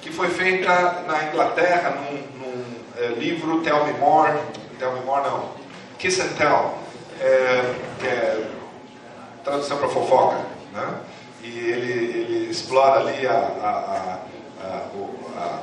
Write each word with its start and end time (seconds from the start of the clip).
que 0.00 0.10
foi 0.10 0.28
feita 0.28 1.04
na 1.06 1.24
Inglaterra 1.24 1.90
num, 1.90 2.38
num 2.38 2.64
é, 2.96 3.06
livro 3.08 3.60
Tell 3.60 3.84
Me 3.86 3.92
More, 3.94 4.32
Tell 4.78 4.92
Me 4.92 5.00
More 5.00 5.22
não, 5.22 5.50
Kiss 5.98 6.20
and 6.20 6.34
Tell, 6.36 6.74
é, 7.20 7.74
que 7.98 8.06
é 8.06 8.48
tradução 9.44 9.78
para 9.78 9.88
fofoca, 9.88 10.38
né? 10.72 11.00
E 11.42 11.48
ele, 11.48 11.92
ele 11.92 12.50
explora 12.50 13.00
ali 13.00 13.26
a, 13.26 13.32
a, 13.32 14.18
a, 14.62 14.76
a 15.36 15.62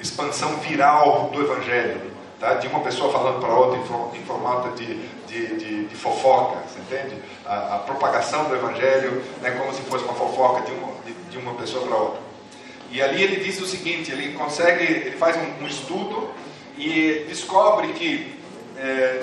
expansão 0.00 0.56
viral 0.58 1.30
do 1.32 1.40
Evangelho, 1.40 2.12
tá? 2.38 2.54
de 2.54 2.66
uma 2.66 2.80
pessoa 2.80 3.12
falando 3.12 3.40
para 3.40 3.52
outra 3.52 3.78
em, 3.78 4.22
formato 4.24 4.70
de, 4.76 5.08
de, 5.26 5.56
de, 5.56 5.84
de, 5.86 5.96
fofoca, 5.96 6.58
você 6.66 6.80
entende? 6.80 7.22
A, 7.46 7.76
a, 7.76 7.78
propagação 7.78 8.44
do 8.44 8.54
Evangelho 8.54 9.22
é 9.42 9.50
como 9.52 9.72
se 9.72 9.82
fosse 9.82 10.04
uma 10.04 10.14
fofoca 10.14 10.62
de 10.62 10.72
uma, 10.72 10.92
de, 11.04 11.12
de 11.30 11.38
uma 11.38 11.54
pessoa 11.54 11.86
para 11.86 11.96
outra. 11.96 12.27
E 12.90 13.02
ali 13.02 13.22
ele 13.22 13.44
diz 13.44 13.60
o 13.60 13.66
seguinte, 13.66 14.10
ele 14.10 14.32
consegue, 14.32 14.84
ele 14.84 15.16
faz 15.16 15.36
um, 15.36 15.64
um 15.64 15.66
estudo 15.66 16.30
e 16.76 17.24
descobre 17.28 17.92
que 17.94 18.34
é, 18.76 19.22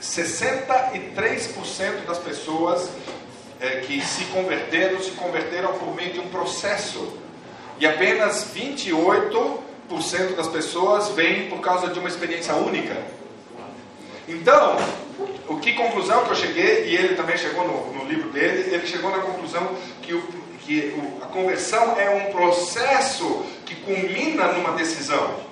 63% 0.00 2.04
das 2.06 2.18
pessoas 2.18 2.88
é, 3.60 3.80
que 3.80 4.00
se 4.00 4.24
converteram, 4.26 5.00
se 5.00 5.10
converteram 5.12 5.72
por 5.74 5.94
meio 5.94 6.12
de 6.12 6.20
um 6.20 6.28
processo. 6.28 7.18
E 7.80 7.86
apenas 7.86 8.52
28% 8.54 9.60
das 10.36 10.48
pessoas 10.48 11.08
vêm 11.10 11.48
por 11.48 11.60
causa 11.60 11.88
de 11.88 11.98
uma 11.98 12.08
experiência 12.08 12.54
única. 12.54 12.96
Então, 14.28 14.76
o 15.48 15.58
que 15.58 15.72
conclusão 15.72 16.24
que 16.24 16.30
eu 16.30 16.36
cheguei, 16.36 16.86
e 16.86 16.94
ele 16.94 17.14
também 17.14 17.38
chegou 17.38 17.66
no, 17.66 17.94
no 17.94 18.04
livro 18.04 18.28
dele, 18.30 18.74
ele 18.74 18.86
chegou 18.86 19.10
na 19.10 19.18
conclusão 19.18 19.74
que, 20.02 20.12
o, 20.12 20.22
que 20.68 20.94
a 21.22 21.26
conversão 21.26 21.98
é 21.98 22.10
um 22.10 22.30
processo 22.30 23.46
que 23.64 23.74
culmina 23.76 24.52
numa 24.52 24.72
decisão 24.72 25.48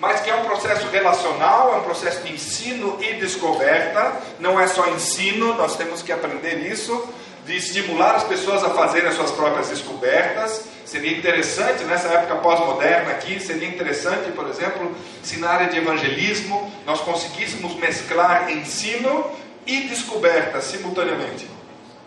mas 0.00 0.20
que 0.22 0.30
é 0.30 0.34
um 0.34 0.44
processo 0.44 0.88
relacional, 0.88 1.74
é 1.74 1.76
um 1.76 1.82
processo 1.82 2.22
de 2.22 2.32
ensino 2.32 2.96
e 3.02 3.14
descoberta, 3.14 4.18
não 4.38 4.58
é 4.58 4.66
só 4.66 4.88
ensino, 4.88 5.52
nós 5.54 5.76
temos 5.76 6.00
que 6.00 6.10
aprender 6.10 6.66
isso, 6.66 7.06
de 7.44 7.56
estimular 7.56 8.14
as 8.14 8.24
pessoas 8.24 8.64
a 8.64 8.70
fazerem 8.70 9.08
as 9.08 9.14
suas 9.14 9.30
próprias 9.30 9.68
descobertas. 9.68 10.64
Seria 10.86 11.16
interessante, 11.16 11.84
nessa 11.84 12.08
época 12.08 12.36
pós-moderna 12.36 13.10
aqui, 13.10 13.38
seria 13.38 13.68
interessante, 13.68 14.32
por 14.32 14.48
exemplo, 14.48 14.96
se 15.22 15.38
na 15.38 15.50
área 15.50 15.68
de 15.68 15.76
evangelismo 15.76 16.72
nós 16.86 17.00
conseguíssemos 17.00 17.74
mesclar 17.74 18.50
ensino 18.50 19.30
e 19.66 19.82
descoberta 19.82 20.62
simultaneamente, 20.62 21.46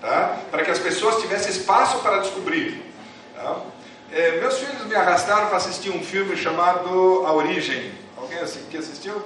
tá? 0.03 0.37
para 0.51 0.63
que 0.63 0.69
as 0.69 0.79
pessoas 0.79 1.21
tivessem 1.21 1.49
espaço 1.49 1.99
para 1.99 2.19
descobrir. 2.19 2.83
Tá? 3.35 3.61
É, 4.11 4.39
meus 4.39 4.59
filhos 4.59 4.85
me 4.85 4.95
arrastaram 4.95 5.47
para 5.47 5.57
assistir 5.57 5.89
um 5.89 6.03
filme 6.03 6.35
chamado 6.35 7.25
A 7.25 7.31
Origem. 7.31 7.91
Alguém 8.17 8.37
aqui 8.37 8.77
assistiu? 8.77 9.23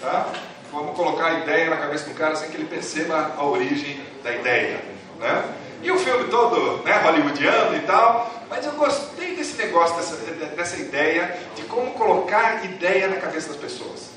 Tá? 0.00 0.28
Vamos 0.72 0.96
colocar 0.96 1.26
a 1.26 1.34
ideia 1.40 1.68
na 1.68 1.76
cabeça 1.76 2.08
do 2.08 2.14
cara 2.14 2.36
sem 2.36 2.50
que 2.50 2.56
ele 2.56 2.66
perceba 2.66 3.34
a 3.36 3.44
origem 3.44 4.00
da 4.22 4.34
ideia. 4.34 4.80
Né? 5.18 5.44
E 5.82 5.90
o 5.90 5.98
filme 5.98 6.28
todo 6.30 6.82
né, 6.84 6.98
hollywoodiano 6.98 7.76
e 7.76 7.80
tal, 7.80 8.44
mas 8.48 8.64
eu 8.64 8.72
gostei 8.72 9.34
desse 9.34 9.56
negócio, 9.56 9.96
dessa, 9.96 10.16
dessa 10.56 10.76
ideia 10.76 11.38
de 11.56 11.62
como 11.62 11.92
colocar 11.92 12.64
ideia 12.64 13.08
na 13.08 13.16
cabeça 13.16 13.48
das 13.48 13.56
pessoas. 13.56 14.10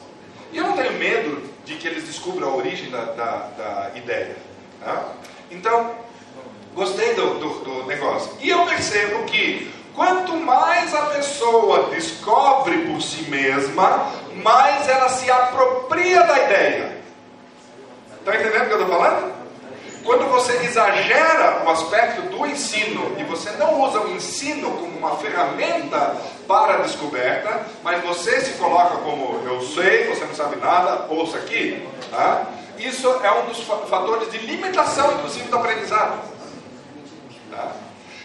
E 0.52 0.58
eu 0.58 0.66
não 0.66 0.74
tenho 0.74 0.94
medo 0.94 1.42
de 1.66 1.76
que 1.76 1.88
eles 1.88 2.04
descubram 2.04 2.50
a 2.50 2.56
origem 2.56 2.90
da, 2.90 3.06
da, 3.06 3.36
da 3.58 3.92
ideia. 3.96 4.36
Tá? 4.84 5.14
Então, 5.52 5.92
gostei 6.74 7.14
do, 7.14 7.40
do, 7.40 7.50
do 7.60 7.86
negócio. 7.86 8.32
E 8.40 8.50
eu 8.50 8.66
percebo 8.66 9.24
que 9.26 9.72
Quanto 9.94 10.38
mais 10.38 10.96
a 10.96 11.08
pessoa 11.08 11.90
descobre 11.90 12.78
por 12.88 13.02
si 13.02 13.24
mesma, 13.24 14.08
mais 14.36 14.88
ela 14.88 15.10
se 15.10 15.30
apropria 15.30 16.24
da 16.24 16.40
ideia. 16.44 16.98
Está 18.20 18.36
entendendo 18.36 18.64
o 18.64 18.68
que 18.68 18.74
eu 18.74 18.82
estou 18.82 18.98
falando? 18.98 19.42
Quando 20.04 20.30
você 20.32 20.54
exagera 20.64 21.64
o 21.66 21.70
aspecto 21.70 22.22
do 22.24 22.46
ensino 22.48 23.16
e 23.20 23.24
você 23.24 23.52
não 23.52 23.82
usa 23.82 24.00
o 24.00 24.16
ensino 24.16 24.72
como 24.72 24.98
uma 24.98 25.18
ferramenta 25.18 26.16
para 26.48 26.76
a 26.76 26.78
descoberta, 26.78 27.68
mas 27.84 28.02
você 28.04 28.42
se 28.42 28.54
coloca 28.54 28.98
como 28.98 29.46
eu 29.46 29.62
sei, 29.62 30.08
você 30.08 30.26
não 30.26 30.34
sabe 30.34 30.56
nada, 30.56 31.06
ouça 31.10 31.38
aqui, 31.38 31.88
tá? 32.10 32.48
Isso 32.88 33.08
é 33.08 33.32
um 33.32 33.46
dos 33.46 33.60
fatores 33.90 34.32
de 34.32 34.38
limitação, 34.40 35.14
inclusive, 35.14 35.48
do 35.50 35.56
aprendizado. 35.58 36.20
Tá? 37.50 37.72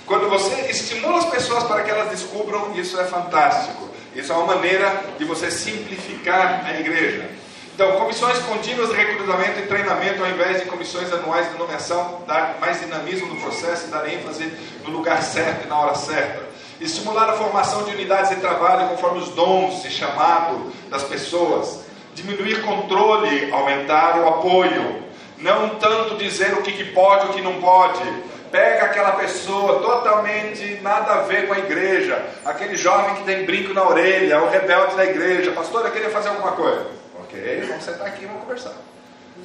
Quando 0.06 0.28
você 0.28 0.70
estimula 0.70 1.18
as 1.18 1.26
pessoas 1.26 1.64
para 1.64 1.82
que 1.82 1.90
elas 1.90 2.10
descubram, 2.10 2.72
isso 2.76 2.98
é 3.00 3.04
fantástico. 3.04 3.88
Isso 4.14 4.32
é 4.32 4.36
uma 4.36 4.54
maneira 4.54 5.04
de 5.18 5.24
você 5.24 5.50
simplificar 5.50 6.64
a 6.64 6.80
igreja. 6.80 7.28
Então, 7.74 7.92
comissões 7.98 8.38
contínuas 8.38 8.88
de 8.88 8.94
recrutamento 8.94 9.60
e 9.60 9.66
treinamento, 9.66 10.24
ao 10.24 10.30
invés 10.30 10.62
de 10.62 10.66
comissões 10.66 11.12
anuais 11.12 11.52
de 11.52 11.58
nomeação, 11.58 12.22
dar 12.26 12.56
mais 12.58 12.80
dinamismo 12.80 13.26
no 13.26 13.40
processo 13.40 13.88
e 13.88 13.90
dar 13.90 14.08
ênfase 14.08 14.50
no 14.82 14.90
lugar 14.90 15.22
certo 15.22 15.66
e 15.66 15.68
na 15.68 15.78
hora 15.78 15.94
certa. 15.94 16.46
Estimular 16.80 17.28
a 17.28 17.34
formação 17.34 17.84
de 17.84 17.90
unidades 17.90 18.30
de 18.30 18.36
trabalho 18.36 18.88
conforme 18.88 19.18
os 19.18 19.28
dons 19.30 19.84
e 19.84 19.90
chamado 19.90 20.72
das 20.88 21.02
pessoas. 21.02 21.80
Diminuir 22.16 22.62
controle, 22.62 23.52
aumentar 23.52 24.18
o 24.18 24.28
apoio. 24.28 25.04
Não 25.36 25.76
tanto 25.76 26.16
dizer 26.16 26.54
o 26.54 26.62
que, 26.62 26.72
que 26.72 26.92
pode 26.92 27.26
e 27.26 27.28
o 27.28 27.32
que 27.34 27.42
não 27.42 27.60
pode 27.60 28.02
pega 28.50 28.86
aquela 28.86 29.12
pessoa 29.12 29.80
totalmente 29.80 30.80
nada 30.80 31.12
a 31.12 31.20
ver 31.22 31.46
com 31.46 31.52
a 31.52 31.58
igreja, 31.58 32.24
aquele 32.42 32.74
jovem 32.74 33.16
que 33.16 33.24
tem 33.24 33.44
brinco 33.44 33.74
na 33.74 33.86
orelha, 33.86 34.42
o 34.42 34.48
rebelde 34.48 34.96
da 34.96 35.04
igreja, 35.04 35.52
pastor, 35.52 35.84
eu 35.84 35.92
queria 35.92 36.08
fazer 36.08 36.30
alguma 36.30 36.52
coisa. 36.52 36.86
Ok, 37.20 37.64
vamos 37.68 37.84
sentar 37.84 38.06
aqui 38.06 38.24
e 38.24 38.26
vamos 38.26 38.42
conversar. 38.42 38.72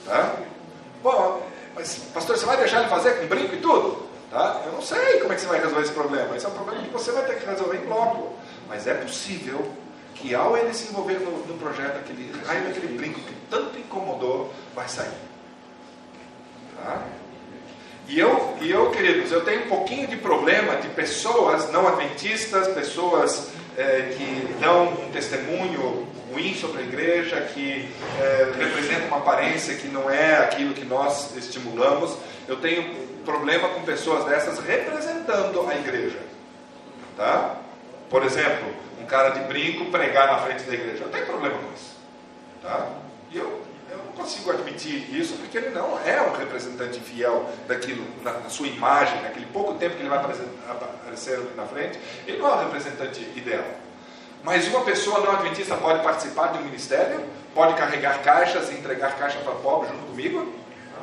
Tá? 0.06 0.36
Bom, 1.04 1.46
mas 1.76 1.96
pastor, 2.14 2.38
você 2.38 2.46
vai 2.46 2.56
deixar 2.56 2.80
ele 2.80 2.90
fazer 2.90 3.20
com 3.20 3.28
brinco 3.28 3.54
e 3.54 3.58
tudo? 3.58 4.08
Tá? 4.30 4.62
Eu 4.66 4.72
não 4.72 4.82
sei 4.82 5.20
como 5.20 5.34
é 5.34 5.36
que 5.36 5.42
você 5.42 5.48
vai 5.48 5.60
resolver 5.60 5.82
esse 5.82 5.92
problema. 5.92 6.38
Esse 6.38 6.46
é 6.46 6.50
um 6.50 6.54
problema 6.54 6.82
que 6.82 6.90
você 6.90 7.12
vai 7.12 7.26
ter 7.26 7.36
que 7.36 7.46
resolver 7.46 7.76
em 7.76 7.86
bloco. 7.86 8.34
Mas 8.70 8.88
é 8.88 8.94
possível 8.94 9.74
que 10.22 10.36
ao 10.36 10.56
ele 10.56 10.74
se 10.74 10.90
envolver 10.90 11.20
no, 11.20 11.32
no 11.48 11.58
projeto, 11.58 11.98
aquele 11.98 12.32
raio 12.46 12.64
daquele 12.66 12.96
brinco 12.96 13.20
que 13.20 13.34
tanto 13.50 13.78
incomodou, 13.80 14.54
vai 14.76 14.88
sair. 14.88 15.12
Tá? 16.78 17.04
E 18.08 18.20
eu, 18.20 18.58
e 18.62 18.70
eu, 18.70 18.92
queridos, 18.92 19.32
eu 19.32 19.44
tenho 19.44 19.66
um 19.66 19.70
pouquinho 19.70 20.08
de 20.08 20.18
problema 20.18 20.76
de 20.76 20.90
pessoas 20.90 21.72
não 21.72 21.88
adventistas, 21.88 22.68
pessoas 22.68 23.50
é, 23.78 24.14
que 24.18 24.54
dão 24.60 24.90
um 24.90 25.12
testemunho 25.12 26.08
ruim 26.32 26.54
sobre 26.56 26.82
a 26.82 26.86
igreja, 26.86 27.42
que 27.54 27.90
é, 28.20 28.52
representam 28.58 29.08
uma 29.08 29.18
aparência 29.18 29.76
que 29.76 29.88
não 29.88 30.10
é 30.10 30.38
aquilo 30.38 30.74
que 30.74 30.86
nós 30.86 31.36
estimulamos. 31.36 32.18
Eu 32.48 32.58
tenho 32.58 32.94
problema 33.26 33.70
com 33.70 33.82
pessoas 33.84 34.26
dessas 34.26 34.60
representando 34.60 35.68
a 35.68 35.76
igreja. 35.76 36.20
Tá? 37.16 37.58
Por 38.10 38.24
exemplo, 38.24 38.74
cara 39.12 39.30
de 39.30 39.42
brinco 39.42 39.92
pregar 39.92 40.26
na 40.28 40.40
frente 40.40 40.64
da 40.64 40.74
igreja. 40.74 41.04
Eu 41.04 41.10
tenho 41.10 41.26
problema 41.26 41.58
com 41.58 41.74
isso. 41.74 41.98
Tá? 42.64 42.88
E 43.30 43.38
eu 43.38 43.62
consigo 44.16 44.52
admitir 44.52 45.14
isso 45.14 45.34
porque 45.36 45.58
ele 45.58 45.70
não 45.70 46.00
é 46.06 46.22
um 46.22 46.32
representante 46.32 47.00
fiel 47.00 47.50
daquilo, 47.68 48.06
na, 48.24 48.34
na 48.34 48.50
sua 48.50 48.68
imagem, 48.68 49.22
naquele 49.22 49.46
pouco 49.48 49.74
tempo 49.76 49.96
que 49.96 50.02
ele 50.02 50.10
vai 50.10 50.20
aparecer 50.20 51.36
ali 51.36 51.52
na 51.56 51.66
frente, 51.66 52.00
ele 52.28 52.38
não 52.38 52.48
é 52.48 52.56
um 52.56 52.60
representante 52.66 53.22
ideal. 53.36 53.66
Mas 54.44 54.68
uma 54.68 54.82
pessoa 54.82 55.20
não 55.20 55.32
adventista 55.32 55.76
pode 55.76 56.04
participar 56.04 56.48
de 56.54 56.60
um 56.60 56.64
ministério? 56.64 57.24
Pode 57.54 57.76
carregar 57.76 58.22
caixas 58.24 58.72
e 58.72 58.76
entregar 58.76 59.18
caixa 59.18 59.40
para 59.40 59.54
pobre 59.56 59.90
junto 59.90 60.06
comigo? 60.08 60.54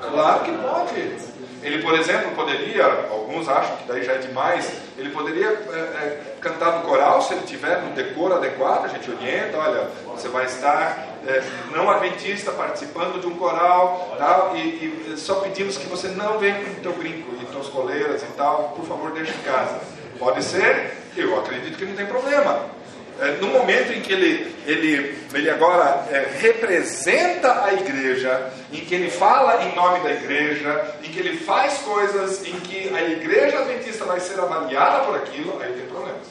Claro 0.00 0.44
que 0.44 0.52
pode. 0.52 1.37
Ele, 1.62 1.82
por 1.82 1.94
exemplo, 1.94 2.30
poderia, 2.36 2.84
alguns 3.10 3.48
acham 3.48 3.76
que 3.78 3.88
daí 3.88 4.04
já 4.04 4.12
é 4.12 4.18
demais, 4.18 4.70
ele 4.96 5.10
poderia 5.10 5.48
é, 5.48 5.50
é, 5.50 6.22
cantar 6.40 6.78
no 6.78 6.82
coral 6.82 7.20
se 7.20 7.34
ele 7.34 7.42
tiver 7.42 7.82
no 7.82 7.94
decoro 7.94 8.34
adequado, 8.34 8.84
a 8.84 8.88
gente 8.88 9.10
orienta, 9.10 9.58
olha, 9.58 9.88
você 10.06 10.28
vai 10.28 10.44
estar 10.44 11.18
é, 11.26 11.42
não 11.74 11.90
adventista 11.90 12.52
participando 12.52 13.20
de 13.20 13.26
um 13.26 13.36
coral 13.36 14.14
tal, 14.18 14.56
e, 14.56 14.60
e, 14.60 15.14
só 15.16 15.36
pedimos 15.36 15.76
que 15.76 15.86
você 15.86 16.08
não 16.08 16.38
venha 16.38 16.64
com 16.64 16.70
o 16.70 16.74
teu 16.76 16.92
brinco 16.92 17.34
e 17.40 17.44
tuas 17.46 17.68
coleiras 17.68 18.22
e 18.22 18.32
tal, 18.36 18.74
por 18.76 18.84
favor 18.86 19.10
deixe 19.10 19.32
em 19.32 19.42
casa. 19.42 19.80
Pode 20.18 20.42
ser? 20.42 20.96
Eu 21.16 21.38
acredito 21.38 21.76
que 21.76 21.84
não 21.84 21.94
tem 21.94 22.06
problema. 22.06 22.77
É, 23.20 23.32
no 23.40 23.48
momento 23.48 23.92
em 23.92 24.00
que 24.00 24.12
ele, 24.12 24.54
ele, 24.64 25.18
ele 25.34 25.50
agora 25.50 26.06
é, 26.08 26.28
representa 26.38 27.64
a 27.64 27.72
igreja, 27.72 28.52
em 28.72 28.80
que 28.84 28.94
ele 28.94 29.10
fala 29.10 29.64
em 29.64 29.74
nome 29.74 29.98
da 30.04 30.12
igreja, 30.12 30.94
em 31.02 31.10
que 31.10 31.18
ele 31.18 31.36
faz 31.36 31.78
coisas 31.78 32.46
em 32.46 32.60
que 32.60 32.94
a 32.94 33.02
igreja 33.02 33.58
adventista 33.58 34.04
vai 34.04 34.20
ser 34.20 34.38
avaliada 34.38 35.04
por 35.04 35.16
aquilo, 35.16 35.60
aí 35.60 35.72
tem 35.72 35.86
problemas. 35.86 36.28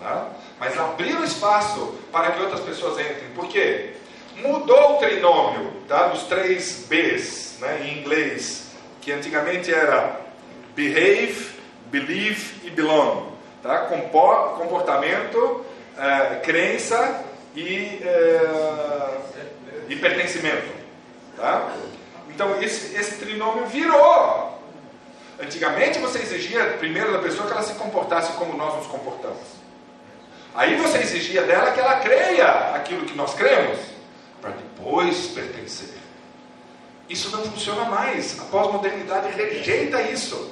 Tá? 0.00 0.30
Mas 0.58 0.76
abrir 0.76 1.14
o 1.14 1.22
espaço 1.22 1.94
para 2.10 2.32
que 2.32 2.42
outras 2.42 2.60
pessoas 2.60 2.98
entrem. 2.98 3.30
Por 3.36 3.46
quê? 3.46 3.90
Mudou 4.36 4.96
o 4.96 4.98
trinômio 4.98 5.72
tá? 5.86 6.08
dos 6.08 6.24
três 6.24 6.86
Bs 6.88 7.58
né, 7.60 7.82
em 7.84 7.98
inglês, 8.00 8.72
que 9.00 9.12
antigamente 9.12 9.72
era 9.72 10.20
behave, 10.74 11.50
believe 11.86 12.66
e 12.66 12.70
belong. 12.70 13.30
Tá? 13.62 13.86
Comportamento, 14.58 15.64
é, 16.00 16.36
crença 16.36 17.22
e, 17.54 18.00
é, 18.02 19.18
e 19.88 19.96
pertencimento. 19.96 20.72
Tá? 21.36 21.74
Então 22.30 22.60
esse, 22.62 22.96
esse 22.96 23.16
trinômio 23.16 23.66
virou. 23.66 24.58
Antigamente 25.38 25.98
você 25.98 26.18
exigia 26.18 26.76
primeiro 26.78 27.12
da 27.12 27.18
pessoa 27.18 27.46
que 27.46 27.52
ela 27.52 27.62
se 27.62 27.74
comportasse 27.74 28.32
como 28.32 28.56
nós 28.56 28.76
nos 28.76 28.86
comportamos. 28.86 29.60
Aí 30.54 30.76
você 30.76 30.98
exigia 30.98 31.42
dela 31.42 31.70
que 31.70 31.80
ela 31.80 32.00
creia 32.00 32.74
aquilo 32.74 33.06
que 33.06 33.16
nós 33.16 33.34
cremos, 33.34 33.78
para 34.40 34.50
depois 34.50 35.28
pertencer. 35.28 35.94
Isso 37.08 37.30
não 37.30 37.42
funciona 37.44 37.84
mais. 37.84 38.38
A 38.40 38.44
pós-modernidade 38.44 39.30
rejeita 39.32 40.02
isso. 40.02 40.49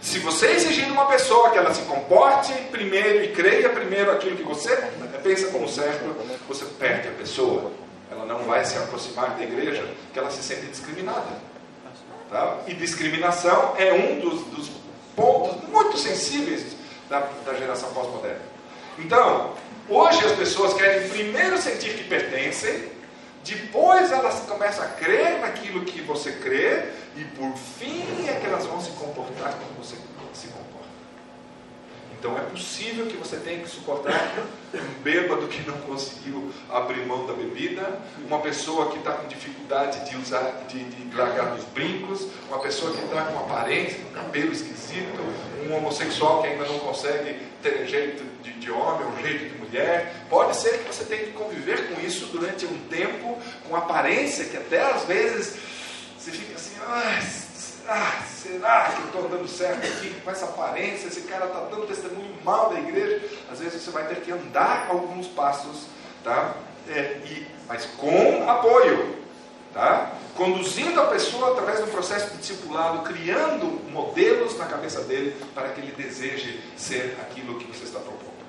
Se 0.00 0.18
você 0.18 0.52
exigir 0.52 0.90
uma 0.90 1.06
pessoa 1.06 1.50
que 1.50 1.58
ela 1.58 1.74
se 1.74 1.82
comporte 1.82 2.52
primeiro 2.70 3.22
e 3.22 3.28
creia 3.32 3.68
primeiro 3.68 4.10
aquilo 4.10 4.36
que 4.36 4.42
você 4.42 4.74
pensa 5.22 5.48
como 5.48 5.68
certo, 5.68 6.04
você 6.48 6.64
perde 6.78 7.08
a 7.08 7.12
pessoa. 7.12 7.70
Ela 8.10 8.24
não 8.24 8.40
vai 8.44 8.64
se 8.64 8.76
aproximar 8.78 9.36
da 9.36 9.42
igreja 9.42 9.86
porque 10.04 10.18
ela 10.18 10.30
se 10.30 10.42
sente 10.42 10.66
discriminada. 10.66 11.28
Tá? 12.30 12.58
E 12.66 12.74
discriminação 12.74 13.74
é 13.76 13.92
um 13.92 14.20
dos, 14.20 14.40
dos 14.46 14.70
pontos 15.14 15.68
muito 15.68 15.98
sensíveis 15.98 16.76
da, 17.08 17.28
da 17.44 17.54
geração 17.54 17.92
pós-moderna. 17.92 18.40
Então, 18.98 19.54
hoje 19.88 20.24
as 20.24 20.32
pessoas 20.32 20.72
querem 20.74 21.08
primeiro 21.08 21.58
sentir 21.58 21.94
que 21.94 22.04
pertencem, 22.04 22.88
depois 23.44 24.12
elas 24.12 24.40
começam 24.40 24.84
a 24.84 24.88
crer 24.88 25.40
naquilo 25.40 25.84
que 25.84 26.00
você 26.02 26.32
crê, 26.32 26.84
e 27.16 27.24
por 27.36 27.56
fim 27.56 28.28
é 28.28 28.34
que 28.40 28.46
elas 28.46 28.66
vão 28.66 28.80
se 28.80 28.90
comportar 28.92 29.54
como 29.54 29.84
você 29.84 29.96
se 30.32 30.48
comporta. 30.48 30.70
Então 32.20 32.36
é 32.36 32.42
possível 32.42 33.06
que 33.06 33.16
você 33.16 33.36
tenha 33.36 33.60
que 33.60 33.68
suportar 33.68 34.30
um 34.74 35.02
bêbado 35.02 35.48
que 35.48 35.66
não 35.68 35.78
conseguiu 35.78 36.52
abrir 36.68 37.06
mão 37.06 37.26
da 37.26 37.32
bebida, 37.32 37.98
uma 38.26 38.40
pessoa 38.40 38.90
que 38.90 38.98
está 38.98 39.12
com 39.12 39.26
dificuldade 39.26 40.08
de 40.08 40.18
usar, 40.18 40.66
de, 40.68 40.84
de 40.84 41.16
largar 41.16 41.56
brincos, 41.72 42.26
uma 42.48 42.58
pessoa 42.58 42.92
que 42.92 43.02
está 43.02 43.24
com 43.24 43.38
aparência, 43.38 44.00
um 44.10 44.12
cabelo 44.12 44.52
esquisito, 44.52 45.18
um 45.66 45.74
homossexual 45.74 46.42
que 46.42 46.48
ainda 46.48 46.66
não 46.66 46.78
consegue 46.80 47.38
ter 47.62 47.86
jeito 47.86 48.22
de, 48.42 48.52
de 48.52 48.70
homem 48.70 49.06
ou 49.06 49.26
jeito 49.26 49.54
de 49.54 49.58
mulher. 49.58 50.14
Pode 50.28 50.54
ser 50.56 50.78
que 50.78 50.94
você 50.94 51.04
tenha 51.04 51.24
que 51.24 51.32
conviver 51.32 51.88
com 51.88 52.00
isso 52.02 52.26
durante 52.26 52.66
um 52.66 52.78
tempo, 52.90 53.38
com 53.66 53.74
aparência 53.74 54.44
que 54.44 54.58
até 54.58 54.82
às 54.82 55.04
vezes 55.04 55.56
você 56.20 56.32
fica 56.32 56.54
assim, 56.54 56.74
ah, 57.88 58.22
será 58.30 58.90
que 58.90 59.00
eu 59.00 59.06
estou 59.06 59.28
dando 59.30 59.48
certo 59.48 59.86
aqui 59.86 60.14
com 60.22 60.30
essa 60.30 60.44
aparência? 60.44 61.08
Esse 61.08 61.22
cara 61.22 61.46
está 61.46 61.60
dando 61.60 61.86
testemunho 61.86 62.36
mal 62.44 62.68
da 62.68 62.78
igreja. 62.78 63.26
Às 63.50 63.60
vezes 63.60 63.80
você 63.80 63.90
vai 63.90 64.06
ter 64.06 64.20
que 64.20 64.30
andar 64.30 64.88
alguns 64.90 65.26
passos, 65.28 65.86
tá? 66.22 66.56
É, 66.88 67.22
e, 67.24 67.46
mas 67.66 67.86
com 67.96 68.48
apoio, 68.50 69.16
tá? 69.72 70.12
Conduzindo 70.36 71.00
a 71.00 71.06
pessoa 71.06 71.52
através 71.52 71.80
do 71.80 71.86
processo 71.86 72.32
de 72.32 72.36
discipulado, 72.36 73.02
criando 73.02 73.90
modelos 73.90 74.58
na 74.58 74.66
cabeça 74.66 75.00
dele 75.04 75.34
para 75.54 75.70
que 75.70 75.80
ele 75.80 75.92
deseje 75.92 76.62
ser 76.76 77.16
aquilo 77.22 77.58
que 77.58 77.66
você 77.66 77.84
está 77.84 77.98
propondo. 77.98 78.44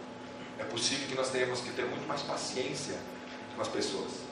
É 0.59 0.65
possível 0.65 1.07
que 1.07 1.15
nós 1.15 1.29
tenhamos 1.29 1.62
que 1.62 1.69
ter 1.71 1.85
muito 1.85 2.06
mais 2.06 2.21
paciência 2.21 2.95
com 3.56 3.62
as 3.62 3.69
pessoas. 3.69 4.30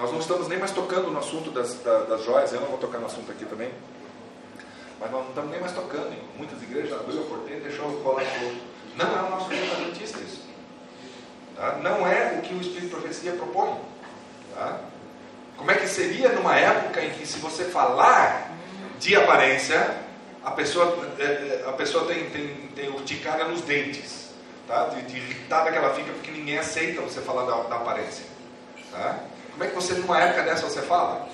Nós 0.00 0.10
não 0.12 0.18
estamos 0.18 0.48
nem 0.48 0.58
mais 0.58 0.70
tocando 0.70 1.10
no 1.10 1.18
assunto 1.18 1.50
das, 1.50 1.74
das, 1.74 2.08
das 2.08 2.24
joias, 2.24 2.50
eu 2.54 2.60
não 2.62 2.68
vou 2.68 2.78
tocar 2.78 2.98
no 2.98 3.04
assunto 3.04 3.30
aqui 3.30 3.44
também. 3.44 3.70
Mas 4.98 5.10
nós 5.10 5.20
não 5.20 5.28
estamos 5.28 5.50
nem 5.50 5.60
mais 5.60 5.72
tocando. 5.72 6.10
Em 6.10 6.38
muitas 6.38 6.62
igrejas 6.62 6.98
abriu 6.98 7.20
a 7.20 7.24
porteira 7.26 7.60
e 7.60 7.62
deixou 7.64 8.02
rolar 8.02 8.24
fogo. 8.24 8.56
Não 8.96 9.06
é 9.06 9.22
o 9.22 9.30
nosso 9.30 9.50
jeito 9.50 10.02
isso. 10.02 10.48
Tá? 11.54 11.78
Não 11.82 12.06
é 12.06 12.38
o 12.38 12.40
que 12.40 12.54
o 12.54 12.60
Espírito 12.62 12.86
de 12.86 12.88
Profecia 12.88 13.32
propõe. 13.32 13.78
Tá? 14.54 14.80
Como 15.58 15.70
é 15.70 15.74
que 15.74 15.86
seria 15.86 16.30
numa 16.30 16.56
época 16.56 17.04
em 17.04 17.10
que 17.10 17.26
se 17.26 17.38
você 17.38 17.64
falar 17.64 18.52
de 18.98 19.14
aparência, 19.14 19.98
a 20.42 20.50
pessoa, 20.52 20.96
é, 21.18 21.24
é, 21.24 21.64
a 21.68 21.72
pessoa 21.72 22.06
tem, 22.06 22.30
tem, 22.30 22.54
tem 22.74 22.88
urticária 22.88 23.44
nos 23.44 23.60
dentes. 23.60 24.30
Tá? 24.66 24.84
De, 24.84 25.02
de 25.02 25.18
irritada 25.18 25.70
que 25.70 25.76
ela 25.76 25.94
fica 25.94 26.10
porque 26.10 26.30
ninguém 26.30 26.58
aceita 26.58 27.02
você 27.02 27.20
falar 27.20 27.44
da, 27.44 27.68
da 27.68 27.76
aparência. 27.76 28.24
Tá? 28.90 29.29
Como 29.60 29.68
é 29.68 29.74
que 29.74 29.78
você 29.78 29.92
numa 29.92 30.18
época 30.18 30.42
dessa 30.42 30.62
você 30.62 30.80
fala? 30.80 31.28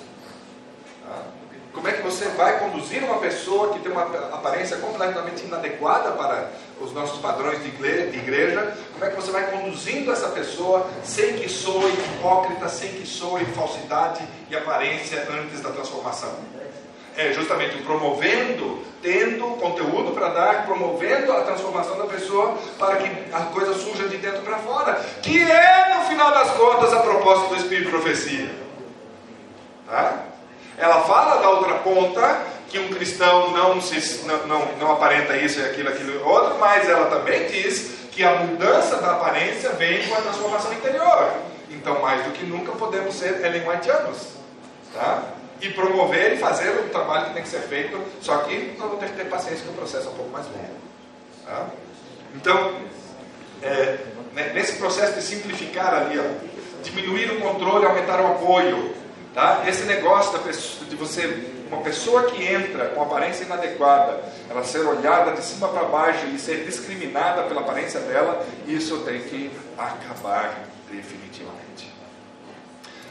Como 1.72 1.86
é 1.86 1.92
que 1.92 2.02
você 2.02 2.24
vai 2.30 2.58
conduzir 2.58 3.04
uma 3.04 3.20
pessoa 3.20 3.72
que 3.72 3.78
tem 3.78 3.92
uma 3.92 4.02
aparência 4.02 4.78
completamente 4.78 5.44
inadequada 5.44 6.10
para 6.10 6.50
os 6.80 6.92
nossos 6.92 7.20
padrões 7.20 7.62
de 7.62 7.68
igreja? 7.68 8.76
Como 8.94 9.04
é 9.04 9.10
que 9.10 9.14
você 9.14 9.30
vai 9.30 9.48
conduzindo 9.52 10.10
essa 10.10 10.30
pessoa 10.30 10.90
sem 11.04 11.34
que 11.34 11.48
soe 11.48 11.92
hipócrita, 11.92 12.68
sem 12.68 12.94
que 12.94 13.06
soe 13.06 13.44
falsidade 13.44 14.26
e 14.50 14.56
aparência 14.56 15.24
antes 15.30 15.60
da 15.60 15.70
transformação? 15.70 16.34
É 17.16 17.32
justamente 17.32 17.78
promovendo, 17.78 18.82
tendo 19.02 19.56
conteúdo 19.56 20.12
para 20.12 20.28
dar, 20.28 20.66
promovendo 20.66 21.32
a 21.32 21.42
transformação 21.42 21.96
da 21.96 22.04
pessoa 22.04 22.58
para 22.78 22.96
que 22.96 23.10
a 23.32 23.40
coisa 23.46 23.74
surja 23.74 24.08
de 24.08 24.18
dentro 24.18 24.42
para 24.42 24.58
fora, 24.58 24.94
que 25.22 25.42
é, 25.42 25.94
no 25.94 26.04
final 26.04 26.30
das 26.30 26.50
contas, 26.50 26.92
a 26.92 27.00
proposta 27.00 27.48
do 27.48 27.56
Espírito 27.56 27.90
Profecia. 27.90 28.50
Tá? 29.86 30.24
Ela 30.76 31.00
fala 31.02 31.40
da 31.40 31.50
outra 31.50 31.74
ponta, 31.76 32.42
que 32.68 32.78
um 32.78 32.88
cristão 32.88 33.50
não, 33.52 33.80
se, 33.80 34.26
não, 34.26 34.46
não, 34.46 34.72
não 34.78 34.92
aparenta 34.92 35.36
isso 35.36 35.60
e 35.60 35.64
aquilo, 35.64 35.88
aquilo 35.88 36.12
e 36.12 36.18
outro, 36.18 36.58
mas 36.58 36.88
ela 36.88 37.06
também 37.06 37.46
diz 37.46 37.96
que 38.10 38.24
a 38.24 38.36
mudança 38.36 38.96
da 38.96 39.12
aparência 39.12 39.70
vem 39.70 40.06
com 40.06 40.14
a 40.14 40.20
transformação 40.20 40.72
interior. 40.72 41.32
Então, 41.70 42.00
mais 42.00 42.24
do 42.24 42.32
que 42.32 42.44
nunca, 42.44 42.72
podemos 42.72 43.14
ser 43.14 43.44
Ellen 43.44 43.68
Whiteanos. 43.68 44.36
Tá? 44.92 45.22
E 45.60 45.70
promover 45.70 46.34
e 46.34 46.36
fazer 46.36 46.70
o 46.70 46.88
trabalho 46.90 47.26
que 47.26 47.34
tem 47.34 47.42
que 47.42 47.48
ser 47.48 47.62
feito, 47.62 47.98
só 48.20 48.38
que 48.38 48.74
nós 48.78 48.88
vamos 48.88 49.00
ter 49.00 49.10
que 49.10 49.16
ter 49.16 49.24
paciência 49.24 49.64
que 49.64 49.70
o 49.70 49.74
processo 49.74 50.08
é 50.08 50.10
um 50.10 50.14
pouco 50.14 50.30
mais 50.30 50.46
longo. 50.46 50.76
Tá? 51.44 51.68
Então, 52.34 52.74
é, 53.62 53.98
né, 54.34 54.52
nesse 54.52 54.76
processo 54.76 55.14
de 55.14 55.22
simplificar 55.22 55.94
ali, 55.94 56.18
ó, 56.18 56.82
diminuir 56.82 57.30
o 57.32 57.40
controle, 57.40 57.86
aumentar 57.86 58.20
o 58.20 58.26
apoio, 58.26 58.94
Tá? 59.36 59.64
Esse 59.68 59.82
negócio 59.82 60.38
pessoa, 60.38 60.88
de 60.88 60.96
você, 60.96 61.52
uma 61.70 61.82
pessoa 61.82 62.22
que 62.22 62.42
entra 62.42 62.86
com 62.86 63.02
aparência 63.02 63.44
inadequada, 63.44 64.24
ela 64.48 64.64
ser 64.64 64.78
olhada 64.78 65.32
de 65.32 65.42
cima 65.44 65.68
para 65.68 65.82
baixo 65.82 66.24
e 66.28 66.38
ser 66.38 66.64
discriminada 66.64 67.42
pela 67.42 67.60
aparência 67.60 68.00
dela, 68.00 68.46
isso 68.66 69.00
tem 69.00 69.20
que 69.20 69.50
acabar 69.76 70.64
definitivamente. 70.90 71.92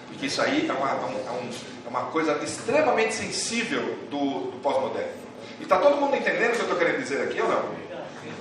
Porque 0.08 0.26
isso 0.26 0.42
aí 0.42 0.68
é 0.68 0.74
uma, 0.74 0.90
é, 0.90 0.96
um, 0.96 1.30
é 1.30 1.42
uma 1.88 2.06
coisa 2.06 2.40
extremamente 2.44 3.14
sensível 3.14 3.98
do, 4.10 4.52
do 4.52 4.60
pós-moderno. 4.62 5.26
E 5.60 5.64
está 5.64 5.78
todo 5.78 5.98
mundo 5.98 6.16
entendendo 6.16 6.50
o 6.50 6.56
que 6.56 6.60
eu 6.60 6.64
estou 6.64 6.78
querendo 6.78 6.98
dizer 6.98 7.22
aqui 7.24 7.42
ou 7.42 7.48
não? 7.48 7.64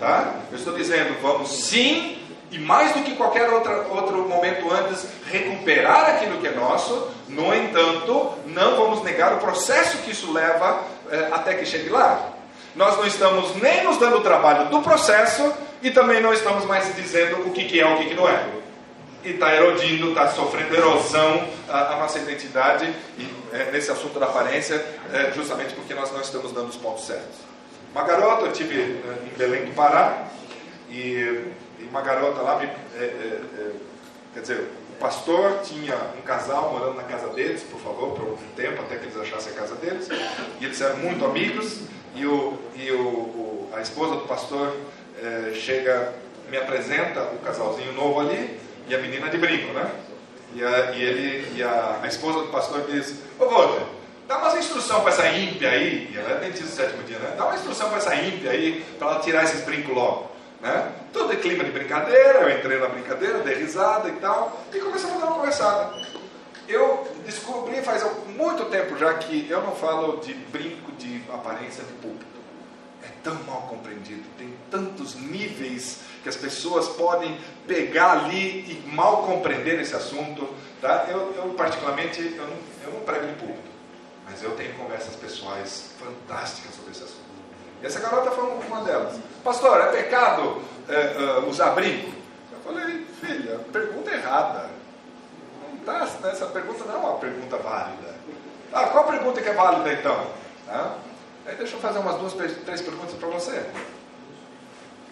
Tá? 0.00 0.40
Eu 0.50 0.58
estou 0.58 0.74
dizendo, 0.74 1.20
vamos 1.22 1.50
sim 1.66 2.18
e 2.50 2.58
mais 2.58 2.92
do 2.92 3.02
que 3.02 3.16
qualquer 3.16 3.50
outra, 3.50 3.86
outro 3.90 4.28
momento 4.28 4.70
antes, 4.72 5.06
recuperar 5.30 6.10
aquilo 6.10 6.38
que 6.38 6.46
é 6.46 6.52
nosso. 6.52 7.10
No 7.28 7.52
entanto, 7.52 8.32
não 8.46 8.76
vamos 8.76 9.02
negar 9.02 9.32
o 9.32 9.38
processo 9.38 9.98
que 9.98 10.12
isso 10.12 10.32
leva 10.32 10.84
eh, 11.10 11.28
até 11.32 11.54
que 11.54 11.66
chegue 11.66 11.88
lá. 11.88 12.30
Nós 12.76 12.96
não 12.96 13.06
estamos 13.06 13.56
nem 13.56 13.82
nos 13.82 13.98
dando 13.98 14.18
o 14.18 14.20
trabalho 14.20 14.68
do 14.68 14.82
processo 14.82 15.52
e 15.82 15.90
também 15.90 16.20
não 16.20 16.32
estamos 16.32 16.64
mais 16.64 16.94
dizendo 16.94 17.46
o 17.46 17.50
que, 17.50 17.64
que 17.64 17.80
é 17.80 17.86
o 17.86 17.98
que, 17.98 18.10
que 18.10 18.14
não 18.14 18.28
é. 18.28 18.44
E 19.25 19.31
está 19.31 19.54
erodindo, 19.54 20.11
está 20.11 20.28
sofrendo 20.28 20.75
erosão 20.75 21.49
a, 21.69 21.95
a, 21.95 21.99
nossa 21.99 22.19
identidade 22.19 22.93
e, 23.19 23.28
é, 23.52 23.71
nesse 23.71 23.90
assunto 23.90 24.19
da 24.19 24.26
aparência, 24.26 24.85
é, 25.12 25.33
justamente 25.33 25.75
porque 25.75 25.95
nós 25.95 26.12
não 26.12 26.21
estamos 26.21 26.52
dando 26.52 26.69
os 26.69 26.76
pontos 26.76 27.07
certos. 27.07 27.37
Uma 27.93 28.04
garota, 28.04 28.47
eu 28.47 28.52
tive 28.52 28.75
em 28.75 29.38
Belém 29.38 29.64
do 29.64 29.75
Pará 29.75 30.26
e 30.90 31.52
e 31.78 31.85
uma 31.85 32.00
garota 32.00 32.40
lá, 32.40 32.59
me, 32.59 32.66
é, 32.66 32.71
é, 32.99 33.40
é, 33.59 33.71
quer 34.33 34.40
dizer, 34.40 34.69
o 34.90 34.97
pastor 34.99 35.61
tinha 35.62 35.97
um 36.16 36.23
casal 36.23 36.73
morando 36.73 36.95
na 36.95 37.02
casa 37.02 37.28
deles, 37.28 37.62
por 37.62 37.81
favor, 37.81 38.14
por 38.14 38.25
um 38.25 38.37
tempo, 38.57 38.81
até 38.83 38.97
que 38.97 39.07
eles 39.07 39.16
achassem 39.16 39.52
a 39.52 39.57
casa 39.57 39.75
deles, 39.76 40.09
e 40.61 40.64
eles 40.64 40.81
eram 40.81 40.97
muito 40.99 41.25
amigos, 41.25 41.81
e, 42.14 42.26
o, 42.26 42.59
e 42.76 42.90
o, 42.93 43.00
o 43.00 43.71
a 43.75 43.81
esposa 43.81 44.14
do 44.14 44.26
pastor 44.26 44.75
é, 45.21 45.52
chega, 45.54 46.14
me 46.49 46.57
apresenta 46.57 47.23
o 47.23 47.38
casalzinho 47.38 47.93
novo 47.93 48.21
ali, 48.21 48.61
e 48.88 48.95
a 48.95 48.99
menina 48.99 49.29
de 49.29 49.38
brinco, 49.38 49.73
né? 49.73 49.91
E, 50.55 50.62
a, 50.62 50.93
e 50.93 51.03
ele, 51.03 51.57
e 51.57 51.62
a, 51.62 52.00
a 52.03 52.07
esposa 52.07 52.41
do 52.41 52.49
pastor 52.49 52.83
diz, 52.88 53.14
ô 53.38 53.47
Walter, 53.47 53.83
dá 54.29 54.38
uma 54.38 54.59
instrução 54.59 55.00
para 55.00 55.11
essa 55.11 55.29
ímpia 55.29 55.71
aí, 55.71 56.11
e 56.12 56.17
ela 56.17 56.31
é 56.31 56.41
dentista 56.41 56.64
do 56.64 56.71
sétimo 56.71 57.03
dia, 57.05 57.19
né? 57.19 57.35
Dá 57.37 57.47
uma 57.47 57.57
instrução 57.57 57.88
para 57.88 57.99
essa 57.99 58.14
ímpia 58.14 58.50
aí, 58.50 58.85
para 58.99 59.09
ela 59.09 59.21
tirar 59.21 59.45
esses 59.45 59.62
brincos 59.62 59.95
logo. 59.95 60.35
Né? 60.61 60.93
Todo 61.12 61.33
é 61.33 61.37
clima 61.37 61.62
de 61.62 61.73
brincadeira, 61.73 62.41
eu 62.41 62.59
entrei 62.59 62.79
na 62.79 62.88
brincadeira, 62.88 63.41
dei 63.41 63.57
risada 63.57 64.09
e 64.09 64.12
tal, 64.12 64.64
e 64.73 64.79
começamos 64.79 65.17
a 65.17 65.21
dar 65.21 65.26
uma 65.26 65.37
conversada. 65.37 65.95
Eu 66.67 67.07
descobri 67.26 67.83
faz 67.83 68.03
muito 68.29 68.64
tempo 68.71 68.97
já 68.97 69.12
que 69.12 69.47
eu 69.50 69.61
não 69.61 69.76
falo 69.76 70.21
de 70.21 70.33
brinco 70.33 70.91
de 70.93 71.21
aparência 71.31 71.85
de 71.85 71.93
público. 71.95 72.25
É 73.03 73.09
tão 73.23 73.35
mal 73.45 73.62
compreendido, 73.69 74.23
tem 74.38 74.55
tantos 74.71 75.14
níveis 75.17 76.00
que 76.25 76.28
as 76.31 76.37
pessoas 76.37 76.88
podem 76.88 77.38
pegar 77.69 78.12
ali 78.12 78.61
e 78.61 78.88
mal 78.88 79.25
compreender 79.25 79.78
esse 79.78 79.95
assunto. 79.95 80.49
Tá? 80.81 81.07
Eu, 81.09 81.35
eu 81.37 81.50
particularmente, 81.50 82.21
eu 82.21 82.47
não, 82.47 82.57
eu 82.87 82.93
não 82.95 83.00
prego 83.00 83.26
em 83.26 83.35
público, 83.35 83.69
mas 84.25 84.43
eu 84.43 84.52
tenho 84.52 84.73
conversas 84.75 85.14
pessoais 85.16 85.90
fantásticas 85.99 86.75
sobre 86.75 86.93
esse 86.93 87.04
assunto. 87.04 87.25
E 87.83 87.87
essa 87.87 88.00
garota 88.00 88.31
foi 88.31 88.45
uma 88.45 88.81
delas. 88.81 89.21
Pastor, 89.45 89.78
é 89.83 89.87
pecado 89.93 90.62
é, 90.88 90.95
é, 90.95 91.38
usar 91.47 91.71
brinco? 91.73 92.11
Eu 92.52 92.73
falei, 92.73 93.07
filha, 93.21 93.61
pergunta 93.71 94.11
errada. 94.11 94.71
Não 95.71 95.78
tá, 95.81 96.09
essa 96.31 96.47
pergunta 96.47 96.85
não 96.85 96.95
é 96.95 96.99
uma 96.99 97.19
pergunta 97.19 97.59
válida. 97.59 98.14
Ah, 98.73 98.87
qual 98.87 99.04
pergunta 99.04 99.43
que 99.43 99.49
é 99.50 99.52
válida 99.52 99.93
então? 99.93 100.26
Tá? 100.66 100.97
Aí 101.45 101.54
deixa 101.57 101.76
eu 101.76 101.81
fazer 101.81 101.99
umas 101.99 102.16
duas, 102.16 102.33
três 102.33 102.81
perguntas 102.81 103.14
para 103.14 103.28
você. 103.28 103.66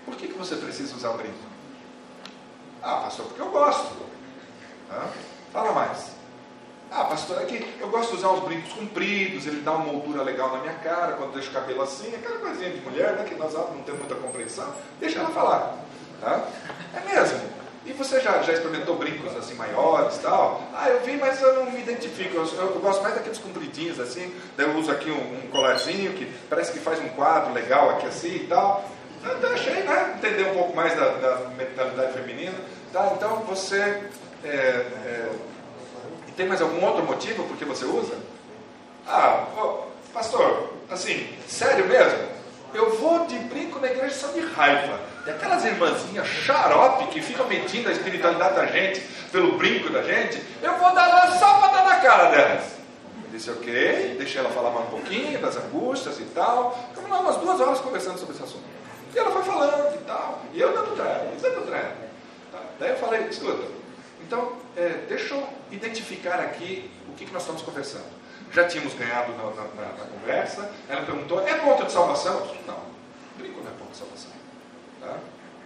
Por 0.04 0.16
que, 0.16 0.28
que 0.28 0.38
você 0.38 0.56
precisa 0.56 0.94
usar 0.94 1.10
o 1.10 1.18
brinco? 1.18 1.34
Ah, 2.82 2.96
pastor, 2.96 3.26
porque 3.26 3.40
eu 3.40 3.50
gosto. 3.50 3.94
Ah, 4.90 5.08
fala 5.52 5.72
mais. 5.72 6.12
Ah, 6.90 7.04
pastor, 7.04 7.40
é 7.40 7.46
que 7.46 7.80
eu 7.80 7.88
gosto 7.88 8.10
de 8.10 8.16
usar 8.16 8.32
os 8.32 8.44
brincos 8.44 8.72
compridos, 8.74 9.46
ele 9.46 9.62
dá 9.62 9.72
uma 9.72 9.92
moldura 9.92 10.22
legal 10.22 10.52
na 10.52 10.60
minha 10.60 10.74
cara, 10.74 11.12
quando 11.12 11.32
deixo 11.32 11.48
o 11.48 11.52
cabelo 11.52 11.80
assim, 11.80 12.14
aquela 12.14 12.38
coisinha 12.38 12.68
de 12.68 12.80
mulher, 12.80 13.14
né, 13.14 13.24
que 13.24 13.34
nós 13.34 13.54
não 13.54 13.82
temos 13.82 14.00
muita 14.00 14.14
compreensão, 14.16 14.74
deixa 15.00 15.18
ela 15.18 15.30
falar. 15.30 15.78
Tá? 16.20 16.46
É 16.94 17.14
mesmo. 17.14 17.40
E 17.84 17.92
você 17.92 18.20
já, 18.20 18.42
já 18.42 18.52
experimentou 18.52 18.96
brincos 18.96 19.34
assim 19.36 19.54
maiores 19.54 20.16
e 20.16 20.20
tal? 20.20 20.62
Ah, 20.72 20.88
eu 20.88 21.00
vi, 21.00 21.16
mas 21.16 21.42
eu 21.42 21.54
não 21.56 21.70
me 21.70 21.80
identifico. 21.80 22.36
Eu, 22.36 22.46
eu, 22.46 22.74
eu 22.74 22.80
gosto 22.80 23.02
mais 23.02 23.14
daqueles 23.14 23.38
compridinhos 23.38 23.98
assim. 23.98 24.32
Daí 24.56 24.68
eu 24.68 24.76
uso 24.76 24.90
aqui 24.90 25.10
um, 25.10 25.38
um, 25.38 25.48
colarzinho 25.50 26.12
que 26.12 26.26
parece 26.48 26.72
que 26.72 26.78
faz 26.78 27.00
um 27.00 27.08
quadro 27.08 27.52
legal 27.52 27.90
aqui 27.90 28.06
assim 28.06 28.36
e 28.36 28.46
tal. 28.46 28.88
Achei, 29.52 29.82
né? 29.82 30.14
Entender 30.16 30.50
um 30.50 30.54
pouco 30.54 30.74
mais 30.74 30.96
da, 30.96 31.08
da 31.08 31.36
mentalidade 31.56 32.12
feminina. 32.12 32.54
Tá? 32.92 33.12
Então 33.16 33.40
você. 33.40 34.02
É, 34.44 34.48
é, 34.48 35.30
tem 36.36 36.46
mais 36.46 36.62
algum 36.62 36.84
outro 36.84 37.04
motivo 37.04 37.44
por 37.44 37.56
que 37.56 37.64
você 37.64 37.84
usa? 37.84 38.14
Ah, 39.06 39.46
oh, 39.56 39.84
pastor, 40.12 40.72
assim, 40.90 41.28
sério 41.46 41.86
mesmo? 41.86 42.32
Eu 42.72 42.96
vou 42.96 43.26
de 43.26 43.38
brinco 43.38 43.78
na 43.78 43.88
igreja 43.88 44.14
só 44.14 44.28
de 44.28 44.40
raiva. 44.40 44.98
Tem 45.24 45.34
aquelas 45.34 45.64
irmãzinhas 45.64 46.26
xarope 46.26 47.08
que 47.08 47.20
ficam 47.20 47.46
medindo 47.46 47.88
a 47.88 47.92
espiritualidade 47.92 48.56
da 48.56 48.66
gente 48.66 49.00
pelo 49.30 49.58
brinco 49.58 49.90
da 49.90 50.02
gente. 50.02 50.42
Eu 50.62 50.78
vou 50.78 50.94
dar 50.94 51.06
lá 51.06 51.30
só 51.38 51.58
para 51.58 51.72
dar 51.72 51.84
na 51.84 51.96
cara 52.00 52.30
delas. 52.30 52.64
Eu 53.24 53.30
disse 53.30 53.50
ok, 53.50 54.16
deixei 54.18 54.40
ela 54.40 54.50
falar 54.50 54.70
mais 54.70 54.86
um 54.86 54.90
pouquinho 54.90 55.38
das 55.38 55.56
angústias 55.56 56.18
e 56.18 56.24
tal. 56.34 56.76
Ficamos 56.88 57.10
lá 57.10 57.20
umas 57.20 57.36
duas 57.36 57.60
horas 57.60 57.80
conversando 57.80 58.18
sobre 58.18 58.34
esse 58.34 58.42
assunto. 58.42 58.71
E 59.14 59.18
ela 59.18 59.30
foi 59.30 59.42
falando 59.42 59.94
e 59.94 60.04
tal. 60.04 60.42
E 60.52 60.60
eu 60.60 60.72
dando 60.72 60.96
treino, 60.96 61.40
dando 61.40 61.66
treino. 61.66 61.94
Tá? 62.50 62.60
Daí 62.78 62.90
eu 62.90 62.96
falei, 62.96 63.26
escuta, 63.28 63.66
então 64.22 64.56
é, 64.76 65.04
deixa 65.08 65.34
eu 65.34 65.46
identificar 65.70 66.40
aqui 66.40 66.90
o 67.08 67.12
que, 67.12 67.26
que 67.26 67.32
nós 67.32 67.42
estamos 67.42 67.62
conversando. 67.62 68.22
Já 68.52 68.66
tínhamos 68.66 68.94
ganhado 68.94 69.32
na, 69.32 69.44
na, 69.44 69.62
na, 69.62 69.92
na 69.98 70.04
conversa. 70.04 70.70
Ela 70.88 71.02
perguntou, 71.02 71.46
é 71.46 71.54
ponto 71.54 71.84
de 71.84 71.92
salvação? 71.92 72.46
Não, 72.66 72.78
brinco 73.36 73.60
não 73.62 73.70
é 73.70 73.74
ponto 73.74 73.92
de 73.92 73.96
salvação. 73.96 74.30
Tá? 75.00 75.18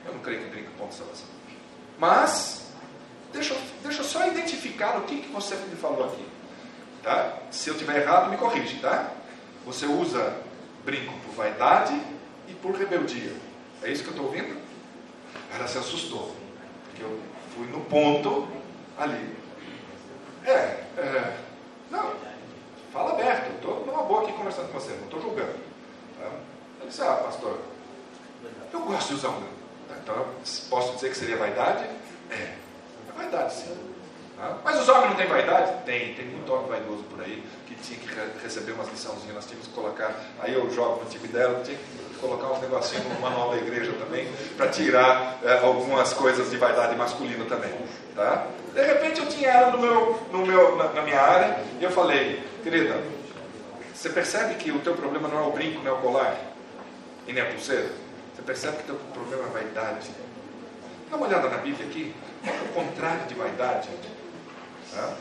Eu 0.05 0.15
não 0.15 0.21
creio 0.21 0.43
que 0.43 0.50
brinco 0.50 0.71
ponto 0.79 0.91
de 0.91 0.97
salvação. 0.97 1.26
Mas, 1.99 2.67
deixa, 3.33 3.57
deixa 3.83 4.00
eu 4.00 4.05
só 4.05 4.26
identificar 4.26 4.99
o 4.99 5.03
que, 5.03 5.21
que 5.21 5.33
você 5.33 5.57
me 5.57 5.76
falou 5.76 6.05
aqui. 6.07 6.26
Tá? 7.03 7.38
Se 7.50 7.71
eu 7.71 7.76
tiver 7.76 8.03
errado, 8.03 8.31
me 8.31 8.37
corrige, 8.37 8.79
tá? 8.81 9.11
Você 9.65 9.87
usa 9.87 10.37
brinco 10.85 11.12
por 11.21 11.35
vaidade 11.35 12.00
e 12.49 12.55
por 12.55 12.75
rebeldia. 12.75 13.33
É 13.83 13.91
isso 13.91 14.03
que 14.03 14.09
eu 14.09 14.15
estou 14.15 14.26
ouvindo? 14.26 14.61
Ela 15.55 15.67
se 15.67 15.79
assustou, 15.79 16.35
porque 16.85 17.03
eu 17.03 17.21
fui 17.55 17.67
no 17.67 17.81
ponto 17.83 18.49
ali. 18.99 19.37
É, 20.45 20.50
é 20.50 21.37
não, 21.91 22.15
fala 22.93 23.12
aberto, 23.12 23.55
estou 23.55 23.85
numa 23.87 24.03
boa 24.03 24.23
aqui 24.23 24.33
conversando 24.33 24.73
com 24.73 24.81
você, 24.81 24.93
não 24.93 25.05
estou 25.05 25.21
julgando. 25.21 25.55
Tá? 26.19 26.31
Eu 26.81 26.88
disse, 26.88 27.03
ah, 27.03 27.15
pastor, 27.15 27.61
eu 28.73 28.81
gosto 28.81 29.09
de 29.09 29.15
usar 29.15 29.29
um. 29.31 29.43
Então, 30.03 30.26
posso 30.69 30.95
dizer 30.95 31.11
que 31.11 31.17
seria 31.17 31.37
vaidade? 31.37 31.85
É, 32.31 32.35
é 32.35 33.12
vaidade 33.17 33.55
sim. 33.55 33.76
Tá? 34.37 34.59
Mas 34.65 34.81
os 34.81 34.88
homens 34.88 35.11
não 35.11 35.17
têm 35.17 35.26
vaidade? 35.26 35.85
Tem, 35.85 36.15
tem 36.15 36.26
muito 36.26 36.53
homem 36.53 36.69
vaidoso 36.69 37.03
por 37.05 37.21
aí 37.23 37.45
tinha 37.87 37.99
que 37.99 38.43
receber 38.43 38.73
umas 38.73 38.88
liçãozinhas, 38.88 39.35
nós 39.35 39.47
tínhamos 39.47 39.69
que 39.69 39.73
colocar, 39.73 40.14
aí 40.40 40.52
eu 40.52 40.69
jogo 40.71 41.05
no 41.05 41.11
time 41.11 41.28
dela, 41.28 41.62
tinha 41.62 41.76
que 41.76 42.16
colocar 42.21 42.49
uns 42.49 42.61
negocinhos 42.61 43.05
no 43.05 43.21
manual 43.21 43.50
da 43.50 43.59
igreja 43.59 43.93
também, 43.93 44.28
para 44.57 44.69
tirar 44.69 45.38
é, 45.45 45.59
algumas 45.64 46.12
coisas 46.12 46.50
de 46.50 46.57
vaidade 46.57 46.97
masculina 46.97 47.45
também. 47.45 47.73
Tá? 48.14 48.47
De 48.75 48.83
repente 48.83 49.21
eu 49.21 49.28
tinha 49.28 49.50
ela 49.50 49.71
no 49.71 49.78
meu, 49.78 50.28
no 50.33 50.47
meu, 50.47 50.76
na, 50.76 50.93
na 50.93 51.02
minha 51.02 51.21
área, 51.21 51.62
e 51.81 51.85
eu 51.85 51.90
falei, 51.90 52.43
querida, 52.62 53.00
você 53.95 54.11
percebe 54.11 54.55
que 54.55 54.71
o 54.71 54.81
teu 54.81 54.95
problema 54.95 55.28
não 55.28 55.38
é 55.38 55.47
o 55.47 55.52
brinco, 55.52 55.83
não 55.83 55.93
é 55.93 55.95
o 55.95 56.02
colar, 56.02 56.37
e 57.26 57.33
nem 57.33 57.43
a 57.43 57.47
pulseira? 57.47 57.90
Você 58.35 58.43
percebe 58.43 58.78
que 58.78 58.90
o 58.90 58.95
teu 58.95 58.97
problema 59.12 59.45
é 59.45 59.62
vaidade? 59.62 60.11
Dá 61.11 61.16
uma 61.16 61.26
olhada 61.26 61.49
na 61.49 61.59
Bíblia 61.59 61.87
aqui, 61.87 62.14
o 62.45 62.73
contrário 62.75 63.25
de 63.26 63.35
vaidade. 63.35 63.88
Tá? 64.93 65.14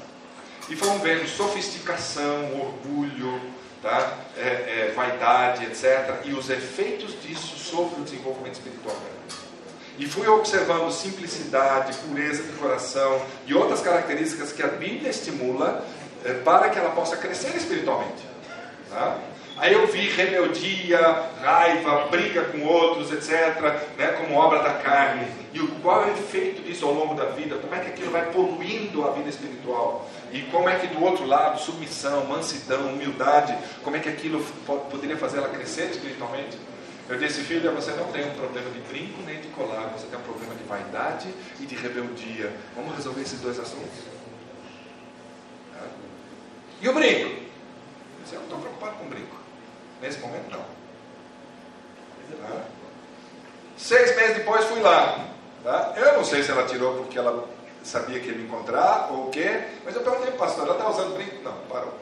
E 0.68 0.74
vamos 0.74 1.02
vendo 1.04 1.28
sofisticação, 1.28 2.60
orgulho, 2.60 3.40
tá? 3.84 4.18
É, 4.36 4.42
é, 4.42 4.94
vaidade, 4.96 5.64
etc. 5.66 6.26
E 6.26 6.34
os 6.34 6.50
efeitos 6.50 7.22
disso 7.22 7.56
sobre 7.58 8.02
o 8.02 8.04
desenvolvimento 8.04 8.56
espiritual 8.56 8.96
E 10.00 10.08
fui 10.08 10.28
observando 10.28 10.92
simplicidade, 10.92 11.96
pureza 11.98 12.42
de 12.44 12.54
coração 12.54 13.22
e 13.46 13.54
outras 13.54 13.82
características 13.82 14.52
que 14.52 14.64
a 14.64 14.68
Bíblia 14.68 15.12
estimula 15.12 15.86
é, 16.24 16.34
para 16.34 16.70
que 16.70 16.80
ela 16.80 16.90
possa 16.90 17.16
crescer 17.16 17.56
espiritualmente. 17.56 18.24
Tá? 18.90 19.20
Aí 19.58 19.72
eu 19.72 19.88
vi 19.88 20.10
rebeldia, 20.10 21.00
raiva, 21.42 22.08
briga 22.12 22.44
com 22.44 22.62
outros, 22.66 23.12
etc., 23.12 23.62
né, 23.98 24.08
como 24.20 24.36
obra 24.36 24.62
da 24.62 24.74
carne. 24.74 25.26
E 25.54 25.60
qual 25.82 26.04
é 26.04 26.08
o 26.08 26.12
efeito 26.12 26.62
disso 26.62 26.86
ao 26.86 26.94
longo 26.94 27.14
da 27.14 27.26
vida? 27.26 27.56
Como 27.56 27.74
é 27.74 27.80
que 27.80 27.88
aquilo 27.88 28.12
vai 28.12 28.26
poluindo 28.32 29.08
a 29.08 29.12
vida 29.12 29.30
espiritual? 29.30 30.10
E 30.32 30.42
como 30.52 30.68
é 30.68 30.78
que 30.80 30.88
do 30.88 31.04
outro 31.04 31.26
lado, 31.26 31.60
submissão, 31.60 32.26
mansidão, 32.26 32.88
humildade, 32.88 33.58
como 33.84 33.96
é 33.96 34.00
que 34.00 34.10
aquilo 34.10 34.44
poderia 34.92 35.18
fazer 35.18 35.38
ela 35.38 35.50
crescer 35.50 35.92
espiritualmente? 35.92 36.58
Eu 37.08 37.20
disse, 37.20 37.42
filha, 37.42 37.72
você 37.72 37.92
não 37.92 38.12
tem 38.12 38.28
um 38.28 38.34
problema 38.34 38.70
de 38.72 38.80
brinco 38.80 39.22
nem 39.26 39.40
de 39.40 39.48
colar, 39.50 39.90
você 39.96 40.08
tem 40.08 40.18
um 40.18 40.24
problema 40.24 40.56
de 40.56 40.64
vaidade 40.64 41.34
e 41.60 41.66
de 41.66 41.76
rebeldia. 41.76 42.52
Vamos 42.76 42.96
resolver 42.96 43.22
esses 43.22 43.40
dois 43.40 43.60
assuntos. 43.60 44.16
E 46.82 46.90
o 46.90 46.94
brinco? 46.94 47.30
Eu 47.30 48.24
disse, 48.24 48.34
eu 48.34 48.40
não 48.40 48.48
estou 48.48 48.60
preocupado 48.60 48.98
com 48.98 49.06
o 49.06 49.10
brinco. 49.10 49.36
Nesse 50.02 50.20
momento, 50.20 50.52
não. 50.52 50.60
Tá? 52.42 52.64
Seis 53.78 54.16
meses 54.16 54.38
depois 54.38 54.66
fui 54.66 54.82
lá. 54.82 55.28
Tá? 55.64 55.94
Eu 55.96 56.14
não 56.14 56.24
sei 56.24 56.44
se 56.44 56.52
ela 56.52 56.66
tirou 56.66 56.96
porque 56.96 57.18
ela 57.18 57.48
sabia 57.86 58.20
que 58.20 58.28
ia 58.28 58.36
me 58.36 58.44
encontrar 58.44 59.10
ou 59.12 59.28
o 59.28 59.30
quê, 59.30 59.64
mas 59.86 59.96
eu 59.96 60.02
perguntei 60.02 60.28
para 60.28 60.36
o 60.36 60.40
pastor, 60.40 60.66
ela 60.66 60.78
está 60.78 60.90
usando 60.90 61.16
brinco? 61.16 61.44
Não, 61.44 61.54
parou. 61.70 61.94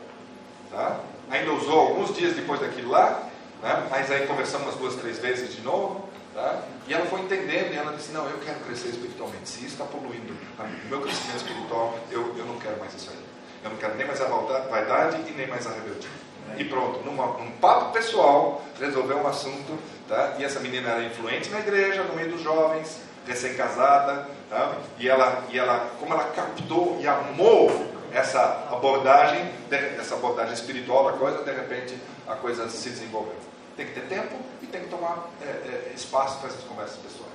Tá? 0.72 1.00
Ainda 1.30 1.52
usou 1.54 1.80
alguns 1.80 2.16
dias 2.16 2.34
depois 2.34 2.60
daquilo 2.60 2.90
lá, 2.90 3.30
né? 3.62 3.88
mas 3.90 4.10
aí 4.10 4.26
conversamos 4.26 4.68
umas 4.68 4.76
duas, 4.80 4.96
três 4.96 5.20
vezes 5.20 5.54
de 5.54 5.62
novo. 5.62 6.10
Tá? 6.34 6.64
E 6.88 6.94
ela 6.94 7.06
foi 7.06 7.22
entendendo 7.22 7.74
e 7.74 7.78
ela 7.78 7.96
disse: 7.96 8.12
Não, 8.12 8.28
eu 8.28 8.40
quero 8.40 8.60
crescer 8.62 8.88
espiritualmente. 8.88 9.48
Se 9.48 9.60
isso 9.60 9.74
está 9.74 9.86
poluindo 9.86 10.34
o 10.34 10.90
meu 10.90 11.02
crescimento 11.02 11.38
espiritual, 11.38 11.98
eu, 12.10 12.36
eu 12.36 12.46
não 12.46 12.58
quero 12.58 12.80
mais 12.80 12.94
isso 12.96 13.12
aí. 13.12 13.20
Eu 13.64 13.70
não 13.70 13.78
quero 13.78 13.96
nem 13.96 14.08
mais 14.08 14.20
a 14.20 14.26
vaidade 14.26 15.18
e 15.30 15.32
nem 15.32 15.48
mais 15.48 15.68
a 15.68 15.70
rebeldia. 15.70 16.10
E 16.58 16.66
pronto, 16.66 17.00
numa, 17.06 17.38
num 17.38 17.52
papo 17.52 17.94
pessoal, 17.94 18.64
resolveu 18.80 19.18
um 19.18 19.28
assunto. 19.28 19.78
Tá? 20.08 20.36
E 20.40 20.44
essa 20.44 20.60
menina 20.60 20.90
era 20.90 21.04
influente 21.04 21.50
na 21.50 21.60
igreja, 21.60 22.04
no 22.04 22.16
meio 22.16 22.32
dos 22.32 22.42
jovens, 22.42 23.00
recém-casada. 23.28 24.28
Tá? 24.50 24.76
E, 25.00 25.10
ela, 25.10 25.44
e 25.50 25.58
ela, 25.58 25.92
como 26.00 26.14
ela 26.14 26.26
captou 26.26 26.98
e 27.00 27.08
amou 27.08 27.92
essa 28.12 28.68
abordagem, 28.72 29.52
essa 30.00 30.16
abordagem 30.16 30.54
espiritual 30.54 31.12
da 31.12 31.18
coisa, 31.18 31.44
de 31.44 31.52
repente 31.52 31.98
a 32.28 32.36
coisa 32.36 32.70
se 32.70 32.90
desenvolveu. 32.90 33.36
Tem 33.76 33.88
que 33.88 33.94
ter 33.94 34.08
tempo 34.08 34.36
e 34.62 34.68
tem 34.68 34.82
que 34.82 34.90
tomar 34.90 35.30
é, 35.42 35.46
é, 35.46 35.92
espaço 35.96 36.40
para 36.40 36.50
essas 36.50 36.64
conversas 36.64 36.98
pessoais. 36.98 37.34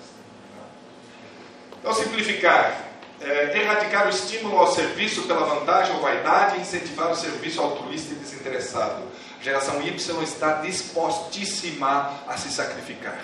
Então, 1.80 1.92
simplificar 1.92 2.88
é, 3.20 3.58
erradicar 3.60 4.06
o 4.06 4.10
estímulo 4.10 4.58
ao 4.58 4.72
serviço 4.72 5.22
pela 5.22 5.44
vantagem 5.44 5.94
ou 5.94 6.00
vaidade 6.00 6.56
e 6.56 6.60
incentivar 6.60 7.10
o 7.10 7.16
serviço 7.16 7.60
altruísta 7.60 8.14
e 8.14 8.16
desinteressado. 8.16 9.02
A 9.40 9.42
geração 9.42 9.82
Y 9.82 10.22
está 10.22 10.54
dispostíssima 10.60 12.14
a 12.26 12.36
se 12.36 12.50
sacrificar. 12.50 13.18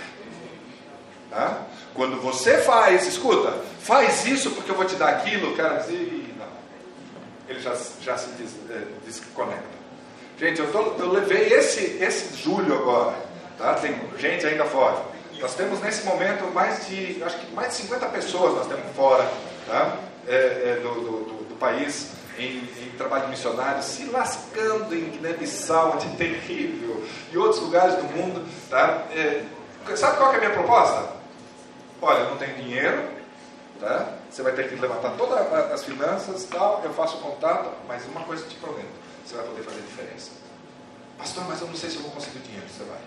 Tá? 1.30 1.62
Quando 1.94 2.20
você 2.20 2.58
faz, 2.58 3.06
escuta, 3.06 3.52
faz 3.80 4.26
isso 4.26 4.50
porque 4.50 4.70
eu 4.70 4.74
vou 4.74 4.84
te 4.84 4.96
dar 4.96 5.10
aquilo, 5.10 5.52
o 5.52 5.56
cara 5.56 5.78
diz, 5.78 6.36
não. 6.36 6.46
Ele 7.48 7.60
já, 7.60 7.74
já 8.00 8.18
se 8.18 8.28
é, 8.70 8.82
desconecta. 9.06 9.74
Gente, 10.38 10.60
eu, 10.60 10.72
tô, 10.72 10.94
eu 10.98 11.12
levei 11.12 11.52
esse, 11.52 12.02
esse 12.02 12.36
julho 12.36 12.74
agora 12.74 13.14
Tá? 13.58 13.74
Tem 13.74 13.94
gente 14.18 14.46
ainda 14.46 14.64
fora. 14.64 14.96
Nós 15.40 15.54
temos 15.54 15.80
nesse 15.80 16.04
momento 16.04 16.44
mais 16.52 16.86
de, 16.86 17.22
acho 17.22 17.38
que 17.38 17.54
mais 17.54 17.68
de 17.68 17.74
50 17.82 18.06
pessoas 18.06 18.54
nós 18.54 18.66
temos 18.66 18.94
fora 18.96 19.28
tá? 19.66 19.96
É, 20.26 20.34
é, 20.34 20.80
do, 20.82 20.94
do, 20.94 21.44
do, 21.44 21.56
país 21.56 22.10
em, 22.38 22.58
em, 22.58 22.92
trabalho 22.96 23.28
missionário, 23.28 23.82
se 23.82 24.06
lascando 24.06 24.94
em 24.94 25.10
Guiné-Bissau, 25.10 25.98
de 25.98 26.08
terrível, 26.16 27.04
e 27.32 27.38
outros 27.38 27.60
lugares 27.60 27.94
do 27.96 28.04
mundo. 28.04 28.44
Tá? 28.70 29.04
É, 29.12 29.44
sabe 29.96 30.16
qual 30.16 30.32
é 30.32 30.36
a 30.36 30.38
minha 30.38 30.50
proposta? 30.50 31.13
Olha, 32.06 32.18
eu 32.18 32.30
não 32.32 32.36
tenho 32.36 32.54
dinheiro, 32.56 33.08
tá? 33.80 34.12
você 34.30 34.42
vai 34.42 34.52
ter 34.52 34.68
que 34.68 34.74
levantar 34.74 35.16
todas 35.16 35.72
as 35.72 35.84
finanças, 35.84 36.44
tal, 36.44 36.82
eu 36.84 36.92
faço 36.92 37.16
contato, 37.16 37.72
mas 37.88 38.04
uma 38.04 38.20
coisa 38.24 38.46
te 38.46 38.56
prometo, 38.56 38.90
você 39.24 39.34
vai 39.34 39.46
poder 39.46 39.62
fazer 39.62 39.80
diferença. 39.80 40.32
Pastor, 41.16 41.44
mas 41.48 41.62
eu 41.62 41.66
não 41.66 41.74
sei 41.74 41.88
se 41.88 41.96
eu 41.96 42.02
vou 42.02 42.10
conseguir 42.10 42.40
dinheiro, 42.40 42.66
você 42.68 42.84
vai. 42.84 42.98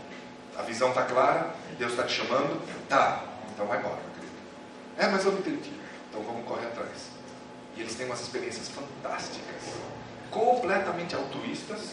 A 0.58 0.64
visão 0.64 0.90
está 0.90 1.04
clara, 1.04 1.54
Deus 1.78 1.92
está 1.92 2.06
te 2.06 2.14
chamando, 2.14 2.60
tá, 2.90 3.24
então 3.54 3.68
vai 3.68 3.78
embora, 3.78 4.00
querido. 4.16 4.34
É, 4.98 5.08
mas 5.10 5.24
eu 5.24 5.32
não 5.32 5.40
entendi. 5.42 5.74
Então 6.10 6.24
vamos 6.24 6.48
correr 6.48 6.66
atrás. 6.66 7.10
E 7.76 7.82
eles 7.82 7.94
têm 7.94 8.08
umas 8.08 8.22
experiências 8.22 8.68
fantásticas, 8.68 9.76
completamente 10.32 11.16
altruístas. 11.16 11.92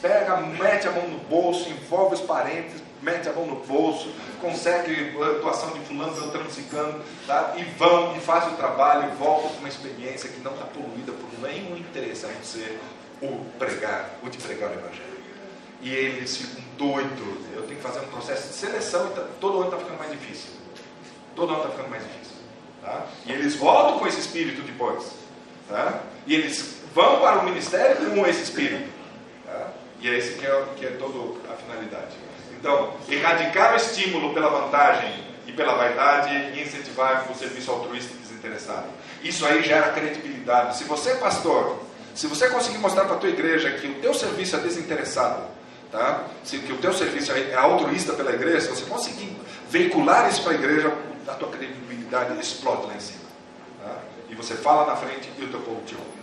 Pega, 0.00 0.38
mete 0.38 0.88
a 0.88 0.92
mão 0.92 1.08
no 1.08 1.18
bolso, 1.18 1.68
envolve 1.68 2.14
os 2.14 2.22
parentes, 2.22 2.80
mete 3.02 3.28
a 3.28 3.32
mão 3.32 3.46
no 3.46 3.56
bolso, 3.56 4.12
consegue 4.40 5.12
doação 5.40 5.70
de 5.70 5.80
fulano, 5.80 6.12
beltrano, 6.12 6.50
ciclano, 6.50 7.04
tá? 7.26 7.54
e 7.56 7.62
vão 7.78 8.16
e 8.16 8.20
fazem 8.20 8.52
o 8.52 8.56
trabalho, 8.56 9.10
voltam 9.16 9.50
com 9.50 9.58
uma 9.58 9.68
experiência 9.68 10.28
que 10.28 10.40
não 10.40 10.52
está 10.52 10.66
poluída 10.66 11.12
por 11.12 11.48
nenhum 11.48 11.76
interesse 11.76 12.26
a 12.26 12.28
não 12.28 12.42
ser 12.42 12.80
o 13.22 13.44
pregar, 13.58 14.10
o 14.22 14.28
de 14.28 14.38
pregar 14.38 14.70
o 14.70 14.74
Evangelho. 14.74 15.18
E 15.80 15.90
eles 15.90 16.36
ficam 16.36 16.62
doidos. 16.76 17.44
Eu 17.54 17.62
tenho 17.62 17.76
que 17.76 17.82
fazer 17.82 18.00
um 18.00 18.08
processo 18.08 18.48
de 18.48 18.54
seleção 18.54 19.06
e 19.06 19.14
tá, 19.14 19.26
todo 19.40 19.58
ano 19.58 19.66
está 19.66 19.78
ficando 19.78 19.98
mais 19.98 20.10
difícil. 20.10 20.50
Todo 21.36 21.52
ano 21.52 21.62
está 21.62 21.70
ficando 21.70 21.90
mais 21.90 22.02
difícil. 22.02 22.36
Tá? 22.82 23.06
E 23.26 23.32
eles 23.32 23.54
voltam 23.54 23.98
com 23.98 24.06
esse 24.06 24.20
espírito 24.20 24.62
depois. 24.62 25.12
Tá? 25.68 26.00
E 26.26 26.34
eles 26.34 26.78
vão 26.94 27.20
para 27.20 27.40
o 27.40 27.44
ministério 27.44 28.10
com 28.10 28.26
esse 28.26 28.42
espírito. 28.42 28.88
Tá? 29.46 29.68
E 30.00 30.08
é 30.08 30.18
esse 30.18 30.34
que 30.34 30.46
é, 30.46 30.64
que 30.76 30.86
é 30.86 30.90
toda 30.90 31.38
a 31.52 31.56
finalidade. 31.56 32.16
Então, 32.58 32.94
erradicar 33.08 33.74
o 33.74 33.76
estímulo 33.76 34.34
pela 34.34 34.48
vantagem 34.48 35.12
e 35.46 35.52
pela 35.52 35.74
vaidade 35.74 36.34
e 36.34 36.62
incentivar 36.62 37.26
o 37.30 37.34
serviço 37.34 37.70
altruísta 37.70 38.12
e 38.14 38.18
desinteressado. 38.18 38.86
Isso 39.22 39.46
aí 39.46 39.62
gera 39.62 39.92
credibilidade. 39.92 40.76
Se 40.76 40.84
você, 40.84 41.14
pastor, 41.14 41.78
se 42.14 42.26
você 42.26 42.48
conseguir 42.48 42.78
mostrar 42.78 43.04
para 43.04 43.14
a 43.14 43.18
tua 43.18 43.28
igreja 43.28 43.70
que 43.70 43.86
o 43.86 43.94
teu 44.00 44.12
serviço 44.12 44.56
é 44.56 44.58
desinteressado, 44.58 45.44
tá? 45.90 46.24
se 46.42 46.58
que 46.58 46.72
o 46.72 46.78
teu 46.78 46.92
serviço 46.92 47.30
é 47.32 47.54
altruísta 47.54 48.12
pela 48.12 48.32
igreja, 48.32 48.60
se 48.60 48.68
você 48.68 48.84
conseguir 48.86 49.36
veicular 49.70 50.28
isso 50.28 50.42
para 50.42 50.52
a 50.52 50.54
igreja, 50.56 50.92
a 51.28 51.34
tua 51.34 51.48
credibilidade 51.48 52.38
explode 52.40 52.86
lá 52.86 52.94
em 52.94 53.00
cima. 53.00 53.20
Tá? 53.84 53.96
E 54.28 54.34
você 54.34 54.54
fala 54.56 54.86
na 54.86 54.96
frente 54.96 55.30
e 55.38 55.44
o 55.44 55.48
teu 55.48 55.60
povo 55.60 55.80
te 55.86 55.94
ouve. 55.94 56.17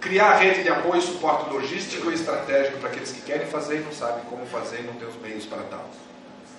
Criar 0.00 0.36
rede 0.36 0.62
de 0.62 0.68
apoio 0.68 0.98
e 0.98 1.02
suporte 1.02 1.50
logístico 1.50 2.10
e 2.10 2.14
estratégico 2.14 2.78
para 2.78 2.88
aqueles 2.88 3.12
que 3.12 3.20
querem 3.20 3.46
fazer 3.46 3.76
e 3.76 3.80
não 3.80 3.92
sabem 3.92 4.24
como 4.24 4.46
fazer 4.46 4.80
e 4.80 4.82
não 4.82 4.94
têm 4.94 5.06
os 5.06 5.16
meios 5.16 5.44
para 5.44 5.62
tal. 5.64 5.84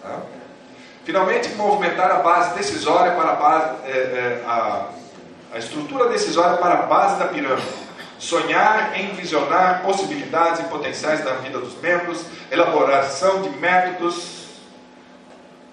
Tá? 0.01 0.19
Finalmente, 1.03 1.49
movimentar 1.49 2.11
a 2.11 2.19
base 2.19 2.55
decisória 2.55 3.13
para 3.13 3.31
a 3.31 3.35
base, 3.35 3.75
é, 3.85 3.91
é, 3.91 4.43
a, 4.45 4.89
a 5.53 5.57
estrutura 5.57 6.07
decisória 6.09 6.57
para 6.57 6.75
a 6.75 6.81
base 6.83 7.17
da 7.17 7.25
pirâmide. 7.25 7.67
Sonhar, 8.19 8.99
envisionar 8.99 9.81
possibilidades 9.81 10.59
e 10.59 10.63
potenciais 10.65 11.25
da 11.25 11.33
vida 11.35 11.57
dos 11.57 11.75
membros, 11.81 12.23
elaboração 12.51 13.41
de 13.41 13.49
métodos 13.57 14.41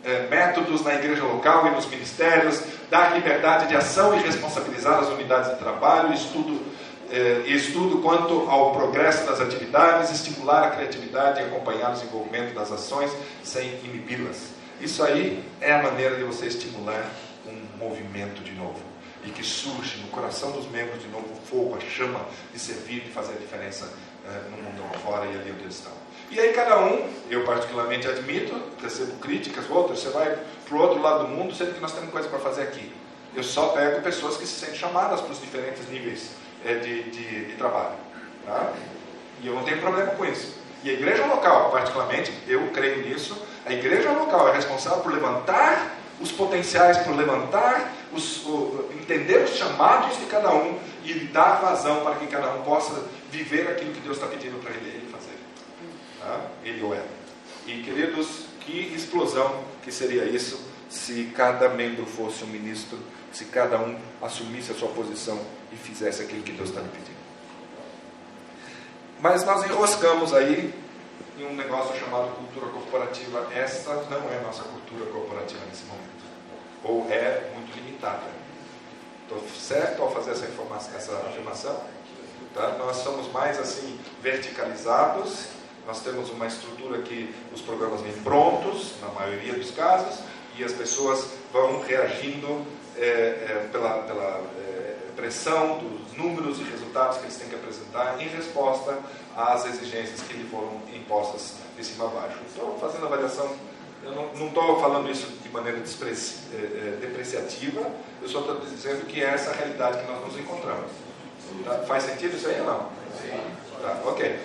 é, 0.04 0.26
métodos 0.28 0.82
na 0.82 0.94
igreja 0.94 1.22
local 1.24 1.66
e 1.66 1.70
nos 1.70 1.86
ministérios, 1.86 2.62
dar 2.90 3.14
liberdade 3.14 3.68
de 3.68 3.76
ação 3.76 4.16
e 4.16 4.22
responsabilizar 4.22 4.98
as 4.98 5.08
unidades 5.08 5.50
de 5.50 5.56
trabalho, 5.56 6.14
estudo, 6.14 6.60
é, 7.10 7.42
estudo 7.46 7.98
quanto 7.98 8.48
ao 8.48 8.72
progresso 8.72 9.26
das 9.26 9.40
atividades, 9.40 10.10
estimular 10.10 10.64
a 10.64 10.70
criatividade 10.70 11.40
e 11.40 11.44
acompanhar 11.44 11.90
o 11.90 11.92
desenvolvimento 11.94 12.54
das 12.54 12.70
ações 12.70 13.10
sem 13.42 13.80
inibi-las. 13.84 14.48
Isso 14.80 15.02
aí 15.02 15.42
é 15.60 15.72
a 15.72 15.82
maneira 15.82 16.16
de 16.16 16.24
você 16.24 16.46
estimular 16.46 17.10
um 17.46 17.78
movimento 17.78 18.42
de 18.42 18.52
novo 18.52 18.80
e 19.24 19.30
que 19.30 19.42
surge 19.42 19.98
no 19.98 20.08
coração 20.08 20.52
dos 20.52 20.70
membros 20.70 21.02
de 21.02 21.08
novo 21.08 21.26
o 21.32 21.46
fogo, 21.46 21.76
a 21.76 21.80
chama 21.80 22.20
de 22.52 22.58
servir, 22.58 23.00
de 23.00 23.10
fazer 23.10 23.32
a 23.32 23.36
diferença 23.36 23.90
é, 24.24 24.50
no 24.50 24.62
mundo 24.62 24.82
lá 24.82 24.98
fora 25.00 25.26
e 25.26 25.30
ali 25.30 25.50
onde 25.50 25.62
eles 25.62 25.74
estão. 25.74 25.92
E 26.30 26.38
aí 26.38 26.52
cada 26.52 26.78
um, 26.84 27.10
eu 27.30 27.44
particularmente 27.44 28.06
admito, 28.06 28.54
recebo 28.80 29.12
críticas, 29.16 29.64
outros, 29.70 30.00
você 30.00 30.10
vai 30.10 30.38
para 30.66 30.76
o 30.76 30.80
outro 30.80 31.00
lado 31.00 31.26
do 31.26 31.28
mundo, 31.28 31.54
sendo 31.54 31.74
que 31.74 31.80
nós 31.80 31.92
temos 31.92 32.10
coisa 32.10 32.28
para 32.28 32.38
fazer 32.38 32.62
aqui. 32.62 32.92
Eu 33.34 33.42
só 33.42 33.68
pego 33.68 34.02
pessoas 34.02 34.36
que 34.36 34.46
se 34.46 34.60
sentem 34.60 34.76
chamadas 34.76 35.20
para 35.20 35.32
os 35.32 35.40
diferentes 35.40 35.88
níveis 35.88 36.30
de, 36.64 37.02
de, 37.04 37.44
de, 37.46 37.54
trabalho. 37.56 37.96
Tá? 38.44 38.72
E 39.40 39.46
eu 39.46 39.54
não 39.54 39.62
tenho 39.62 39.80
problema 39.80 40.10
com 40.12 40.24
isso. 40.24 40.58
E 40.82 40.90
a 40.90 40.92
igreja 40.92 41.26
local, 41.26 41.70
particularmente, 41.70 42.32
eu 42.46 42.68
creio 42.68 43.08
nisso, 43.08 43.40
a 43.66 43.72
igreja 43.72 44.10
local 44.12 44.48
é 44.48 44.52
responsável 44.54 45.00
por 45.00 45.12
levantar 45.12 45.96
os 46.20 46.32
potenciais, 46.32 46.98
por 46.98 47.14
levantar, 47.14 47.92
os, 48.12 48.44
o, 48.44 48.90
entender 49.00 49.44
os 49.44 49.50
chamados 49.50 50.18
de 50.18 50.26
cada 50.26 50.52
um 50.52 50.78
e 51.04 51.14
dar 51.14 51.60
vazão 51.60 52.02
para 52.02 52.16
que 52.16 52.26
cada 52.26 52.54
um 52.54 52.62
possa 52.62 53.04
viver 53.30 53.68
aquilo 53.68 53.92
que 53.92 54.00
Deus 54.00 54.16
está 54.16 54.28
pedindo 54.28 54.60
para 54.62 54.72
ele 54.72 55.08
Tá? 56.20 56.40
Ele 56.64 56.82
ou 56.82 56.94
ela. 56.94 57.06
E 57.66 57.82
queridos, 57.82 58.46
que 58.60 58.92
explosão 58.94 59.64
que 59.82 59.90
seria 59.92 60.24
isso 60.24 60.68
se 60.88 61.32
cada 61.34 61.68
membro 61.68 62.04
fosse 62.06 62.44
um 62.44 62.48
ministro, 62.48 62.98
se 63.32 63.46
cada 63.46 63.78
um 63.78 63.96
assumisse 64.20 64.72
a 64.72 64.74
sua 64.74 64.88
posição 64.88 65.38
e 65.72 65.76
fizesse 65.76 66.22
aquilo 66.22 66.42
que 66.42 66.52
Deus 66.52 66.70
está 66.70 66.80
lhe 66.80 66.88
pedindo. 66.88 67.18
Mas 69.20 69.44
nós 69.44 69.64
enroscamos 69.64 70.32
aí 70.32 70.74
em 71.38 71.44
um 71.46 71.54
negócio 71.54 71.98
chamado 71.98 72.34
cultura 72.36 72.66
corporativa. 72.72 73.48
Esta 73.54 73.94
não 74.10 74.30
é 74.30 74.40
nossa 74.40 74.62
cultura 74.62 75.10
corporativa 75.10 75.60
nesse 75.68 75.84
momento. 75.84 76.08
Ou 76.84 77.10
é 77.10 77.50
muito 77.54 77.74
limitada. 77.76 78.22
Estou 79.22 79.42
certo 79.50 80.02
ao 80.02 80.12
fazer 80.12 80.32
essa, 80.32 80.46
informação, 80.46 80.94
essa 80.96 81.12
afirmação? 81.28 81.80
Tá? 82.54 82.76
Nós 82.78 82.96
somos 82.98 83.30
mais 83.32 83.58
assim 83.58 83.98
verticalizados 84.22 85.58
nós 85.88 86.02
temos 86.02 86.28
uma 86.28 86.46
estrutura 86.46 87.00
que 87.00 87.34
os 87.50 87.62
programas 87.62 88.02
vêm 88.02 88.12
prontos, 88.22 88.92
na 89.00 89.08
maioria 89.08 89.54
dos 89.54 89.70
casos, 89.70 90.18
e 90.58 90.62
as 90.62 90.70
pessoas 90.70 91.26
vão 91.50 91.80
reagindo 91.80 92.62
é, 92.94 93.06
é, 93.06 93.68
pela, 93.72 94.02
pela 94.02 94.44
pressão 95.18 95.78
dos 95.78 96.16
números 96.16 96.60
e 96.60 96.62
resultados 96.62 97.18
que 97.18 97.24
eles 97.24 97.36
têm 97.36 97.48
que 97.48 97.56
apresentar 97.56 98.22
em 98.22 98.28
resposta 98.28 98.96
às 99.36 99.66
exigências 99.66 100.20
que 100.20 100.34
lhe 100.34 100.48
foram 100.48 100.80
impostas 100.94 101.54
de 101.76 101.84
cima 101.84 102.04
a 102.04 102.08
baixo. 102.08 102.38
Estou 102.46 102.78
fazendo 102.78 103.06
avaliação, 103.06 103.50
eu 104.04 104.12
não 104.12 104.46
estou 104.46 104.80
falando 104.80 105.10
isso 105.10 105.26
de 105.42 105.48
maneira 105.48 105.78
é, 105.78 105.82
é, 105.82 106.96
depreciativa, 107.00 107.80
eu 108.22 108.28
só 108.28 108.40
estou 108.40 108.60
dizendo 108.60 109.06
que 109.06 109.20
é 109.20 109.26
essa 109.26 109.50
a 109.50 109.54
realidade 109.54 109.98
que 109.98 110.10
nós 110.10 110.24
nos 110.24 110.38
encontramos. 110.38 110.90
Tá? 111.64 111.78
Faz 111.80 112.04
sentido 112.04 112.36
isso 112.36 112.48
aí 112.48 112.60
ou 112.60 112.66
não? 112.66 112.88
Sim. 113.20 113.40
Tá, 113.82 114.00
ok. 114.04 114.38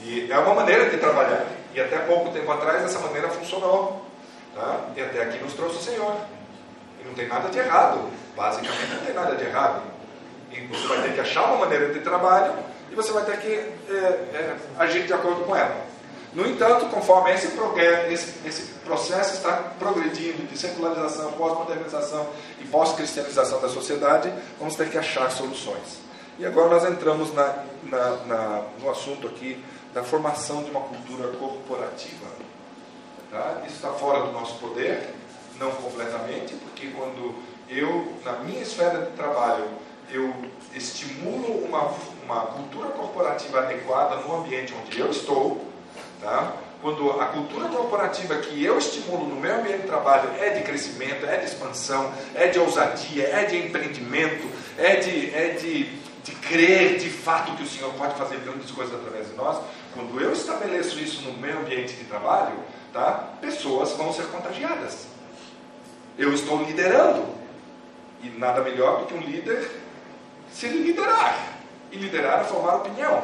E 0.00 0.32
é 0.32 0.38
uma 0.38 0.54
maneira 0.54 0.88
de 0.88 0.96
trabalhar. 0.96 1.46
E 1.74 1.80
até 1.80 1.98
pouco 1.98 2.30
tempo 2.30 2.50
atrás 2.50 2.82
essa 2.84 2.98
maneira 3.00 3.28
funcionou. 3.28 4.06
Tá? 4.54 4.88
E 4.96 5.00
até 5.02 5.22
aqui 5.22 5.38
nos 5.38 5.52
trouxe 5.52 5.76
o 5.76 5.82
Senhor. 5.82 6.16
E 7.00 7.06
não 7.06 7.14
tem 7.14 7.28
nada 7.28 7.50
de 7.50 7.58
errado. 7.58 8.10
Basicamente 8.34 8.94
não 8.94 9.04
tem 9.04 9.14
nada 9.14 9.36
de 9.36 9.44
errado. 9.44 9.89
E 10.52 10.60
você 10.66 10.86
vai 10.86 11.02
ter 11.02 11.14
que 11.14 11.20
achar 11.20 11.44
uma 11.44 11.58
maneira 11.58 11.92
de 11.92 12.00
trabalho 12.00 12.52
e 12.90 12.94
você 12.94 13.12
vai 13.12 13.24
ter 13.24 13.38
que 13.38 13.48
é, 13.48 13.94
é, 13.94 14.56
agir 14.78 15.06
de 15.06 15.12
acordo 15.12 15.44
com 15.44 15.54
ela. 15.54 15.90
No 16.32 16.46
entanto, 16.46 16.86
conforme 16.86 17.32
esse, 17.32 17.48
esse, 18.08 18.46
esse 18.46 18.62
processo 18.84 19.34
está 19.34 19.52
progredindo 19.78 20.46
de 20.46 20.56
secularização, 20.56 21.32
pós-modernização 21.32 22.28
e 22.60 22.64
pós-cristianização 22.66 23.60
da 23.60 23.68
sociedade, 23.68 24.32
vamos 24.58 24.76
ter 24.76 24.88
que 24.88 24.98
achar 24.98 25.30
soluções. 25.30 25.98
E 26.38 26.46
agora 26.46 26.68
nós 26.70 26.84
entramos 26.84 27.34
na, 27.34 27.64
na, 27.82 28.10
na, 28.26 28.62
no 28.80 28.90
assunto 28.90 29.26
aqui 29.26 29.62
da 29.92 30.04
formação 30.04 30.62
de 30.62 30.70
uma 30.70 30.80
cultura 30.80 31.28
corporativa. 31.36 32.26
Tá? 33.30 33.62
Isso 33.66 33.76
está 33.76 33.90
fora 33.90 34.20
do 34.20 34.32
nosso 34.32 34.54
poder, 34.58 35.14
não 35.58 35.70
completamente, 35.72 36.54
porque 36.54 36.88
quando 36.88 37.34
eu, 37.68 38.14
na 38.24 38.32
minha 38.38 38.62
esfera 38.62 39.06
de 39.06 39.12
trabalho, 39.16 39.66
eu 40.12 40.34
estimulo 40.74 41.64
uma, 41.64 41.94
uma 42.24 42.46
cultura 42.46 42.88
corporativa 42.90 43.60
adequada 43.60 44.16
no 44.16 44.36
ambiente 44.36 44.74
onde 44.74 44.98
eu 44.98 45.10
estou, 45.10 45.64
tá? 46.20 46.54
quando 46.82 47.20
a 47.20 47.26
cultura 47.26 47.68
corporativa 47.68 48.36
que 48.36 48.64
eu 48.64 48.78
estimulo 48.78 49.26
no 49.26 49.36
meu 49.36 49.56
ambiente 49.56 49.82
de 49.82 49.86
trabalho 49.86 50.30
é 50.40 50.50
de 50.50 50.62
crescimento, 50.62 51.26
é 51.26 51.36
de 51.36 51.46
expansão, 51.46 52.12
é 52.34 52.48
de 52.48 52.58
ousadia, 52.58 53.24
é 53.24 53.44
de 53.44 53.58
empreendimento, 53.58 54.48
é 54.78 54.96
de, 54.96 55.34
é 55.34 55.48
de, 55.60 55.84
de 56.24 56.32
crer 56.36 56.98
de 56.98 57.10
fato 57.10 57.54
que 57.56 57.62
o 57.62 57.66
Senhor 57.66 57.92
pode 57.94 58.14
fazer 58.14 58.38
grandes 58.38 58.70
coisas 58.70 58.94
através 58.94 59.28
de 59.28 59.34
nós, 59.34 59.58
Quando 59.94 60.20
eu 60.20 60.32
estabeleço 60.32 60.98
isso 60.98 61.22
no 61.22 61.34
meu 61.34 61.58
ambiente 61.58 61.94
de 61.94 62.04
trabalho, 62.04 62.56
tá? 62.92 63.30
pessoas 63.40 63.92
vão 63.92 64.12
ser 64.12 64.26
contagiadas. 64.26 65.06
Eu 66.16 66.32
estou 66.32 66.62
liderando. 66.62 67.40
E 68.22 68.28
nada 68.38 68.60
melhor 68.60 69.00
do 69.00 69.06
que 69.06 69.14
um 69.14 69.20
líder 69.20 69.70
se 70.52 70.68
liderar. 70.68 71.54
E 71.92 71.96
liderar 71.96 72.40
é 72.40 72.44
formar 72.44 72.76
opinião. 72.76 73.22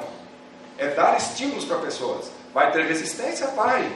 É 0.79 0.89
dar 0.89 1.17
estímulos 1.17 1.65
para 1.65 1.79
pessoas. 1.79 2.31
Vai 2.53 2.73
ter 2.73 2.85
resistência? 2.87 3.47
Vai. 3.49 3.91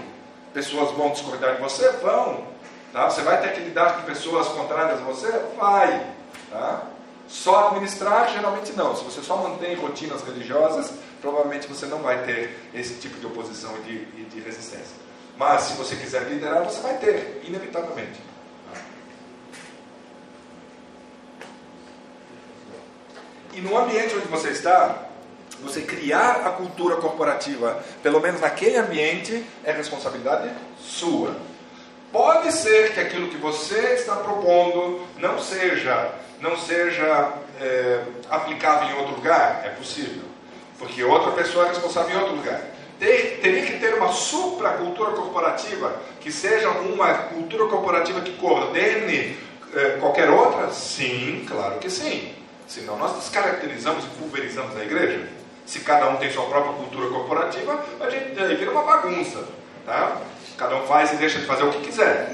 Pessoas 0.53 0.91
vão 0.93 1.11
discordar 1.11 1.57
de 1.57 1.63
você? 1.63 1.91
Vão. 1.93 2.45
Tá? 2.93 3.09
Você 3.09 3.23
vai 3.23 3.41
ter 3.41 3.53
que 3.53 3.61
lidar 3.61 3.97
com 3.97 4.03
pessoas 4.03 4.49
contrárias 4.49 5.01
a 5.01 5.05
você? 5.05 5.31
Vai. 5.57 6.07
Tá? 6.51 6.83
Só 7.29 7.69
administrar, 7.69 8.29
geralmente 8.33 8.73
não. 8.73 8.97
Se 8.97 9.05
você 9.05 9.23
só 9.23 9.37
mantém 9.37 9.77
rotinas 9.77 10.23
religiosas, 10.23 10.93
provavelmente 11.21 11.69
você 11.69 11.87
não 11.87 11.99
vai 11.99 12.25
ter 12.25 12.59
esse 12.75 12.95
tipo 12.95 13.19
de 13.21 13.27
oposição 13.27 13.73
e 13.79 13.81
de, 13.83 13.93
e 14.21 14.27
de 14.29 14.41
resistência. 14.41 14.97
Mas 15.37 15.63
se 15.63 15.75
você 15.75 15.95
quiser 15.95 16.25
liderar, 16.25 16.65
você 16.65 16.81
vai 16.81 16.99
ter, 16.99 17.43
inevitavelmente. 17.47 18.21
E 23.53 23.61
no 23.61 23.77
ambiente 23.77 24.15
onde 24.15 24.29
você 24.29 24.51
está, 24.51 25.11
você 25.63 25.83
criar 25.83 26.47
a 26.47 26.51
cultura 26.51 26.97
corporativa, 26.97 27.83
pelo 28.03 28.21
menos 28.21 28.41
naquele 28.41 28.77
ambiente, 28.77 29.45
é 29.65 29.73
responsabilidade 29.73 30.51
sua. 30.81 31.37
Pode 32.13 32.53
ser 32.53 32.93
que 32.93 33.01
aquilo 33.01 33.29
que 33.29 33.37
você 33.37 33.95
está 33.95 34.17
propondo 34.17 35.01
não 35.19 35.39
seja, 35.39 36.13
não 36.41 36.57
seja 36.57 37.33
é, 37.61 38.03
aplicável 38.29 38.89
em 38.89 38.99
outro 38.99 39.17
lugar, 39.17 39.63
é 39.65 39.69
possível, 39.71 40.25
porque 40.79 41.05
outra 41.05 41.33
pessoa 41.33 41.67
é 41.67 41.69
responsável 41.69 42.11
em 42.11 42.21
outro 42.21 42.37
lugar. 42.37 42.61
Ter, 42.99 43.39
teria 43.41 43.65
que 43.65 43.79
ter 43.79 43.95
uma 43.95 44.13
supracultura 44.13 45.13
corporativa 45.13 45.95
que 46.21 46.31
seja 46.31 46.69
uma 46.71 47.15
cultura 47.15 47.67
corporativa 47.67 48.21
que 48.21 48.33
coordene 48.33 49.39
é, 49.75 49.97
qualquer 50.01 50.29
outra? 50.29 50.71
Sim, 50.71 51.45
claro 51.49 51.79
que 51.79 51.89
sim. 51.89 52.40
Senão 52.71 52.97
nós 52.97 53.17
descaracterizamos 53.17 54.05
e 54.05 54.09
pulverizamos 54.11 54.77
a 54.77 54.85
igreja. 54.85 55.29
Se 55.67 55.81
cada 55.81 56.09
um 56.09 56.19
tem 56.19 56.31
sua 56.31 56.47
própria 56.47 56.75
cultura 56.75 57.09
corporativa, 57.09 57.85
a 57.99 58.09
gente 58.09 58.41
aí 58.41 58.55
vira 58.55 58.71
uma 58.71 58.85
bagunça. 58.85 59.45
Tá? 59.85 60.19
Cada 60.57 60.77
um 60.77 60.87
faz 60.87 61.13
e 61.13 61.17
deixa 61.17 61.41
de 61.41 61.47
fazer 61.47 61.65
o 61.65 61.73
que 61.73 61.81
quiser. 61.81 62.33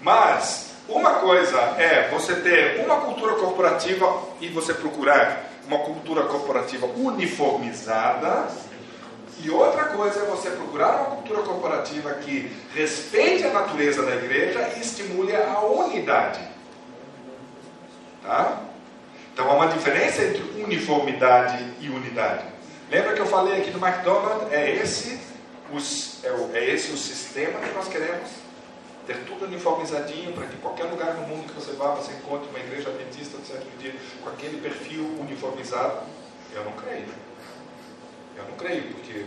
Mas 0.00 0.70
uma 0.88 1.16
coisa 1.16 1.58
é 1.76 2.08
você 2.10 2.36
ter 2.36 2.82
uma 2.82 3.02
cultura 3.02 3.34
corporativa 3.34 4.22
e 4.40 4.48
você 4.48 4.72
procurar 4.72 5.50
uma 5.66 5.80
cultura 5.80 6.22
corporativa 6.22 6.86
uniformizada. 6.86 8.48
E 9.44 9.50
outra 9.50 9.84
coisa 9.84 10.20
é 10.20 10.24
você 10.24 10.48
procurar 10.48 10.96
uma 10.96 11.16
cultura 11.16 11.42
corporativa 11.42 12.14
que 12.14 12.56
respeite 12.74 13.44
a 13.44 13.50
natureza 13.50 14.02
da 14.02 14.16
igreja 14.16 14.72
e 14.76 14.80
estimule 14.80 15.36
a 15.36 15.60
unidade. 15.60 16.40
Tá? 18.22 18.71
Então 19.32 19.50
há 19.50 19.54
uma 19.54 19.68
diferença 19.68 20.22
entre 20.22 20.42
uniformidade 20.62 21.64
e 21.80 21.88
unidade. 21.88 22.44
Lembra 22.90 23.14
que 23.14 23.20
eu 23.20 23.26
falei 23.26 23.60
aqui 23.60 23.70
do 23.70 23.84
McDonald's? 23.84 24.52
É 24.52 24.70
esse, 24.70 25.18
os, 25.72 26.22
é, 26.22 26.30
o, 26.30 26.50
é 26.54 26.64
esse 26.66 26.92
o 26.92 26.96
sistema 26.98 27.58
que 27.60 27.74
nós 27.74 27.88
queremos? 27.88 28.28
Ter 29.06 29.24
tudo 29.24 29.46
uniformizadinho 29.46 30.32
para 30.32 30.46
que 30.46 30.56
qualquer 30.58 30.84
lugar 30.84 31.14
no 31.14 31.26
mundo 31.26 31.46
que 31.48 31.54
você 31.54 31.72
vá, 31.72 31.94
você 31.94 32.12
encontre 32.12 32.48
uma 32.50 32.58
igreja 32.58 32.90
adventista 32.90 33.38
do 33.38 33.46
sétimo 33.46 33.70
dia 33.78 33.94
com 34.22 34.28
aquele 34.28 34.60
perfil 34.60 35.04
uniformizado? 35.18 36.00
Eu 36.54 36.64
não 36.64 36.72
creio. 36.72 37.08
Eu 38.36 38.44
não 38.44 38.56
creio, 38.56 38.92
porque 38.92 39.26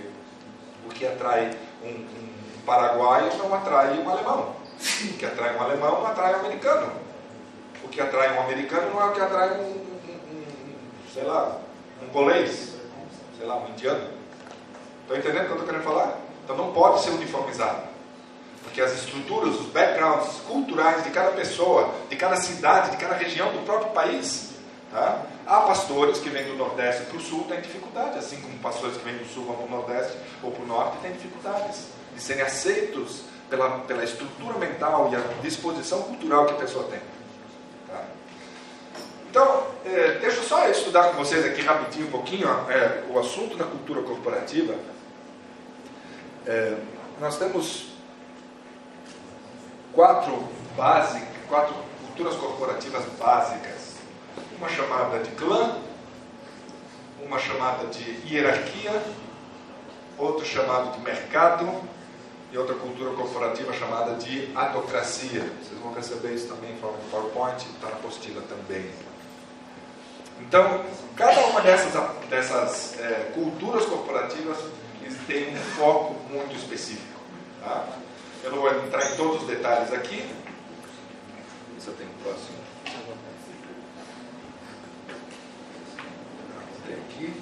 o 0.85 0.89
que 0.89 1.07
atrai 1.07 1.57
um, 1.83 1.89
um 1.89 2.61
paraguaio 2.65 3.35
não 3.37 3.53
atrai 3.53 3.97
um 3.97 4.07
alemão. 4.07 4.55
O 5.03 5.13
que 5.17 5.25
atrai 5.25 5.55
um 5.55 5.61
alemão 5.61 6.01
não 6.01 6.07
atrai 6.07 6.35
um 6.35 6.39
americano. 6.41 6.91
O 7.83 7.87
que 7.87 7.99
atrai 7.99 8.37
um 8.37 8.41
americano 8.41 8.93
não 8.93 9.01
é 9.01 9.05
o 9.05 9.11
que 9.11 9.21
atrai 9.21 9.49
um 9.59 9.84
sei 11.15 11.23
lá, 11.23 11.61
um 12.03 12.09
polês, 12.09 12.75
sei 13.37 13.47
lá, 13.47 13.55
um 13.55 13.69
indiano. 13.69 14.09
Estão 15.03 15.17
entendendo 15.17 15.43
o 15.43 15.45
que 15.45 15.51
eu 15.51 15.55
estou 15.55 15.65
querendo 15.65 15.83
falar? 15.83 16.19
Então 16.43 16.57
não 16.57 16.73
pode 16.73 17.01
ser 17.01 17.11
uniformizado. 17.11 17.83
Porque 18.63 18.81
as 18.81 18.93
estruturas, 18.93 19.55
os 19.55 19.67
backgrounds 19.67 20.41
culturais 20.45 21.05
de 21.05 21.11
cada 21.11 21.31
pessoa, 21.31 21.89
de 22.09 22.17
cada 22.17 22.35
cidade, 22.35 22.91
de 22.91 22.97
cada 22.97 23.15
região 23.15 23.49
do 23.53 23.63
próprio 23.63 23.91
país. 23.91 24.55
Tá? 24.91 25.21
Há 25.47 25.61
pastores 25.61 26.19
que 26.19 26.29
vêm 26.29 26.45
do 26.47 26.55
Nordeste 26.55 27.03
para 27.03 27.17
o 27.17 27.21
Sul 27.21 27.45
têm 27.47 27.61
dificuldade, 27.61 28.17
assim 28.17 28.41
como 28.41 28.57
pastores 28.59 28.97
que 28.97 29.03
vêm 29.05 29.17
do 29.17 29.25
Sul 29.25 29.45
vão 29.45 29.55
para 29.55 29.65
o 29.65 29.69
Nordeste 29.69 30.17
ou 30.43 30.51
para 30.51 30.63
o 30.63 30.67
Norte 30.67 30.97
têm 31.01 31.13
dificuldades 31.13 31.85
de 32.13 32.21
serem 32.21 32.43
aceitos 32.43 33.21
pela, 33.49 33.79
pela 33.79 34.03
estrutura 34.03 34.57
mental 34.57 35.09
e 35.11 35.15
a 35.15 35.19
disposição 35.41 36.01
cultural 36.01 36.45
que 36.45 36.53
a 36.53 36.57
pessoa 36.57 36.85
tem. 36.89 36.99
Então, 39.35 39.67
é, 39.83 40.11
deixa 40.19 40.37
eu 40.37 40.43
só 40.43 40.65
estudar 40.69 41.09
com 41.09 41.17
vocês 41.17 41.45
aqui 41.45 41.61
rapidinho 41.61 42.07
um 42.07 42.09
pouquinho 42.09 42.47
é, 42.69 43.03
o 43.09 43.19
assunto 43.19 43.57
da 43.57 43.65
cultura 43.65 44.01
corporativa. 44.01 44.73
É, 46.47 46.77
nós 47.19 47.37
temos 47.37 47.87
quatro, 49.91 50.41
básicas, 50.77 51.27
quatro 51.49 51.75
culturas 52.05 52.35
corporativas 52.35 53.03
básicas. 53.19 53.95
Uma 54.57 54.69
chamada 54.69 55.19
de 55.19 55.29
clã, 55.31 55.79
uma 57.21 57.37
chamada 57.37 57.87
de 57.87 58.33
hierarquia, 58.33 59.03
outro 60.17 60.45
chamado 60.45 60.95
de 60.95 61.01
mercado 61.03 61.69
e 62.53 62.57
outra 62.57 62.75
cultura 62.75 63.13
corporativa 63.13 63.73
chamada 63.73 64.15
de 64.15 64.49
autocracia. 64.55 65.41
Vocês 65.61 65.77
vão 65.83 65.93
receber 65.93 66.33
isso 66.33 66.47
também 66.47 66.71
em 66.71 66.77
forma 66.77 66.97
de 66.99 67.09
PowerPoint, 67.09 67.57
está 67.57 67.89
na 67.89 67.95
apostila 67.97 68.41
também. 68.43 68.89
Então, 70.41 70.85
cada 71.15 71.45
uma 71.47 71.61
dessas, 71.61 71.93
dessas 72.29 72.99
é, 72.99 73.31
culturas 73.33 73.85
corporativas 73.85 74.57
tem 75.27 75.53
um 75.53 75.57
foco 75.57 76.15
muito 76.29 76.55
específico. 76.55 77.19
Tá? 77.63 77.85
Eu 78.43 78.51
não 78.51 78.59
vou 78.59 78.69
entrar 78.71 79.11
em 79.11 79.15
todos 79.15 79.41
os 79.41 79.47
detalhes 79.47 79.91
aqui. 79.91 80.23
Isso 81.77 81.89
eu 81.89 81.95
tenho 81.95 82.09
próximo. 82.23 82.55
Tem 86.85 86.95
aqui. 86.95 87.41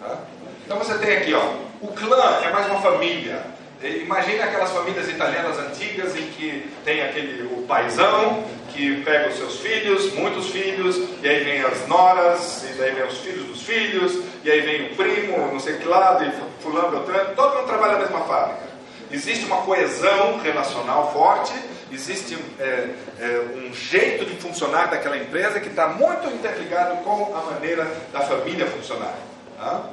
Tá? 0.00 0.18
Então 0.64 0.78
você 0.78 0.98
tem 0.98 1.16
aqui, 1.18 1.34
ó, 1.34 1.56
o 1.82 1.88
clã 1.88 2.40
é 2.42 2.50
mais 2.50 2.66
uma 2.66 2.80
família. 2.80 3.44
Imagina 3.82 4.44
aquelas 4.44 4.70
famílias 4.70 5.08
italianas 5.10 5.58
antigas 5.58 6.16
em 6.16 6.26
que 6.30 6.72
tem 6.86 7.02
aquele 7.02 7.42
o 7.54 7.66
paizão 7.66 8.44
que 8.74 9.02
pega 9.02 9.28
os 9.28 9.36
seus 9.36 9.60
filhos, 9.60 10.12
muitos 10.14 10.50
filhos, 10.50 10.96
e 11.22 11.28
aí 11.28 11.44
vem 11.44 11.62
as 11.62 11.86
noras, 11.86 12.64
e 12.64 12.74
daí 12.74 12.92
vem 12.92 13.04
os 13.04 13.18
filhos 13.18 13.46
dos 13.46 13.62
filhos, 13.62 14.18
e 14.42 14.50
aí 14.50 14.60
vem 14.60 14.92
o 14.92 14.96
primo, 14.96 15.38
não 15.52 15.60
sei 15.60 15.76
que 15.76 15.86
lado, 15.86 16.24
e 16.24 16.62
fulano, 16.62 16.90
beltrano, 16.90 17.34
todo 17.36 17.56
mundo 17.56 17.66
trabalha 17.66 17.92
na 17.94 17.98
mesma 18.00 18.20
fábrica. 18.20 18.74
Existe 19.10 19.46
uma 19.46 19.62
coesão 19.62 20.40
relacional 20.40 21.12
forte, 21.12 21.52
existe 21.92 22.36
é, 22.58 22.90
é, 23.20 23.42
um 23.56 23.72
jeito 23.72 24.26
de 24.26 24.34
funcionar 24.36 24.90
daquela 24.90 25.16
empresa 25.16 25.60
que 25.60 25.68
está 25.68 25.88
muito 25.88 26.28
interligado 26.28 26.96
com 27.04 27.32
a 27.34 27.52
maneira 27.52 27.88
da 28.12 28.20
família 28.20 28.66
funcionar. 28.66 29.14
Tá? 29.56 29.84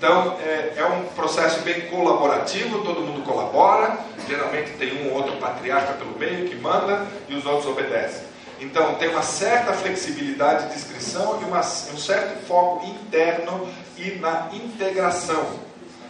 Então, 0.00 0.38
é, 0.40 0.72
é, 0.78 0.84
um 0.86 1.04
processo 1.08 1.60
bem 1.60 1.82
colaborativo, 1.82 2.82
todo 2.82 3.02
mundo 3.02 3.22
colabora, 3.22 3.98
geralmente 4.26 4.70
tem 4.78 5.02
um 5.02 5.10
ou 5.10 5.16
outro 5.16 5.36
patriarca 5.36 5.92
pelo 5.92 6.18
meio 6.18 6.48
que 6.48 6.56
manda 6.56 7.06
e 7.28 7.34
os 7.34 7.44
outros 7.44 7.66
obedecem. 7.66 8.22
Então, 8.58 8.94
tem 8.94 9.10
uma 9.10 9.20
certa 9.20 9.74
flexibilidade 9.74 10.70
de 10.70 10.76
inscrição 10.76 11.38
e 11.42 11.44
uma, 11.44 11.60
um 11.60 11.98
certo 11.98 12.46
foco 12.46 12.86
interno 12.86 13.68
e 13.98 14.12
na 14.12 14.48
integração. 14.54 15.44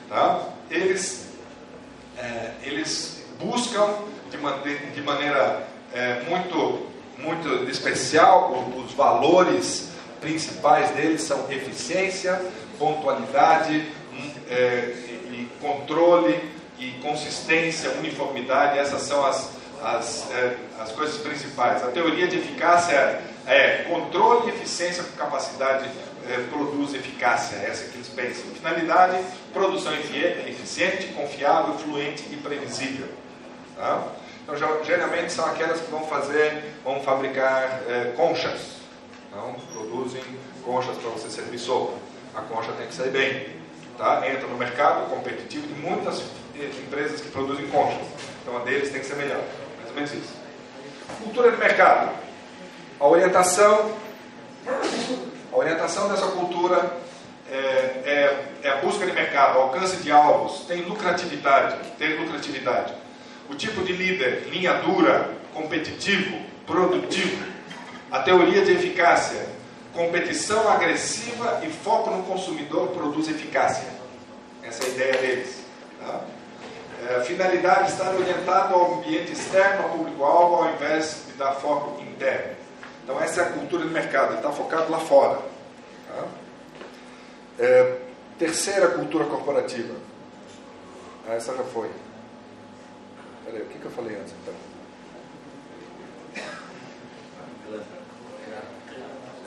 Tá? 0.09 0.41
Eles, 0.71 1.27
é, 2.17 2.53
eles 2.63 3.25
buscam 3.41 3.93
de, 4.31 4.39
maneira, 4.39 4.87
de 4.87 5.03
maneira 5.03 5.67
é, 5.93 6.23
muito, 6.29 6.87
muito 7.19 7.69
especial, 7.69 8.55
os 8.77 8.93
valores 8.93 9.89
principais 10.21 10.91
deles 10.91 11.23
são 11.23 11.51
eficiência, 11.51 12.41
pontualidade 12.81 13.93
é, 14.49 14.95
e, 15.31 15.49
controle 15.61 16.41
e 16.79 16.93
consistência, 17.03 17.91
uniformidade, 17.99 18.79
essas 18.79 19.03
são 19.03 19.25
as, 19.25 19.51
as, 19.83 20.31
é, 20.33 20.57
as 20.81 20.91
coisas 20.93 21.19
principais. 21.19 21.85
A 21.85 21.89
teoria 21.89 22.27
de 22.27 22.39
eficácia 22.39 23.21
é 23.47 23.85
controle 23.87 24.51
e 24.51 24.55
eficiência 24.55 25.05
com 25.05 25.13
capacidade 25.17 25.91
é, 26.27 26.47
produz 26.49 26.95
eficácia, 26.95 27.57
é 27.57 27.67
essa 27.71 27.85
que 27.91 27.97
eles 27.97 28.09
pensam. 28.09 28.45
Finalidade, 28.55 29.23
produção 29.53 29.93
eficiente, 29.95 31.09
confiável, 31.09 31.75
fluente 31.75 32.25
e 32.31 32.37
previsível. 32.37 33.09
Tá? 33.77 34.07
Então, 34.43 34.57
geralmente 34.85 35.33
são 35.33 35.45
aquelas 35.45 35.81
que 35.81 35.91
vão 35.91 36.07
fazer, 36.07 36.75
vão 36.83 37.01
fabricar 37.03 37.83
é, 37.89 38.13
conchas. 38.17 38.81
Então, 39.29 39.55
produzem 39.73 40.23
conchas 40.65 40.97
para 40.97 41.11
você 41.11 41.29
servir 41.31 41.59
sopa. 41.59 42.10
A 42.35 42.41
concha 42.43 42.73
tem 42.73 42.87
que 42.87 42.95
sair 42.95 43.11
bem. 43.11 43.61
Tá? 43.97 44.23
Entra 44.29 44.47
no 44.47 44.57
mercado 44.57 45.11
competitivo 45.11 45.67
de 45.67 45.75
muitas 45.75 46.23
eh, 46.59 46.71
empresas 46.87 47.21
que 47.21 47.29
produzem 47.29 47.67
conchas. 47.69 48.07
Então 48.43 48.57
a 48.57 48.61
deles 48.61 48.91
tem 48.91 49.01
que 49.01 49.07
ser 49.07 49.17
melhor. 49.17 49.43
Mais 49.77 49.89
ou 49.89 49.95
menos 49.95 50.13
isso. 50.13 50.35
Cultura 51.23 51.51
de 51.51 51.57
mercado. 51.59 52.11
A 52.99 53.07
orientação, 53.07 53.95
a 55.53 55.57
orientação 55.57 56.09
dessa 56.09 56.27
cultura 56.29 56.99
é, 57.51 57.57
é, 57.57 58.45
é 58.63 58.69
a 58.71 58.77
busca 58.77 59.05
de 59.05 59.13
mercado, 59.13 59.59
alcance 59.59 59.97
de 59.97 60.13
alvos, 60.13 60.67
tem 60.67 60.83
lucratividade, 60.83 61.77
tem 61.99 62.17
lucratividade. 62.19 62.95
O 63.49 63.55
tipo 63.55 63.83
de 63.83 63.93
líder, 63.93 64.49
linha 64.51 64.75
dura, 64.75 65.31
competitivo, 65.53 66.39
produtivo. 66.67 67.45
A 68.11 68.21
teoria 68.21 68.65
de 68.65 68.73
eficácia, 68.73 69.47
competição 69.93 70.69
agressiva 70.69 71.61
e 71.65 71.71
foco 71.71 72.11
no 72.11 72.23
consumidor 72.25 72.89
produz 72.89 73.29
eficácia. 73.29 73.89
Essa 74.63 74.85
é 74.85 74.87
a 74.87 74.91
ideia 74.91 75.17
deles. 75.19 75.57
Tá? 75.99 76.25
É, 77.09 77.21
finalidade 77.23 77.93
estar 77.93 78.15
orientado 78.15 78.75
ao 78.75 78.95
ambiente 78.95 79.33
externo, 79.33 79.85
ao 79.85 79.91
público-alvo, 79.91 80.57
ao 80.57 80.75
invés 80.75 81.25
de 81.27 81.33
dar 81.33 81.53
foco 81.55 82.01
interno. 82.03 82.57
Então, 83.03 83.21
essa 83.21 83.41
é 83.41 83.45
a 83.45 83.51
cultura 83.51 83.85
do 83.85 83.91
mercado, 83.91 84.29
ele 84.29 84.37
está 84.37 84.53
focado 84.53 84.91
lá 84.91 84.99
fora. 84.99 85.41
Tá? 86.07 86.25
É, 87.59 87.97
terceira 88.39 88.89
cultura 88.89 89.25
corporativa. 89.25 89.95
Ah, 91.29 91.35
essa 91.35 91.57
já 91.57 91.65
foi. 91.65 91.91
Peraí, 93.45 93.63
o 93.63 93.67
que, 93.67 93.79
que 93.79 93.85
eu 93.85 93.91
falei 93.91 94.17
antes 94.17 94.33
então? 94.43 94.70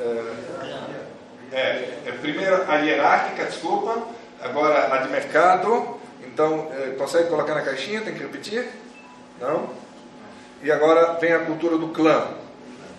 É, 0.03 1.57
é, 1.57 2.03
é, 2.07 2.11
primeiro 2.19 2.69
a 2.69 2.75
hierárquica, 2.77 3.45
desculpa, 3.45 4.07
agora 4.41 4.93
a 4.93 4.97
de 4.97 5.09
mercado. 5.09 5.99
Então, 6.25 6.69
é, 6.73 6.95
consegue 6.97 7.29
colocar 7.29 7.55
na 7.55 7.61
caixinha? 7.61 8.01
Tem 8.01 8.13
que 8.13 8.23
repetir? 8.23 8.69
Não? 9.39 9.69
E 10.61 10.71
agora 10.71 11.13
vem 11.19 11.31
a 11.31 11.39
cultura 11.39 11.77
do 11.77 11.89
clã. 11.89 12.27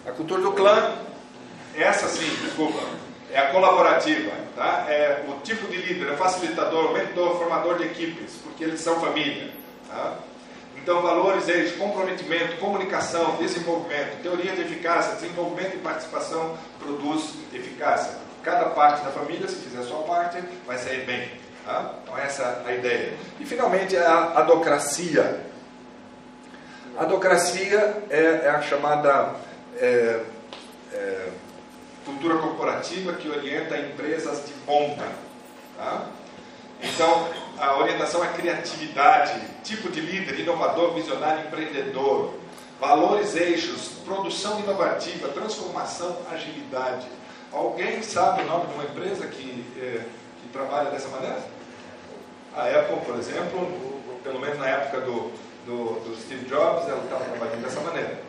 A 0.07 0.12
cultura 0.12 0.40
do 0.40 0.53
clã, 0.53 0.93
essa 1.75 2.07
sim, 2.09 2.29
desculpa, 2.43 2.79
é 3.33 3.38
a 3.38 3.51
colaborativa. 3.51 4.33
Tá? 4.55 4.87
É 4.88 5.25
o 5.29 5.40
tipo 5.40 5.67
de 5.67 5.77
líder, 5.77 6.12
é 6.12 6.17
facilitador, 6.17 6.93
mentor, 6.93 7.37
formador 7.38 7.79
de 7.79 7.85
equipes, 7.85 8.37
porque 8.43 8.64
eles 8.64 8.81
são 8.81 9.01
família. 9.01 9.51
Tá? 9.88 10.19
Então, 10.85 11.01
valores 11.01 11.49
eles, 11.49 11.75
comprometimento, 11.77 12.59
comunicação, 12.59 13.37
desenvolvimento, 13.37 14.20
teoria 14.23 14.53
de 14.53 14.61
eficácia, 14.61 15.14
desenvolvimento 15.14 15.77
e 15.77 15.79
participação 15.79 16.59
produz 16.79 17.37
eficácia. 17.55 18.18
Cada 18.42 18.66
parte 18.66 19.03
da 19.03 19.11
família, 19.11 19.49
se 19.49 19.55
fizer 19.55 19.79
a 19.79 19.83
sua 19.83 20.03
parte, 20.03 20.44
vai 20.66 20.77
sair 20.77 21.07
bem. 21.07 21.31
Tá? 21.64 21.94
Então, 22.03 22.18
essa 22.18 22.62
é 22.66 22.70
a 22.70 22.75
ideia. 22.75 23.14
E, 23.40 23.47
finalmente, 23.47 23.97
a 23.97 24.35
adocracia. 24.40 25.47
A 26.99 27.05
adocracia 27.05 28.05
é, 28.11 28.42
é 28.44 28.51
a 28.51 28.61
chamada 28.61 29.37
é, 29.79 30.20
é, 30.92 31.29
cultura 32.05 32.37
corporativa 32.37 33.14
que 33.14 33.31
orienta 33.31 33.79
empresas 33.79 34.44
de 34.44 34.53
ponta. 34.66 35.07
Tá? 35.79 36.09
Então, 36.83 37.31
a 37.59 37.79
orientação 37.79 38.25
é 38.25 38.29
criatividade, 38.29 39.40
tipo 39.62 39.90
de 39.90 40.01
líder, 40.01 40.40
inovador, 40.40 40.95
visionário, 40.95 41.47
empreendedor, 41.47 42.35
valores, 42.81 43.35
eixos, 43.37 44.01
produção 44.05 44.61
inovativa, 44.61 45.29
transformação, 45.29 46.17
agilidade. 46.31 47.07
Alguém 47.53 48.03
sabe 48.03 48.43
o 48.43 48.47
nome 48.47 48.67
de 48.67 48.75
uma 48.75 48.85
empresa 48.85 49.27
que, 49.27 49.64
é, 49.79 50.03
que 50.43 50.49
trabalha 50.53 50.90
dessa 50.90 51.09
maneira? 51.09 51.43
A 52.57 52.67
Apple, 52.67 52.97
por 53.05 53.17
exemplo, 53.17 54.03
pelo 54.23 54.40
menos 54.40 54.59
na 54.59 54.69
época 54.69 55.01
do, 55.01 55.33
do, 55.67 56.01
do 56.01 56.17
Steve 56.21 56.47
Jobs, 56.47 56.88
ela 56.88 57.03
estava 57.05 57.25
trabalhando 57.25 57.62
dessa 57.62 57.81
maneira. 57.81 58.21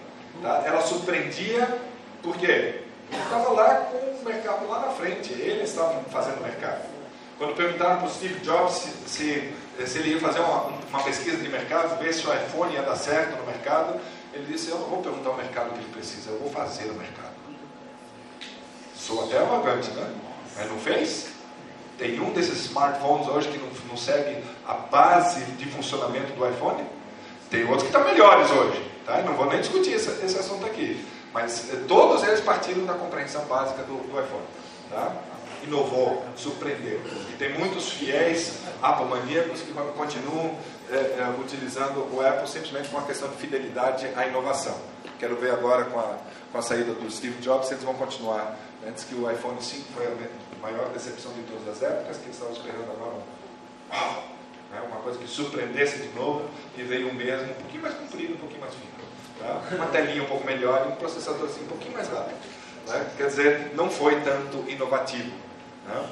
Tá? 0.42 0.64
Ela 0.66 0.82
surpreendia, 0.82 1.80
por 2.22 2.38
quê? 2.38 2.82
Porque 3.10 3.24
estava 3.24 3.50
lá 3.50 3.76
com 3.92 3.98
o 3.98 4.26
mercado 4.26 4.68
lá 4.68 4.80
na 4.80 4.90
frente, 4.90 5.34
eles 5.34 5.70
estavam 5.70 6.04
fazendo 6.06 6.42
mercado. 6.42 6.95
Quando 7.38 7.56
perguntaram 7.56 7.98
para 7.98 8.08
o 8.08 8.12
Steve 8.12 8.40
Jobs 8.40 8.76
se, 8.76 8.90
se, 9.08 9.54
se, 9.86 9.98
ele 10.00 10.14
ia 10.14 10.20
fazer 10.20 10.40
uma, 10.40 10.68
uma 10.90 11.04
pesquisa 11.04 11.38
de 11.38 11.50
mercado, 11.50 12.00
ver 12.00 12.14
se 12.14 12.26
o 12.26 12.34
iPhone 12.34 12.74
ia 12.74 12.82
dar 12.82 12.96
certo 12.96 13.38
no 13.38 13.46
mercado, 13.46 14.00
ele 14.34 14.46
disse: 14.46 14.70
Eu 14.70 14.80
não 14.80 14.88
vou 14.88 15.02
perguntar 15.02 15.30
ao 15.30 15.36
mercado 15.36 15.70
o 15.70 15.74
que 15.74 15.80
ele 15.80 15.92
precisa, 15.92 16.32
eu 16.32 16.40
vou 16.40 16.50
fazer 16.50 16.86
o 16.86 16.94
mercado. 16.94 17.36
Sou 18.96 19.26
até 19.26 19.38
arrogante, 19.38 19.92
né? 19.92 20.10
Mas 20.56 20.70
não 20.70 20.80
fez? 20.80 21.28
Tem 21.98 22.20
um 22.20 22.32
desses 22.32 22.66
smartphones 22.66 23.28
hoje 23.28 23.50
que 23.50 23.58
não, 23.58 23.70
não 23.90 23.98
segue 23.98 24.44
a 24.66 24.74
base 24.74 25.42
de 25.42 25.66
funcionamento 25.66 26.34
do 26.34 26.50
iPhone? 26.50 26.84
Tem 27.50 27.64
outros 27.64 27.84
que 27.84 27.90
estão 27.90 28.04
melhores 28.04 28.50
hoje. 28.52 28.92
Tá? 29.06 29.22
Não 29.22 29.34
vou 29.36 29.46
nem 29.46 29.60
discutir 29.60 29.92
esse, 29.92 30.10
esse 30.26 30.38
assunto 30.38 30.66
aqui. 30.66 31.06
Mas 31.34 31.72
eh, 31.72 31.84
todos 31.88 32.24
eles 32.24 32.42
partiram 32.42 32.86
da 32.86 32.94
compreensão 32.94 33.46
básica 33.46 33.84
do, 33.84 33.96
do 33.96 34.20
iPhone. 34.20 34.44
Tá? 34.90 35.14
Inovou, 35.66 36.26
surpreendeu. 36.36 37.02
E 37.30 37.36
tem 37.38 37.54
muitos 37.54 37.90
fiéis 37.90 38.60
Apple 38.82 39.06
maníacos 39.06 39.62
que 39.62 39.72
continuam 39.74 40.58
é, 40.90 40.96
é, 40.96 41.36
utilizando 41.40 42.08
o 42.14 42.26
Apple 42.26 42.48
simplesmente 42.48 42.90
por 42.90 43.00
uma 43.00 43.08
questão 43.08 43.30
de 43.30 43.38
fidelidade 43.38 44.08
à 44.16 44.28
inovação. 44.28 44.78
Quero 45.20 45.36
ver 45.38 45.52
agora 45.52 45.86
com 45.86 46.00
a, 46.00 46.18
com 46.52 46.58
a 46.58 46.62
saída 46.62 46.94
do 46.94 47.10
Steve 47.10 47.42
Jobs 47.42 47.68
se 47.68 47.74
eles 47.74 47.84
vão 47.84 47.94
continuar. 47.96 48.58
Antes 48.88 49.04
que 49.04 49.16
o 49.16 49.30
iPhone 49.32 49.62
5 49.62 49.94
foi 49.94 50.06
a 50.06 50.62
maior 50.62 50.90
decepção 50.90 51.32
de 51.34 51.42
todas 51.44 51.76
as 51.76 51.82
épocas, 51.82 52.18
que 52.18 52.26
eles 52.26 52.36
estavam 52.36 52.54
esperando 52.54 52.92
agora 52.92 53.16
um, 53.16 54.74
né, 54.74 54.82
uma 54.88 54.98
coisa 54.98 55.18
que 55.18 55.28
surpreendesse 55.28 56.00
de 56.00 56.10
novo, 56.10 56.48
e 56.78 56.84
veio 56.84 57.10
o 57.10 57.14
mesmo, 57.14 57.50
um 57.50 57.56
pouquinho 57.56 57.82
mais 57.82 57.96
comprido, 57.96 58.34
um 58.34 58.38
pouquinho 58.38 58.62
mais 58.62 58.74
fino. 58.74 58.92
Tá? 59.40 59.76
Uma 59.76 59.88
telinha 59.88 60.24
um 60.24 60.28
pouco 60.28 60.46
melhor 60.46 60.86
e 60.86 60.92
um 60.92 60.96
processador 60.96 61.46
assim, 61.46 61.64
um 61.64 61.68
pouquinho 61.68 61.94
mais 61.94 62.08
rápido. 62.10 62.38
Né? 62.88 63.12
Quer 63.18 63.28
dizer, 63.28 63.72
não 63.74 63.90
foi 63.90 64.22
tanto 64.22 64.70
inovativo. 64.70 65.32
Né? 65.88 66.04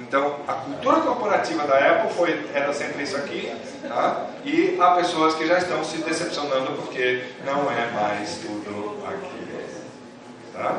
Então, 0.00 0.36
a 0.46 0.54
cultura 0.54 1.00
corporativa 1.00 1.66
da 1.66 1.78
Apple 1.78 2.14
foi, 2.14 2.50
era 2.54 2.72
sempre 2.72 3.02
isso 3.02 3.16
aqui, 3.16 3.52
tá? 3.86 4.26
e 4.44 4.76
há 4.80 4.92
pessoas 4.92 5.34
que 5.34 5.46
já 5.46 5.58
estão 5.58 5.84
se 5.84 5.98
decepcionando 5.98 6.72
porque 6.72 7.24
não 7.44 7.70
é 7.70 7.90
mais 7.92 8.38
tudo 8.38 8.98
aqui. 9.06 9.40
Tá? 10.54 10.78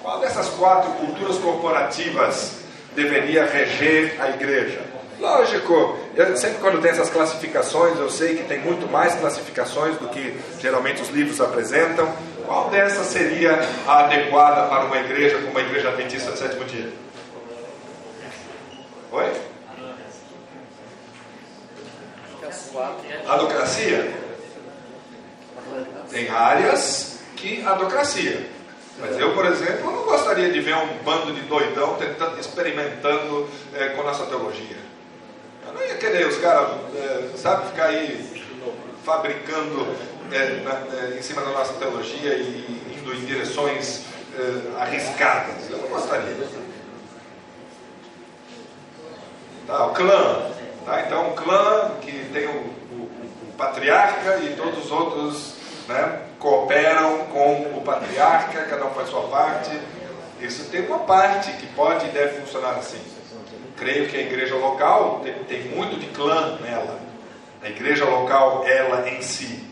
Qual 0.00 0.20
dessas 0.20 0.48
quatro 0.50 0.90
culturas 0.92 1.38
corporativas 1.38 2.60
deveria 2.94 3.44
reger 3.44 4.16
a 4.20 4.30
igreja? 4.30 4.80
Lógico, 5.18 5.98
eu, 6.14 6.36
sempre 6.36 6.58
quando 6.58 6.80
tem 6.80 6.90
essas 6.90 7.08
classificações, 7.08 7.98
eu 7.98 8.10
sei 8.10 8.36
que 8.36 8.44
tem 8.44 8.60
muito 8.60 8.90
mais 8.90 9.14
classificações 9.14 9.96
do 9.96 10.08
que 10.08 10.38
geralmente 10.60 11.00
os 11.00 11.08
livros 11.08 11.40
apresentam. 11.40 12.12
Qual 12.44 12.68
dessas 12.70 13.06
seria 13.06 13.58
a 13.86 14.04
adequada 14.04 14.68
para 14.68 14.84
uma 14.84 14.98
igreja 14.98 15.38
como 15.38 15.58
a 15.58 15.62
igreja 15.62 15.88
adventista 15.88 16.30
do 16.30 16.38
sétimo 16.38 16.64
dia? 16.64 16.92
Oi? 19.16 19.32
Adocracia? 23.26 24.14
Tem 26.10 26.28
áreas 26.28 27.20
que 27.34 27.64
adocracia. 27.64 28.46
Mas 29.00 29.18
eu, 29.18 29.32
por 29.32 29.46
exemplo, 29.46 29.90
não 29.90 30.04
gostaria 30.04 30.52
de 30.52 30.60
ver 30.60 30.76
um 30.76 30.98
bando 31.02 31.32
de 31.32 31.40
doidão 31.42 31.94
tentando, 31.94 32.38
experimentando 32.38 33.48
é, 33.72 33.88
com 33.88 34.02
nossa 34.02 34.26
teologia. 34.26 34.76
Eu 35.66 35.72
não 35.72 35.82
ia 35.82 35.94
querer 35.94 36.26
os 36.26 36.36
caras, 36.36 36.72
é, 36.94 37.30
sabe, 37.38 37.68
ficar 37.68 37.86
aí 37.86 38.44
fabricando 39.02 39.96
é, 40.30 40.60
na, 40.60 41.16
em 41.16 41.22
cima 41.22 41.40
da 41.40 41.52
nossa 41.52 41.72
teologia 41.74 42.34
e 42.34 42.98
indo 42.98 43.14
em 43.14 43.24
direções 43.24 44.02
arriscadas. 44.78 45.70
Eu 45.70 45.78
não 45.78 45.88
gostaria. 45.88 46.65
Tá, 49.66 49.86
o 49.86 49.90
clã. 49.92 50.52
Tá? 50.84 51.02
Então, 51.02 51.30
o 51.30 51.34
clã 51.34 51.90
que 52.00 52.12
tem 52.32 52.46
o, 52.46 52.50
o, 52.50 53.10
o 53.48 53.54
patriarca 53.58 54.38
e 54.38 54.54
todos 54.54 54.84
os 54.84 54.92
outros 54.92 55.54
né, 55.88 56.22
cooperam 56.38 57.26
com 57.26 57.76
o 57.76 57.82
patriarca, 57.84 58.64
cada 58.64 58.86
um 58.86 58.90
faz 58.90 59.08
sua 59.08 59.22
parte. 59.22 59.76
Isso 60.40 60.70
tem 60.70 60.86
uma 60.86 61.00
parte 61.00 61.50
que 61.52 61.66
pode 61.68 62.06
e 62.06 62.10
deve 62.10 62.40
funcionar 62.40 62.76
assim. 62.76 63.00
Creio 63.76 64.08
que 64.08 64.16
a 64.16 64.20
igreja 64.20 64.54
local 64.54 65.20
tem, 65.24 65.34
tem 65.44 65.62
muito 65.74 65.98
de 65.98 66.06
clã 66.08 66.58
nela. 66.60 66.98
A 67.62 67.68
igreja 67.68 68.04
local, 68.04 68.64
ela 68.66 69.08
em 69.08 69.20
si. 69.20 69.68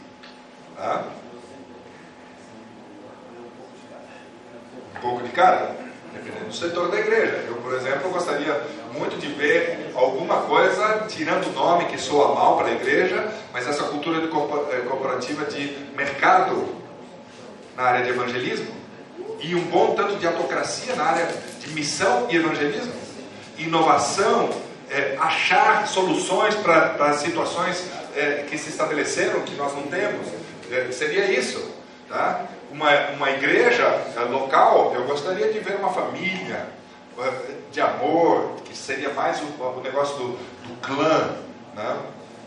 Tá? 0.77 1.05
Um 4.97 5.01
pouco 5.01 5.23
de 5.23 5.31
cada 5.31 5.84
dependendo 6.15 6.47
do 6.47 6.55
setor 6.55 6.91
da 6.91 6.99
igreja. 6.99 7.45
Eu, 7.47 7.57
por 7.57 7.75
exemplo, 7.75 8.11
gostaria 8.11 8.61
muito 8.93 9.19
de 9.19 9.27
ver 9.29 9.91
alguma 9.95 10.43
coisa 10.43 11.07
tirando 11.09 11.49
o 11.49 11.53
nome 11.53 11.87
que 11.87 11.99
soa 11.99 12.35
mal 12.35 12.57
para 12.57 12.69
a 12.69 12.73
igreja, 12.73 13.33
mas 13.53 13.67
essa 13.67 13.85
cultura 13.85 14.21
de 14.21 14.27
eh, 14.27 14.81
corporativa 14.89 15.45
de 15.47 15.77
mercado 15.97 16.69
na 17.77 17.83
área 17.83 18.05
de 18.05 18.11
evangelismo 18.11 18.85
e 19.41 19.55
um 19.55 19.65
bom 19.65 19.95
tanto 19.95 20.17
de 20.17 20.27
autocracia 20.27 20.95
na 20.95 21.05
área 21.05 21.29
de 21.61 21.71
missão 21.71 22.27
e 22.31 22.37
evangelismo. 22.37 22.93
inovação, 23.59 24.51
é, 24.91 25.17
achar 25.19 25.87
soluções 25.87 26.55
para 26.57 27.13
situações 27.15 27.85
é, 28.17 28.45
que 28.49 28.59
se 28.59 28.71
estabeleceram 28.71 29.41
que 29.43 29.55
nós 29.55 29.73
não 29.75 29.83
temos. 29.85 30.27
É, 30.71 30.91
seria 30.91 31.31
isso. 31.31 31.73
Tá? 32.09 32.47
Uma, 32.75 32.91
uma 33.11 33.31
igreja 33.31 33.85
é, 34.17 34.21
local, 34.23 34.93
eu 34.97 35.05
gostaria 35.05 35.53
de 35.53 35.61
ver 35.61 35.77
uma 35.77 35.91
família 35.91 36.67
é, 37.17 37.31
de 37.71 37.81
amor, 37.81 38.57
que 38.65 38.77
seria 38.77 39.11
mais 39.11 39.41
o, 39.41 39.63
o 39.63 39.81
negócio 39.81 40.17
do, 40.17 40.29
do 40.67 40.81
clã. 40.81 41.37
Né? 41.73 41.97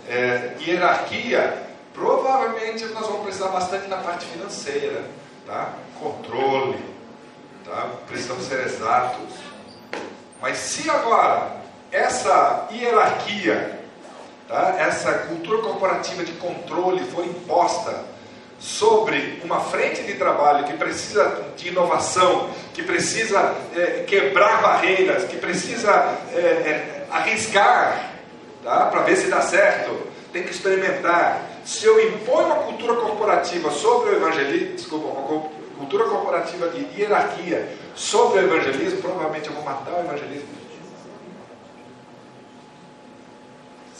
É, 0.09 0.57
hierarquia, 0.59 1.63
provavelmente 1.93 2.83
nós 2.87 3.07
vamos 3.07 3.21
precisar 3.23 3.47
bastante 3.47 3.87
na 3.87 3.97
parte 3.97 4.25
financeira. 4.25 5.05
Tá? 5.45 5.75
Controle, 5.97 6.83
tá? 7.63 7.89
precisamos 8.05 8.43
ser 8.43 8.65
exatos. 8.65 9.33
Mas 10.41 10.57
se 10.57 10.89
agora 10.89 11.55
essa 11.89 12.67
hierarquia, 12.69 13.79
tá? 14.45 14.75
essa 14.77 15.19
cultura 15.19 15.61
corporativa 15.61 16.25
de 16.25 16.33
controle 16.33 17.05
for 17.05 17.25
imposta 17.25 18.16
sobre 18.59 19.39
uma 19.43 19.59
frente 19.61 20.03
de 20.03 20.13
trabalho 20.15 20.65
que 20.65 20.73
precisa 20.73 21.45
de 21.55 21.67
inovação, 21.67 22.49
que 22.73 22.81
precisa 22.83 23.55
é, 23.75 24.03
quebrar 24.07 24.61
barreiras, 24.61 25.25
que 25.25 25.37
precisa 25.37 25.91
é, 26.33 26.39
é, 26.39 27.07
arriscar 27.11 28.13
tá? 28.63 28.87
para 28.87 29.01
ver 29.01 29.15
se 29.15 29.27
dá 29.27 29.41
certo, 29.41 30.07
tem 30.33 30.43
que 30.43 30.51
experimentar. 30.51 31.45
Se 31.63 31.85
eu 31.85 31.99
imponho 32.09 32.47
uma 32.47 32.63
cultura 32.63 32.95
corporativa 32.95 33.71
sobre 33.71 34.11
o 34.11 34.15
evangelismo, 34.15 34.75
desculpa, 34.75 35.07
uma 35.07 35.49
cultura 35.77 36.05
corporativa 36.05 36.69
de 36.69 36.99
hierarquia 36.99 37.67
sobre 37.95 38.39
o 38.39 38.43
evangelismo, 38.43 39.01
provavelmente 39.01 39.47
eu 39.47 39.53
vou 39.53 39.63
matar 39.63 39.93
o 39.93 39.99
evangelismo. 39.99 40.49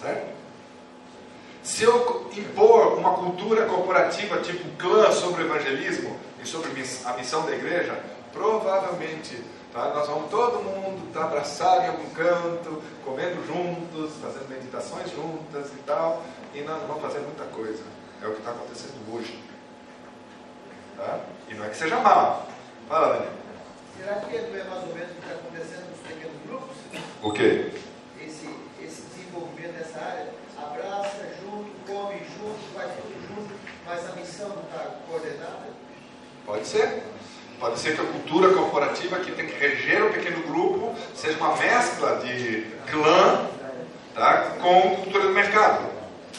Certo? 0.02 0.37
Se 1.68 1.84
eu 1.84 2.30
impor 2.34 2.98
uma 2.98 3.16
cultura 3.16 3.66
corporativa 3.66 4.38
tipo 4.38 4.70
clã 4.78 5.12
sobre 5.12 5.44
o 5.44 5.48
evangelismo 5.48 6.18
e 6.42 6.48
sobre 6.48 6.72
a 7.04 7.14
missão 7.14 7.46
da 7.46 7.54
igreja, 7.54 8.02
provavelmente 8.32 9.44
tá, 9.74 9.90
nós 9.94 10.08
vamos 10.08 10.32
todo 10.32 10.64
mundo 10.64 11.10
estar 11.10 11.20
tá 11.20 11.26
abraçado 11.26 11.84
em 11.84 11.88
algum 11.88 12.10
canto, 12.12 12.82
comendo 13.04 13.46
juntos, 13.46 14.14
fazendo 14.22 14.48
meditações 14.48 15.12
juntas 15.12 15.70
e 15.74 15.84
tal, 15.86 16.24
e 16.54 16.62
nós 16.62 16.80
não 16.80 16.88
vamos 16.88 17.02
fazer 17.02 17.20
muita 17.20 17.44
coisa. 17.44 17.84
É 18.24 18.28
o 18.28 18.32
que 18.32 18.40
está 18.40 18.52
acontecendo 18.52 19.14
hoje. 19.14 19.38
Tá? 20.96 21.20
E 21.50 21.54
não 21.54 21.66
é 21.66 21.70
que 21.70 21.76
seja 21.76 22.00
mal. 22.00 22.48
Fala, 22.88 23.08
Daniel. 23.10 23.34
Será 23.98 24.16
que 24.22 24.38
é 24.38 24.64
mais 24.70 24.84
ou 24.84 24.96
menos 24.96 25.12
o 25.12 25.16
que 25.16 25.20
está 25.20 25.34
acontecendo 25.34 25.90
nos 25.90 26.00
pequenos 26.00 26.38
grupos? 26.48 26.78
O 27.22 27.32
quê? 27.34 27.72
Esse, 28.26 28.50
esse 28.82 29.02
desenvolvimento 29.02 29.74
dessa 29.74 30.00
área, 30.00 30.47
abraça 30.68 31.26
junto, 31.42 31.70
come 31.86 32.20
junto, 32.20 32.60
faz 32.74 32.92
tudo 32.94 33.28
junto, 33.28 33.54
mas 33.86 34.10
a 34.10 34.12
missão 34.14 34.50
não 34.50 34.64
está 34.64 34.86
coordenada? 35.08 35.68
Pode 36.46 36.68
ser. 36.68 37.04
Pode 37.60 37.80
ser 37.80 37.96
que 37.96 38.02
a 38.02 38.06
cultura 38.06 38.54
corporativa 38.54 39.18
que 39.18 39.32
tem 39.32 39.48
que 39.48 39.58
reger 39.58 40.04
o 40.04 40.14
pequeno 40.14 40.44
grupo 40.44 40.96
seja 41.16 41.38
uma 41.38 41.56
mescla 41.56 42.18
de 42.18 42.68
clã 42.92 43.48
tá, 44.14 44.52
com 44.62 44.96
cultura 44.98 45.24
do 45.24 45.34
mercado. 45.34 45.86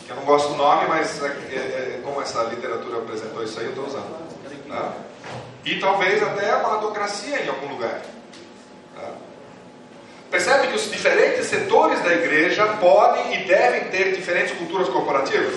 Eu 0.09 0.17
não 0.17 0.25
gosto 0.25 0.51
do 0.51 0.57
nome, 0.57 0.87
mas 0.87 1.23
é, 1.23 1.27
é, 1.27 1.97
é 1.97 2.01
como 2.05 2.23
essa 2.23 2.45
literatura 2.45 2.99
apresentou 2.99 3.43
isso 3.43 3.59
aí, 3.59 3.67
eu 3.67 3.71
estou 3.71 3.87
usando. 3.87 4.29
Tá? 4.69 4.93
E 5.65 5.81
talvez 5.81 6.23
até 6.23 6.53
a 6.53 6.61
palatocracia 6.61 7.45
em 7.45 7.49
algum 7.49 7.69
lugar. 7.69 8.01
Percebe 10.31 10.69
que 10.69 10.77
os 10.77 10.91
diferentes 10.91 11.47
setores 11.47 12.03
da 12.03 12.13
igreja 12.13 12.67
podem 12.81 13.35
e 13.35 13.45
devem 13.47 13.85
ter 13.85 14.15
diferentes 14.15 14.57
culturas 14.57 14.89
corporativas? 14.89 15.55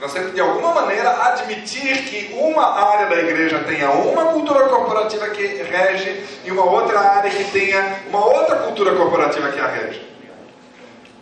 Nós 0.00 0.12
temos 0.12 0.32
de 0.32 0.40
alguma 0.40 0.74
maneira 0.74 1.10
admitir 1.26 2.04
que 2.04 2.34
uma 2.34 2.64
área 2.92 3.06
da 3.06 3.16
igreja 3.16 3.64
tenha 3.66 3.90
uma 3.90 4.26
cultura 4.26 4.68
corporativa 4.68 5.28
que 5.30 5.42
rege 5.42 6.24
e 6.44 6.50
uma 6.50 6.64
outra 6.64 7.00
área 7.00 7.30
que 7.30 7.44
tenha 7.50 8.00
uma 8.08 8.24
outra 8.24 8.56
cultura 8.56 8.94
corporativa 8.94 9.50
que 9.50 9.58
a 9.58 9.66
rege. 9.66 10.08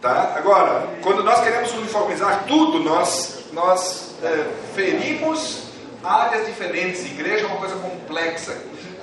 Tá? 0.00 0.34
Agora, 0.36 0.88
quando 1.02 1.22
nós 1.22 1.40
queremos 1.42 1.72
uniformizar 1.72 2.44
tudo, 2.46 2.80
nós, 2.80 3.44
nós 3.52 4.14
é, 4.22 4.46
ferimos 4.74 5.64
áreas 6.04 6.46
diferentes. 6.46 7.04
Igreja 7.04 7.44
é 7.44 7.46
uma 7.46 7.56
coisa 7.56 7.76
complexa, 7.76 8.56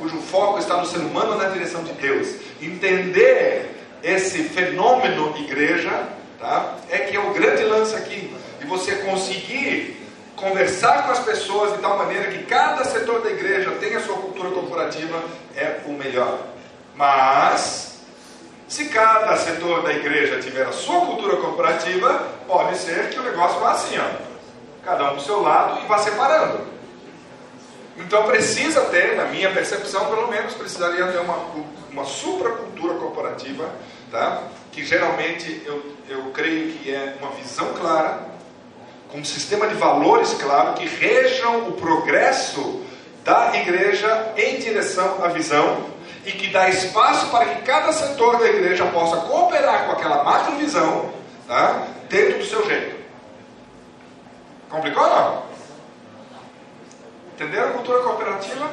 cujo 0.04 0.18
foco 0.18 0.60
está 0.60 0.76
no 0.78 0.86
ser 0.86 1.00
humano 1.00 1.38
na 1.38 1.46
direção 1.46 1.82
de 1.84 1.94
Deus. 1.94 2.36
Entender 2.62 3.74
esse 4.04 4.44
fenômeno 4.44 5.34
igreja 5.38 6.10
tá? 6.38 6.76
é 6.90 7.00
que 7.00 7.16
é 7.16 7.20
o 7.20 7.34
grande 7.34 7.64
lance 7.64 7.96
aqui. 7.96 8.36
E 8.62 8.66
você 8.66 8.96
conseguir 8.98 10.06
conversar 10.36 11.06
com 11.06 11.12
as 11.14 11.20
pessoas 11.20 11.74
de 11.74 11.78
tal 11.80 11.98
maneira 11.98 12.32
que 12.32 12.44
cada 12.44 12.84
setor 12.84 13.22
da 13.22 13.32
igreja 13.32 13.72
tenha 13.80 13.98
a 13.98 14.02
sua 14.02 14.18
cultura 14.18 14.50
corporativa 14.50 15.24
é 15.56 15.80
o 15.86 15.94
melhor. 15.94 16.40
Mas, 16.96 18.02
se 18.68 18.86
cada 18.86 19.38
setor 19.38 19.84
da 19.84 19.94
igreja 19.94 20.42
tiver 20.42 20.66
a 20.66 20.74
sua 20.74 21.06
cultura 21.06 21.38
corporativa, 21.38 22.28
pode 22.46 22.78
ser 22.78 23.10
que 23.10 23.20
o 23.20 23.24
negócio 23.24 23.60
vá 23.62 23.72
assim, 23.72 23.96
ó. 23.98 24.34
Cada 24.84 25.14
um 25.14 25.16
do 25.16 25.22
seu 25.22 25.42
lado 25.42 25.82
e 25.82 25.88
vá 25.88 25.98
separando. 25.98 26.73
Então 27.98 28.24
precisa 28.24 28.82
ter, 28.86 29.16
na 29.16 29.26
minha 29.26 29.52
percepção, 29.52 30.06
pelo 30.08 30.28
menos, 30.28 30.54
precisaria 30.54 31.06
ter 31.08 31.20
uma, 31.20 31.38
uma 31.92 32.06
supracultura 32.06 32.96
corporativa, 32.96 33.70
tá? 34.12 34.44
que 34.72 34.84
geralmente 34.84 35.62
eu, 35.66 35.96
eu 36.10 36.32
creio 36.32 36.74
que 36.74 36.94
é 36.94 37.16
uma 37.22 37.32
visão 37.32 37.74
clara, 37.74 38.34
com 39.10 39.20
um 39.20 39.26
sistema 39.26 39.68
de 39.68 39.76
valores 39.76 40.34
claro, 40.34 40.74
que 40.74 40.88
rejam 40.88 41.68
o 41.70 41.74
progresso 41.74 42.84
da 43.24 43.56
igreja 43.56 44.34
em 44.36 44.58
direção 44.58 45.24
à 45.24 45.28
visão 45.28 45.86
e 46.26 46.32
que 46.32 46.48
dá 46.48 46.68
espaço 46.70 47.28
para 47.30 47.46
que 47.46 47.62
cada 47.62 47.94
setor 47.94 48.40
da 48.40 48.48
igreja 48.48 48.86
possa 48.88 49.18
cooperar 49.18 49.86
com 49.86 49.92
aquela 49.92 50.24
macrovisão 50.24 51.12
tá? 51.48 51.88
dentro 52.10 52.40
do 52.40 52.46
seu 52.46 52.66
jeito. 52.66 53.04
Complicou 54.70 55.04
ou 55.04 55.10
não? 55.10 55.53
Entenderam 57.34 57.70
a 57.70 57.74
cultura 57.74 58.04
cooperativa? 58.04 58.70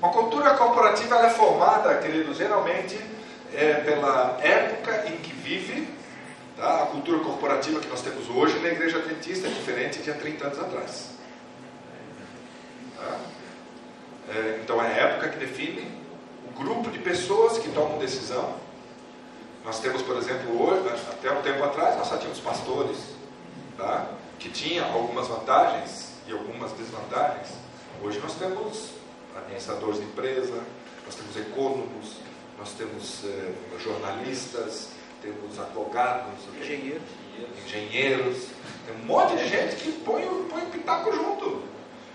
Uma 0.00 0.12
cultura 0.12 0.54
corporativa 0.54 1.16
é 1.16 1.30
formada, 1.30 1.96
queridos, 1.96 2.36
geralmente 2.36 2.96
é, 3.52 3.74
pela 3.74 4.38
época 4.40 5.08
em 5.08 5.16
que 5.16 5.32
vive. 5.32 5.88
Tá? 6.56 6.84
A 6.84 6.86
cultura 6.86 7.18
corporativa 7.18 7.80
que 7.80 7.88
nós 7.88 8.00
temos 8.00 8.30
hoje 8.30 8.60
na 8.60 8.68
igreja 8.68 8.98
adventista 8.98 9.48
é 9.48 9.50
diferente 9.50 9.98
de 9.98 10.12
há 10.12 10.14
30 10.14 10.46
anos 10.46 10.60
atrás. 10.60 11.10
Tá? 12.96 13.18
É, 14.28 14.60
então 14.62 14.80
é 14.80 14.86
a 14.86 14.96
época 15.08 15.30
que 15.30 15.38
define 15.38 15.90
o 16.46 16.56
grupo 16.56 16.92
de 16.92 17.00
pessoas 17.00 17.58
que 17.58 17.68
tomam 17.70 17.98
decisão. 17.98 18.54
Nós 19.64 19.80
temos, 19.80 20.02
por 20.02 20.16
exemplo, 20.16 20.62
hoje, 20.62 20.88
até 21.10 21.32
um 21.32 21.42
tempo 21.42 21.64
atrás, 21.64 21.96
nós 21.96 22.06
só 22.06 22.16
tínhamos 22.16 22.38
pastores, 22.38 22.96
tá? 23.76 24.06
que 24.38 24.48
tinham 24.50 24.88
algumas 24.92 25.26
vantagens 25.26 26.12
e 26.28 26.32
algumas 26.32 26.70
desvantagens. 26.72 27.67
Hoje 28.00 28.20
nós 28.20 28.34
temos 28.34 28.90
administradores 29.36 29.98
de 29.98 30.04
empresa, 30.04 30.62
nós 31.04 31.16
temos 31.16 31.36
econômicos, 31.36 32.18
nós 32.56 32.72
temos 32.72 33.24
eh, 33.24 33.52
jornalistas, 33.82 34.90
temos 35.20 35.58
advogados, 35.58 36.32
engenheiros. 36.60 37.02
engenheiros, 37.66 38.46
tem 38.86 38.94
um 39.02 39.04
monte 39.04 39.36
de 39.36 39.48
gente 39.48 39.76
que 39.76 39.90
põe, 40.04 40.22
põe 40.48 40.62
o 40.62 40.66
pitaco 40.66 41.12
junto. 41.12 41.62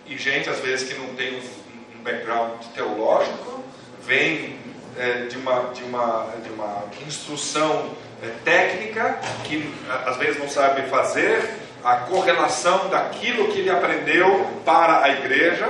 E 0.06 0.18
gente, 0.18 0.50
às 0.50 0.60
vezes, 0.60 0.88
que 0.88 0.98
não 0.98 1.14
tem 1.16 1.36
um, 1.36 2.00
um 2.00 2.04
background 2.04 2.62
teológico, 2.74 3.62
vem 4.04 4.58
eh, 4.98 5.26
de, 5.30 5.38
uma, 5.38 5.72
de, 5.74 5.84
uma, 5.84 6.34
de 6.44 6.50
uma 6.50 6.86
instrução 7.06 7.94
eh, 8.22 8.34
técnica, 8.46 9.20
que 9.44 9.70
às 10.06 10.16
vezes 10.16 10.40
não 10.40 10.48
sabe 10.48 10.84
fazer, 10.84 11.42
a 11.84 11.98
correlação 11.98 12.88
daquilo 12.90 13.50
que 13.50 13.60
ele 13.60 13.70
aprendeu 13.70 14.48
para 14.64 15.04
a 15.04 15.10
igreja, 15.10 15.68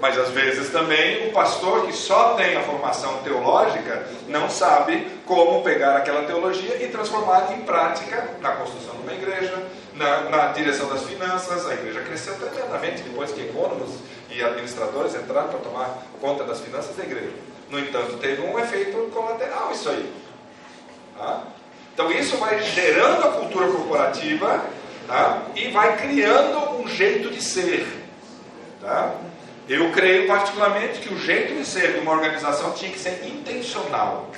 mas 0.00 0.18
às 0.18 0.30
vezes 0.30 0.70
também 0.70 1.28
o 1.28 1.32
pastor 1.32 1.86
que 1.86 1.92
só 1.92 2.34
tem 2.34 2.56
a 2.56 2.62
formação 2.62 3.18
teológica 3.18 4.06
não 4.26 4.48
sabe 4.48 5.06
como 5.26 5.62
pegar 5.62 5.96
aquela 5.96 6.24
teologia 6.24 6.82
e 6.82 6.88
transformar 6.88 7.52
em 7.52 7.60
prática 7.60 8.30
na 8.40 8.52
construção 8.52 8.94
de 8.94 9.02
uma 9.02 9.12
igreja, 9.12 9.62
na, 9.94 10.22
na 10.30 10.46
direção 10.48 10.88
das 10.88 11.02
finanças. 11.02 11.68
A 11.68 11.74
igreja 11.74 12.00
cresceu 12.00 12.34
tremendamente 12.36 13.02
depois 13.02 13.30
que 13.30 13.42
econômicos 13.42 13.96
e 14.30 14.42
administradores 14.42 15.14
entraram 15.14 15.48
para 15.48 15.58
tomar 15.58 15.98
conta 16.18 16.44
das 16.44 16.60
finanças 16.60 16.96
da 16.96 17.04
igreja. 17.04 17.34
No 17.68 17.78
entanto, 17.78 18.16
teve 18.16 18.40
um 18.40 18.58
efeito 18.58 18.96
colateral 19.12 19.70
isso 19.72 19.90
aí. 19.90 20.10
Tá? 21.18 21.42
Então 21.92 22.10
isso 22.10 22.38
vai 22.38 22.62
gerando 22.62 23.28
a 23.28 23.32
cultura 23.32 23.66
corporativa 23.66 24.64
tá? 25.10 25.42
e 25.56 25.68
vai 25.70 25.96
criando 25.98 26.80
um 26.80 26.88
jeito 26.88 27.30
de 27.30 27.42
ser. 27.42 27.86
Tá? 28.80 29.16
Eu 29.68 29.92
creio 29.92 30.26
particularmente 30.26 31.00
que 31.00 31.12
o 31.12 31.18
jeito 31.18 31.54
de 31.54 31.64
ser 31.64 31.94
de 31.94 31.98
uma 32.00 32.12
organização 32.12 32.72
tinha 32.72 32.90
que 32.90 32.98
ser 32.98 33.26
intencional. 33.26 34.30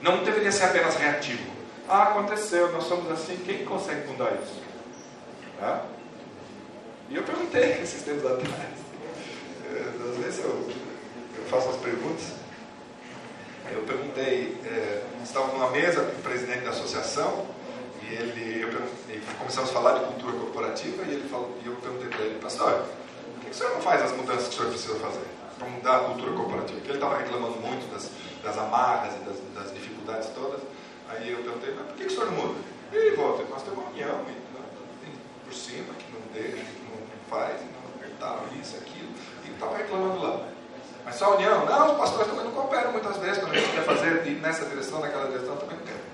Não 0.00 0.22
deveria 0.22 0.52
ser 0.52 0.64
apenas 0.64 0.96
reativo. 0.96 1.52
Ah, 1.88 2.04
aconteceu, 2.04 2.72
nós 2.72 2.84
somos 2.84 3.10
assim, 3.10 3.36
quem 3.44 3.64
consegue 3.64 4.06
mudar 4.06 4.32
isso? 4.42 4.62
Tá? 5.58 5.82
E 7.10 7.16
eu 7.16 7.22
perguntei 7.22 7.80
esses 7.82 8.02
tempos 8.02 8.24
atrás. 8.24 8.54
É, 9.70 10.10
às 10.10 10.24
vezes 10.24 10.44
eu, 10.44 10.68
eu 11.38 11.44
faço 11.50 11.70
as 11.70 11.76
perguntas. 11.76 12.32
Eu 13.72 13.82
perguntei, 13.82 14.56
é, 14.66 15.02
estava 15.22 15.48
numa 15.48 15.70
mesa 15.70 16.02
com 16.02 16.18
o 16.18 16.22
presidente 16.22 16.60
da 16.60 16.70
associação 16.70 17.46
e 18.04 18.14
ele, 18.14 18.62
eu 18.62 18.68
começamos 19.38 19.70
a 19.70 19.72
falar 19.72 19.98
de 19.98 20.04
cultura 20.06 20.32
corporativa 20.32 21.02
e 21.04 21.14
ele 21.14 21.28
falou, 21.28 21.56
e 21.62 21.66
eu 21.66 21.74
perguntei 21.76 22.08
para 22.08 22.20
ele, 22.20 22.38
pastor, 22.38 22.84
por 23.34 23.44
que 23.44 23.50
o 23.50 23.54
senhor 23.54 23.72
não 23.72 23.80
faz 23.80 24.02
as 24.02 24.12
mudanças 24.12 24.48
que 24.48 24.54
o 24.54 24.56
senhor 24.56 24.70
precisa 24.70 24.94
fazer 24.96 25.26
para 25.58 25.68
mudar 25.68 25.96
a 25.96 26.00
cultura 26.00 26.32
corporativa? 26.32 26.78
Porque 26.78 26.90
ele 26.90 26.98
estava 26.98 27.18
reclamando 27.18 27.56
muito 27.60 27.90
das, 27.92 28.10
das 28.42 28.58
amarras 28.58 29.14
e 29.14 29.18
das, 29.24 29.36
das, 29.54 29.74
dificuldades 29.74 30.28
todas. 30.34 30.60
Aí 31.08 31.30
eu 31.30 31.38
perguntei, 31.38 31.74
mas 31.74 31.86
por 31.86 31.96
que 31.96 32.04
o 32.04 32.10
senhor 32.10 32.26
não 32.26 32.32
muda? 32.32 32.60
E 32.92 32.96
ele 32.96 33.16
volta, 33.16 33.42
nós 33.44 33.62
temos 33.62 33.78
uma 33.78 33.90
união 33.90 34.20
e, 34.28 35.44
por 35.44 35.54
cima 35.54 35.94
que 35.94 36.12
não 36.12 36.20
deixa, 36.32 36.56
que 36.56 36.82
não 36.84 36.98
faz, 37.30 37.60
não 37.60 37.94
apertaram 37.96 38.42
isso, 38.60 38.76
aquilo, 38.76 39.12
e 39.46 39.50
estava 39.50 39.76
reclamando 39.76 40.22
lá. 40.22 40.48
Mas 41.04 41.16
só 41.16 41.26
a 41.26 41.36
união? 41.36 41.66
Não, 41.66 41.92
os 41.92 41.98
pastores 41.98 42.28
também 42.28 42.44
não 42.44 42.52
cooperam 42.52 42.92
muitas 42.92 43.16
vezes 43.18 43.38
quando 43.38 43.52
a 43.52 43.58
gente 43.58 43.72
quer 43.72 43.84
fazer 43.84 44.24
nessa 44.40 44.64
direção, 44.66 45.00
naquela 45.00 45.26
direção, 45.26 45.56
também 45.56 45.76
não 45.76 45.84
quer. 45.84 46.13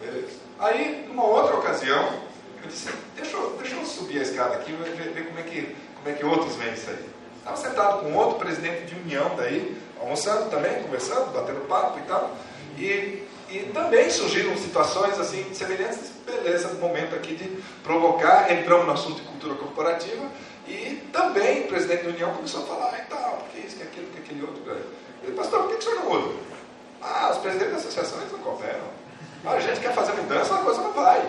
Beleza. 0.00 0.38
Aí, 0.58 1.04
numa 1.08 1.24
outra 1.24 1.56
ocasião, 1.56 2.20
eu 2.62 2.68
disse, 2.68 2.88
deixa 3.14 3.36
eu, 3.36 3.56
deixa 3.60 3.76
eu 3.76 3.84
subir 3.84 4.18
a 4.18 4.22
escada 4.22 4.56
aqui 4.56 4.72
e 4.72 4.76
ver, 4.76 5.12
ver, 5.12 5.26
como, 5.26 5.38
é 5.38 5.42
que, 5.42 5.76
como 5.96 6.08
é 6.08 6.12
que 6.12 6.24
outros 6.24 6.56
veem 6.56 6.72
isso 6.72 6.88
aí. 6.90 7.04
Estava 7.38 7.56
sentado 7.56 8.00
com 8.00 8.14
outro 8.14 8.38
presidente 8.38 8.86
de 8.86 8.94
união 9.00 9.34
daí, 9.36 9.76
almoçando 10.00 10.50
também, 10.50 10.82
conversando, 10.82 11.32
batendo 11.32 11.66
papo 11.66 11.98
e 11.98 12.02
tal. 12.02 12.36
E, 12.78 13.26
e 13.50 13.70
também 13.74 14.10
surgiram 14.10 14.56
situações 14.56 15.18
assim 15.18 15.52
semelhantes. 15.52 16.12
Beleza, 16.24 16.68
momento 16.74 17.14
aqui 17.14 17.34
de 17.34 17.62
provocar, 17.82 18.52
entramos 18.52 18.86
no 18.86 18.92
assunto 18.92 19.16
de 19.16 19.22
cultura 19.22 19.54
corporativa 19.54 20.24
e 20.68 21.02
também 21.12 21.62
o 21.64 21.68
presidente 21.68 22.04
da 22.04 22.10
União 22.10 22.32
começou 22.34 22.62
a 22.62 22.66
falar 22.66 22.98
e 22.98 23.10
tal, 23.10 23.38
porque 23.44 23.66
isso, 23.66 23.76
que 23.76 23.82
aquilo, 23.82 24.06
que 24.06 24.18
aquele 24.18 24.42
outro. 24.42 24.62
Eu 25.24 25.32
pastor, 25.34 25.62
por 25.62 25.70
que, 25.70 25.76
que 25.76 25.80
o 25.80 25.90
senhor 25.90 26.04
não 26.04 26.10
muda? 26.10 26.34
Ah, 27.02 27.30
os 27.32 27.38
presidentes 27.38 27.72
das 27.72 27.86
associações 27.86 28.30
não 28.30 28.38
cooperam. 28.38 28.99
A 29.44 29.58
gente 29.58 29.80
quer 29.80 29.94
fazer 29.94 30.12
mudança, 30.12 30.54
a 30.54 30.58
coisa 30.58 30.80
não 30.82 30.92
vai. 30.92 31.22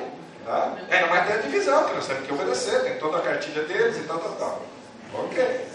Tá? 0.46 0.74
É, 0.90 1.02
não 1.02 1.16
é 1.16 1.20
até 1.20 1.34
a 1.34 1.38
divisão, 1.38 1.84
que 1.86 1.94
nós 1.94 2.08
temos 2.08 2.26
que 2.26 2.34
obedecer, 2.34 2.82
tem 2.84 2.98
toda 2.98 3.18
a 3.18 3.22
cartilha 3.22 3.64
deles 3.64 3.98
e 3.98 4.02
tal, 4.02 4.20
tal, 4.20 4.32
tal. 4.34 4.62
Ok. 5.14 5.68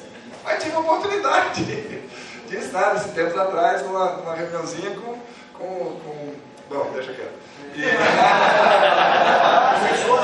Aí 0.45 0.59
tive 0.59 0.77
a 0.77 0.81
oportunidade 0.81 1.65
de, 1.65 2.01
de 2.49 2.57
estar, 2.57 2.95
esses 2.97 3.13
tempos 3.13 3.39
atrás, 3.39 3.83
numa, 3.83 4.13
numa 4.13 4.35
reuniãozinha 4.35 4.91
com, 4.91 5.19
com, 5.59 6.01
com. 6.01 6.35
Bom, 6.69 6.91
deixa 6.93 7.13
quieto. 7.13 7.33
E, 7.75 7.83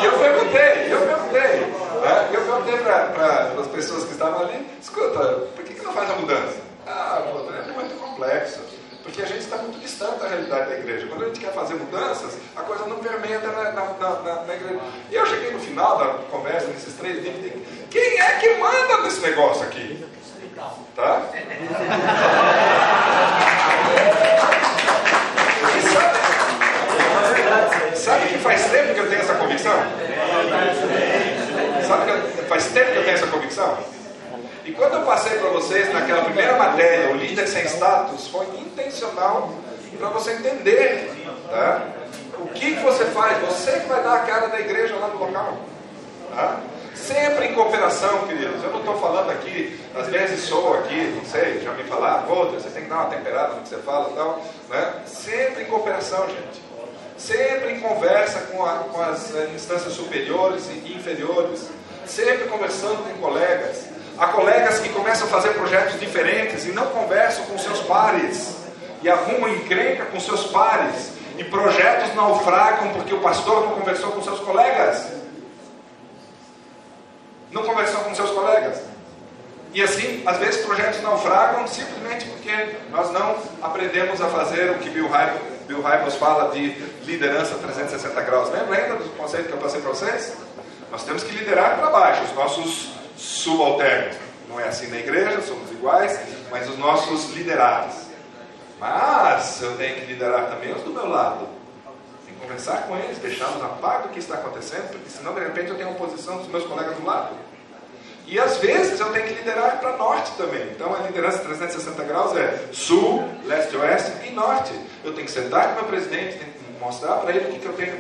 e 0.01 0.05
eu 0.05 0.19
perguntei, 0.19 0.93
eu 0.93 1.01
perguntei. 1.07 1.61
Né? 2.03 2.29
Eu 2.33 2.41
perguntei 2.43 2.79
para 2.79 3.55
as 3.61 3.67
pessoas 3.69 4.05
que 4.05 4.13
estavam 4.13 4.43
ali, 4.43 4.67
escuta, 4.81 5.25
por 5.55 5.65
que, 5.65 5.75
que 5.75 5.85
não 5.85 5.93
faz 5.93 6.11
a 6.11 6.15
mudança? 6.15 6.61
Ah, 6.87 7.23
é 7.69 7.73
muito 7.73 7.99
complexo. 8.01 8.61
Porque 9.03 9.21
a 9.21 9.27
gente 9.27 9.41
está 9.41 9.57
muito 9.57 9.81
distante 9.81 10.21
da 10.21 10.29
realidade 10.29 10.71
da 10.71 10.79
igreja. 10.79 11.07
Quando 11.09 11.25
a 11.25 11.27
gente 11.27 11.41
quer 11.41 11.53
fazer 11.53 11.75
mudanças, 11.75 12.39
a 12.55 12.63
coisa 12.63 12.87
não 12.87 12.99
permeia 12.99 13.41
na, 13.41 13.73
na, 13.73 13.73
na, 13.73 14.45
na 14.45 14.55
igreja. 14.55 14.81
E 15.11 15.15
eu 15.15 15.27
cheguei 15.27 15.51
no 15.51 15.59
final 15.59 15.99
da 15.99 16.07
conversa, 16.31 16.69
nesses 16.69 16.95
três 16.95 17.21
dias, 17.23 17.35
quem 17.91 18.21
é 18.21 18.39
que 18.39 18.55
manda 18.55 19.03
nesse 19.03 19.21
negócio 19.21 19.65
aqui? 19.65 20.07
Tá? 20.95 21.23
sabe, 25.93 27.97
sabe 27.97 28.29
que 28.29 28.39
faz 28.39 28.65
tempo 28.67 28.95
que 28.95 29.01
eu 29.01 29.09
tenho 29.09 29.23
essa 29.23 29.35
convicção? 29.35 29.75
Sabe 31.87 32.13
que 32.13 32.43
faz 32.43 32.67
tempo 32.67 32.93
que 32.93 32.99
eu 32.99 33.05
tenho 33.05 33.17
essa 33.17 33.27
convicção? 33.27 33.79
E 34.65 34.73
quando 34.73 34.95
eu 34.95 35.03
passei 35.03 35.39
para 35.39 35.51
vocês 35.51 35.93
naquela 35.93 36.25
primeira 36.25 36.57
matéria, 36.57 37.13
o 37.13 37.17
líder 37.17 37.49
sem 37.49 37.65
status, 37.65 38.29
foi 38.29 38.47
intencional 38.59 39.53
para 39.99 40.09
você 40.11 40.33
entender 40.33 41.11
tá? 41.49 41.87
o 42.39 42.49
que, 42.49 42.77
que 42.77 42.83
você 42.83 43.05
faz. 43.07 43.39
Você 43.47 43.81
que 43.81 43.87
vai 43.87 44.03
dar 44.03 44.15
a 44.15 44.21
cara 44.21 44.49
da 44.49 44.61
igreja 44.61 44.95
lá 44.97 45.09
no 45.09 45.19
local. 45.19 45.59
Tá? 46.35 46.61
Sempre 46.95 47.47
em 47.47 47.55
cooperação, 47.55 48.27
queridos. 48.27 48.63
Eu 48.63 48.71
não 48.71 48.79
estou 48.81 48.99
falando 49.01 49.31
aqui, 49.31 49.81
às 49.95 50.07
vezes 50.07 50.45
sou 50.45 50.75
aqui, 50.75 51.13
não 51.17 51.25
sei, 51.25 51.61
já 51.61 51.73
me 51.73 51.83
falaram, 51.85 52.29
outra, 52.31 52.61
você 52.61 52.69
tem 52.71 52.85
que 52.85 52.89
dar 52.89 52.97
uma 52.97 53.11
temperada 53.11 53.55
no 53.55 53.63
que 53.63 53.69
você 53.69 53.79
fala 53.79 54.11
e 54.11 54.15
tal. 54.15 54.43
Né? 54.69 54.95
Sempre 55.07 55.63
em 55.65 55.67
cooperação, 55.67 56.27
gente. 56.29 56.63
Sempre 57.19 57.73
em 57.73 57.81
conversa 57.81 58.41
com, 58.43 58.65
a, 58.65 58.79
com 58.79 59.01
as 59.01 59.35
eh, 59.35 59.51
instâncias 59.55 59.93
superiores 59.93 60.69
e 60.69 60.95
inferiores. 60.95 61.69
Sempre 62.07 62.49
conversando 62.49 63.03
com 63.05 63.21
colegas. 63.21 63.87
Há 64.23 64.29
colegas 64.29 64.79
que 64.79 64.89
começam 64.91 65.27
a 65.27 65.31
fazer 65.31 65.51
projetos 65.55 65.99
diferentes 65.99 66.65
e 66.65 66.71
não 66.71 66.87
conversam 66.87 67.45
com 67.47 67.59
seus 67.59 67.81
pares. 67.81 68.57
E 69.03 69.11
arrumam 69.11 69.49
encrenca 69.49 70.05
com 70.05 70.21
seus 70.21 70.45
pares. 70.47 71.11
E 71.37 71.43
projetos 71.43 72.15
naufragam 72.15 72.91
porque 72.91 73.13
o 73.13 73.19
pastor 73.19 73.65
não 73.67 73.73
conversou 73.73 74.13
com 74.13 74.23
seus 74.23 74.39
colegas 74.39 75.23
não 77.53 77.63
conversou 77.63 78.01
com 78.01 78.15
seus 78.15 78.31
colegas. 78.31 78.83
E 79.75 79.83
assim, 79.83 80.23
às 80.27 80.39
vezes 80.39 80.65
projetos 80.65 81.01
naufragam 81.03 81.67
simplesmente 81.67 82.27
porque 82.27 82.77
nós 82.91 83.11
não 83.13 83.37
aprendemos 83.63 84.21
a 84.21 84.29
fazer 84.29 84.71
o 84.71 84.79
que 84.79 84.91
Bill 84.91 85.07
Hybels, 85.07 85.41
Bill 85.67 85.81
Hybels 85.81 86.15
fala 86.17 86.51
de 86.51 86.71
liderança 87.05 87.55
360 87.55 88.21
graus. 88.23 88.51
Lembra 88.51 88.97
do 88.97 89.17
conceito 89.17 89.49
que 89.49 89.53
eu 89.53 89.59
passei 89.59 89.81
para 89.81 89.91
vocês? 89.91 90.37
Nós 90.91 91.05
temos 91.05 91.23
que 91.23 91.35
liderar 91.35 91.79
para 91.79 91.89
baixo, 91.91 92.23
os 92.25 92.35
nossos 92.35 93.02
subalternos. 93.17 94.17
Não 94.49 94.61
é 94.61 94.69
assim 94.69 94.89
na 94.89 94.99
igreja, 94.99 95.41
somos 95.43 95.71
iguais, 95.71 96.19
mas 96.51 96.69
os 96.69 96.79
nossos 96.79 97.31
liderados. 97.35 97.95
Mas 98.79 99.63
eu 99.63 99.77
tenho 99.77 100.01
que 100.01 100.07
liderar 100.07 100.51
também 100.51 100.73
os 100.75 100.83
do 100.83 100.91
meu 100.91 101.09
lado 101.09 101.63
conversar 102.43 102.87
com 102.87 102.97
eles, 102.97 103.19
deixá-los 103.19 103.63
a 103.63 103.69
par 103.69 104.03
do 104.03 104.09
que 104.09 104.19
está 104.19 104.35
acontecendo, 104.35 104.91
porque 104.91 105.09
senão 105.09 105.33
de 105.35 105.41
repente 105.41 105.71
eu 105.71 105.77
tenho 105.77 105.89
a 105.89 105.93
oposição 105.93 106.39
dos 106.39 106.49
meus 106.49 106.65
colegas 106.65 106.97
do 106.97 107.05
lado. 107.05 107.35
E 108.27 108.39
às 108.39 108.59
vezes 108.59 108.99
eu 109.01 109.11
tenho 109.13 109.27
que 109.27 109.35
liderar 109.35 109.79
para 109.79 109.97
norte 109.97 110.33
também. 110.37 110.63
Então 110.71 110.95
a 110.95 111.07
liderança 111.07 111.39
360 111.39 112.03
graus 112.05 112.37
é 112.37 112.69
sul, 112.73 113.29
leste, 113.45 113.77
oeste 113.77 114.13
e 114.27 114.31
norte. 114.31 114.73
Eu 115.05 115.13
tenho 115.13 115.27
que 115.27 115.33
sentar 115.33 115.69
com 115.69 115.73
o 115.73 115.75
meu 115.77 115.85
presidente, 115.85 116.39
tenho 116.39 116.53
que 116.53 116.81
mostrar 116.81 117.17
para 117.17 117.35
ele 117.35 117.49
o 117.49 117.53
que, 117.53 117.59
que 117.59 117.67
eu 117.67 117.73
tenho, 117.73 117.99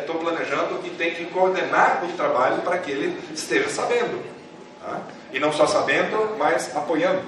estou 0.00 0.16
é, 0.16 0.18
planejando 0.18 0.80
e 0.84 0.90
tenho 0.90 1.14
que 1.14 1.26
coordenar 1.26 2.04
o 2.04 2.12
trabalho 2.16 2.62
para 2.62 2.78
que 2.78 2.90
ele 2.90 3.20
esteja 3.32 3.68
sabendo. 3.68 4.37
Tá? 4.88 5.02
E 5.32 5.38
não 5.38 5.52
só 5.52 5.66
sabendo, 5.66 6.36
mas 6.38 6.74
apoiando. 6.74 7.22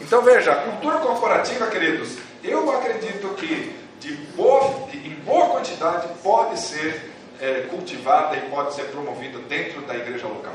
Então 0.00 0.22
veja, 0.22 0.54
cultura 0.56 0.98
corporativa, 0.98 1.68
queridos, 1.68 2.18
eu 2.42 2.68
acredito 2.70 3.32
que 3.34 3.76
de 4.00 4.12
boa, 4.34 4.88
em 4.92 5.14
boa 5.20 5.50
quantidade 5.50 6.08
pode 6.22 6.58
ser 6.58 7.12
é, 7.38 7.66
cultivada 7.70 8.36
e 8.36 8.40
pode 8.50 8.74
ser 8.74 8.84
promovida 8.84 9.38
dentro 9.40 9.82
da 9.82 9.94
igreja 9.94 10.26
local. 10.26 10.54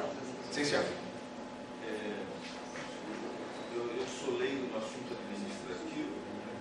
Sim, 0.51 0.65
senhor. 0.65 0.83
É, 1.87 2.11
eu, 3.75 3.83
eu, 3.83 4.05
sou 4.19 4.37
leigo 4.37 4.67
no 4.73 4.77
assunto 4.77 5.13
administrativo, 5.13 6.09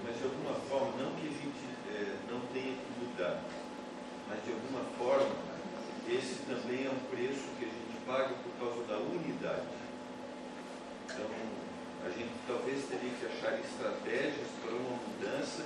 mas 0.04 0.16
de 0.18 0.24
alguma 0.24 0.54
forma, 0.68 1.02
não 1.02 1.10
que 1.16 1.26
a 1.26 1.32
gente 1.32 1.64
é, 1.90 2.14
não 2.30 2.40
tenha 2.52 2.74
que 2.76 2.90
mudar, 3.00 3.40
mas 4.28 4.38
de 4.44 4.52
alguma 4.52 4.84
forma, 4.98 5.34
esse 6.08 6.34
também 6.46 6.86
é 6.86 6.90
um 6.90 7.16
preço 7.16 7.48
que 7.58 7.64
a 7.64 7.68
gente 7.68 7.96
paga 8.06 8.34
por. 8.44 8.53
Então, 11.14 11.30
a 12.04 12.10
gente 12.10 12.32
talvez 12.46 12.84
teria 12.84 13.10
que 13.10 13.26
achar 13.26 13.58
estratégias 13.58 14.48
para 14.62 14.74
uma 14.74 14.98
mudança 14.98 15.64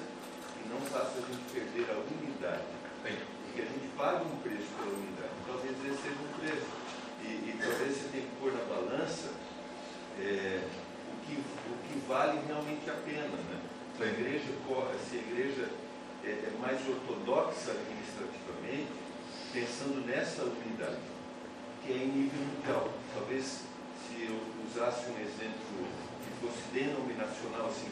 não 0.69 0.81
faça 0.83 1.19
a 1.19 1.25
gente 1.25 1.45
perder 1.53 1.91
a 1.91 1.97
unidade. 1.99 2.69
Porque 3.03 3.63
a 3.63 3.65
gente 3.65 3.89
paga 3.97 4.23
um 4.23 4.37
preço 4.41 4.69
pela 4.77 4.95
unidade. 4.95 5.33
Talvez 5.47 5.73
esse 5.73 6.03
seja 6.03 6.21
um 6.21 6.33
preço. 6.39 6.69
E, 7.25 7.27
e 7.27 7.59
talvez 7.59 7.97
você 7.97 8.09
tenha 8.13 8.25
que 8.25 8.37
pôr 8.37 8.53
na 8.53 8.65
balança 8.65 9.33
é, 10.21 10.63
o, 11.09 11.27
que, 11.27 11.35
o 11.41 11.75
que 11.89 12.07
vale 12.07 12.39
realmente 12.47 12.89
a 12.91 12.95
pena. 12.95 13.25
Né? 13.25 13.61
Se 13.97 14.03
a 14.03 14.07
igreja, 14.07 14.53
se 15.09 15.17
a 15.17 15.21
igreja 15.21 15.69
é, 16.25 16.29
é 16.29 16.53
mais 16.61 16.79
ortodoxa 16.87 17.73
administrativamente, 17.73 18.93
pensando 19.53 20.07
nessa 20.07 20.43
unidade, 20.45 21.01
que 21.83 21.93
é 21.93 21.97
em 21.97 22.09
nível 22.09 22.41
mundial. 22.41 22.93
Talvez 23.15 23.65
se 24.07 24.23
eu 24.23 24.39
usasse 24.79 25.11
um 25.11 25.19
exemplo 25.19 25.83
que 26.23 26.47
fosse 26.47 26.63
denominacional, 26.73 27.67
assim, 27.67 27.91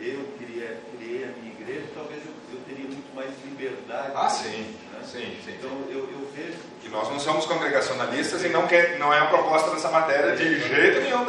eu 0.00 0.24
queria, 0.38 0.80
criei 0.96 1.24
a 1.24 1.28
minha 1.38 1.52
igreja, 1.52 1.86
talvez 1.94 2.20
eu, 2.24 2.32
eu 2.52 2.60
teria 2.66 2.86
muito 2.86 3.14
mais 3.14 3.30
liberdade. 3.44 4.12
Ah, 4.14 4.28
sim. 4.28 4.74
Né? 4.92 5.00
sim, 5.04 5.36
sim. 5.44 5.54
Então 5.58 5.70
eu, 5.88 6.08
eu 6.10 6.28
vejo. 6.34 6.58
Que 6.80 6.88
nós 6.88 7.08
não 7.08 7.20
somos 7.20 7.46
congregacionalistas 7.46 8.42
e 8.44 8.48
não, 8.48 8.66
quer, 8.66 8.98
não 8.98 9.12
é 9.12 9.20
a 9.20 9.26
proposta 9.26 9.70
dessa 9.70 9.90
matéria 9.90 10.34
de 10.34 10.60
jeito 10.60 11.00
nenhum. 11.00 11.24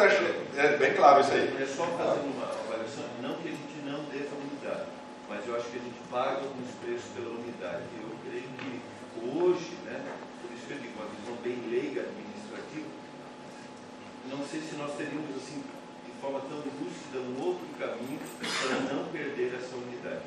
É 0.58 0.78
bem 0.78 0.94
claro 0.94 1.22
isso 1.22 1.32
aí. 1.32 1.56
É 1.62 1.66
só 1.66 1.86
fazendo 1.86 2.34
uma 2.36 2.46
avaliação, 2.46 3.06
não 3.22 3.36
que 3.36 3.50
a 3.50 3.52
gente 3.52 3.78
não 3.86 4.04
deva 4.06 4.36
mudar, 4.36 4.86
mas 5.30 5.46
mas 5.46 5.48
eu 5.48 5.56
acho 5.58 5.70
que 5.70 5.78
a 5.78 5.82
gente 5.82 6.00
paga 6.10 6.42
alguns 6.42 6.72
preços 6.82 7.06
pela 7.14 7.30
unidade. 7.30 7.84
Eu 8.02 8.10
creio 8.26 8.50
que 8.58 8.82
hoje, 9.22 9.78
né, 9.86 10.02
por 10.42 10.50
isso 10.56 10.66
que 10.66 10.74
eu 10.74 10.80
digo, 10.80 10.94
uma 10.98 11.06
visão 11.06 11.36
bem 11.44 11.62
leiga 11.70 12.02
administrativa, 12.02 12.25
não 14.30 14.46
sei 14.46 14.62
se 14.62 14.76
nós 14.76 14.96
teríamos 14.96 15.36
assim, 15.36 15.64
de 16.06 16.22
forma 16.22 16.40
tão 16.42 16.58
lúcida, 16.58 17.20
um 17.20 17.46
outro 17.46 17.66
caminho 17.80 18.20
para 18.40 18.94
não 18.94 19.06
perder 19.06 19.56
essa 19.56 19.76
unidade. 19.76 20.22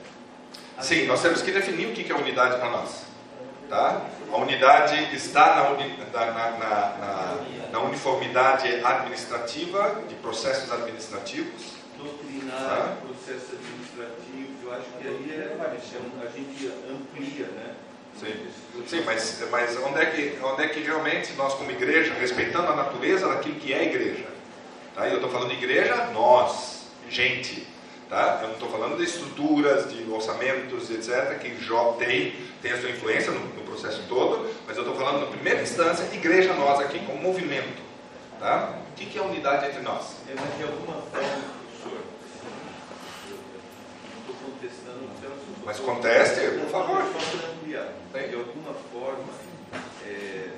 Sim, 0.80 1.06
nós 1.06 1.20
temos 1.20 1.42
que 1.42 1.50
definir 1.50 1.88
o 1.88 1.92
que 1.92 2.10
é 2.10 2.14
unidade 2.14 2.58
para 2.58 2.70
nós. 2.70 3.06
Tá? 3.68 4.06
A 4.32 4.36
unidade 4.38 5.14
está 5.14 5.56
na, 5.56 5.70
uni, 5.70 5.96
na, 6.12 6.30
na, 6.32 7.68
na, 7.70 7.80
uniformidade 7.80 8.82
administrativa, 8.82 10.02
de 10.08 10.14
processos 10.16 10.72
administrativos. 10.72 11.76
Doutrinário, 11.98 12.66
tá? 12.66 12.96
processos 13.02 13.58
administrativos, 13.58 14.62
eu 14.62 14.72
acho 14.72 14.86
que 14.98 15.08
aí 15.08 15.30
é, 15.32 15.56
é 15.58 16.24
a 16.24 16.30
gente 16.30 16.72
amplia, 16.90 17.46
né? 17.48 17.74
Sim, 18.18 18.50
Sim 18.86 19.02
mas, 19.04 19.44
mas 19.50 19.76
onde, 19.76 20.00
é 20.00 20.06
que, 20.06 20.38
onde 20.42 20.62
é 20.62 20.68
que 20.68 20.80
realmente 20.80 21.32
nós, 21.34 21.54
como 21.54 21.70
igreja, 21.70 22.14
respeitando 22.14 22.72
a 22.72 22.76
natureza 22.76 23.28
daquilo 23.28 23.54
que 23.56 23.72
é 23.72 23.84
igreja? 23.84 24.26
Tá? 24.94 25.06
E 25.06 25.10
eu 25.10 25.16
estou 25.16 25.30
falando 25.30 25.50
de 25.50 25.56
igreja, 25.56 25.94
nós, 26.12 26.86
gente. 27.08 27.66
Tá? 28.08 28.40
Eu 28.42 28.48
não 28.48 28.54
estou 28.54 28.70
falando 28.70 28.96
de 28.96 29.04
estruturas, 29.04 29.92
de 29.92 30.10
orçamentos, 30.10 30.90
etc., 30.90 31.38
que 31.38 31.62
já 31.62 31.92
tem, 31.98 32.34
tem 32.60 32.72
a 32.72 32.80
sua 32.80 32.90
influência 32.90 33.30
no, 33.30 33.40
no 33.40 33.62
processo 33.62 34.02
todo, 34.08 34.50
mas 34.66 34.76
eu 34.76 34.82
estou 34.82 34.96
falando, 34.96 35.20
na 35.20 35.26
primeira 35.26 35.62
instância, 35.62 36.04
igreja 36.12 36.52
nós 36.54 36.80
aqui, 36.80 36.98
como 37.06 37.18
movimento. 37.22 37.82
Tá? 38.40 38.78
O 38.90 38.94
que, 38.94 39.06
que 39.06 39.18
é 39.18 39.20
a 39.20 39.24
unidade 39.24 39.66
entre 39.66 39.82
nós? 39.82 40.16
É, 40.28 40.34
mas 40.34 40.56
de 40.56 40.62
alguma 40.64 41.02
forma, 41.02 41.28
professor, 41.80 42.00
estou 44.20 44.34
contestando 44.44 45.08
Mas 45.64 45.78
conteste, 45.78 46.40
por 46.58 46.70
favor. 46.70 47.04
De 47.68 47.76
alguma 48.34 48.72
forma, 48.72 49.28
é, 50.06 50.48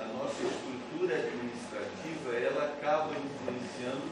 a 0.00 0.04
nossa 0.14 0.38
estrutura 0.40 1.16
administrativa, 1.16 2.30
ela 2.30 2.64
acaba 2.66 3.10
influenciando 3.10 4.06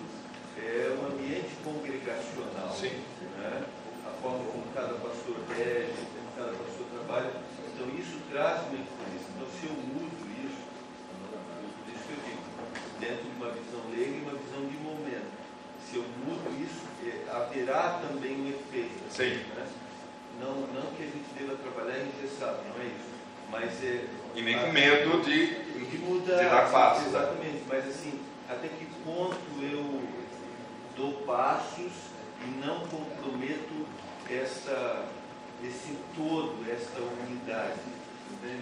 é 0.59 0.91
um 0.99 1.07
ambiente 1.07 1.55
congregacional. 1.63 2.75
Sim. 2.75 2.99
Né? 3.39 3.63
A 4.05 4.11
forma 4.21 4.45
como 4.51 4.65
cada 4.75 4.95
pastor 4.95 5.37
rege, 5.57 6.03
como 6.03 6.29
cada 6.35 6.51
pastor 6.59 6.87
trabalha. 6.99 7.31
Então, 7.73 7.87
isso 7.97 8.19
traz 8.29 8.67
uma 8.67 8.75
influência. 8.75 9.31
Então, 9.37 9.47
se 9.55 9.67
eu 9.67 9.75
mudo 9.95 10.19
isso, 10.43 10.63
por 11.79 11.95
isso 11.95 12.03
que 12.03 12.13
eu 12.13 12.23
digo, 12.27 12.43
dentro 12.99 13.23
de 13.23 13.37
uma 13.39 13.51
visão 13.55 13.81
leiga 13.95 14.17
e 14.17 14.21
uma 14.21 14.35
visão 14.35 14.67
de 14.67 14.77
momento. 14.79 15.31
Se 15.89 15.95
eu 15.95 16.03
mudo 16.27 16.51
isso, 16.59 16.83
é, 17.07 17.31
haverá 17.31 18.03
também 18.03 18.35
um 18.35 18.49
efeito. 18.49 18.99
Sim. 19.15 19.47
Né? 19.55 19.78
Não, 20.41 20.55
não 20.73 20.91
que 20.97 21.03
a 21.03 21.07
gente 21.07 21.27
deva 21.39 21.57
trabalhar 21.57 21.99
engessado, 21.99 22.59
não 22.69 22.83
é 22.83 22.87
isso. 22.87 23.19
Mas 23.51 23.85
é. 23.85 24.05
E 24.35 24.43
nem 24.43 24.59
com 24.59 24.73
medo 24.73 25.23
de, 25.23 25.65
de, 25.89 25.99
mudar, 25.99 26.37
de 26.37 26.45
dar 26.45 26.71
passo. 26.71 27.03
Né? 27.03 27.09
Exatamente. 27.09 27.63
Mas 27.69 27.89
assim, 27.89 28.21
até 28.49 28.69
que 28.69 28.87
ponto 29.05 29.37
eu 29.63 30.03
dou 30.97 31.13
passos 31.25 31.93
e 32.45 32.65
não 32.65 32.81
comprometo 32.81 33.87
esta, 34.31 35.05
esse 35.65 35.97
todo, 36.15 36.65
esta 36.71 37.01
unidade. 37.01 37.81
Né? 38.43 38.61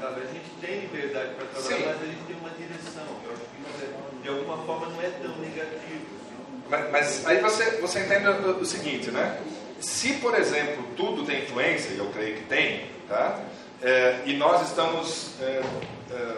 Sabe, 0.00 0.22
a 0.22 0.26
gente 0.26 0.50
tem 0.60 0.80
liberdade 0.80 1.34
para 1.34 1.46
trabalhar, 1.46 1.76
Sim. 1.76 1.84
mas 1.86 2.02
a 2.02 2.06
gente 2.06 2.24
tem 2.26 2.36
uma 2.36 2.50
direção. 2.50 3.06
Eu 3.24 3.32
acho 3.32 3.42
que 3.42 3.84
é, 3.84 4.22
de 4.22 4.28
alguma 4.28 4.58
forma 4.64 4.88
não 4.88 5.02
é 5.02 5.10
tão 5.10 5.36
negativo. 5.36 6.06
Assim. 6.16 6.62
Mas, 6.68 6.90
mas, 6.90 7.26
aí 7.26 7.40
você, 7.40 7.80
você 7.80 8.00
entende 8.00 8.28
o, 8.28 8.64
seguinte, 8.64 9.10
né? 9.10 9.40
Se, 9.80 10.14
por 10.14 10.34
exemplo, 10.34 10.84
tudo 10.96 11.24
tem 11.24 11.42
influência, 11.42 11.90
e 11.90 11.98
eu 11.98 12.06
creio 12.06 12.36
que 12.36 12.44
tem, 12.44 12.86
tá? 13.08 13.40
É, 13.82 14.22
e 14.24 14.34
nós 14.34 14.62
estamos 14.68 15.32
é, 15.40 15.62
é, 16.10 16.36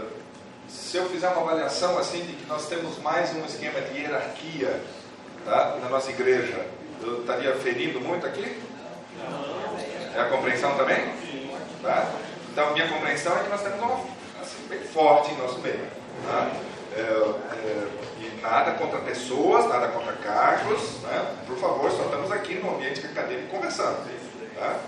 se 0.69 0.97
eu 0.97 1.09
fizer 1.09 1.29
uma 1.29 1.43
avaliação 1.43 1.97
assim 1.99 2.21
de 2.21 2.33
que 2.33 2.47
nós 2.47 2.67
temos 2.67 2.99
mais 2.99 3.35
um 3.35 3.45
esquema 3.45 3.81
de 3.81 4.01
hierarquia 4.01 4.81
tá? 5.45 5.79
na 5.81 5.89
nossa 5.89 6.11
igreja, 6.11 6.67
eu 7.01 7.21
estaria 7.21 7.55
ferindo 7.55 8.01
muito 8.01 8.27
aqui? 8.27 8.61
É 10.15 10.21
a 10.21 10.25
compreensão 10.27 10.77
também? 10.77 11.13
Tá? 11.83 12.13
Então, 12.51 12.73
minha 12.73 12.89
compreensão 12.89 13.39
é 13.39 13.45
que 13.45 13.51
nós 13.51 13.63
temos 13.63 13.79
uma 13.79 13.95
assim, 14.43 14.67
bem 14.69 14.81
forte 14.81 15.31
em 15.33 15.39
nosso 15.39 15.59
meio. 15.61 15.87
Tá? 16.27 16.51
Nada 18.43 18.73
contra 18.73 18.99
pessoas, 19.01 19.69
nada 19.69 19.89
contra 19.89 20.13
cargos. 20.15 21.03
Né? 21.03 21.37
Por 21.47 21.57
favor, 21.59 21.91
só 21.91 22.05
estamos 22.05 22.31
aqui 22.33 22.55
no 22.55 22.75
ambiente 22.75 23.05
acadêmico 23.05 23.49
conversando. 23.49 24.09
Tá? 24.55 24.81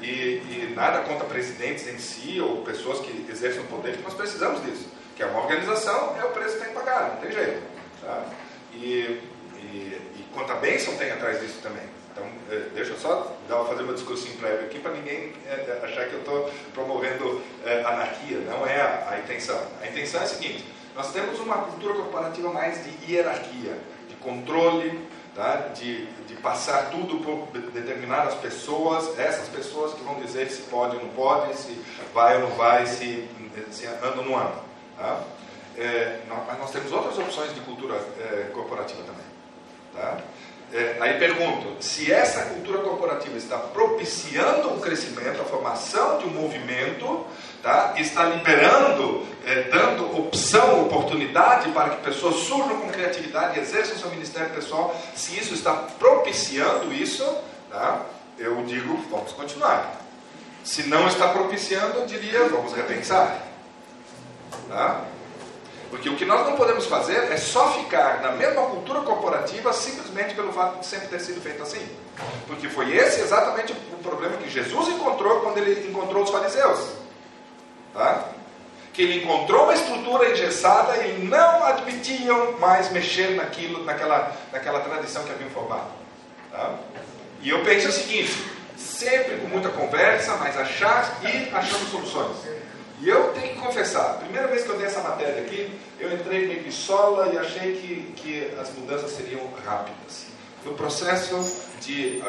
E, 0.00 0.06
e, 0.06 0.72
nada 0.74 1.00
contra 1.00 1.24
presidentes 1.24 1.86
em 1.88 1.98
si 1.98 2.40
ou 2.40 2.62
pessoas 2.62 3.00
que 3.00 3.26
exercem 3.30 3.62
o 3.62 3.66
poder, 3.66 3.98
nós 4.02 4.14
precisamos 4.14 4.62
disso. 4.62 4.88
Que 5.16 5.22
é 5.22 5.26
uma 5.26 5.40
organização, 5.40 6.16
é 6.20 6.24
o 6.24 6.30
preço 6.30 6.54
que 6.54 6.64
tem 6.64 6.68
que 6.68 6.74
pagar, 6.74 7.14
não 7.14 7.16
tem 7.16 7.32
jeito. 7.32 7.62
Tá? 8.02 8.24
E 8.74 9.22
e, 9.72 10.20
e 10.20 10.26
quanta 10.32 10.54
bênção 10.54 10.96
tem 10.96 11.10
atrás 11.10 11.40
disso 11.40 11.58
também. 11.62 11.82
Então, 12.12 12.24
é, 12.50 12.68
deixa 12.74 12.92
eu 12.92 12.98
só 12.98 13.36
dar, 13.48 13.64
fazer 13.64 13.82
uma 13.82 13.92
discursinho 13.92 14.36
prévio 14.36 14.66
aqui 14.66 14.78
para 14.78 14.92
ninguém 14.92 15.32
é, 15.46 15.50
é, 15.50 15.80
achar 15.82 16.08
que 16.08 16.14
eu 16.14 16.20
estou 16.20 16.50
promovendo 16.72 17.42
anarquia. 17.84 18.38
Não 18.38 18.66
é 18.66 18.80
a, 18.80 19.10
a, 19.10 19.18
intenção. 19.18 19.60
A 19.82 19.86
intenção 19.88 20.20
é 20.20 20.24
a 20.24 20.26
seguinte: 20.26 20.64
nós 20.94 21.12
temos 21.12 21.40
uma 21.40 21.56
cultura 21.58 21.94
corporativa 21.94 22.52
mais 22.52 22.84
de 22.84 23.12
hierarquia, 23.12 23.76
de 24.08 24.14
controle, 24.16 25.00
tá? 25.34 25.68
de, 25.74 26.06
de 26.26 26.34
passar 26.36 26.90
tudo 26.90 27.18
por 27.18 27.48
determinadas 27.72 28.34
pessoas, 28.34 29.18
essas 29.18 29.48
pessoas 29.48 29.94
que 29.94 30.02
vão 30.04 30.20
dizer 30.20 30.48
se 30.50 30.62
pode 30.62 30.96
ou 30.96 31.02
não 31.02 31.10
pode, 31.10 31.56
se 31.56 31.80
vai 32.12 32.36
ou 32.36 32.48
não 32.48 32.56
vai, 32.56 32.86
se, 32.86 33.28
se 33.70 33.86
anda 33.86 34.18
ou 34.18 34.24
não 34.24 34.38
anda. 34.38 34.62
Tá? 34.96 35.22
É, 35.76 36.20
nós, 36.28 36.58
nós 36.58 36.70
temos 36.70 36.92
outras 36.92 37.18
opções 37.18 37.52
de 37.52 37.60
cultura 37.60 37.94
é, 38.20 38.50
corporativa 38.52 39.02
também. 39.02 39.26
Tá? 39.92 40.18
É, 40.72 40.96
aí 41.00 41.18
pergunto: 41.18 41.82
se 41.82 42.12
essa 42.12 42.46
cultura 42.46 42.78
corporativa 42.78 43.36
está 43.36 43.58
propiciando 43.58 44.72
um 44.72 44.80
crescimento, 44.80 45.40
a 45.40 45.44
formação 45.44 46.18
de 46.18 46.26
um 46.26 46.30
movimento? 46.30 47.26
Está 48.02 48.24
liberando, 48.24 49.26
é, 49.46 49.62
dando 49.62 50.18
opção, 50.18 50.82
oportunidade 50.82 51.70
para 51.70 51.90
que 51.90 52.04
pessoas 52.04 52.36
surjam 52.36 52.80
com 52.80 52.88
criatividade 52.88 53.58
e 53.58 53.62
exerçam 53.62 53.96
seu 53.96 54.10
ministério 54.10 54.50
pessoal, 54.50 54.94
se 55.14 55.38
isso 55.38 55.54
está 55.54 55.72
propiciando 55.72 56.92
isso, 56.92 57.24
tá? 57.70 58.02
eu 58.38 58.62
digo: 58.64 58.96
vamos 59.10 59.32
continuar. 59.32 60.00
Se 60.64 60.84
não 60.84 61.06
está 61.06 61.28
propiciando, 61.28 61.98
eu 61.98 62.06
diria: 62.06 62.48
vamos 62.48 62.72
repensar. 62.72 63.42
Tá? 64.68 65.04
Porque 65.90 66.08
o 66.08 66.16
que 66.16 66.24
nós 66.24 66.44
não 66.44 66.56
podemos 66.56 66.86
fazer 66.86 67.30
é 67.32 67.36
só 67.36 67.72
ficar 67.74 68.20
na 68.20 68.32
mesma 68.32 68.62
cultura 68.62 69.00
corporativa 69.02 69.72
simplesmente 69.72 70.34
pelo 70.34 70.52
fato 70.52 70.80
de 70.80 70.86
sempre 70.86 71.06
ter 71.06 71.20
sido 71.20 71.40
feito 71.40 71.62
assim. 71.62 71.86
Porque 72.48 72.68
foi 72.68 72.96
esse 72.96 73.20
exatamente 73.20 73.72
o 73.72 73.98
problema 74.02 74.36
que 74.38 74.50
Jesus 74.50 74.88
encontrou 74.88 75.40
quando 75.40 75.58
ele 75.58 75.88
encontrou 75.88 76.24
os 76.24 76.30
fariseus. 76.30 77.03
Tá? 77.94 78.28
Que 78.92 79.02
ele 79.02 79.24
encontrou 79.24 79.64
uma 79.64 79.74
estrutura 79.74 80.30
engessada 80.30 80.96
e 81.06 81.24
não 81.24 81.64
admitiam 81.64 82.58
mais 82.58 82.92
mexer 82.92 83.30
naquilo, 83.30 83.84
naquela, 83.84 84.36
naquela 84.52 84.80
tradição 84.80 85.24
que 85.24 85.32
haviam 85.32 85.50
formado. 85.50 85.90
Tá? 86.50 86.74
E 87.40 87.48
eu 87.48 87.64
penso 87.64 87.88
o 87.88 87.92
seguinte: 87.92 88.36
sempre 88.76 89.36
com 89.38 89.48
muita 89.48 89.68
conversa, 89.70 90.36
mas 90.36 90.56
achar 90.56 91.20
e 91.22 91.48
achando 91.54 91.90
soluções. 91.90 92.36
E 93.00 93.08
eu 93.08 93.32
tenho 93.32 93.54
que 93.54 93.60
confessar, 93.60 94.12
a 94.12 94.14
primeira 94.14 94.46
vez 94.46 94.62
que 94.62 94.68
eu 94.70 94.76
dei 94.76 94.86
essa 94.86 95.00
matéria 95.00 95.42
aqui, 95.42 95.70
eu 95.98 96.12
entrei 96.12 96.46
meio 96.46 96.72
sola 96.72 97.28
e 97.32 97.38
achei 97.38 97.74
que, 97.74 98.12
que 98.16 98.58
as 98.58 98.72
mudanças 98.72 99.10
seriam 99.10 99.40
rápidas. 99.64 100.26
Foi 100.62 100.72
um 100.72 100.76
processo 100.76 101.66
de, 101.82 102.22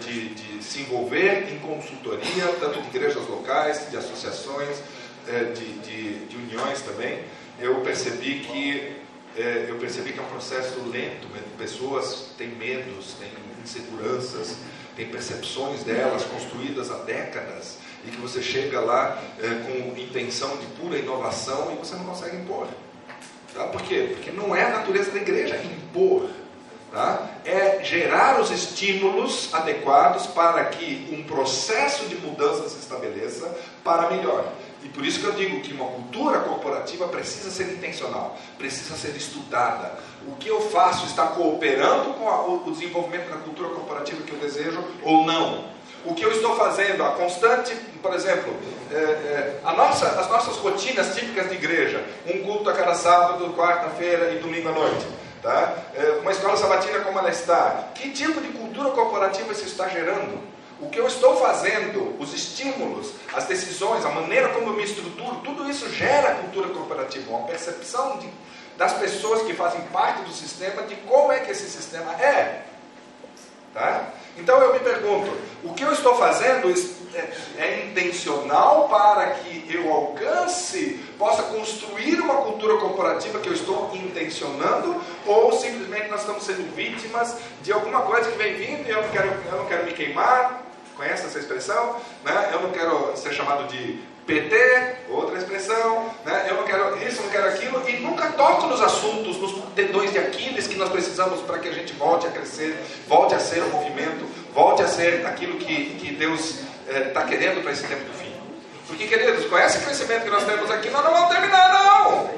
de, 0.00 0.28
de 0.34 0.64
se 0.64 0.80
envolver 0.80 1.52
em 1.52 1.58
consultoria, 1.60 2.46
tanto 2.58 2.80
de 2.80 2.88
igrejas 2.88 3.28
locais, 3.28 3.88
de 3.90 3.96
associações, 3.96 4.70
eh, 4.70 4.82
de, 5.54 5.72
de, 5.80 6.26
de 6.26 6.36
uniões 6.36 6.82
também. 6.82 7.20
Eu 7.58 7.80
percebi 7.80 8.40
que 8.40 8.96
eh, 9.36 9.66
eu 9.68 9.76
percebi 9.76 10.12
que 10.12 10.18
é 10.18 10.22
um 10.22 10.26
processo 10.26 10.80
lento, 10.88 11.26
pessoas 11.58 12.30
têm 12.36 12.48
medos, 12.48 13.14
têm 13.14 13.30
inseguranças, 13.62 14.56
têm 14.94 15.08
percepções 15.08 15.82
delas 15.82 16.24
construídas 16.24 16.90
há 16.90 16.98
décadas 16.98 17.78
e 18.04 18.10
que 18.10 18.16
você 18.16 18.42
chega 18.42 18.80
lá 18.80 19.20
é, 19.38 19.48
com 19.48 20.00
intenção 20.00 20.56
de 20.56 20.66
pura 20.80 20.96
inovação 20.96 21.72
e 21.72 21.76
você 21.76 21.94
não 21.96 22.04
consegue 22.04 22.36
impor. 22.36 22.68
Tá? 23.52 23.64
Por 23.64 23.82
quê? 23.82 24.10
Porque 24.14 24.30
não 24.30 24.54
é 24.54 24.64
a 24.64 24.70
natureza 24.70 25.10
da 25.10 25.18
igreja 25.18 25.56
impor. 25.56 26.30
Tá? 26.92 27.28
É 27.44 27.82
gerar 27.82 28.40
os 28.40 28.50
estímulos 28.50 29.52
adequados 29.52 30.26
para 30.28 30.64
que 30.66 31.08
um 31.12 31.24
processo 31.24 32.06
de 32.06 32.14
mudança 32.16 32.68
se 32.68 32.78
estabeleça 32.78 33.54
para 33.82 34.08
melhor. 34.08 34.50
E 34.84 34.88
por 34.88 35.04
isso 35.04 35.20
que 35.20 35.26
eu 35.26 35.32
digo 35.32 35.60
que 35.60 35.72
uma 35.72 35.86
cultura 35.86 36.40
corporativa 36.40 37.08
precisa 37.08 37.50
ser 37.50 37.72
intencional, 37.72 38.38
precisa 38.56 38.96
ser 38.96 39.16
estudada. 39.16 39.98
O 40.26 40.36
que 40.36 40.48
eu 40.48 40.60
faço 40.60 41.06
está 41.06 41.26
cooperando 41.28 42.14
com 42.14 42.28
a, 42.28 42.46
o 42.46 42.70
desenvolvimento 42.70 43.28
da 43.30 43.36
cultura 43.36 43.70
corporativa 43.70 44.22
que 44.22 44.32
eu 44.32 44.38
desejo 44.38 44.82
ou 45.02 45.24
não? 45.26 45.76
o 46.06 46.14
que 46.14 46.24
eu 46.24 46.30
estou 46.30 46.54
fazendo, 46.54 47.04
a 47.04 47.10
constante, 47.10 47.74
por 48.00 48.14
exemplo, 48.14 48.54
é, 48.92 48.96
é, 48.96 49.60
nossa, 49.76 50.06
as 50.06 50.28
nossas 50.28 50.56
rotinas 50.56 51.14
típicas 51.14 51.48
de 51.48 51.56
igreja, 51.56 52.02
um 52.26 52.44
culto 52.44 52.70
a 52.70 52.72
cada 52.72 52.94
sábado, 52.94 53.52
quarta-feira 53.54 54.30
e 54.30 54.38
domingo 54.38 54.68
à 54.68 54.72
noite. 54.72 55.06
Tá? 55.42 55.74
É, 55.94 56.18
uma 56.22 56.30
escola 56.30 56.56
sabatina 56.56 57.00
como 57.00 57.18
ela 57.18 57.28
está. 57.28 57.88
Que 57.94 58.10
tipo 58.10 58.40
de 58.40 58.48
cultura 58.48 58.90
corporativa 58.90 59.52
isso 59.52 59.64
está 59.64 59.88
gerando? 59.88 60.40
O 60.78 60.90
que 60.90 61.00
eu 61.00 61.06
estou 61.06 61.36
fazendo, 61.36 62.14
os 62.20 62.34
estímulos, 62.34 63.12
as 63.32 63.44
decisões, 63.44 64.04
a 64.04 64.10
maneira 64.10 64.50
como 64.50 64.68
eu 64.68 64.74
me 64.74 64.84
estruturo, 64.84 65.36
tudo 65.36 65.68
isso 65.70 65.90
gera 65.90 66.34
cultura 66.34 66.68
corporativa, 66.68 67.30
uma 67.30 67.46
percepção 67.46 68.18
de, 68.18 68.28
das 68.76 68.92
pessoas 68.92 69.42
que 69.42 69.54
fazem 69.54 69.80
parte 69.86 70.22
do 70.22 70.32
sistema 70.32 70.82
de 70.82 70.94
como 70.96 71.32
é 71.32 71.40
que 71.40 71.50
esse 71.50 71.68
sistema 71.70 72.12
é. 72.22 72.64
Tá? 73.72 74.10
Então 74.36 74.60
eu 74.60 74.74
me 74.74 74.80
pergunto, 74.80 75.34
o 75.64 75.72
que 75.72 75.82
eu 75.82 75.92
estou 75.92 76.16
fazendo 76.16 76.68
é, 77.14 77.32
é 77.56 77.86
intencional 77.86 78.86
para 78.86 79.30
que 79.30 79.74
eu 79.74 79.90
alcance, 79.90 81.00
possa 81.18 81.42
construir 81.44 82.20
uma 82.20 82.42
cultura 82.42 82.76
corporativa 82.76 83.38
que 83.38 83.48
eu 83.48 83.54
estou 83.54 83.90
intencionando, 83.94 85.00
ou 85.24 85.52
simplesmente 85.52 86.08
nós 86.08 86.20
estamos 86.20 86.44
sendo 86.44 86.70
vítimas 86.74 87.38
de 87.62 87.72
alguma 87.72 88.02
coisa 88.02 88.30
que 88.30 88.36
vem 88.36 88.54
vindo 88.56 88.86
e 88.86 88.90
eu 88.90 89.00
não 89.00 89.08
quero, 89.08 89.28
eu 89.28 89.56
não 89.56 89.64
quero 89.66 89.84
me 89.86 89.92
queimar? 89.92 90.65
Conhece 90.96 91.26
essa 91.26 91.38
expressão? 91.38 92.00
Né? 92.24 92.50
Eu 92.52 92.62
não 92.62 92.70
quero 92.70 93.16
ser 93.16 93.32
chamado 93.32 93.68
de 93.68 94.00
PT, 94.26 94.96
outra 95.08 95.38
expressão, 95.38 96.10
né? 96.24 96.46
eu 96.50 96.56
não 96.56 96.64
quero 96.64 96.98
isso, 97.06 97.22
não 97.22 97.30
quero 97.30 97.48
aquilo, 97.48 97.88
e 97.88 97.98
nunca 97.98 98.32
toco 98.32 98.66
nos 98.66 98.80
assuntos, 98.82 99.36
nos 99.36 99.52
tendões 99.74 100.10
de 100.10 100.18
Aquiles 100.18 100.66
que 100.66 100.74
nós 100.74 100.88
precisamos 100.88 101.40
para 101.42 101.58
que 101.58 101.68
a 101.68 101.72
gente 101.72 101.92
volte 101.92 102.26
a 102.26 102.30
crescer, 102.30 102.76
volte 103.06 103.34
a 103.34 103.38
ser 103.38 103.62
um 103.62 103.68
movimento, 103.68 104.26
volte 104.52 104.82
a 104.82 104.88
ser 104.88 105.24
aquilo 105.26 105.58
que, 105.58 105.96
que 105.96 106.12
Deus 106.12 106.60
está 106.88 107.22
eh, 107.22 107.26
querendo 107.26 107.62
para 107.62 107.70
esse 107.70 107.86
tempo 107.86 108.04
do 108.04 108.18
fim. 108.18 108.32
Porque, 108.88 109.06
queridos, 109.06 109.44
com 109.46 109.58
esse 109.58 109.78
crescimento 109.78 110.24
que 110.24 110.30
nós 110.30 110.44
temos 110.44 110.70
aqui, 110.70 110.90
nós 110.90 111.04
não 111.04 111.12
vamos 111.12 111.30
terminar, 111.30 111.72
não. 111.72 112.30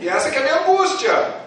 E 0.00 0.08
essa 0.08 0.30
que 0.30 0.36
é 0.36 0.40
a 0.40 0.42
minha 0.42 0.60
angústia. 0.60 1.44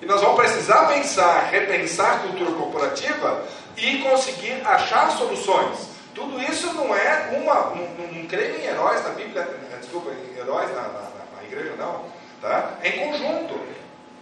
E 0.00 0.06
nós 0.06 0.20
vamos 0.20 0.36
precisar 0.36 0.86
pensar, 0.86 1.48
repensar 1.50 2.16
a 2.16 2.18
cultura 2.20 2.52
corporativa 2.52 3.42
e 3.76 3.98
conseguir 3.98 4.60
achar 4.64 5.10
soluções. 5.12 5.88
Tudo 6.14 6.40
isso 6.42 6.72
não 6.74 6.94
é 6.94 7.38
uma. 7.38 7.74
Não, 7.74 8.06
não 8.12 8.26
creio 8.26 8.58
em 8.58 8.64
heróis 8.64 9.02
na 9.02 9.10
Bíblia, 9.10 9.42
eh, 9.42 9.76
desculpa, 9.80 10.10
em 10.10 10.38
heróis 10.38 10.68
na, 10.74 10.82
na, 10.82 11.10
na 11.36 11.44
igreja, 11.44 11.74
não. 11.78 12.04
Tá? 12.40 12.74
É 12.82 12.88
em 12.88 12.98
conjunto. 12.98 13.58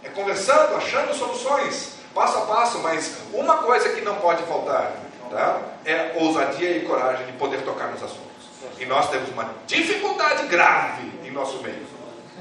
É 0.03 0.09
conversando, 0.09 0.75
achando 0.75 1.13
soluções, 1.13 1.95
passo 2.13 2.37
a 2.37 2.41
passo, 2.41 2.79
mas 2.79 3.17
uma 3.33 3.57
coisa 3.57 3.89
que 3.89 4.01
não 4.01 4.15
pode 4.17 4.43
faltar 4.43 4.93
tá? 5.31 5.59
é 5.83 6.13
ousadia 6.15 6.77
e 6.77 6.85
coragem 6.85 7.25
de 7.25 7.33
poder 7.33 7.61
tocar 7.63 7.87
nos 7.87 8.03
assuntos. 8.03 8.25
E 8.77 8.85
nós 8.85 9.09
temos 9.09 9.29
uma 9.29 9.49
dificuldade 9.65 10.47
grave 10.47 11.11
em 11.23 11.31
nosso 11.31 11.61
meio 11.61 11.85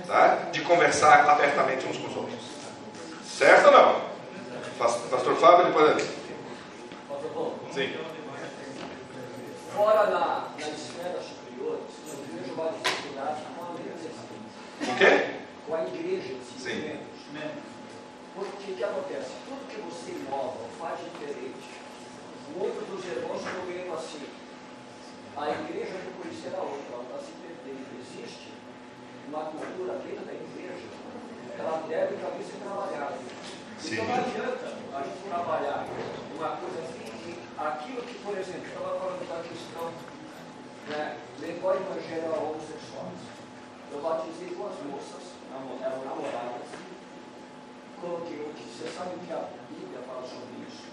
tá? 0.06 0.38
de 0.52 0.60
conversar 0.60 1.28
abertamente 1.28 1.86
uns 1.86 1.96
com 1.96 2.08
os 2.08 2.16
outros. 2.16 2.23
Certo 3.34 3.66
ou 3.66 3.72
não? 3.72 4.00
Pastor 4.78 5.34
Fábio, 5.34 5.66
depois 5.66 5.90
ali. 5.90 6.02
Sim. 7.72 7.96
Fora 9.74 10.06
na 10.06 10.50
esfera 10.56 11.20
superior, 11.20 11.80
eu 11.80 12.38
vejo 12.38 12.54
várias 12.54 12.80
dificuldades 12.84 13.42
com 13.58 13.64
a 13.64 13.74
igreja. 13.74 14.10
O 14.82 14.96
quê? 14.96 15.40
Com 15.66 15.74
a 15.74 15.82
igreja, 15.82 16.36
Sim. 16.56 17.00
Porque 18.36 18.70
o 18.70 18.76
que 18.76 18.84
acontece? 18.84 19.30
Tudo 19.48 19.68
que 19.68 19.80
você 19.80 20.12
inova, 20.12 20.68
faz 20.78 21.00
diferente. 21.00 21.74
Muitos 22.56 22.86
dos 22.86 23.04
irmãos 23.04 23.42
ficam 23.42 23.94
assim. 23.94 24.28
A 25.36 25.50
igreja 25.50 25.98
não 26.04 26.22
conhecer 26.22 26.54
a 26.54 26.62
outra, 26.62 26.86
ela 26.92 27.02
está 27.02 27.18
se 27.18 27.32
perdendo. 27.42 27.98
Existe 27.98 28.52
uma 29.26 29.46
cultura 29.46 29.98
dentro 30.06 30.24
da 30.24 30.32
igreja, 30.32 30.86
ela 31.58 31.84
deve 31.88 32.16
também 32.16 32.42
ser 32.42 32.58
trabalhada. 32.62 33.18
Sim. 33.78 33.94
Então 33.94 34.06
não 34.06 34.14
adianta 34.14 34.66
a 34.94 35.02
gente 35.02 35.28
trabalhar 35.28 35.86
uma 36.36 36.56
coisa 36.56 36.78
assim 36.80 37.04
aquilo 37.56 38.02
que, 38.02 38.14
por 38.18 38.36
exemplo, 38.36 38.66
estava 38.66 38.98
falando 38.98 39.28
da 39.28 39.40
questão, 39.46 39.92
né, 40.88 41.18
levou 41.40 41.70
o 41.70 41.74
evangelho 41.74 42.34
a 42.34 42.38
homossexuais. 42.38 43.20
Eu 43.92 44.00
batizei 44.02 44.48
duas 44.54 44.74
moças, 44.90 45.22
eram 45.80 46.04
namoradas, 46.04 46.66
coloquei 48.00 48.40
o 48.42 48.52
que 48.54 48.64
você 48.64 48.90
sabe 48.90 49.14
o 49.16 49.18
que 49.20 49.32
a 49.32 49.48
Bíblia 49.70 50.02
fala 50.06 50.22
sobre 50.26 50.66
isso. 50.66 50.90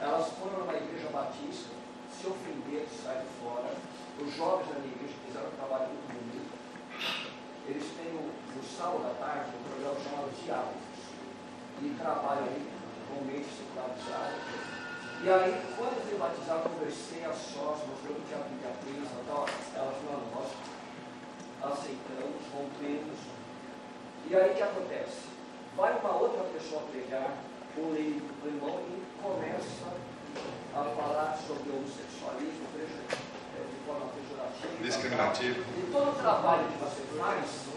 Elas 0.00 0.28
foram 0.38 0.66
na 0.66 0.74
igreja 0.74 1.10
batista, 1.10 1.74
se 2.10 2.26
ofenderam, 2.26 2.86
saíram 3.02 3.26
fora. 3.42 3.74
Os 4.20 4.34
jovens 4.34 4.68
da 4.68 4.78
minha 4.78 4.94
igreja 4.94 5.14
fizeram 5.26 5.48
um 5.48 5.56
trabalho 5.56 5.88
muito 5.88 6.06
bonito. 6.14 6.52
Eles 7.66 7.84
têm 7.96 8.12
no, 8.12 8.30
no 8.62 8.68
sábado 8.78 9.10
à 9.10 9.14
tarde 9.18 9.50
um 9.58 9.62
programa 9.66 9.98
chamado 9.98 10.30
Diálogos. 10.44 10.92
E 11.82 11.96
trabalham 11.98 12.44
aí 12.44 12.70
com 13.08 13.24
mente 13.24 13.48
secularizada 13.50 14.38
e 15.22 15.30
aí, 15.30 15.54
quando 15.78 15.94
eu 15.94 16.02
fui 16.02 16.18
batizar, 16.18 16.58
conversei 16.66 17.22
a 17.24 17.30
sós, 17.30 17.78
mostrou 17.86 18.18
que 18.18 18.26
tinha 18.26 18.42
presa 18.42 19.14
e 19.14 19.24
tal. 19.28 19.46
Ela 19.76 19.94
falou, 20.02 20.18
nós 20.34 20.50
aceitamos, 21.62 22.42
rompemos. 22.50 23.18
E 24.26 24.34
aí 24.34 24.50
o 24.50 24.54
que 24.56 24.62
acontece? 24.64 25.30
Vai 25.76 25.96
uma 26.00 26.16
outra 26.16 26.42
pessoa 26.50 26.82
pregar, 26.90 27.38
o 27.78 27.92
leigo, 27.92 28.26
o 28.42 28.46
irmão, 28.48 28.82
e 28.82 29.22
começa 29.22 29.94
a 30.74 30.82
falar 30.90 31.38
sobre 31.46 31.70
o 31.70 31.76
homossexualismo 31.76 32.66
é, 32.74 33.62
de 33.62 33.86
forma 33.86 34.10
pejorativa. 34.10 34.82
Discriminativo. 34.82 35.60
E 35.78 35.92
todo 35.92 36.10
o 36.10 36.14
trabalho 36.18 36.66
que 36.66 36.78
você 36.78 37.02
faz, 37.16 37.68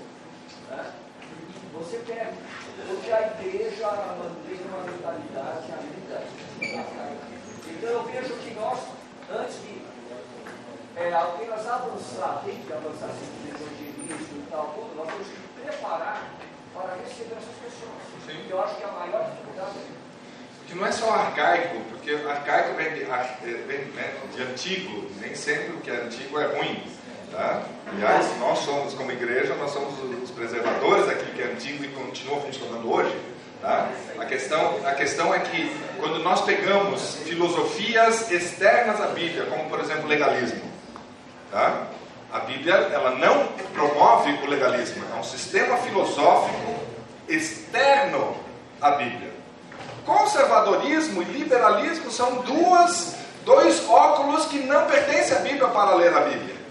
né, 0.76 0.92
você 1.74 1.98
pega. 2.06 2.34
Porque 2.88 3.12
a 3.12 3.34
igreja 3.42 3.92
mantém 3.92 4.60
uma 4.68 4.84
mentalidade 4.84 5.72
ainda 5.72 6.24
então 7.68 7.90
eu 7.90 8.04
vejo 8.04 8.34
que 8.36 8.54
nós, 8.54 8.80
antes 9.30 9.56
de 9.62 9.82
é, 10.96 11.14
apenas 11.14 11.68
avançar, 11.68 12.42
tem 12.46 12.56
que 12.58 12.72
avançar 12.72 13.08
no 13.08 13.50
evangelismo 13.50 14.38
e 14.38 14.48
tal, 14.50 14.74
tudo, 14.74 14.96
nós 14.96 15.08
temos 15.08 15.28
que 15.28 15.62
preparar 15.62 16.30
para 16.74 16.96
receber 16.96 17.36
essas 17.36 17.56
pessoas. 17.56 18.02
Sim. 18.26 18.48
Eu 18.50 18.64
acho 18.64 18.78
que 18.78 18.84
a 18.84 18.88
maior 18.88 19.30
dificuldade 19.30 19.78
é 19.80 20.06
que 20.68 20.76
não 20.76 20.86
é 20.88 20.92
só 20.92 21.12
arcaico, 21.12 21.80
porque 21.90 22.12
arcaico 22.12 22.76
vem 22.76 22.94
de, 22.94 23.04
vem, 23.68 23.86
né, 23.94 24.18
de 24.34 24.42
antigo, 24.42 25.10
nem 25.20 25.36
sempre 25.36 25.74
o 25.74 25.82
que 25.82 25.92
é 25.92 26.02
antigo 26.02 26.40
é 26.40 26.46
ruim. 26.58 26.84
Tá? 27.36 27.64
Aliás, 27.92 28.40
nós 28.40 28.60
somos, 28.60 28.94
como 28.94 29.12
igreja, 29.12 29.54
nós 29.56 29.72
somos 29.72 29.94
os 30.24 30.32
preservadores 30.32 31.06
daquilo 31.06 31.34
que 31.34 31.42
é 31.42 31.52
antigo 31.52 31.84
e 31.84 31.90
continua 31.90 32.40
funcionando 32.40 32.90
hoje. 32.90 33.14
Tá? 33.62 33.90
A, 34.18 34.26
questão, 34.26 34.80
a 34.86 34.92
questão 34.94 35.34
é 35.34 35.40
que 35.40 35.70
quando 36.00 36.20
nós 36.20 36.42
pegamos 36.42 37.16
filosofias 37.26 38.32
externas 38.32 39.02
à 39.02 39.08
Bíblia, 39.08 39.46
como 39.48 39.70
por 39.70 39.82
exemplo 39.82 40.08
legalismo, 40.08 40.62
tá? 41.52 41.88
a 42.32 42.40
Bíblia 42.40 42.74
ela 42.74 43.12
não 43.12 43.48
promove 43.74 44.32
o 44.44 44.50
legalismo, 44.50 45.04
é 45.14 45.20
um 45.20 45.24
sistema 45.24 45.76
filosófico 45.78 46.76
externo 47.28 48.38
à 48.80 48.92
Bíblia. 48.92 49.34
Conservadorismo 50.06 51.22
e 51.22 51.26
liberalismo 51.26 52.10
são 52.12 52.36
duas, 52.44 53.16
dois 53.44 53.86
óculos 53.90 54.46
que 54.46 54.60
não 54.60 54.86
pertencem 54.86 55.36
à 55.36 55.40
Bíblia 55.42 55.68
para 55.68 55.96
ler 55.96 56.16
a 56.16 56.22
Bíblia. 56.22 56.65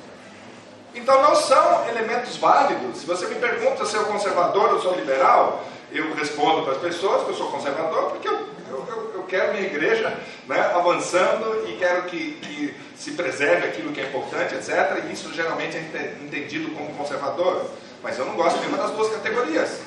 Então 0.94 1.20
não 1.22 1.34
são 1.34 1.88
elementos 1.88 2.36
válidos. 2.36 2.98
Se 2.98 3.06
você 3.06 3.26
me 3.26 3.34
pergunta 3.36 3.84
se 3.84 3.96
eu 3.96 4.04
conservador 4.04 4.74
ou 4.74 4.80
sou 4.80 4.94
liberal, 4.94 5.64
eu 5.92 6.14
respondo 6.14 6.62
para 6.62 6.72
as 6.72 6.78
pessoas 6.78 7.24
que 7.24 7.30
eu 7.30 7.34
sou 7.34 7.50
conservador 7.50 8.10
porque 8.10 8.28
eu, 8.28 8.48
eu, 8.70 9.12
eu 9.14 9.22
quero 9.24 9.52
minha 9.52 9.66
igreja 9.66 10.16
né, 10.46 10.60
avançando 10.74 11.68
e 11.68 11.76
quero 11.76 12.02
que, 12.04 12.32
que, 12.34 12.74
se 12.96 13.10
preserve 13.12 13.66
aquilo 13.66 13.92
que 13.92 14.00
é 14.00 14.04
importante, 14.04 14.54
etc. 14.54 15.04
E 15.04 15.12
isso 15.12 15.32
geralmente 15.34 15.76
é 15.76 16.14
entendido 16.22 16.70
como 16.70 16.94
conservador. 16.94 17.68
Mas 18.02 18.18
eu 18.18 18.24
não 18.24 18.34
gosto 18.34 18.60
nenhuma 18.60 18.78
das 18.78 18.92
duas 18.92 19.12
categorias. 19.12 19.80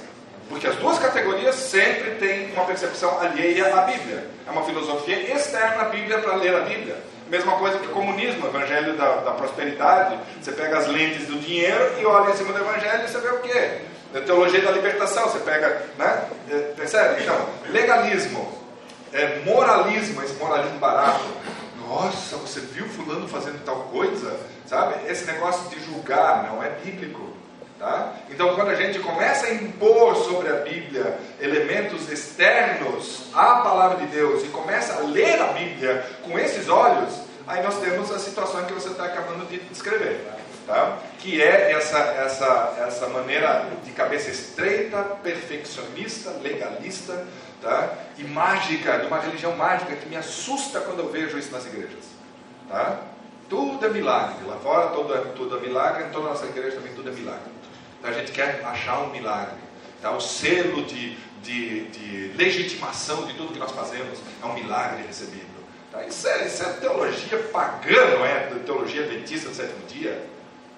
Porque 0.50 0.68
as 0.68 0.76
duas 0.76 1.00
categorias 1.00 1.56
sempre 1.56 2.12
têm 2.16 2.52
uma 2.52 2.66
percepção 2.66 3.20
alheia 3.20 3.76
à 3.76 3.82
Bíblia. 3.82 4.30
É 4.46 4.52
uma 4.52 4.64
filosofia 4.64 5.34
externa 5.34 5.84
à 5.84 5.86
Bíblia 5.86 6.20
para 6.20 6.36
ler 6.36 6.56
a 6.56 6.62
Bíblia. 6.62 6.98
Mesma 7.30 7.54
coisa 7.54 7.80
que 7.80 7.88
o 7.88 7.92
comunismo, 7.92 8.46
o 8.46 8.50
evangelho 8.50 8.96
da, 8.96 9.16
da 9.18 9.32
prosperidade. 9.32 10.18
Você 10.42 10.52
pega 10.52 10.78
as 10.78 10.88
lentes 10.88 11.28
do 11.28 11.40
dinheiro 11.40 12.00
e 12.00 12.06
olha 12.06 12.32
em 12.32 12.36
cima 12.36 12.54
do 12.54 12.60
evangelho 12.60 13.04
e 13.04 13.08
você 13.08 13.20
vê 13.20 13.30
o 13.30 13.40
quê? 13.40 13.82
É 14.14 14.22
teologia 14.22 14.62
da 14.62 14.72
libertação, 14.72 15.24
você 15.24 15.40
pega, 15.40 15.86
né? 15.98 16.28
É, 16.50 16.58
percebe? 16.76 17.24
Então, 17.24 17.50
legalismo, 17.70 18.50
é, 19.12 19.40
moralismo, 19.44 20.24
esse 20.24 20.34
moralismo 20.36 20.80
barato. 20.80 21.26
Nossa, 21.88 22.38
você 22.38 22.60
viu 22.60 22.88
fulano 22.88 23.28
fazendo 23.28 23.64
tal 23.64 23.82
coisa? 23.92 24.38
Sabe? 24.66 25.10
Esse 25.10 25.26
negócio 25.26 25.70
de 25.70 25.84
julgar 25.84 26.44
não 26.50 26.64
é 26.64 26.70
bíblico. 26.70 27.37
Tá? 27.80 28.16
Então, 28.30 28.56
quando 28.56 28.70
a 28.70 28.76
gente 28.76 28.98
começa 29.00 29.46
a 29.46 29.54
impor 29.54 30.16
sobre 30.16 30.50
a 30.50 30.56
Bíblia 30.56 31.20
elementos 31.40 32.10
externos 32.12 33.30
à 33.36 33.58
palavra 33.58 33.98
de 33.98 34.08
Deus 34.08 34.44
e 34.44 34.48
começa 34.48 34.96
a 34.96 35.00
ler 35.02 35.40
a 35.40 35.48
Bíblia 35.54 36.04
com 36.24 36.40
esses 36.40 36.68
olhos, 36.70 37.14
aí 37.46 37.62
nós 37.62 37.80
temos 37.80 38.12
a 38.12 38.18
situação 38.18 38.66
que 38.66 38.74
você 38.74 38.90
está 38.90 39.06
acabando 39.06 39.48
de 39.48 39.60
descrever. 39.60 40.26
Tá? 40.66 40.98
Que 41.20 41.42
é 41.42 41.72
essa, 41.72 42.00
essa, 42.00 42.76
essa 42.88 43.08
maneira 43.10 43.68
de 43.86 43.92
cabeça 43.92 44.32
estreita, 44.32 44.98
perfeccionista, 45.24 46.32
legalista 46.42 47.26
tá? 47.62 47.94
e 48.18 48.24
mágica, 48.24 48.98
de 48.98 49.06
uma 49.06 49.20
religião 49.20 49.56
mágica 49.56 49.96
que 49.96 50.10
me 50.10 50.18
assusta 50.18 50.82
quando 50.82 51.00
eu 51.00 51.10
vejo 51.10 51.38
isso 51.38 51.52
nas 51.52 51.66
igrejas. 51.66 52.06
Tá? 52.68 53.02
Tudo 53.48 53.86
é 53.86 53.90
milagre. 53.90 54.46
Lá 54.46 54.58
fora 54.58 54.88
tudo 54.90 55.14
é, 55.14 55.20
tudo 55.36 55.58
é 55.58 55.62
milagre, 55.62 56.06
em 56.06 56.10
toda 56.10 56.26
a 56.26 56.30
nossa 56.32 56.46
igreja 56.48 56.78
também 56.78 56.94
tudo 56.94 57.10
é 57.10 57.14
milagre. 57.14 57.57
Então 58.08 58.16
a 58.16 58.20
gente 58.22 58.32
quer 58.32 58.64
achar 58.64 59.02
um 59.02 59.12
milagre. 59.12 59.58
Tá? 60.02 60.12
O 60.12 60.22
selo 60.22 60.86
de, 60.86 61.18
de, 61.44 61.88
de 61.90 62.38
legitimação 62.38 63.26
de 63.26 63.34
tudo 63.34 63.52
que 63.52 63.60
nós 63.60 63.72
fazemos 63.72 64.20
é 64.42 64.46
um 64.46 64.54
milagre 64.54 65.04
recebido. 65.06 65.46
Tá? 65.92 66.06
Isso, 66.06 66.26
é, 66.26 66.48
isso 66.48 66.64
é 66.64 66.72
teologia 66.74 67.38
pagã, 67.52 68.12
não 68.12 68.26
é? 68.26 68.46
Teologia 68.66 69.04
adventista 69.04 69.50
do 69.50 69.56
sétimo 69.56 69.86
dia. 69.88 70.26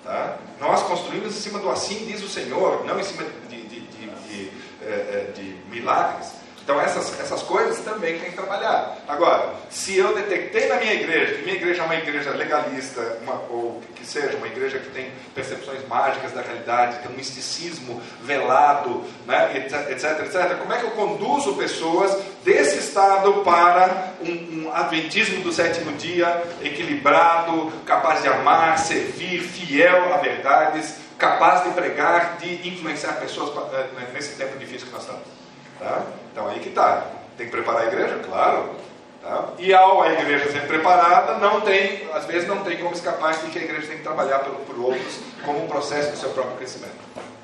Tá? 0.04 0.40
Nós 0.60 0.82
construímos 0.82 1.38
em 1.38 1.40
cima 1.40 1.60
do 1.60 1.70
assim 1.70 2.08
diz 2.08 2.24
o 2.24 2.28
Senhor, 2.28 2.84
não 2.84 3.00
em 3.00 3.04
cima 3.04 3.24
de, 3.48 3.62
de, 3.62 3.80
de, 3.80 4.08
de, 4.08 4.52
eh, 4.82 5.32
de 5.36 5.56
milagres. 5.70 6.32
Então 6.70 6.80
essas, 6.80 7.20
essas 7.20 7.42
coisas 7.42 7.80
também 7.80 8.20
tem 8.20 8.30
que 8.30 8.36
trabalhar. 8.36 8.96
Agora, 9.08 9.56
se 9.72 9.98
eu 9.98 10.14
detectei 10.14 10.68
na 10.68 10.76
minha 10.76 10.94
igreja 10.94 11.34
que 11.34 11.42
minha 11.42 11.56
igreja 11.56 11.82
é 11.82 11.86
uma 11.86 11.96
igreja 11.96 12.30
legalista, 12.30 13.18
uma, 13.24 13.34
ou 13.50 13.82
que 13.96 14.06
seja 14.06 14.38
uma 14.38 14.46
igreja 14.46 14.78
que 14.78 14.92
tem 14.92 15.12
percepções 15.34 15.80
mágicas 15.88 16.32
da 16.32 16.44
realidade, 16.44 17.00
tem 17.00 17.12
um 17.12 17.16
misticismo 17.16 18.00
velado, 18.22 19.04
né, 19.26 19.58
etc, 19.58 19.90
etc, 19.90 20.20
etc, 20.28 20.58
como 20.60 20.72
é 20.72 20.78
que 20.78 20.84
eu 20.84 20.92
conduzo 20.92 21.56
pessoas 21.56 22.16
desse 22.46 22.78
estado 22.78 23.42
para 23.44 24.14
um, 24.22 24.66
um 24.66 24.72
adventismo 24.72 25.42
do 25.42 25.52
sétimo 25.52 25.92
dia, 25.94 26.44
equilibrado, 26.62 27.74
capaz 27.84 28.22
de 28.22 28.28
amar, 28.28 28.78
servir, 28.78 29.42
fiel 29.42 30.14
a 30.14 30.18
verdades, 30.18 30.98
capaz 31.18 31.64
de 31.64 31.72
pregar, 31.72 32.38
de 32.38 32.70
influenciar 32.70 33.14
pessoas 33.14 33.58
eh, 33.74 33.88
nesse 34.14 34.36
tempo 34.36 34.56
difícil 34.60 34.86
que 34.86 34.94
nós 34.94 35.02
estamos? 35.02 35.39
Tá? 35.80 36.04
Então 36.32 36.48
aí 36.48 36.60
que 36.60 36.70
está. 36.70 37.08
Tem 37.38 37.46
que 37.48 37.52
preparar 37.54 37.84
a 37.84 37.88
igreja? 37.88 38.20
Claro. 38.20 38.76
Tá? 39.22 39.54
E 39.58 39.74
ao 39.74 40.02
a 40.02 40.14
igreja 40.14 40.52
ser 40.52 40.68
preparada, 40.68 41.38
não 41.38 41.62
tem, 41.62 42.10
às 42.14 42.26
vezes 42.26 42.48
não 42.48 42.64
tem 42.64 42.78
como 42.78 42.94
escapar 42.94 43.34
de 43.34 43.50
que 43.50 43.60
a 43.60 43.64
igreja 43.64 43.88
tem 43.88 43.98
que 43.98 44.04
trabalhar 44.04 44.40
por, 44.40 44.56
por 44.66 44.80
outros 44.80 45.20
como 45.44 45.64
um 45.64 45.68
processo 45.68 46.12
do 46.12 46.18
seu 46.18 46.30
próprio 46.32 46.58
crescimento. 46.58 46.98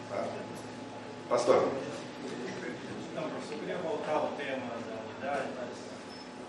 Tá? 0.09 0.23
Pastor. 1.29 1.67
Não, 3.13 3.23
eu 3.23 3.57
queria 3.59 3.77
voltar 3.77 4.13
ao 4.13 4.29
tema 4.37 4.67
da 4.87 4.99
unidade, 5.03 5.49
mas 5.55 5.69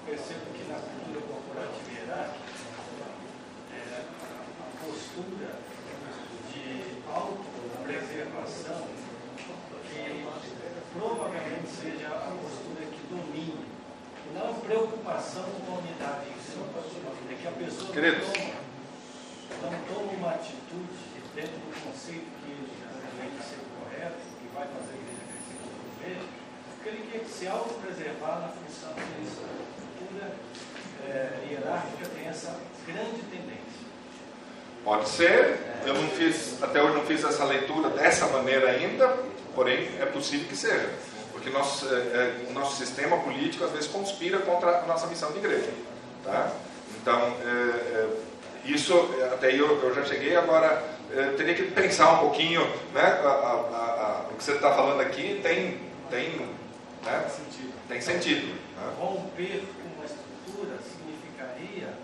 percebo 0.07 0.47
que 0.55 0.70
na 0.70 0.78
cultura 0.78 1.20
corporativa 1.26 1.91
hierárquica, 1.91 2.53
é, 3.74 4.01
a 4.61 4.84
postura 4.84 5.51
de 6.53 6.95
autopreservação 7.12 7.55
provavelmente 10.99 11.68
seja 11.68 12.09
a 12.09 12.32
postura 12.40 12.86
que 12.90 13.01
domine, 13.09 13.66
não 14.34 14.55
preocupação 14.61 15.44
com 15.64 15.74
a 15.74 15.78
unidade 15.78 16.36
é 17.30 17.34
que 17.34 17.49
a 17.49 17.53
pessoa 17.53 17.88
não 17.88 18.03
toma, 18.32 19.70
não 19.70 19.94
toma 19.94 20.12
uma 20.12 20.30
atitude 20.30 20.97
dentro 21.34 21.59
do 21.59 21.84
conceito 21.84 22.26
que 22.40 22.51
ele 22.51 22.70
deveria 22.70 23.42
ser 23.42 23.61
correto, 23.76 24.22
que 24.40 24.49
vai 24.55 24.66
fazer 24.66 24.94
ele 24.94 25.16
crescer 25.26 25.59
como 25.61 25.90
vejo, 26.01 26.28
porque 26.74 26.88
ele 26.88 27.11
quer 27.11 27.24
se 27.26 27.47
autopreservar 27.49 28.40
na 28.40 28.49
função 28.49 28.94
disso. 28.94 29.42
A 29.42 29.99
cultura 29.99 30.32
é, 31.05 31.49
hierárquica 31.51 32.09
tem 32.14 32.28
essa 32.28 32.59
grande 32.86 33.22
tendência. 33.30 33.86
Pode 34.84 35.09
ser, 35.09 35.59
eu 35.84 35.94
não 35.94 36.09
fiz, 36.11 36.62
até 36.62 36.80
hoje 36.80 36.94
não 36.94 37.05
fiz 37.05 37.24
essa 37.24 37.44
leitura 37.44 37.90
dessa 37.90 38.28
maneira 38.28 38.70
ainda, 38.70 39.16
Porém, 39.57 39.88
é 39.98 40.04
possível 40.04 40.46
que 40.46 40.54
seja, 40.54 40.90
porque 41.32 41.48
nosso, 41.48 41.88
é, 41.88 41.98
é, 41.98 42.46
o 42.50 42.52
nosso 42.52 42.76
sistema 42.76 43.16
político 43.16 43.64
às 43.64 43.70
vezes 43.70 43.88
conspira 43.88 44.38
contra 44.40 44.80
a 44.80 44.86
nossa 44.86 45.07
missão 45.07 45.32
de 45.32 45.38
igreja. 45.38 45.70
Tá? 46.22 46.52
Então, 47.00 47.18
é, 47.18 47.46
é 47.46 48.09
isso, 48.66 48.92
até 49.32 49.59
eu, 49.59 49.82
eu, 49.82 49.94
já 49.94 50.04
cheguei, 50.04 50.36
agora 50.36 50.84
teria 51.38 51.54
que 51.54 51.62
pensar 51.70 52.12
um 52.12 52.18
pouquinho, 52.18 52.61
né? 52.92 53.00
A, 53.00 53.28
a, 53.28 53.52
a, 53.52 54.26
o 54.30 54.34
que 54.36 54.44
você 54.44 54.52
está 54.52 54.74
falando 54.74 55.00
aqui 55.00 55.40
tem, 55.42 55.80
tem, 56.11 56.50
né? 57.02 57.26
sentido. 57.30 57.72
Tem 57.88 58.00
sentido. 58.00 58.48
Né? 58.48 58.92
Romper 58.98 59.64
uma 59.96 60.04
estrutura 60.04 60.76
significaria 60.82 61.94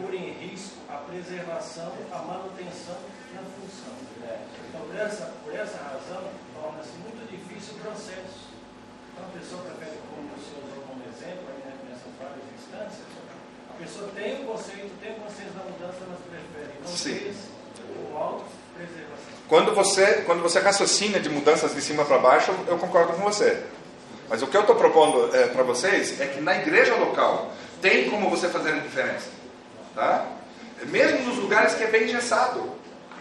pôr 0.00 0.14
em 0.14 0.32
risco 0.32 0.76
a 0.88 0.96
preservação, 0.96 1.92
a 2.10 2.18
manutenção 2.18 2.96
na 3.32 3.42
função. 3.42 3.94
Então, 4.68 4.80
por 4.80 4.96
essa, 4.96 5.32
por 5.44 5.54
essa 5.54 5.78
razão, 5.78 6.24
torna-se 6.66 6.98
muito 6.98 7.22
difícil 7.30 7.78
o 7.78 7.80
processo. 7.80 8.50
Então, 9.14 9.22
a 9.22 9.38
pessoa 9.38 9.62
prefere, 9.62 9.98
como 10.10 10.26
o 10.34 10.40
senhor 10.42 10.62
usou 10.66 10.82
como 10.82 11.02
exemplo, 11.06 11.46
aí, 11.46 11.62
né, 11.62 11.72
nessas 11.86 12.10
várias 12.18 12.46
instâncias, 12.58 13.06
a 13.70 13.74
pessoa 13.78 14.10
tem 14.14 14.42
o 14.42 14.46
conceito, 14.50 14.90
tem 15.00 15.12
o 15.12 15.20
conceito 15.22 15.52
da 15.54 15.62
mudança, 15.62 16.02
mas 16.10 16.18
prefere 16.26 16.74
não 16.82 16.90
Sim. 16.90 17.34
com 17.86 18.16
autopreservação. 18.18 19.36
Quando 19.48 19.74
você, 19.74 20.06
quando 20.26 20.42
você 20.42 20.58
raciocina 20.58 21.20
de 21.20 21.28
mudanças 21.28 21.74
de 21.74 21.80
cima 21.80 22.04
para 22.04 22.18
baixo, 22.18 22.52
eu 22.66 22.78
concordo 22.78 23.12
com 23.12 23.22
você. 23.22 23.62
Mas 24.28 24.42
o 24.42 24.48
que 24.48 24.56
eu 24.56 24.62
estou 24.62 24.74
propondo 24.74 25.34
é, 25.36 25.46
para 25.46 25.62
vocês 25.62 26.20
é 26.20 26.26
que 26.26 26.40
na 26.40 26.56
igreja 26.56 26.96
local 26.96 27.52
tem 27.80 28.10
como 28.10 28.28
você 28.28 28.48
fazer 28.48 28.72
a 28.72 28.78
diferença. 28.78 29.28
Tá? 29.94 30.26
Mesmo 30.86 31.20
nos 31.26 31.38
lugares 31.38 31.74
que 31.74 31.84
é 31.84 31.86
bem 31.86 32.04
engessado. 32.04 32.72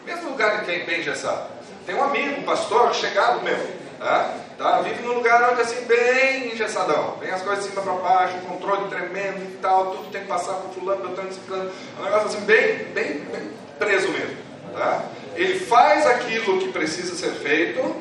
Mesmo 0.04 0.32
lugar 0.32 0.66
que 0.66 0.72
é 0.72 0.84
bem 0.84 1.02
engessado. 1.02 1.55
Tem 1.86 1.96
um 1.96 2.04
amigo, 2.04 2.42
um 2.42 2.44
pastor, 2.44 2.94
chegado 2.94 3.44
mesmo. 3.44 3.68
Tá? 4.00 4.34
Tá? 4.58 4.82
Vive 4.82 5.04
num 5.04 5.14
lugar 5.14 5.52
onde 5.52 5.62
assim, 5.62 5.86
bem 5.86 6.54
engessadão. 6.54 7.18
Vem 7.20 7.30
as 7.30 7.42
coisas 7.42 7.64
de 7.64 7.70
cima 7.70 7.82
para 7.82 7.94
baixo, 7.94 8.38
controle 8.48 8.88
tremendo 8.90 9.44
e 9.44 9.58
tal, 9.62 9.92
tudo 9.92 10.12
tem 10.12 10.22
que 10.22 10.28
passar 10.28 10.54
por 10.54 10.74
fulano, 10.74 11.02
beltrano, 11.02 11.32
ciclano. 11.32 11.72
Um 12.00 12.04
negócio 12.04 12.28
assim, 12.28 12.42
bem, 12.42 12.86
bem, 12.94 13.20
bem 13.20 13.52
preso 13.78 14.10
mesmo. 14.10 14.38
Tá? 14.74 15.04
Ele 15.36 15.60
faz 15.60 16.06
aquilo 16.06 16.60
que 16.60 16.72
precisa 16.72 17.16
ser 17.16 17.32
feito, 17.36 17.96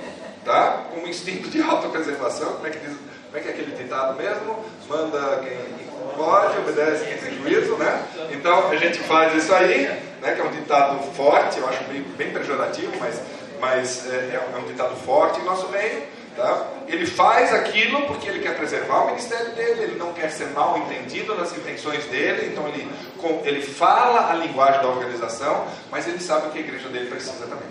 tá? 0.45 0.85
com 0.91 1.01
um 1.01 1.09
instinto 1.09 1.49
de 1.49 1.61
autopreservação. 1.63 2.55
Como 2.55 2.67
é 2.67 2.71
que, 2.71 2.79
diz, 2.79 2.97
como 3.27 3.37
é, 3.37 3.41
que 3.41 3.49
é 3.49 3.51
aquele 3.51 3.77
ditado 3.77 4.17
mesmo? 4.17 4.65
Manda 4.89 5.43
quem 5.43 5.85
pode, 6.17 6.59
obedece 6.59 7.05
quem 7.05 7.19
tem 7.19 7.39
juízo, 7.39 7.77
né? 7.77 8.05
Então 8.31 8.69
a 8.71 8.77
gente 8.77 8.99
faz 9.01 9.35
isso 9.35 9.53
aí, 9.53 9.87
né? 10.21 10.35
que 10.35 10.41
é 10.41 10.45
um 10.45 10.51
ditado 10.51 10.99
forte, 11.15 11.59
eu 11.59 11.69
acho 11.69 11.83
bem, 11.85 12.03
bem 12.17 12.33
pejorativo, 12.33 12.93
mas 13.01 13.21
mas 13.61 14.07
é, 14.07 14.15
é, 14.17 14.51
é 14.55 14.59
um 14.59 14.65
ditado 14.65 14.97
forte 14.97 15.41
em 15.41 15.45
nosso 15.45 15.69
meio. 15.69 16.03
Tá? 16.37 16.69
Ele 16.89 17.07
faz 17.07 17.53
aquilo 17.55 18.07
porque 18.07 18.29
ele 18.29 18.41
quer 18.41 18.57
preservar 18.57 19.03
o 19.03 19.07
ministério 19.07 19.53
dele, 19.53 19.85
ele 19.85 19.97
não 19.97 20.13
quer 20.13 20.31
ser 20.31 20.47
mal 20.51 20.77
entendido 20.79 21.35
nas 21.37 21.57
intenções 21.57 22.05
dele, 22.07 22.49
então 22.51 22.67
ele, 22.67 22.91
com, 23.19 23.41
ele 23.45 23.63
fala 23.63 24.31
a 24.31 24.35
linguagem 24.35 24.83
da 24.83 24.89
organização, 24.89 25.67
mas 25.93 26.09
ele 26.09 26.19
sabe 26.19 26.49
o 26.49 26.51
que 26.51 26.59
a 26.59 26.61
igreja 26.61 26.89
dele 26.89 27.09
precisa 27.09 27.47
também. 27.47 27.69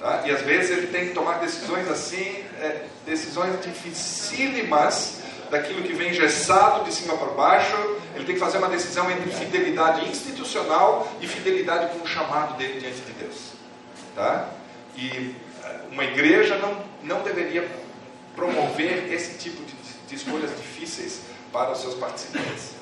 Tá? 0.00 0.22
E 0.26 0.32
às 0.32 0.42
vezes 0.42 0.76
ele 0.76 0.88
tem 0.88 1.08
que 1.08 1.14
tomar 1.14 1.38
decisões 1.38 1.88
assim, 1.88 2.44
é, 2.60 2.82
decisões 3.06 3.60
dificílimas, 3.62 5.18
daquilo 5.50 5.82
que 5.82 5.92
vem 5.92 6.12
gessado 6.12 6.84
de 6.84 6.92
cima 6.92 7.16
para 7.16 7.28
baixo, 7.28 7.76
ele 8.14 8.24
tem 8.24 8.34
que 8.34 8.40
fazer 8.40 8.58
uma 8.58 8.68
decisão 8.68 9.10
entre 9.10 9.30
fidelidade 9.30 10.08
institucional 10.08 11.08
e 11.20 11.26
fidelidade 11.26 11.96
com 11.96 12.04
o 12.04 12.06
chamado 12.06 12.56
dele 12.56 12.80
diante 12.80 13.00
de 13.00 13.12
Deus. 13.12 13.57
Tá? 14.18 14.50
E 14.96 15.36
eh, 15.62 15.80
uma 15.92 16.02
igreja 16.02 16.58
não, 16.58 16.76
não 17.04 17.22
deveria 17.22 17.68
promover 18.34 19.12
esse 19.12 19.38
tipo 19.38 19.62
de, 19.62 19.74
de 20.08 20.14
escolhas 20.16 20.50
difíceis 20.56 21.20
para 21.52 21.70
os 21.70 21.80
seus 21.80 21.94
participantes. 21.94 22.72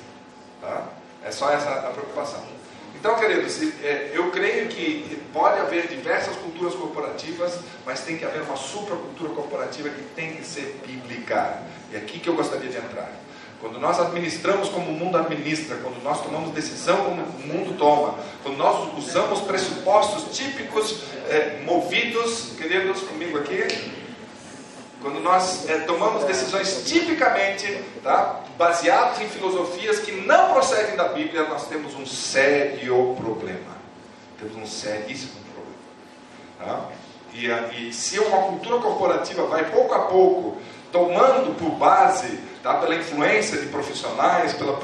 Tá? 0.59 0.87
É 1.23 1.29
só 1.29 1.51
essa 1.51 1.69
a 1.69 1.91
preocupação. 1.91 2.43
Então, 2.95 3.19
queridos, 3.19 3.61
eh, 3.83 4.13
eu 4.15 4.31
creio 4.31 4.67
que 4.67 5.21
pode 5.31 5.59
haver 5.59 5.85
diversas 5.85 6.35
culturas 6.37 6.73
corporativas, 6.73 7.59
mas 7.85 8.01
tem 8.01 8.17
que 8.17 8.25
haver 8.25 8.41
uma 8.41 8.57
supracultura 8.57 9.29
corporativa 9.33 9.89
que 9.89 10.01
tem 10.15 10.37
que 10.37 10.43
ser 10.43 10.81
bíblica. 10.87 11.61
E 11.91 11.97
é 11.97 11.99
aqui 11.99 12.19
que 12.19 12.27
eu 12.27 12.35
gostaria 12.35 12.67
de 12.67 12.77
entrar. 12.77 13.11
Quando 13.59 13.79
nós 13.79 13.99
administramos 13.99 14.69
como 14.69 14.91
o 14.91 14.93
mundo 14.93 15.17
administra, 15.17 15.77
quando 15.77 16.01
nós 16.03 16.21
tomamos 16.21 16.51
decisão 16.51 16.97
como 16.97 17.23
o 17.23 17.47
mundo 17.47 17.75
toma, 17.77 18.13
quando 18.43 18.57
nós 18.57 18.95
usamos 18.97 19.41
pressupostos 19.41 20.37
típicos, 20.37 21.01
é, 21.27 21.61
movidos, 21.65 22.51
queridos, 22.55 23.01
comigo 23.01 23.39
aqui, 23.39 23.67
quando 25.01 25.19
nós 25.19 25.67
é, 25.69 25.79
tomamos 25.79 26.23
decisões 26.23 26.83
tipicamente 26.85 27.81
tá, 28.03 28.41
baseadas 28.57 29.21
em 29.21 29.27
filosofias 29.27 29.99
que 29.99 30.11
não 30.11 30.53
procedem 30.53 30.95
da 30.95 31.09
Bíblia, 31.09 31.43
nós 31.47 31.67
temos 31.67 31.95
um 31.95 32.05
sério 32.05 33.15
problema. 33.19 33.77
Temos 34.39 34.55
um 34.55 34.67
seríssimo 34.67 35.39
problema. 35.53 35.77
Tá? 36.59 36.89
E, 37.33 37.47
e 37.87 37.93
se 37.93 38.19
uma 38.19 38.43
cultura 38.43 38.79
corporativa 38.79 39.45
vai 39.45 39.69
pouco 39.71 39.93
a 39.93 39.99
pouco 40.01 40.57
tomando 40.91 41.55
por 41.57 41.71
base, 41.71 42.39
tá, 42.63 42.75
pela 42.75 42.95
influência 42.95 43.57
de 43.57 43.67
profissionais, 43.67 44.53
pela 44.53 44.79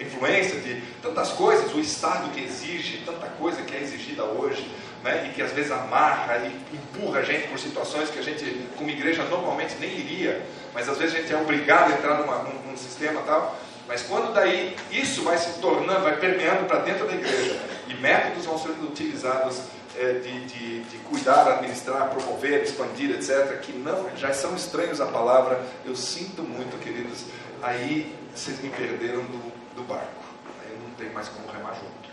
influência 0.00 0.60
de 0.60 0.80
tantas 1.02 1.30
coisas, 1.30 1.72
o 1.74 1.80
Estado 1.80 2.30
que 2.30 2.42
exige 2.42 2.98
tanta 3.04 3.26
coisa 3.26 3.62
que 3.62 3.74
é 3.74 3.80
exigida 3.80 4.24
hoje, 4.24 4.70
né, 5.02 5.28
e 5.28 5.34
que 5.34 5.42
às 5.42 5.52
vezes 5.52 5.70
amarra 5.70 6.38
e 6.38 6.76
empurra 6.76 7.20
a 7.20 7.22
gente 7.22 7.48
por 7.48 7.58
situações 7.58 8.10
que 8.10 8.18
a 8.18 8.22
gente, 8.22 8.66
como 8.76 8.90
igreja, 8.90 9.22
normalmente 9.24 9.76
nem 9.78 9.90
iria, 9.90 10.44
mas 10.74 10.88
às 10.88 10.98
vezes 10.98 11.14
a 11.14 11.18
gente 11.20 11.32
é 11.32 11.36
obrigado 11.36 11.92
a 11.92 11.96
entrar 11.96 12.18
numa, 12.18 12.38
num, 12.38 12.70
num 12.70 12.76
sistema 12.76 13.22
tal. 13.22 13.56
Mas 13.86 14.02
quando 14.02 14.32
daí 14.32 14.74
isso 14.90 15.22
vai 15.22 15.38
se 15.38 15.60
tornando, 15.60 16.00
vai 16.00 16.16
permeando 16.16 16.64
para 16.64 16.80
dentro 16.80 17.06
da 17.06 17.14
igreja, 17.14 17.56
e 17.86 17.94
métodos 17.94 18.44
vão 18.44 18.58
sendo 18.58 18.88
utilizados 18.88 19.60
de, 19.96 20.46
de, 20.46 20.80
de, 20.84 20.98
cuidar, 20.98 21.48
administrar, 21.48 22.10
promover, 22.10 22.62
expandir, 22.62 23.10
etc., 23.10 23.58
que 23.60 23.72
não 23.72 24.14
já 24.16 24.32
são 24.32 24.54
estranhos 24.54 25.00
à 25.00 25.06
palavra, 25.06 25.64
eu 25.84 25.96
sinto 25.96 26.42
muito, 26.42 26.78
queridos, 26.78 27.24
aí 27.62 28.14
vocês 28.34 28.60
me 28.60 28.68
perderam 28.68 29.22
do, 29.22 29.74
do 29.74 29.82
barco. 29.84 30.22
Aí 30.62 30.78
não 30.82 30.90
tem 30.96 31.10
mais 31.10 31.28
como 31.28 31.48
remar 31.48 31.74
junto. 31.74 32.10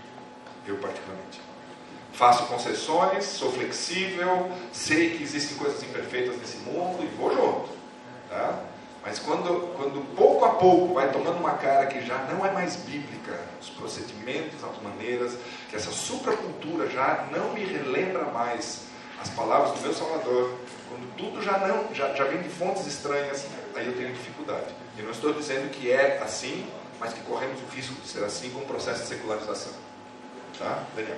Eu, 0.65 0.77
particularmente. 0.77 1.41
Faço 2.13 2.45
concessões, 2.45 3.25
sou 3.25 3.51
flexível, 3.51 4.51
sei 4.71 5.17
que 5.17 5.23
existem 5.23 5.57
coisas 5.57 5.81
imperfeitas 5.83 6.37
nesse 6.37 6.57
mundo 6.57 7.03
e 7.03 7.07
vou 7.17 7.33
junto. 7.33 7.69
Tá? 8.29 8.59
Mas 9.05 9.19
quando, 9.19 9.75
quando 9.75 10.15
pouco 10.15 10.45
a 10.45 10.51
pouco 10.51 10.93
vai 10.93 11.11
tomando 11.11 11.37
uma 11.37 11.57
cara 11.57 11.87
que 11.87 12.01
já 12.05 12.19
não 12.31 12.45
é 12.45 12.51
mais 12.51 12.77
bíblica, 12.77 13.37
os 13.61 13.69
procedimentos, 13.69 14.63
as 14.63 14.81
maneiras, 14.81 15.37
que 15.69 15.75
essa 15.75 15.91
supracultura 15.91 16.89
já 16.89 17.27
não 17.29 17.53
me 17.53 17.65
relembra 17.65 18.23
mais 18.25 18.85
as 19.19 19.29
palavras 19.29 19.77
do 19.77 19.81
meu 19.81 19.93
Salvador, 19.93 20.57
quando 20.87 21.15
tudo 21.17 21.41
já 21.41 21.57
não 21.57 21.93
já, 21.93 22.13
já 22.13 22.23
vem 22.25 22.41
de 22.41 22.49
fontes 22.49 22.87
estranhas, 22.87 23.45
aí 23.75 23.87
eu 23.87 23.93
tenho 23.93 24.13
dificuldade. 24.13 24.73
Eu 24.97 25.03
não 25.03 25.11
estou 25.11 25.33
dizendo 25.33 25.69
que 25.69 25.91
é 25.91 26.19
assim, 26.19 26.65
mas 26.99 27.13
que 27.13 27.21
corremos 27.21 27.59
o 27.61 27.75
risco 27.75 27.93
de 27.95 28.07
ser 28.07 28.23
assim 28.23 28.51
com 28.51 28.59
o 28.59 28.65
processo 28.65 29.01
de 29.01 29.07
secularização. 29.09 29.73
Tá? 30.57 30.83
Daniel. 30.95 31.17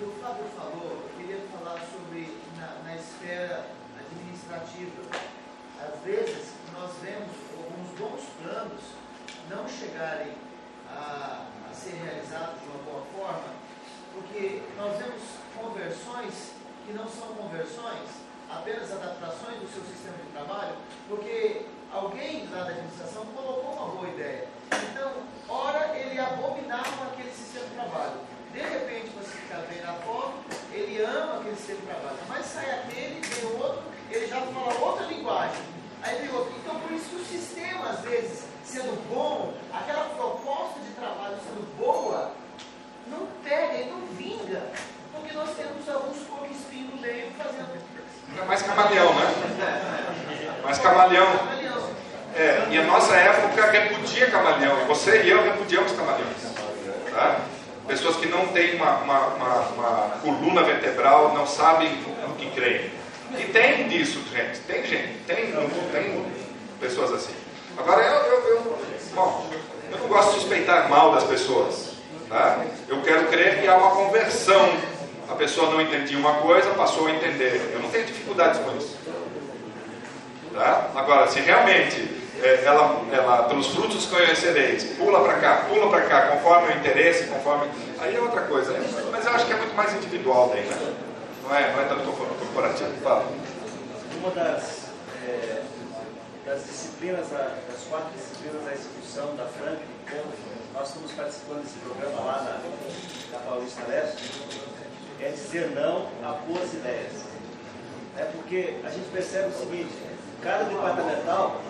O 0.00 0.12
Fábio 0.22 0.44
falou, 0.56 1.02
eu 1.02 1.10
queria 1.18 1.42
falar 1.52 1.78
sobre 1.92 2.34
na, 2.58 2.68
na 2.84 2.96
esfera 2.96 3.66
administrativa. 3.98 5.39
Às 5.80 5.98
vezes, 6.04 6.52
nós 6.72 6.90
vemos 7.02 7.30
alguns 7.56 7.98
bons 7.98 8.22
planos 8.42 8.82
não 9.48 9.66
chegarem 9.66 10.32
a, 10.88 11.46
a 11.70 11.74
ser 11.74 11.94
realizados 11.94 12.60
de 12.60 12.66
uma 12.68 12.82
boa 12.84 13.02
forma, 13.16 13.54
porque 14.12 14.62
nós 14.76 14.96
vemos 14.98 15.22
conversões 15.56 16.52
que 16.86 16.92
não 16.92 17.08
são 17.08 17.28
conversões, 17.34 18.08
apenas 18.50 18.92
adaptações 18.92 19.58
do 19.60 19.72
seu 19.72 19.82
sistema 19.84 20.16
de 20.18 20.32
trabalho, 20.32 20.76
porque 21.08 21.66
alguém 21.92 22.46
lá 22.50 22.64
da 22.64 22.70
administração 22.70 23.24
colocou 23.26 23.72
uma 23.72 23.96
boa 23.96 24.08
ideia. 24.08 24.48
Então, 24.90 25.12
ora 25.48 25.96
ele 25.96 26.18
abominava 26.18 27.12
aquele 27.12 27.32
sistema 27.32 27.66
de 27.66 27.74
trabalho. 27.74 28.20
De 28.52 28.58
repente, 28.58 29.10
você 29.16 29.36
fica 29.38 29.58
bem 29.68 29.80
na 29.82 29.94
foto, 29.94 30.34
ele 30.72 31.00
ama 31.02 31.38
aquele 31.40 31.56
sistema 31.56 31.80
de 31.80 31.86
trabalho. 31.86 32.18
Mas 32.28 32.46
sai 32.46 32.70
aquele, 32.70 33.20
vem 33.20 33.60
outro, 33.60 33.82
ele 34.10 34.26
já 34.26 34.40
fala 34.40 34.74
outra 34.80 35.06
linguagem. 35.06 35.69
Aí. 36.02 36.30
Então, 36.62 36.80
por 36.80 36.92
isso 36.92 37.10
que 37.10 37.16
o 37.16 37.24
sistema, 37.24 37.90
às 37.90 38.00
vezes, 38.00 38.44
sendo 38.64 38.96
bom, 39.12 39.52
aquela 39.72 40.04
proposta 40.04 40.80
de 40.80 40.92
trabalho 40.92 41.36
sendo 41.44 41.76
boa, 41.78 42.32
não 43.06 43.26
pega 43.44 43.74
e 43.76 43.90
não 43.90 44.00
vinga. 44.16 44.62
Porque 45.12 45.34
nós 45.34 45.50
temos 45.56 45.88
alguns 45.88 46.18
poucos 46.26 46.56
espinhos 46.56 46.94
no 46.94 47.00
meio 47.00 47.30
fazendo. 47.36 47.80
É 48.38 48.44
mais 48.44 48.62
camaleão, 48.62 49.14
né? 49.14 50.62
Mais 50.62 50.78
camaleão. 50.78 51.28
É, 52.36 52.68
e 52.70 52.78
a 52.78 52.84
nossa 52.84 53.14
época 53.16 53.70
repudia 53.70 54.30
camaleão. 54.30 54.86
Você 54.86 55.22
e 55.22 55.30
eu 55.30 55.42
repudiamos 55.42 55.92
camaleões. 55.92 56.54
Tá? 57.12 57.40
Pessoas 57.88 58.16
que 58.16 58.26
não 58.26 58.46
têm 58.48 58.76
uma, 58.76 58.98
uma, 58.98 59.18
uma, 59.26 59.58
uma 59.70 60.10
coluna 60.22 60.62
vertebral, 60.62 61.34
não 61.34 61.46
sabem 61.46 61.92
no 62.26 62.34
que 62.36 62.48
creem. 62.52 62.99
E 63.38 63.44
tem 63.52 63.88
disso, 63.88 64.20
gente. 64.32 64.60
Tem 64.60 64.84
gente. 64.84 65.18
Tem, 65.26 65.52
tem 65.92 66.26
pessoas 66.80 67.12
assim. 67.12 67.34
Agora, 67.76 68.02
eu, 68.02 68.14
eu, 68.14 68.48
eu, 68.48 68.78
bom, 69.14 69.46
eu 69.90 69.98
não 69.98 70.08
gosto 70.08 70.34
de 70.34 70.40
suspeitar 70.40 70.88
mal 70.88 71.12
das 71.12 71.24
pessoas. 71.24 71.94
Tá? 72.28 72.64
Eu 72.88 73.02
quero 73.02 73.26
crer 73.28 73.60
que 73.60 73.68
há 73.68 73.76
uma 73.76 73.90
conversão. 73.90 74.70
A 75.28 75.34
pessoa 75.34 75.70
não 75.70 75.80
entendia 75.80 76.18
uma 76.18 76.34
coisa, 76.34 76.70
passou 76.70 77.06
a 77.06 77.12
entender. 77.12 77.70
Eu 77.72 77.80
não 77.80 77.90
tenho 77.90 78.04
dificuldades 78.04 78.60
com 78.60 78.76
isso. 78.76 78.96
Tá? 80.52 80.90
Agora, 80.96 81.28
se 81.28 81.40
realmente 81.40 82.20
é, 82.42 82.64
ela, 82.64 83.02
ela, 83.12 83.42
pelos 83.44 83.68
frutos 83.68 84.06
conhecereis, 84.06 84.84
pula 84.98 85.20
para 85.20 85.34
cá, 85.34 85.66
pula 85.68 85.88
para 85.88 86.02
cá, 86.02 86.22
conforme 86.28 86.68
o 86.68 86.76
interesse, 86.76 87.24
conforme. 87.24 87.68
Aí 88.00 88.16
é 88.16 88.20
outra 88.20 88.42
coisa. 88.42 88.74
Mas 89.12 89.24
eu 89.24 89.32
acho 89.32 89.46
que 89.46 89.52
é 89.52 89.56
muito 89.56 89.74
mais 89.74 89.94
individual 89.94 90.50
daí, 90.52 90.64
né? 90.64 90.94
Não 91.50 91.56
é, 91.56 91.72
não 91.72 91.80
é 91.80 91.84
tanto 91.88 92.12
corporativo. 92.12 92.92
Fala. 93.02 93.26
Uma 94.20 94.30
das, 94.30 94.84
é, 95.26 95.64
das 96.46 96.64
disciplinas, 96.64 97.26
das 97.28 97.82
quatro 97.88 98.08
disciplinas 98.16 98.64
da 98.64 98.72
instituição 98.72 99.34
da 99.34 99.46
Franklin, 99.46 99.82
nós 100.72 100.86
estamos 100.86 101.10
participando 101.10 101.62
desse 101.64 101.78
programa 101.80 102.24
lá 102.24 102.42
na, 102.44 103.36
na 103.36 103.44
Paulista 103.44 103.82
Leste, 103.88 104.30
é 105.18 105.30
dizer 105.30 105.72
não 105.72 106.06
a 106.22 106.34
boas 106.46 106.72
ideias. 106.72 107.24
É 108.16 108.26
porque 108.26 108.76
a 108.84 108.88
gente 108.88 109.10
percebe 109.10 109.48
o 109.48 109.58
seguinte, 109.58 109.92
cada 110.40 110.62
departamental 110.62 111.60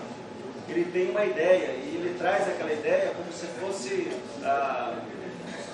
ele 0.69 0.91
tem 0.93 1.11
uma 1.11 1.25
ideia 1.25 1.69
e 1.69 1.97
ele 1.97 2.19
traz 2.19 2.47
aquela 2.47 2.71
ideia 2.71 3.15
como 3.17 3.33
se 3.33 3.47
fosse 3.59 4.13
a, 4.45 4.99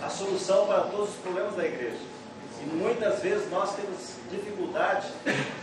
a 0.00 0.08
solução 0.08 0.68
para 0.68 0.82
todos 0.82 1.08
os 1.08 1.16
problemas 1.16 1.56
da 1.56 1.64
igreja. 1.64 2.15
Muitas 2.72 3.20
vezes 3.20 3.50
nós 3.50 3.74
temos 3.74 4.16
dificuldade 4.30 5.06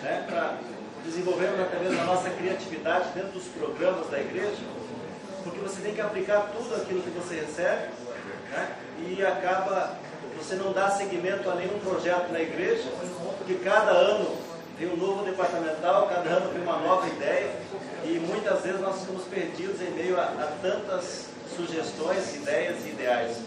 né, 0.01 0.25
para 0.27 0.57
desenvolvermos 1.05 1.59
até 1.59 1.79
mesmo 1.79 2.01
a 2.01 2.05
nossa 2.05 2.29
criatividade 2.29 3.09
dentro 3.13 3.31
dos 3.31 3.43
programas 3.45 4.09
da 4.09 4.19
igreja, 4.19 4.61
porque 5.43 5.59
você 5.59 5.81
tem 5.81 5.93
que 5.93 6.01
aplicar 6.01 6.51
tudo 6.55 6.75
aquilo 6.75 7.01
que 7.01 7.09
você 7.09 7.41
recebe 7.41 7.89
né, 8.51 8.75
e 8.99 9.25
acaba, 9.25 9.97
você 10.37 10.55
não 10.55 10.71
dá 10.71 10.89
seguimento 10.89 11.49
a 11.49 11.55
nenhum 11.55 11.79
projeto 11.79 12.31
na 12.31 12.39
igreja, 12.39 12.89
porque 13.37 13.55
cada 13.55 13.91
ano 13.91 14.37
tem 14.77 14.87
um 14.87 14.95
novo 14.95 15.23
departamental, 15.23 16.07
cada 16.07 16.29
ano 16.29 16.51
tem 16.51 16.61
uma 16.61 16.77
nova 16.77 17.07
ideia 17.07 17.51
e 18.05 18.19
muitas 18.19 18.61
vezes 18.61 18.79
nós 18.81 19.01
ficamos 19.01 19.23
perdidos 19.25 19.81
em 19.81 19.91
meio 19.91 20.19
a, 20.19 20.23
a 20.23 20.57
tantas 20.61 21.25
sugestões, 21.55 22.35
ideias 22.35 22.85
e 22.85 22.89
ideais. 22.89 23.37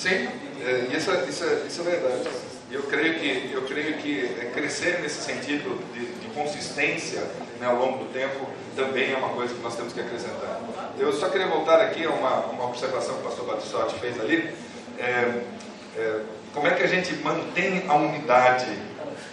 Sim, 0.00 0.30
é, 0.64 0.96
isso, 0.96 1.10
é, 1.10 1.24
isso, 1.28 1.44
é, 1.44 1.66
isso 1.66 1.80
é 1.82 1.84
verdade. 1.84 2.26
Eu 2.72 2.84
creio 2.84 3.20
que, 3.20 3.52
eu 3.52 3.62
creio 3.66 3.98
que 3.98 4.34
é, 4.40 4.46
crescer 4.46 4.98
nesse 5.02 5.20
sentido 5.20 5.78
de, 5.92 6.06
de 6.06 6.26
consistência 6.28 7.20
né, 7.60 7.66
ao 7.66 7.76
longo 7.76 8.04
do 8.04 8.10
tempo 8.10 8.46
também 8.74 9.12
é 9.12 9.16
uma 9.18 9.28
coisa 9.28 9.52
que 9.52 9.60
nós 9.60 9.76
temos 9.76 9.92
que 9.92 10.00
acrescentar. 10.00 10.58
Eu 10.98 11.12
só 11.12 11.28
queria 11.28 11.48
voltar 11.48 11.82
aqui 11.82 12.06
a 12.06 12.10
uma, 12.12 12.46
uma 12.46 12.64
observação 12.64 13.16
que 13.16 13.20
o 13.20 13.24
pastor 13.24 13.44
Batistotti 13.44 13.98
fez 13.98 14.18
ali. 14.18 14.54
É, 14.98 15.42
é, 15.98 16.22
como 16.54 16.66
é 16.66 16.70
que 16.70 16.82
a 16.82 16.86
gente 16.86 17.14
mantém 17.16 17.84
a 17.86 17.94
unidade, 17.94 18.78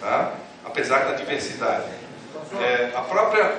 tá? 0.00 0.34
apesar 0.66 1.06
da 1.06 1.12
diversidade? 1.12 1.88
É, 2.60 2.92
a 2.94 3.00
própria. 3.00 3.56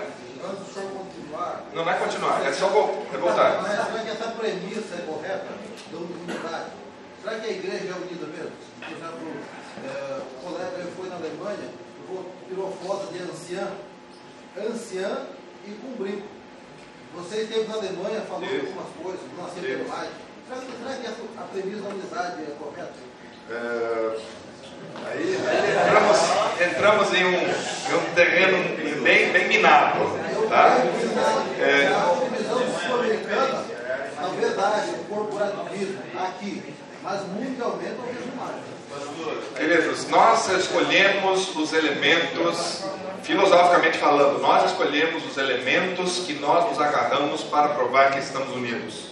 Não, 1.73 1.89
é 1.89 1.93
continuar, 1.95 2.45
é 2.45 2.53
só 2.53 2.67
voltar. 2.67 3.63
Mas 3.63 4.07
essa 4.07 4.27
premissa 4.27 4.93
é 4.95 5.05
correta 5.07 5.47
da 5.91 5.97
unidade. 5.97 6.78
Será 7.29 7.41
que 7.41 7.47
a 7.47 7.51
igreja 7.51 7.89
é 7.89 7.93
unida 7.93 8.25
mesmo? 8.25 8.51
Por 8.79 8.89
exemplo, 8.89 9.27
é, 9.85 10.17
o 10.17 10.49
colega 10.49 10.87
foi 10.97 11.09
na 11.09 11.15
Alemanha, 11.17 11.69
tirou 12.47 12.71
foto 12.83 13.13
de 13.13 13.21
anciã, 13.21 13.67
anciã 14.57 15.27
e 15.67 15.71
com 15.73 16.03
brinco. 16.03 16.25
Você 17.13 17.41
esteve 17.41 17.67
na 17.67 17.75
Alemanha, 17.75 18.21
falou 18.21 18.45
Isso. 18.45 18.65
algumas 18.65 18.87
coisas, 19.03 19.21
nasceu 19.37 19.61
pelo 19.61 19.87
mais. 19.87 20.09
Será, 20.47 20.59
será 20.59 20.95
que 20.95 21.05
a, 21.05 21.43
a 21.43 21.43
premissa 21.43 21.81
da 21.83 21.89
unidade 21.89 22.41
é 22.41 22.55
correta? 22.57 22.93
É, 23.51 24.17
aí, 25.05 25.37
aí 25.47 25.69
entramos, 25.69 26.17
entramos 26.59 27.13
em, 27.13 27.25
um, 27.25 27.41
em 27.41 28.09
um 28.09 28.15
terreno 28.15 29.03
bem, 29.03 29.31
bem 29.31 29.47
minado. 29.47 29.99
Tá? 30.49 30.77
É, 31.59 31.93
a 31.93 32.23
divisão 32.23 32.63
sul-americana, 32.87 33.65
na 34.19 34.27
verdade, 34.29 34.89
o 34.89 35.03
corporativismo 35.03 36.01
aqui 36.17 36.73
mas 37.03 37.21
não 37.21 37.71
vejo 37.77 38.31
mais. 38.35 38.55
Queridos, 39.55 40.07
nós 40.09 40.49
escolhemos 40.49 41.55
os 41.55 41.73
elementos, 41.73 42.83
filosoficamente 43.23 43.97
falando, 43.97 44.39
nós 44.39 44.71
escolhemos 44.71 45.25
os 45.25 45.37
elementos 45.37 46.23
que 46.25 46.33
nós 46.33 46.69
nos 46.69 46.79
agarramos 46.79 47.43
para 47.43 47.69
provar 47.69 48.11
que 48.11 48.19
estamos 48.19 48.55
unidos. 48.55 49.09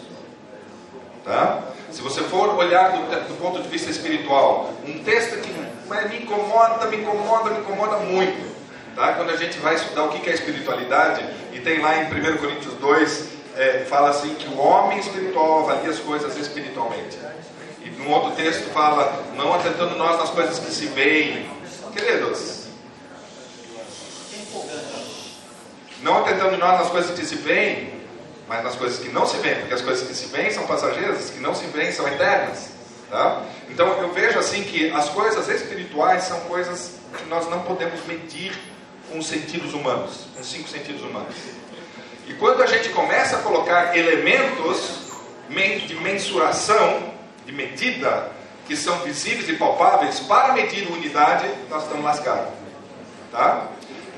Tá? 1.24 1.64
Se 1.92 2.02
você 2.02 2.22
for 2.22 2.56
olhar 2.56 2.92
do, 2.92 3.28
do 3.28 3.40
ponto 3.40 3.62
de 3.62 3.68
vista 3.68 3.92
espiritual, 3.92 4.74
um 4.86 5.04
texto 5.04 5.40
que 5.42 5.52
me 5.52 6.18
incomoda, 6.24 6.88
me 6.88 6.98
incomoda, 6.98 7.52
me 7.52 7.60
incomoda 7.60 7.98
muito, 7.98 8.58
Tá? 8.98 9.14
Quando 9.14 9.30
a 9.30 9.36
gente 9.36 9.60
vai 9.60 9.76
estudar 9.76 10.06
o 10.06 10.10
que 10.10 10.28
é 10.28 10.34
espiritualidade, 10.34 11.24
e 11.54 11.60
tem 11.60 11.80
lá 11.80 11.98
em 11.98 12.06
1 12.06 12.38
Coríntios 12.38 12.74
2, 12.74 13.28
é, 13.56 13.86
fala 13.88 14.10
assim 14.10 14.34
que 14.34 14.48
o 14.48 14.58
homem 14.58 14.98
espiritual 14.98 15.70
avalia 15.70 15.92
as 15.92 16.00
coisas 16.00 16.36
espiritualmente. 16.36 17.16
Num 17.98 18.12
outro 18.12 18.32
texto 18.32 18.70
fala, 18.72 19.24
não 19.36 19.54
atentando 19.54 19.95
nós 19.95 20.18
nas 20.20 20.30
coisas 20.30 20.60
que 20.60 20.72
se 20.72 20.86
veem. 20.88 21.50
Queridos, 21.93 22.68
não 26.02 26.20
atentando 26.20 26.58
nós 26.58 26.80
nas 26.80 26.89
coisas 26.89 27.18
que 27.18 27.26
se 27.26 27.36
veem, 27.36 28.02
mas 28.48 28.64
nas 28.64 28.76
coisas 28.76 29.00
que 29.00 29.10
não 29.10 29.26
se 29.26 29.38
veem, 29.38 29.56
porque 29.60 29.74
as 29.74 29.82
coisas 29.82 30.08
que 30.08 30.14
se 30.14 30.28
veem 30.28 30.52
são 30.52 30.68
passageiras, 30.68 31.26
as 31.26 31.30
que 31.32 31.39
não 31.39 31.56
se 31.56 31.66
veem 31.68 31.91
são 31.91 32.08
eternas. 32.08 32.70
Tá? 33.10 33.41
Então 33.70 33.88
eu 34.02 34.12
vejo 34.12 34.38
assim 34.38 34.64
que 34.64 34.91
as 34.91 35.10
coisas 35.10 35.48
espirituais 35.48 36.24
são 36.24 36.39
coisas 36.41 36.98
que 37.18 37.26
nós 37.26 37.50
não 37.50 37.62
podemos 37.64 38.06
medir 38.06 38.54
com 39.10 39.18
os 39.18 39.28
sentidos 39.28 39.74
humanos, 39.74 40.28
com 40.36 40.41
os 40.41 40.50
cinco 40.50 40.68
sentidos 40.68 41.02
humanos. 41.02 41.34
E 42.28 42.34
quando 42.34 42.62
a 42.62 42.68
gente 42.68 42.89
começa 42.89 43.38
a 43.38 43.39
colocar 43.39 43.98
elementos 43.98 45.08
de 45.88 45.95
mensuração, 45.95 47.14
de 47.48 47.54
medida, 47.54 48.30
que 48.68 48.76
são 48.76 49.00
visíveis 49.00 49.48
e 49.48 49.54
palpáveis 49.54 50.20
para 50.20 50.52
medir 50.52 50.91
unidade, 50.91 51.50
nós 51.70 51.84
estamos 51.84 52.04
lascados. 52.04 52.50
Tá? 53.32 53.68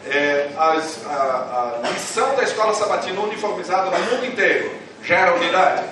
É, 0.07 0.49
as, 0.57 1.05
a, 1.05 1.81
a, 1.83 1.89
lição 1.91 2.35
da 2.35 2.43
escola 2.43 2.73
sabatina 2.73 3.21
uniformizada 3.21 3.95
no 3.95 4.11
mundo 4.11 4.25
inteiro 4.25 4.75
gera 5.03 5.35
unidade? 5.35 5.83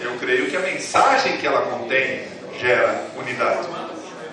Eu 0.00 0.16
creio 0.18 0.50
que 0.50 0.56
a 0.56 0.60
mensagem 0.60 1.36
que 1.36 1.46
ela 1.46 1.60
contém 1.62 2.26
gera 2.58 3.04
unidade. 3.16 3.68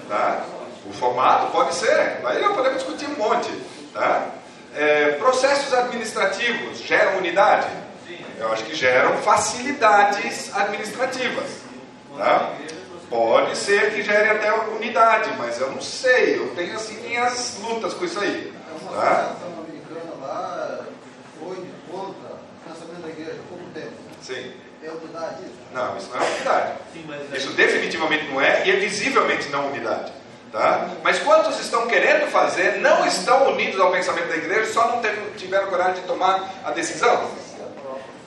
Tá? 0.07 0.45
O 0.85 0.93
formato 0.93 1.51
pode 1.51 1.75
ser, 1.75 2.21
aí 2.23 2.41
podemos 2.55 2.75
discutir 2.75 3.07
um 3.07 3.17
monte. 3.17 3.51
Tá? 3.93 4.27
É, 4.75 5.09
processos 5.19 5.73
administrativos 5.73 6.79
geram 6.79 7.17
unidade? 7.17 7.67
Eu 8.39 8.53
acho 8.53 8.63
que 8.63 8.73
geram 8.73 9.17
facilidades 9.17 10.55
administrativas. 10.55 11.45
Tá? 12.17 12.53
Pode 13.09 13.57
ser 13.57 13.93
que 13.93 14.01
gere 14.01 14.29
até 14.29 14.53
unidade, 14.53 15.31
mas 15.37 15.59
eu 15.59 15.71
não 15.71 15.81
sei. 15.81 16.37
Eu 16.37 16.55
tenho 16.55 16.75
assim 16.75 17.01
minhas 17.01 17.57
lutas 17.59 17.93
com 17.93 18.05
isso 18.05 18.19
aí. 18.19 18.53
Tá? 18.93 19.35
lá 20.21 20.79
foi 21.39 21.55
de 21.57 21.71
contra 21.91 22.29
o 22.29 22.69
pensamento 22.69 23.01
da 23.01 23.09
igreja 23.09 23.39
há 23.39 23.49
pouco 23.49 23.65
tempo. 23.73 23.93
Sim. 24.21 24.53
É 24.81 24.89
unidade 24.91 25.41
isso? 25.43 25.59
Não, 25.73 25.97
isso 25.97 26.09
não 26.09 26.21
é 26.21 26.29
unidade. 26.29 26.73
Isso 27.35 27.51
definitivamente 27.51 28.25
não 28.31 28.39
é 28.39 28.65
e 28.65 28.71
é 28.71 28.75
visivelmente 28.77 29.49
não 29.49 29.67
unidade. 29.67 30.13
Tá? 30.51 30.89
Mas 31.03 31.19
quantos 31.19 31.59
estão 31.59 31.87
querendo 31.87 32.27
fazer, 32.31 32.77
não 32.79 33.05
estão 33.05 33.49
unidos 33.49 33.79
ao 33.79 33.91
pensamento 33.91 34.29
da 34.29 34.37
igreja, 34.37 34.71
só 34.71 34.87
não 34.87 35.01
tiveram 35.35 35.67
coragem 35.67 36.01
de 36.01 36.07
tomar 36.07 36.49
a 36.63 36.71
decisão? 36.71 37.29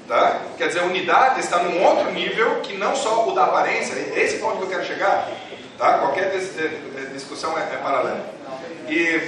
Tá? 0.09 0.40
Quer 0.59 0.68
dizer, 0.68 0.80
a 0.80 0.84
unidade 0.84 1.40
está 1.40 1.59
num 1.59 1.82
outro 1.82 2.11
nível 2.12 2.61
que 2.61 2.76
não 2.76 2.94
só 2.94 3.28
o 3.28 3.34
da 3.34 3.44
aparência, 3.44 3.94
é 3.94 4.22
esse 4.22 4.38
ponto 4.38 4.59
que 4.59 4.64
eu 4.64 4.68
quero 4.68 4.84
chegar. 4.84 5.28
Tá? 5.78 5.98
Qualquer 5.98 6.30
discussão 7.12 7.57
é, 7.57 7.62
é 7.62 7.76
paralela. 7.76 8.26
E 8.88 9.20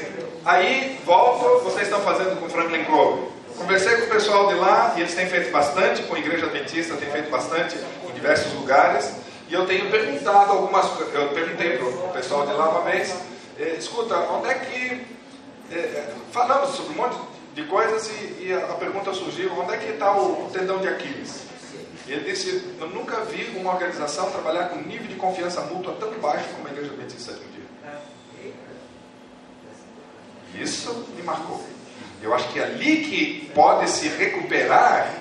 aí, 0.44 1.00
volto, 1.04 1.64
vocês 1.64 1.88
estão 1.88 2.00
fazendo 2.00 2.38
com 2.40 2.48
Franklin 2.48 2.84
Covey. 2.84 3.34
Conversei 3.56 3.96
com 3.98 4.06
o 4.06 4.08
pessoal 4.08 4.48
de 4.48 4.54
lá 4.54 4.94
e 4.96 5.00
eles 5.00 5.14
têm 5.14 5.26
feito 5.26 5.52
bastante, 5.52 6.02
com 6.02 6.16
a 6.16 6.18
Igreja 6.18 6.46
Adventista, 6.46 6.96
têm 6.96 7.08
feito 7.10 7.30
bastante 7.30 7.76
em 7.76 8.12
diversos 8.12 8.52
lugares. 8.54 9.14
E 9.48 9.54
eu 9.54 9.64
tenho 9.66 9.90
perguntado 9.90 10.52
algumas 10.52 10.86
coisas. 10.86 11.14
Eu 11.14 11.28
perguntei 11.28 11.78
para 11.78 11.86
o 11.86 12.12
pessoal 12.12 12.46
de 12.46 12.52
lá 12.52 12.70
uma 12.70 12.90
vez: 12.90 13.14
eh, 13.58 13.76
escuta, 13.78 14.16
onde 14.16 14.48
é 14.48 14.54
que. 14.54 15.06
Eh, 15.70 16.04
falamos 16.32 16.70
sobre 16.70 16.94
um 16.94 17.02
monte 17.02 17.12
de 17.14 17.33
coisas 17.62 18.08
e, 18.08 18.46
e 18.46 18.52
a, 18.52 18.74
pergunta 18.74 19.14
surgiu: 19.14 19.52
onde 19.58 19.74
é 19.74 19.76
que 19.76 19.92
está 19.92 20.12
o, 20.12 20.46
o 20.46 20.50
tendão 20.50 20.78
de 20.78 20.88
Aquiles? 20.88 21.44
Ele 22.06 22.30
disse: 22.30 22.74
Eu 22.78 22.88
nunca 22.88 23.24
vi 23.24 23.56
uma 23.56 23.72
organização 23.72 24.30
trabalhar 24.30 24.68
com 24.68 24.80
nível 24.80 25.06
de 25.06 25.14
confiança 25.14 25.60
mútua 25.62 25.94
tão 25.98 26.10
baixo 26.14 26.48
como 26.54 26.68
a 26.68 26.70
Igreja 26.70 26.90
Adventista 26.92 27.32
de 27.32 27.40
um 27.40 27.50
dia. 27.50 28.52
Isso 30.62 31.06
me 31.16 31.22
marcou. 31.22 31.62
Eu 32.22 32.34
acho 32.34 32.48
que 32.52 32.58
é 32.58 32.64
ali 32.64 33.04
que 33.04 33.50
pode 33.54 33.88
se 33.90 34.08
recuperar 34.08 35.14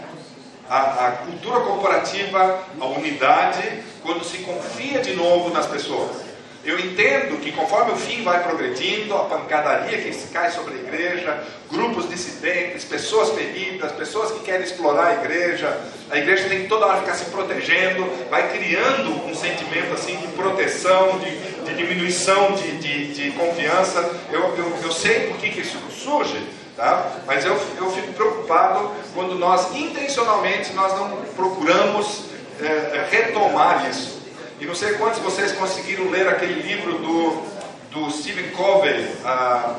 a, 0.70 1.08
a 1.08 1.12
cultura 1.12 1.60
corporativa, 1.62 2.64
a 2.80 2.86
unidade, 2.86 3.84
quando 4.02 4.24
se 4.24 4.40
confia 4.40 5.02
de 5.02 5.16
novo 5.16 5.50
nas 5.50 5.68
pessoas. 5.68 6.33
Eu 6.66 6.80
entendo 6.80 7.41
que 7.41 7.51
conforme 7.51 7.91
o 7.91 7.97
fim 7.97 8.24
vai 8.24 8.41
progredindo, 8.41 9.14
a 9.16 9.26
pancadaria 9.26 9.97
que 9.97 10.14
se 10.14 10.28
cai 10.30 10.49
sobre 10.49 10.76
a 10.76 10.78
igreja, 10.78 11.43
grupos 11.70 12.07
dissidentes, 12.07 12.86
pessoas 12.86 13.32
feridas, 13.32 13.91
pessoas 13.91 14.32
que 14.32 14.39
querem 14.45 14.64
explorar 14.64 15.07
a 15.07 15.14
igreja, 15.16 15.78
a 16.09 16.18
igreja 16.18 16.47
tem 16.47 16.61
que 16.61 16.70
toda 16.70 16.86
hora 16.86 17.01
ficar 17.01 17.16
se 17.16 17.26
protegendo, 17.26 18.07
vai 18.30 18.49
criando 18.53 19.28
um 19.28 19.36
sentimento 19.36 19.93
assim 19.93 20.16
de 20.16 20.28
proteção, 20.28 21.20
de, 21.20 21.66
de 21.66 21.76
diminuição 21.76 22.53
de, 22.53 22.78
de, 22.78 23.14
de 23.14 23.32
confiança. 23.32 23.99
Eu, 24.32 24.55
eu, 24.55 24.78
eu, 24.84 24.91
sei 24.93 25.28
por 25.28 25.38
que, 25.38 25.59
isso 25.59 25.78
surge, 25.91 26.47
tá? 26.78 27.11
mas 27.28 27.43
eu, 27.43 27.59
eu 27.78 27.91
fico 27.91 28.14
preocupado 28.14 28.89
quando 29.14 29.36
nós 29.36 29.76
intencionalmente 29.76 30.72
nós 30.72 30.93
não 30.93 31.09
procuramos 31.36 32.24
é, 32.61 33.05
retomar 33.11 33.89
isso. 33.89 34.23
E 34.64 34.66
não 34.66 34.74
sei 34.74 34.93
quantos 34.93 35.18
de 35.18 35.26
vocês 35.26 35.51
conseguiram 35.51 36.09
ler 36.09 36.26
aquele 36.26 36.61
livro 36.61 36.97
do, 36.99 37.43
do 37.91 38.09
Stephen 38.09 38.49
Covey, 38.51 39.09
a 39.26 39.76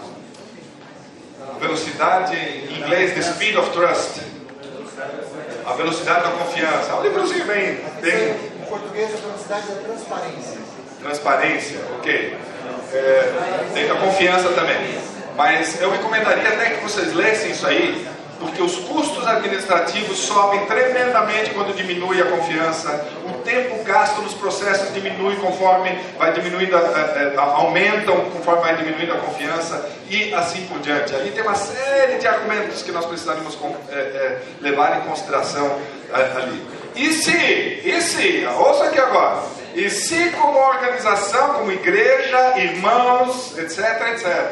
velocidade, 1.58 2.36
em 2.36 2.80
inglês, 2.80 3.14
The 3.14 3.22
Speed 3.22 3.56
of 3.56 3.70
Trust. 3.70 4.20
A 5.64 5.72
velocidade 5.72 6.24
da 6.24 6.32
confiança. 6.32 6.90
É 6.90 6.94
um 6.96 7.02
livrozinho 7.02 7.46
bem. 7.46 7.80
bem... 8.02 8.36
Em 8.60 8.66
português, 8.68 9.10
a 9.14 9.26
velocidade 9.26 9.68
da 9.68 9.74
transparência. 9.74 10.58
Transparência, 11.00 11.80
ok. 11.98 12.36
É, 12.92 13.70
tem 13.72 13.90
a 13.90 13.94
confiança 13.94 14.50
também. 14.50 14.98
Mas 15.34 15.80
eu 15.80 15.90
recomendaria 15.90 16.46
até 16.46 16.70
que 16.74 16.82
vocês 16.82 17.14
lessem 17.14 17.52
isso 17.52 17.66
aí, 17.66 18.06
porque 18.40 18.62
os 18.62 18.76
custos 18.76 19.26
administrativos 19.26 20.18
sobem 20.18 20.66
tremendamente 20.66 21.50
quando 21.50 21.74
diminui 21.74 22.20
a 22.20 22.26
confiança, 22.26 23.06
o 23.28 23.42
tempo 23.42 23.82
gasto 23.84 24.20
nos 24.22 24.34
processos 24.34 24.92
diminui 24.92 25.36
conforme 25.36 25.98
vai 26.18 26.32
diminuindo, 26.32 26.76
aumentam 27.38 28.16
conforme 28.30 28.62
vai 28.62 28.76
diminuindo 28.76 29.12
a 29.12 29.18
confiança 29.18 29.88
e 30.08 30.32
assim 30.34 30.66
por 30.66 30.78
diante. 30.80 31.14
Ali 31.14 31.30
tem 31.30 31.42
uma 31.42 31.54
série 31.54 32.18
de 32.18 32.26
argumentos 32.26 32.82
que 32.82 32.92
nós 32.92 33.06
precisaríamos 33.06 33.56
é, 33.90 34.38
levar 34.60 34.98
em 34.98 35.08
consideração 35.08 35.78
ali. 36.12 36.66
E 36.94 37.12
se, 37.12 37.32
e 37.32 38.00
se, 38.00 38.46
ouça 38.46 38.84
aqui 38.84 39.00
agora, 39.00 39.42
e 39.74 39.90
se 39.90 40.30
como 40.30 40.56
organização, 40.56 41.54
como 41.54 41.72
igreja, 41.72 42.58
irmãos, 42.58 43.58
etc, 43.58 44.12
etc, 44.12 44.50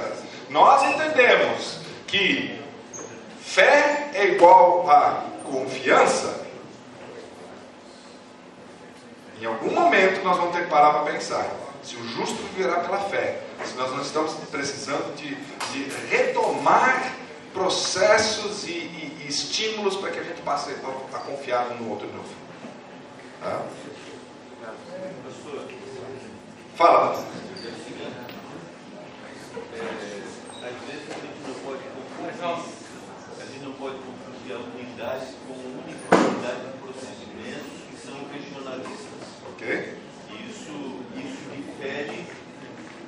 nós 0.50 0.82
entendemos 0.92 1.78
que 2.08 2.61
Fé 3.44 4.10
é 4.14 4.26
igual 4.28 4.88
a 4.88 5.24
confiança. 5.44 6.46
Em 9.40 9.44
algum 9.44 9.72
momento 9.72 10.22
nós 10.22 10.36
vamos 10.36 10.54
ter 10.54 10.64
que 10.64 10.70
parar 10.70 10.92
para 10.92 11.12
pensar 11.12 11.62
se 11.82 11.96
o 11.96 12.08
justo 12.08 12.36
viverá 12.54 12.80
pela 12.80 13.00
fé, 13.00 13.42
se 13.64 13.74
nós 13.74 13.90
não 13.90 14.00
estamos 14.00 14.32
precisando 14.50 15.14
de, 15.16 15.34
de 15.34 15.90
retomar 16.08 17.12
processos 17.52 18.64
e, 18.64 18.70
e, 18.70 19.22
e 19.24 19.28
estímulos 19.28 19.96
para 19.96 20.10
que 20.10 20.20
a 20.20 20.22
gente 20.22 20.40
passe 20.42 20.70
a, 20.70 21.16
a 21.16 21.20
confiar 21.20 21.72
um 21.72 21.82
no 21.82 21.90
outro 21.90 22.06
de 22.06 22.14
novo. 22.14 22.28
Tá? 23.42 23.62
Fala. 26.76 27.24
pode 31.64 31.82
confundir 31.82 32.81
a 34.52 34.58
unidade 34.58 35.34
com 35.46 35.54
uniformidade 35.54 36.60
de 36.66 36.78
procedimentos 36.78 37.72
que 37.88 37.96
são 37.96 38.14
regionalistas. 38.28 39.22
Ok. 39.48 39.98
Isso, 40.48 40.72
isso 41.16 41.42
difere 41.54 42.26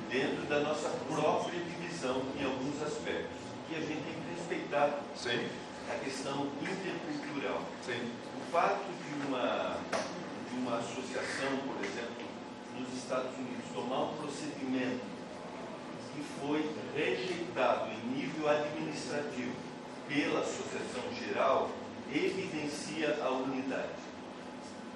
dentro 0.09 0.45
da 0.47 0.61
nossa 0.61 0.89
própria 1.07 1.59
divisão 1.59 2.21
em 2.39 2.45
alguns 2.45 2.81
aspectos. 2.81 3.37
E 3.69 3.75
a 3.75 3.79
gente 3.79 4.01
tem 4.01 4.13
que 4.13 4.39
respeitar 4.39 5.01
Sim. 5.15 5.45
a 5.91 5.99
questão 6.03 6.47
intercultural. 6.61 7.61
Sim. 7.85 8.11
O 8.37 8.51
fato 8.51 8.85
de 8.85 9.27
uma, 9.27 9.77
de 10.49 10.57
uma 10.57 10.77
associação, 10.77 11.57
por 11.67 11.83
exemplo, 11.83 12.25
nos 12.79 12.93
Estados 12.97 13.35
Unidos, 13.37 13.65
tomar 13.73 14.03
um 14.03 14.15
procedimento 14.15 15.03
que 16.13 16.23
foi 16.39 16.71
rejeitado 16.95 17.91
em 17.91 18.17
nível 18.17 18.47
administrativo 18.49 19.64
pela 20.07 20.39
Associação 20.41 21.03
Geral 21.13 21.69
evidencia 22.13 23.17
a 23.23 23.29
unidade. 23.29 23.89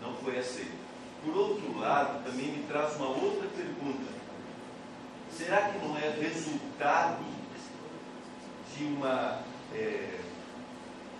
Não 0.01 0.15
foi 0.15 0.39
aceito. 0.39 0.77
Por 1.23 1.35
outro 1.35 1.77
lado, 1.77 2.23
também 2.23 2.47
me 2.47 2.63
traz 2.63 2.95
uma 2.95 3.09
outra 3.09 3.47
pergunta. 3.49 4.19
Será 5.35 5.69
que 5.69 5.85
não 5.85 5.97
é 5.97 6.09
resultado 6.09 7.23
de 8.77 8.83
uma 8.85 9.39
é, 9.75 10.19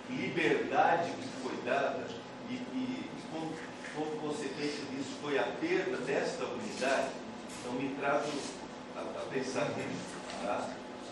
liberdade 0.08 1.10
que 1.10 1.28
foi 1.42 1.56
dada 1.64 2.06
e, 2.48 2.54
e 2.54 3.10
como, 3.30 3.52
como, 3.94 4.28
consequência 4.28 4.84
disso 4.90 5.18
foi 5.22 5.38
a 5.38 5.42
perda 5.42 5.96
desta 5.98 6.44
unidade, 6.44 7.08
então 7.60 7.72
me 7.74 7.94
trago 8.00 8.30
a, 8.96 9.00
a 9.00 9.26
pensar 9.30 9.68
nisso. 9.76 10.16
Tá? 10.42 10.68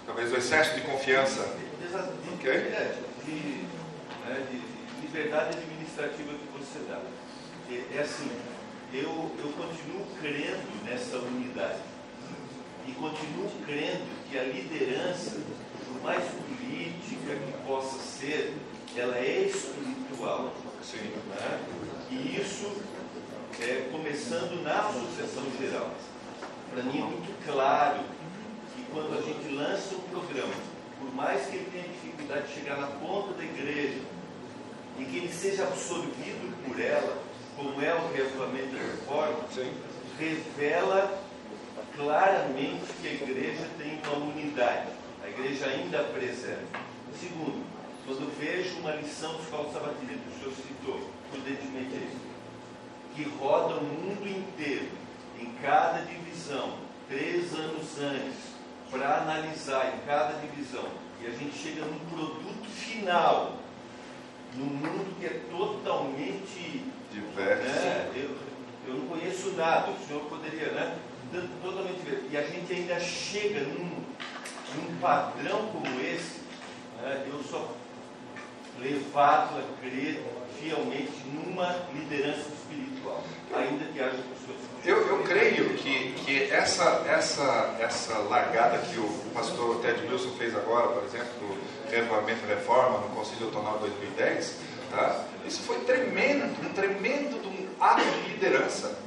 Talvez 0.06 0.32
o 0.32 0.36
excesso 0.36 0.74
de 0.74 0.80
confiança. 0.82 1.67
De, 1.88 2.34
okay. 2.34 2.52
é, 2.52 2.98
de, 3.24 3.32
né, 3.32 4.46
de 4.50 5.06
liberdade 5.06 5.56
administrativa 5.56 6.34
que 6.34 6.58
você 6.58 6.80
dá. 6.86 7.00
É, 7.70 7.96
é 7.96 8.02
assim, 8.02 8.30
eu, 8.92 9.08
eu 9.38 9.52
continuo 9.56 10.06
crendo 10.20 10.84
nessa 10.84 11.16
unidade. 11.16 11.80
E 12.86 12.92
continuo 12.92 13.50
crendo 13.64 14.04
que 14.30 14.38
a 14.38 14.44
liderança, 14.44 15.40
por 15.86 16.02
mais 16.02 16.24
política 16.24 17.36
que 17.36 17.66
possa 17.66 17.98
ser, 17.98 18.54
ela 18.94 19.16
é 19.16 19.48
espiritual. 19.48 20.52
Sim. 20.82 21.12
Né? 21.28 21.60
E 22.10 22.40
isso 22.40 22.70
é 23.60 23.88
começando 23.90 24.62
na 24.62 24.88
associação 24.88 25.44
geral. 25.58 25.90
Para 26.70 26.82
mim 26.82 26.98
é 26.98 27.02
muito 27.02 27.46
claro 27.46 28.00
que 28.74 28.84
quando 28.92 29.18
a 29.18 29.22
gente 29.22 29.54
lança 29.54 29.94
um 29.94 30.00
programa, 30.00 30.54
mais 31.18 31.46
que 31.46 31.56
ele 31.56 31.70
tenha 31.72 31.88
dificuldade 31.88 32.46
de 32.46 32.54
chegar 32.54 32.76
na 32.76 32.86
ponta 32.86 33.32
da 33.34 33.42
igreja, 33.42 34.00
e 35.00 35.04
que 35.04 35.16
ele 35.16 35.32
seja 35.32 35.64
absorvido 35.64 36.64
por 36.64 36.80
ela, 36.80 37.18
como 37.56 37.82
é 37.82 37.92
o 37.92 38.12
regulamento 38.12 38.76
da 38.76 38.78
reforma, 38.78 39.48
Sim. 39.52 39.72
revela 40.16 41.20
claramente 41.96 42.86
que 43.02 43.08
a 43.08 43.12
igreja 43.14 43.68
tem 43.76 44.00
uma 44.06 44.26
unidade, 44.26 44.90
a 45.24 45.28
igreja 45.28 45.66
ainda 45.66 46.04
preserva. 46.04 46.62
Segundo, 47.18 47.66
quando 48.06 48.38
vejo 48.38 48.78
uma 48.78 48.92
lição 48.92 49.34
de 49.34 49.42
escola 49.42 49.72
sabatina, 49.72 50.12
que 50.12 50.30
o 50.30 50.38
senhor 50.38 50.54
citou, 50.54 51.10
prudentemente 51.32 51.94
é 51.94 52.06
isso, 52.06 52.28
que 53.16 53.24
roda 53.40 53.74
o 53.74 53.82
mundo 53.82 54.28
inteiro, 54.28 54.88
em 55.40 55.52
cada 55.60 55.98
divisão, 56.02 56.78
três 57.08 57.52
anos 57.54 57.98
antes, 57.98 58.58
para 58.88 59.22
analisar 59.22 59.94
em 59.94 60.06
cada 60.06 60.38
divisão, 60.38 61.07
e 61.20 61.26
a 61.26 61.30
gente 61.30 61.56
chega 61.56 61.84
num 61.84 61.98
produto 62.10 62.68
final, 62.68 63.58
num 64.54 64.66
mundo 64.66 65.16
que 65.18 65.26
é 65.26 65.40
totalmente 65.50 66.84
diverso. 67.12 67.62
Né? 67.62 68.12
Eu, 68.14 68.36
eu 68.86 68.94
não 68.94 69.06
conheço 69.06 69.52
nada, 69.52 69.90
o 69.90 70.06
senhor 70.06 70.22
poderia, 70.24 70.72
né? 70.72 70.98
Totalmente 71.62 72.00
diverso. 72.00 72.24
E 72.30 72.36
a 72.36 72.42
gente 72.42 72.72
ainda 72.72 73.00
chega 73.00 73.60
num, 73.60 74.02
num 74.76 74.98
padrão 75.00 75.66
como 75.68 76.00
esse, 76.00 76.40
né? 77.02 77.26
eu 77.26 77.42
sou 77.42 77.76
levado 78.80 79.58
a 79.58 79.80
crer 79.80 80.22
fielmente 80.60 81.12
numa 81.32 81.76
liderança 81.94 82.48
espiritual, 82.48 83.22
ainda 83.54 83.84
que 83.86 84.00
haja 84.00 84.16
pessoas. 84.16 84.58
Eu, 84.84 85.06
eu 85.08 85.22
creio 85.24 85.74
que, 85.74 86.12
que 86.24 86.44
essa, 86.52 87.04
essa, 87.08 87.76
essa 87.80 88.18
largada 88.18 88.78
que 88.78 88.98
o 88.98 89.08
pastor 89.34 89.80
Ted 89.80 90.06
Wilson 90.06 90.30
fez 90.38 90.54
agora, 90.56 90.88
por 90.88 91.04
exemplo, 91.04 91.28
do 91.40 91.90
Renovamento 91.90 92.40
e 92.44 92.48
Reforma 92.48 92.98
no 92.98 93.08
Conselho 93.14 93.46
Autonômico 93.46 93.80
2010, 93.80 94.56
tá? 94.90 95.24
isso 95.46 95.62
foi 95.62 95.78
tremendo, 95.80 96.44
um 96.64 96.72
tremendo 96.72 97.36
um 97.48 97.68
ato 97.82 98.02
de 98.02 98.32
liderança, 98.32 98.98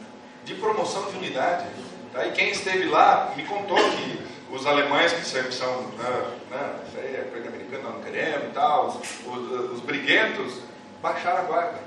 de 0.43 0.55
promoção 0.55 1.09
de 1.11 1.17
unidade. 1.17 1.65
Tá? 2.13 2.26
E 2.26 2.32
quem 2.32 2.49
esteve 2.49 2.86
lá 2.86 3.34
me 3.36 3.43
contou 3.43 3.78
que 3.78 4.30
os 4.52 4.66
alemães 4.68 5.14
que 5.14 5.26
sempre 5.26 5.54
são, 5.54 5.82
né, 5.97 6.38
né, 6.49 6.76
isso 6.88 6.97
aí 6.97 7.16
é 7.16 7.30
coisa 7.32 7.47
americana, 7.47 7.89
não 7.89 8.02
queremos 8.02 8.49
e 8.49 8.52
tal, 8.54 8.88
os, 8.88 8.95
os, 9.26 9.72
os 9.72 9.80
briguentos, 9.82 10.60
baixaram 11.02 11.39
a 11.39 11.41
guarda 11.43 11.80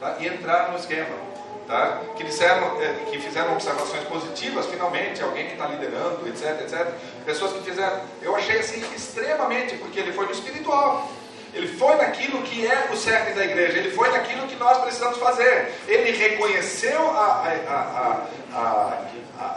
tá? 0.00 0.16
e 0.18 0.26
entraram 0.26 0.72
no 0.72 0.78
esquema. 0.78 1.28
Tá? 1.66 2.00
Que, 2.16 2.24
disseram, 2.24 2.80
é, 2.80 2.94
que 3.10 3.18
fizeram 3.18 3.52
observações 3.52 4.02
positivas, 4.04 4.64
finalmente, 4.66 5.22
alguém 5.22 5.46
que 5.48 5.52
está 5.52 5.66
liderando, 5.66 6.26
etc, 6.26 6.62
etc. 6.62 6.94
Pessoas 7.26 7.52
que 7.52 7.62
fizeram. 7.62 8.00
Eu 8.22 8.34
achei 8.34 8.58
assim 8.58 8.82
extremamente, 8.94 9.76
porque 9.76 10.00
ele 10.00 10.12
foi 10.12 10.24
no 10.24 10.32
espiritual. 10.32 11.10
Ele 11.52 11.66
foi 11.66 11.96
naquilo 11.96 12.42
que 12.42 12.66
é 12.66 12.88
o 12.90 12.96
cerne 12.96 13.34
da 13.34 13.44
igreja, 13.44 13.78
ele 13.78 13.90
foi 13.90 14.10
naquilo 14.10 14.46
que 14.46 14.56
nós 14.56 14.78
precisamos 14.78 15.18
fazer. 15.18 15.74
Ele 15.86 16.10
reconheceu 16.12 17.10
a, 17.10 17.44
a, 17.68 17.74
a, 17.74 18.58
a, 18.58 19.02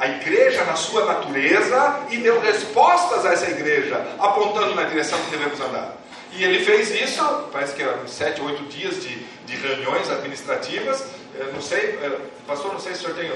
igreja 0.01 0.63
na 0.65 0.75
sua 0.75 1.05
natureza 1.05 2.01
e 2.09 2.17
deu 2.17 2.39
respostas 2.39 3.25
a 3.25 3.33
essa 3.33 3.49
igreja, 3.49 4.05
apontando 4.19 4.75
na 4.75 4.83
direção 4.83 5.19
que 5.21 5.31
devemos 5.31 5.59
andar. 5.59 5.97
E 6.33 6.43
ele 6.43 6.63
fez 6.63 6.89
isso, 6.91 7.23
parece 7.51 7.75
que 7.75 7.83
eram 7.83 8.07
sete, 8.07 8.41
oito 8.41 8.63
dias 8.63 9.01
de, 9.03 9.17
de 9.45 9.55
reuniões 9.57 10.09
administrativas. 10.09 11.03
Eu 11.35 11.51
não 11.53 11.61
sei, 11.61 11.99
pastor, 12.47 12.73
não 12.73 12.79
sei 12.79 12.93
se 12.93 12.99
o 12.99 13.13
senhor 13.13 13.15
tem 13.17 13.31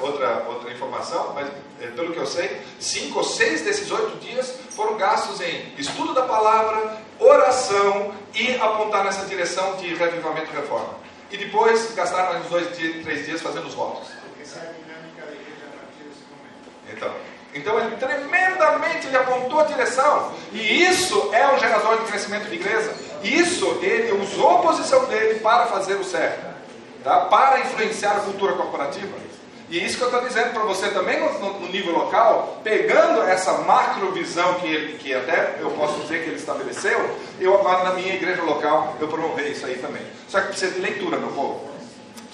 outra, 0.00 0.44
outra 0.48 0.70
informação, 0.70 1.32
mas 1.34 1.48
pelo 1.94 2.12
que 2.12 2.18
eu 2.18 2.26
sei, 2.26 2.60
cinco 2.78 3.18
ou 3.18 3.24
seis 3.24 3.62
desses 3.62 3.90
oito 3.90 4.16
dias 4.18 4.58
foram 4.70 4.96
gastos 4.96 5.40
em 5.40 5.72
estudo 5.78 6.12
da 6.12 6.22
palavra, 6.22 6.98
oração 7.18 8.14
e 8.34 8.54
apontar 8.56 9.04
nessa 9.04 9.26
direção 9.26 9.76
de 9.76 9.94
revivamento 9.94 10.50
e 10.52 10.56
reforma. 10.56 10.94
E 11.30 11.36
depois 11.36 11.92
gastaram 11.94 12.34
mais 12.34 12.44
uns 12.44 12.50
dois, 12.50 12.68
três 12.76 13.26
dias 13.26 13.42
fazendo 13.42 13.66
os 13.66 13.74
votos. 13.74 14.08
Essa 14.40 14.58
é 14.60 14.62
a 14.62 14.72
dinâmica 14.72 15.26
da 15.26 15.32
igreja 15.32 15.66
a 15.66 15.78
partir 15.78 16.04
desse 16.04 16.22
momento. 16.30 16.70
Então, 16.92 17.10
então 17.54 17.80
ele 17.80 17.96
tremendamente 17.96 19.06
ele 19.06 19.16
apontou 19.16 19.60
a 19.60 19.64
direção. 19.64 20.32
E 20.52 20.84
isso 20.84 21.30
é 21.32 21.48
um 21.48 21.58
gerador 21.58 21.98
de 21.98 22.04
crescimento 22.04 22.48
de 22.48 22.54
igreja. 22.54 22.92
Isso 23.22 23.78
ele 23.82 24.12
usou 24.12 24.58
a 24.58 24.62
posição 24.62 25.04
dele 25.06 25.40
para 25.40 25.66
fazer 25.66 25.94
o 25.94 26.04
certo. 26.04 26.54
Tá? 27.02 27.20
Para 27.20 27.60
influenciar 27.60 28.12
a 28.12 28.20
cultura 28.20 28.54
corporativa. 28.54 29.26
E 29.68 29.84
isso 29.84 29.96
que 29.96 30.02
eu 30.04 30.08
estou 30.08 30.22
dizendo 30.22 30.52
para 30.52 30.62
você 30.62 30.88
também 30.90 31.18
no, 31.18 31.60
no, 31.60 31.68
nível 31.68 31.92
local, 31.92 32.60
pegando 32.62 33.22
essa 33.22 33.52
macrovisão 33.58 34.54
que, 34.54 34.66
ele, 34.66 34.96
que 34.96 35.12
até 35.12 35.56
eu 35.58 35.70
posso 35.70 35.98
dizer 36.02 36.22
que 36.22 36.30
ele 36.30 36.36
estabeleceu, 36.36 37.18
eu 37.40 37.52
agora 37.52 37.82
na 37.82 37.94
minha 37.94 38.14
igreja 38.14 38.42
local 38.42 38.96
eu 39.00 39.08
promover 39.08 39.50
isso 39.50 39.66
aí 39.66 39.76
também. 39.78 40.02
Só 40.28 40.40
que 40.40 40.48
precisa 40.48 40.72
de 40.72 40.80
leitura, 40.80 41.18
meu 41.18 41.30
povo. 41.30 41.75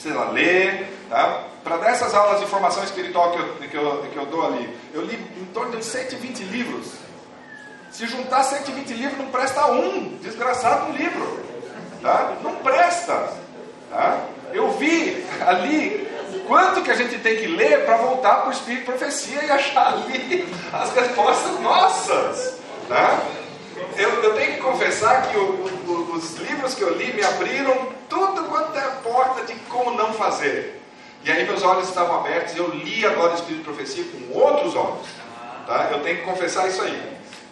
Precisa 0.02 0.24
ler, 0.30 0.92
tá? 1.08 1.44
Para 1.62 1.76
dessas 1.76 2.12
aulas 2.12 2.40
de 2.40 2.46
formação 2.46 2.82
espiritual 2.82 3.30
que 3.30 3.38
eu, 3.38 3.68
que, 3.68 3.76
eu, 3.76 4.06
que 4.12 4.16
eu 4.16 4.26
dou 4.26 4.44
ali, 4.44 4.76
eu 4.92 5.02
li 5.02 5.14
em 5.14 5.44
torno 5.54 5.76
de 5.76 5.84
120 5.84 6.42
livros. 6.42 6.94
Se 7.92 8.08
juntar 8.08 8.42
120 8.42 8.94
livros, 8.94 9.16
não 9.16 9.26
presta 9.26 9.70
um, 9.70 10.16
desgraçado 10.20 10.90
um 10.90 10.96
livro. 10.96 11.40
Tá? 12.02 12.32
Não 12.42 12.56
presta. 12.56 13.32
Tá? 13.90 14.24
Eu 14.52 14.72
vi 14.72 15.24
ali 15.46 16.08
quanto 16.48 16.82
que 16.82 16.90
a 16.90 16.94
gente 16.96 17.18
tem 17.18 17.36
que 17.36 17.46
ler 17.46 17.84
para 17.84 17.96
voltar 17.98 18.40
para 18.40 18.48
o 18.48 18.52
Espírito 18.52 18.86
Profecia 18.86 19.44
e 19.44 19.50
achar 19.52 19.86
ali 19.86 20.52
as 20.72 20.92
respostas 20.92 21.60
nossas. 21.60 22.58
Tá? 22.88 23.22
Eu, 23.96 24.22
eu 24.22 24.34
tenho 24.34 24.54
que 24.54 24.60
confessar 24.60 25.28
que 25.28 25.36
o, 25.36 25.42
o, 25.86 26.16
os 26.16 26.34
livros 26.38 26.74
que 26.74 26.82
eu 26.82 26.96
li 26.96 27.12
me 27.12 27.22
abriram 27.22 28.02
tudo 28.08 28.42
quanto 28.44 28.76
é 28.76 28.82
porta 29.02 29.31
fazer. 30.22 30.80
E 31.24 31.30
aí 31.30 31.44
meus 31.44 31.62
olhos 31.62 31.88
estavam 31.88 32.20
abertos 32.20 32.54
e 32.54 32.58
eu 32.58 32.68
li 32.70 33.04
agora 33.06 33.32
o 33.32 33.34
Espírito 33.34 33.58
de 33.58 33.64
Profecia 33.64 34.04
com 34.04 34.38
outros 34.38 34.74
olhos. 34.74 35.06
Tá? 35.66 35.88
Eu 35.92 36.00
tenho 36.00 36.18
que 36.18 36.22
confessar 36.22 36.68
isso 36.68 36.82
aí. 36.82 37.00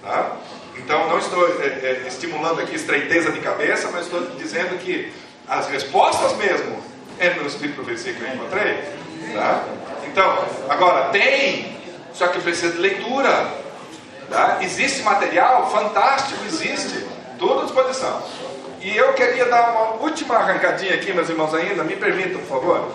Tá? 0.03 0.37
Então 0.77 1.09
não 1.09 1.19
estou 1.19 1.47
é, 1.63 1.67
é, 1.67 2.05
estimulando 2.09 2.61
aqui 2.61 2.75
estreiteza 2.75 3.31
de 3.31 3.41
cabeça, 3.41 3.91
mas 3.93 4.07
estou 4.07 4.21
dizendo 4.37 4.79
que 4.79 5.13
as 5.49 5.69
respostas 5.69 6.37
mesmo 6.37 6.83
é 7.19 7.31
no 7.31 7.47
Espírito 7.47 7.79
de 7.79 7.85
Profecia 7.85 8.13
que 8.13 8.23
eu 8.23 8.35
encontrei. 8.35 8.77
Tá? 9.35 9.65
Então, 10.07 10.45
agora 10.69 11.11
tem, 11.11 11.77
só 12.13 12.29
que 12.29 12.41
precisa 12.41 12.73
de 12.73 12.79
leitura. 12.79 13.53
Tá? 14.29 14.59
Existe 14.63 15.03
material 15.03 15.71
fantástico, 15.71 16.45
existe, 16.45 17.07
tudo 17.39 17.61
à 17.61 17.65
disposição. 17.65 18.23
E 18.81 18.97
eu 18.97 19.13
queria 19.13 19.45
dar 19.45 19.73
uma 19.73 20.03
última 20.03 20.37
arrancadinha 20.37 20.95
aqui, 20.95 21.13
meus 21.13 21.29
irmãos, 21.29 21.53
ainda, 21.55 21.85
me 21.85 21.97
permitam, 21.97 22.41
por 22.41 22.61
favor. 22.61 22.93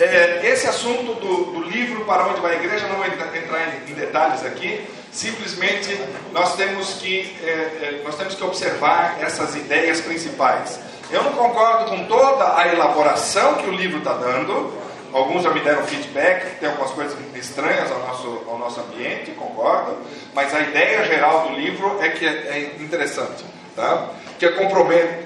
É, 0.00 0.40
esse 0.44 0.66
assunto 0.66 1.14
do, 1.14 1.52
do, 1.52 1.62
livro 1.62 2.04
Para 2.04 2.26
Onde 2.26 2.40
Vai 2.40 2.56
a 2.56 2.58
Igreja, 2.58 2.88
não 2.88 2.96
vou 2.96 3.06
entrar 3.06 3.28
em, 3.28 3.92
em 3.92 3.94
detalhes 3.94 4.44
aqui, 4.44 4.84
simplesmente 5.12 5.96
nós 6.32 6.56
temos, 6.56 6.94
que, 6.94 7.36
é, 7.44 7.46
é, 7.48 8.00
nós 8.04 8.16
temos 8.16 8.34
que 8.34 8.42
observar 8.42 9.18
essas 9.20 9.54
ideias 9.54 10.00
principais. 10.00 10.80
Eu 11.12 11.22
não 11.22 11.34
concordo 11.34 11.90
com 11.90 12.04
toda 12.06 12.58
a 12.58 12.66
elaboração 12.66 13.54
que 13.54 13.68
o 13.68 13.72
livro 13.72 13.98
está 13.98 14.14
dando. 14.14 14.72
Alguns 15.12 15.44
já 15.44 15.50
me 15.50 15.60
deram 15.60 15.84
feedback, 15.84 16.58
tem 16.58 16.68
algumas 16.68 16.90
coisas 16.90 17.16
estranhas 17.36 17.88
ao 17.92 18.00
nosso, 18.00 18.42
ao 18.48 18.58
nosso 18.58 18.80
ambiente, 18.80 19.30
concordo. 19.30 19.96
Mas 20.34 20.52
a 20.52 20.60
ideia 20.60 21.04
geral 21.04 21.48
do 21.48 21.54
livro 21.54 21.98
é 22.02 22.08
que 22.08 22.26
é, 22.26 22.30
é 22.30 22.82
interessante. 22.82 23.44
Tá? 23.76 24.08
Que 24.38 24.46
é 24.46 24.50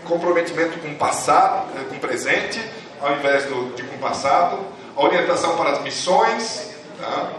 comprometimento 0.05 0.79
com 0.79 0.89
o 0.89 0.95
passado, 0.95 1.69
eh, 1.77 1.85
com 1.89 1.97
o 1.97 1.99
presente, 1.99 2.61
ao 3.01 3.13
invés 3.13 3.45
do, 3.45 3.75
de 3.75 3.83
com 3.83 3.97
o 3.97 3.99
passado. 3.99 4.59
A 4.97 5.03
orientação 5.03 5.57
para 5.57 5.71
as 5.71 5.83
missões. 5.83 6.75
Tá? 6.99 7.31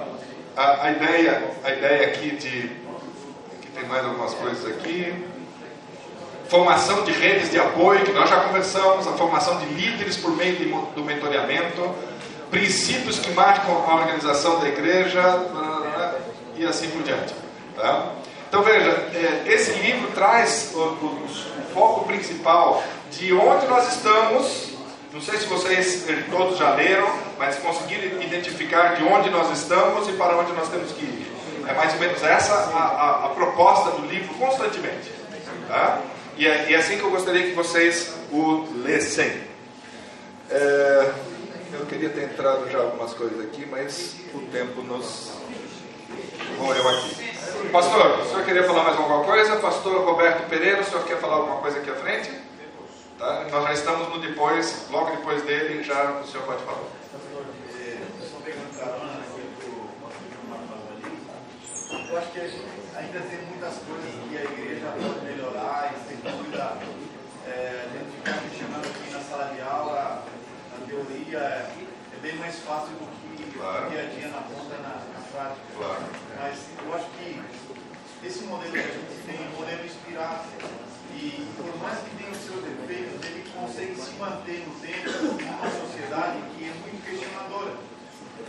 A, 0.55 0.85
a, 0.87 0.91
ideia, 0.91 1.43
a 1.63 1.71
ideia 1.71 2.07
aqui 2.07 2.35
de 2.35 2.69
Tem 3.73 3.87
mais 3.87 4.05
algumas 4.05 4.33
coisas 4.33 4.65
aqui. 4.65 5.13
Formação 6.47 7.03
de 7.03 7.11
redes 7.11 7.51
de 7.51 7.59
apoio, 7.59 8.03
que 8.03 8.11
nós 8.11 8.29
já 8.29 8.41
conversamos, 8.41 9.07
a 9.07 9.13
formação 9.13 9.57
de 9.57 9.65
líderes 9.65 10.17
por 10.17 10.35
meio 10.35 10.55
de, 10.55 10.65
do 10.65 11.03
mentoreamento, 11.03 11.95
princípios 12.49 13.19
que 13.19 13.31
marcam 13.31 13.83
a 13.87 13.95
organização 13.95 14.59
da 14.59 14.67
igreja 14.67 15.21
e 16.55 16.65
assim 16.65 16.89
por 16.89 17.03
diante. 17.03 17.33
Tá? 17.75 18.13
Então 18.49 18.63
veja, 18.63 18.89
é, 19.13 19.43
esse 19.47 19.71
livro 19.79 20.11
traz 20.11 20.71
o, 20.73 20.79
o, 20.79 21.23
o 21.23 21.73
foco 21.73 22.05
principal 22.05 22.83
de 23.11 23.31
onde 23.31 23.67
nós 23.67 23.95
estamos 23.95 24.69
não 25.11 25.21
sei 25.21 25.39
se 25.39 25.45
vocês 25.47 26.07
eh, 26.07 26.23
todos 26.29 26.59
já 26.59 26.75
leram, 26.75 27.11
mas 27.39 27.57
conseguiram 27.57 28.21
identificar 28.21 28.95
de 28.95 29.03
onde 29.03 29.31
nós 29.31 29.51
estamos 29.57 30.07
e 30.07 30.11
para 30.11 30.37
onde 30.37 30.53
nós 30.53 30.69
temos 30.69 30.91
que 30.91 31.03
ir. 31.03 31.31
É 31.67 31.73
mais 31.73 31.93
ou 31.93 31.99
menos 31.99 32.21
essa 32.21 32.53
a, 32.53 32.77
a, 32.77 33.25
a 33.25 33.29
proposta 33.29 33.89
do 33.91 34.05
livro 34.05 34.31
constantemente. 34.35 35.11
Tá? 35.67 35.99
E, 36.37 36.45
é, 36.45 36.73
é 36.73 36.75
assim 36.75 36.97
que 36.97 37.03
eu 37.03 37.09
gostaria 37.09 37.47
que 37.47 37.53
vocês 37.53 38.13
o 38.31 38.67
lessem. 38.83 39.41
É, 40.51 41.11
eu 41.73 41.85
queria 41.87 42.09
ter 42.09 42.25
entrado 42.25 42.69
já 42.69 42.77
algumas 42.77 43.11
coisas 43.13 43.39
aqui, 43.41 43.65
mas 43.65 44.15
o 44.31 44.39
tempo 44.51 44.83
nos 44.83 45.31
morreu 46.59 46.87
aqui. 46.87 47.38
Pastor, 47.67 48.21
o 48.21 48.25
senhor 48.25 48.45
queria 48.45 48.63
falar 48.63 48.83
mais 48.85 48.97
alguma 48.97 49.23
coisa? 49.23 49.57
Pastor 49.57 50.03
Roberto 50.03 50.49
Pereira, 50.49 50.81
o 50.81 50.83
senhor 50.83 51.03
quer 51.03 51.17
falar 51.17 51.35
alguma 51.35 51.57
coisa 51.57 51.77
aqui 51.79 51.91
à 51.91 51.95
frente? 51.95 52.31
Tá? 53.19 53.45
Nós 53.51 53.63
já 53.65 53.73
estamos 53.73 54.09
no 54.09 54.19
depois, 54.19 54.87
logo 54.89 55.11
depois 55.11 55.43
dele, 55.43 55.83
já 55.83 56.19
o 56.19 56.25
senhor 56.25 56.45
pode 56.45 56.63
falar. 56.63 56.79
Eu 62.09 62.17
acho 62.17 62.31
que 62.31 62.39
ainda 62.39 63.19
tem 63.19 63.39
muitas 63.49 63.75
coisas 63.85 64.11
que 64.29 64.37
a 64.37 64.43
igreja 64.43 64.87
pode 64.87 65.25
melhorar 65.25 65.93
e 65.93 66.07
sem 66.07 66.17
dúvida 66.17 66.77
é, 67.45 67.85
a 67.85 67.97
gente 67.97 68.15
ficar 68.17 68.41
questionando 68.41 68.85
aqui 68.85 69.11
na 69.11 69.19
sala 69.19 69.53
de 69.53 69.61
aula, 69.61 70.23
na 70.71 70.87
teoria, 70.87 71.37
é, 71.37 71.71
é 72.13 72.19
bem 72.21 72.35
mais 72.37 72.57
fácil 72.59 72.93
do 72.95 73.37
que 73.37 73.57
claro. 73.57 73.89
dia 73.89 74.01
a 74.01 74.05
dia 74.05 74.27
na 74.29 74.41
ponta, 74.41 74.75
na 74.81 75.08
prática. 75.31 75.61
Claro. 75.77 76.03
Mas 76.37 76.55
eu 76.83 76.93
acho 76.93 77.09
que 77.17 77.41
esse 78.25 78.43
modelo 78.43 78.71
que 78.71 78.79
a 78.79 78.81
gente 78.81 79.23
tem 79.25 79.35
é 79.35 79.49
um 79.49 79.59
modelo 79.59 79.85
inspirado 79.85 80.43
e 81.15 81.47
por 81.57 81.77
mais 81.81 81.99
que 81.99 82.15
tenha 82.17 82.31
os 82.31 82.37
seus 82.37 82.63
defeitos, 82.63 83.25
ele 83.25 83.43
consegue 83.53 83.95
se 83.95 84.11
manter 84.19 84.65
no 84.67 84.75
tempo 84.79 85.09
numa 85.41 85.69
sociedade 85.71 86.37
que 86.55 86.63
é 86.63 86.73
muito 86.83 87.03
questionadora. 87.05 87.75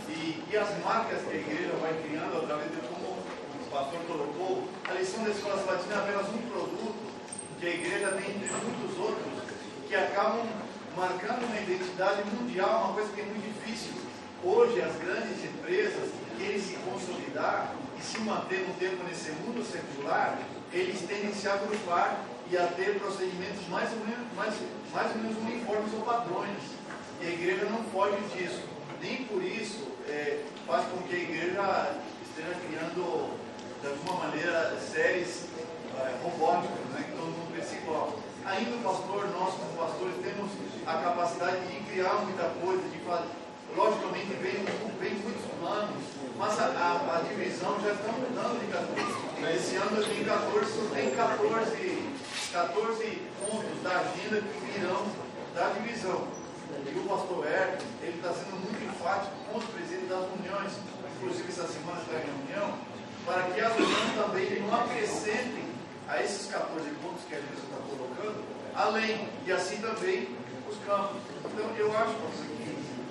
E, 0.07 0.43
e 0.49 0.57
as 0.57 0.69
marcas 0.83 1.21
que 1.23 1.31
a 1.31 1.39
igreja 1.39 1.73
vai 1.81 1.93
criando 2.03 2.43
através 2.43 2.71
de 2.71 2.77
como 2.87 3.17
o 3.17 3.69
pastor 3.69 3.99
colocou, 4.07 4.67
a 4.89 4.93
lição 4.93 5.23
da 5.23 5.31
escola 5.31 5.57
sabatina 5.57 5.95
é 5.95 5.97
apenas 5.99 6.27
um 6.29 6.41
produto 6.49 7.11
que 7.59 7.65
a 7.65 7.69
igreja 7.69 8.11
tem 8.11 8.31
entre 8.31 8.51
muitos 8.51 8.97
outros 8.97 9.31
que 9.87 9.95
acabam 9.95 10.47
marcando 10.95 11.45
uma 11.45 11.59
identidade 11.59 12.23
mundial, 12.31 12.85
uma 12.85 12.93
coisa 12.93 13.11
que 13.13 13.21
é 13.21 13.25
muito 13.25 13.43
difícil. 13.43 13.93
Hoje, 14.43 14.81
as 14.81 14.95
grandes 14.95 15.43
empresas 15.43 16.09
querem 16.41 16.59
se 16.59 16.73
consolidar 16.77 17.73
e 17.97 18.01
se 18.01 18.19
manter 18.19 18.67
no 18.67 18.73
tempo 18.73 19.03
nesse 19.03 19.31
mundo 19.31 19.63
secular, 19.63 20.39
eles 20.73 21.01
tendem 21.01 21.29
a 21.29 21.33
se 21.33 21.47
agrupar 21.47 22.25
e 22.49 22.57
a 22.57 22.65
ter 22.67 22.99
procedimentos 22.99 23.67
mais 23.69 23.91
ou 23.93 23.99
menos, 23.99 24.25
mais, 24.35 24.55
mais 24.91 25.15
ou 25.15 25.21
menos 25.21 25.37
uniformes 25.37 25.93
ou 25.93 26.01
padrões. 26.01 26.57
E 27.21 27.27
a 27.27 27.29
igreja 27.29 27.65
não 27.65 27.83
foge 27.85 28.17
disso. 28.33 28.63
Nem 28.99 29.23
por 29.25 29.43
isso 29.43 29.87
é, 30.07 30.43
faz 30.65 30.85
com 30.87 30.97
que 31.03 31.15
a 31.15 31.19
igreja 31.19 31.95
esteja 32.27 32.55
criando, 32.67 33.37
de 33.81 33.87
alguma 33.87 34.25
maneira, 34.25 34.77
séries 34.79 35.45
é, 35.97 36.17
robóticas, 36.23 36.85
né, 36.93 37.05
que 37.05 37.11
todo 37.11 37.27
mundo 37.27 37.51
igual. 37.83 38.19
Ainda 38.45 38.71
o 38.71 38.79
pastor, 38.79 39.29
nós 39.29 39.53
como 39.53 39.77
pastores, 39.77 40.15
temos 40.23 40.51
a 40.87 40.93
capacidade 40.93 41.67
de 41.67 41.79
criar 41.91 42.13
muita 42.25 42.49
coisa, 42.59 42.81
de 42.89 42.97
fazer. 42.99 43.40
Logicamente, 43.75 44.33
vem, 44.41 44.65
vem 44.99 45.13
muitos 45.23 45.45
planos, 45.59 46.03
mas 46.37 46.59
a, 46.59 46.65
a, 46.65 47.17
a 47.17 47.21
divisão 47.21 47.79
já 47.81 47.93
está 47.93 48.11
mudando 48.11 48.59
de 48.59 48.71
14. 48.71 49.55
Esse 49.55 49.75
ano 49.77 50.03
tem 50.03 50.23
14, 50.23 50.89
tem 50.93 51.11
14 51.11 52.11
14 52.51 53.21
pontos 53.39 53.81
da 53.81 53.91
agenda 53.91 54.41
que 54.41 54.79
virão 54.79 55.05
da 55.55 55.69
divisão. 55.69 56.27
E 56.85 56.99
o 56.99 57.03
pastor 57.07 57.47
Hércules, 57.47 57.85
ele 58.01 58.17
está 58.17 58.33
sendo 58.33 58.59
muito 58.59 58.83
enfático 58.83 59.31
com 59.47 59.57
os 59.57 59.65
presidentes 59.65 60.09
das 60.09 60.25
uniões, 60.35 60.73
inclusive 61.15 61.47
essa 61.47 61.67
semana 61.67 62.01
está 62.01 62.19
em 62.19 62.27
reunião, 62.27 62.77
para 63.25 63.43
que 63.43 63.61
as 63.61 63.73
uniões 63.77 64.13
também 64.15 64.59
não 64.59 64.81
acrescentem 64.81 65.63
a 66.09 66.21
esses 66.21 66.51
14 66.51 66.89
pontos 67.01 67.23
que 67.29 67.35
a 67.35 67.39
gente 67.39 67.53
está 67.53 67.77
colocando, 67.87 68.43
além, 68.75 69.29
e 69.45 69.51
assim 69.51 69.77
também 69.77 70.27
os 70.69 70.77
campos. 70.85 71.21
Então, 71.45 71.75
eu 71.77 71.97
acho 71.97 72.13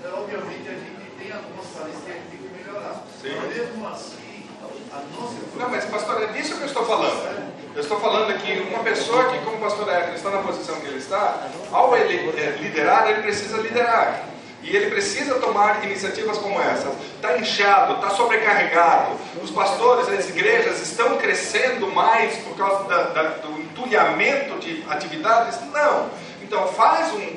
que, 0.00 0.08
obviamente, 0.08 0.68
a 0.68 0.72
gente 0.72 1.10
tem 1.18 1.32
algumas 1.32 1.66
falhas 1.66 1.96
que 2.04 2.10
a 2.10 2.14
gente 2.14 2.26
tem 2.28 2.38
que 2.38 2.48
melhorar. 2.56 3.04
Sim. 3.20 3.34
Mas 3.36 3.56
mesmo 3.56 3.88
assim, 3.88 4.46
a 4.92 5.20
nossa. 5.20 5.34
Não, 5.56 5.68
mas, 5.68 5.84
pastor, 5.84 6.22
é 6.22 6.26
disso 6.28 6.56
que 6.56 6.62
eu 6.62 6.66
estou 6.66 6.84
falando. 6.84 7.50
Eu 7.74 7.80
estou 7.82 8.00
falando 8.00 8.30
aqui, 8.30 8.66
uma 8.68 8.82
pessoa 8.82 9.30
que, 9.30 9.38
como 9.44 9.56
o 9.56 9.60
pastor 9.60 9.88
Hércules 9.88 10.16
está 10.16 10.30
na 10.30 10.42
posição 10.42 10.80
que 10.80 10.86
ele 10.86 10.98
está, 10.98 11.46
ao 11.70 11.96
ele 11.96 12.30
é, 12.40 12.56
liderar, 12.60 13.08
ele 13.08 13.22
precisa 13.22 13.58
liderar. 13.58 14.24
E 14.62 14.76
ele 14.76 14.90
precisa 14.90 15.36
tomar 15.36 15.84
iniciativas 15.84 16.36
como 16.38 16.60
essas. 16.60 16.92
Está 17.14 17.38
inchado, 17.38 17.94
está 17.94 18.10
sobrecarregado. 18.10 19.16
Os 19.42 19.50
pastores, 19.50 20.08
as 20.08 20.28
igrejas 20.28 20.82
estão 20.82 21.16
crescendo 21.16 21.86
mais 21.88 22.36
por 22.38 22.56
causa 22.56 22.84
da, 22.84 23.02
da, 23.04 23.22
do 23.38 23.58
entulhamento 23.60 24.58
de 24.58 24.84
atividades? 24.88 25.58
Não. 25.72 26.10
Então 26.42 26.66
faz 26.68 27.12
um, 27.14 27.36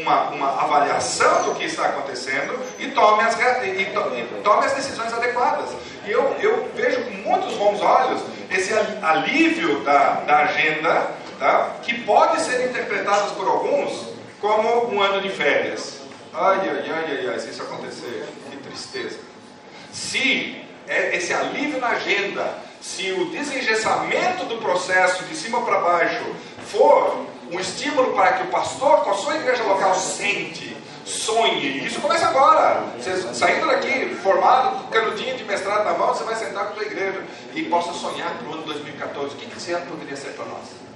uma, 0.00 0.30
uma, 0.30 0.62
avaliação 0.62 1.44
do 1.44 1.54
que 1.54 1.64
está 1.64 1.86
acontecendo 1.86 2.58
e 2.78 2.88
tome 2.88 3.22
as, 3.22 3.38
e, 3.38 3.82
e 3.82 4.42
tome 4.42 4.66
as 4.66 4.72
decisões 4.72 5.12
adequadas. 5.12 5.70
E 6.04 6.10
eu, 6.10 6.36
eu 6.40 6.70
vejo 6.74 7.02
com 7.04 7.10
muitos 7.10 7.54
bons 7.54 7.80
olhos 7.80 8.22
esse 8.50 8.72
alívio 9.02 9.80
da, 9.80 10.20
da 10.20 10.38
agenda, 10.38 11.10
tá? 11.38 11.76
que 11.82 12.02
pode 12.02 12.40
ser 12.40 12.68
interpretado 12.68 13.34
por 13.34 13.48
alguns 13.48 14.14
como 14.40 14.94
um 14.94 15.02
ano 15.02 15.20
de 15.20 15.30
férias. 15.30 16.00
Ai, 16.32 16.68
ai, 16.68 16.90
ai, 16.90 17.18
ai, 17.18 17.28
ai, 17.32 17.38
se 17.38 17.50
isso 17.50 17.62
acontecer, 17.62 18.28
que 18.50 18.56
tristeza. 18.58 19.18
Se 19.92 20.62
é 20.86 21.16
esse 21.16 21.32
alívio 21.32 21.80
na 21.80 21.88
agenda, 21.88 22.54
se 22.80 23.10
o 23.12 23.30
desengessamento 23.30 24.44
do 24.44 24.58
processo 24.58 25.24
de 25.24 25.34
cima 25.34 25.62
para 25.62 25.80
baixo 25.80 26.24
for 26.66 27.26
um 27.50 27.60
estímulo 27.60 28.12
para 28.12 28.32
que 28.34 28.42
o 28.44 28.46
pastor 28.46 29.04
com 29.04 29.10
a 29.10 29.14
sua 29.14 29.36
igreja 29.36 29.62
local 29.64 29.94
sente, 29.94 30.76
sonhe. 31.04 31.86
Isso 31.86 32.00
começa 32.00 32.26
agora. 32.26 32.84
Você 32.98 33.34
saindo 33.34 33.66
daqui, 33.66 34.14
formado, 34.22 34.88
canudinho 34.90 35.36
de 35.36 35.44
mestrado 35.44 35.84
na 35.84 35.92
mão, 35.92 36.08
você 36.08 36.24
vai 36.24 36.34
sentar 36.34 36.66
com 36.66 36.72
a 36.72 36.74
sua 36.74 36.84
igreja 36.84 37.24
e 37.54 37.62
possa 37.64 37.92
sonhar 37.92 38.34
para 38.34 38.48
o 38.48 38.54
ano 38.54 38.62
2014. 38.62 39.34
O 39.34 39.38
que 39.38 39.56
esse 39.56 39.72
ano 39.72 39.86
poderia 39.86 40.16
ser 40.16 40.30
para 40.30 40.44
nós? 40.46 40.86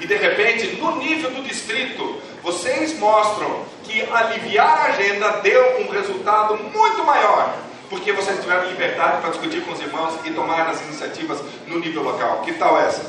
E 0.00 0.06
de 0.06 0.16
repente, 0.16 0.76
no 0.80 0.96
nível 0.96 1.30
do 1.30 1.42
distrito, 1.42 2.20
vocês 2.42 2.98
mostram 2.98 3.64
que 3.84 4.02
aliviar 4.10 4.78
a 4.78 4.84
agenda 4.86 5.30
deu 5.42 5.80
um 5.80 5.90
resultado 5.90 6.56
muito 6.56 7.04
maior, 7.04 7.54
porque 7.88 8.12
vocês 8.12 8.40
tiveram 8.40 8.68
liberdade 8.68 9.20
para 9.20 9.30
discutir 9.30 9.62
com 9.64 9.72
os 9.72 9.80
irmãos 9.80 10.14
e 10.24 10.32
tomar 10.32 10.68
as 10.68 10.80
iniciativas 10.82 11.40
no 11.66 11.78
nível 11.78 12.02
local. 12.02 12.40
Que 12.42 12.52
tal 12.54 12.80
essa? 12.80 13.04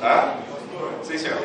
Tá? 0.00 0.36
Sim, 1.02 1.16
senhor. 1.16 1.38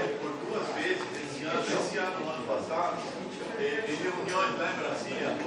Reuniões 4.06 4.60
lá 4.60 4.72
em 4.72 4.78
Brasília, 4.80 5.38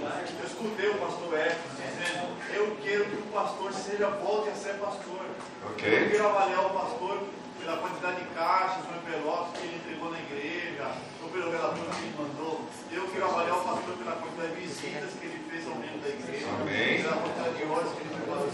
eu 0.41 0.47
escutei 0.47 0.89
o 0.89 0.95
pastor 0.99 1.35
Hércules 1.35 1.77
dizendo, 1.77 2.29
eu 2.55 2.77
quero 2.83 3.05
que 3.05 3.17
o 3.17 3.27
pastor 3.33 3.73
seja, 3.73 4.09
volte 4.09 4.51
a 4.51 4.55
ser 4.55 4.75
pastor. 4.75 5.27
Okay. 5.73 6.05
Eu 6.05 6.11
quero 6.11 6.29
avaliar 6.29 6.67
o 6.67 6.71
pastor 6.71 7.23
pela 7.61 7.77
quantidade 7.77 8.17
de 8.23 8.27
caixas 8.35 8.85
ou 8.89 8.97
envelopes 8.97 9.61
que 9.61 9.67
ele 9.67 9.77
entregou 9.77 10.11
na 10.11 10.19
igreja, 10.19 10.93
ou 11.23 11.29
pelo 11.29 11.51
relator 11.51 11.85
que 11.85 12.03
ele 12.03 12.15
mandou. 12.17 12.61
Eu 12.91 13.09
quero 13.09 13.25
avaliar 13.25 13.59
o 13.59 13.63
pastor 13.63 13.95
pela 13.97 14.13
quantidade 14.17 14.55
de 14.55 14.61
visitas 14.61 15.11
que 15.21 15.27
ele 15.27 15.45
fez 15.51 15.67
ao 15.67 15.75
membro 15.77 15.99
da 15.99 16.09
igreja, 16.09 16.47
Amém. 16.61 17.03
pela 17.03 17.17
quantidade 17.17 17.55
de 17.55 17.65
horas 17.65 17.93
que 17.93 18.01
ele 18.01 18.11
fez 18.15 18.29
ao 18.29 18.49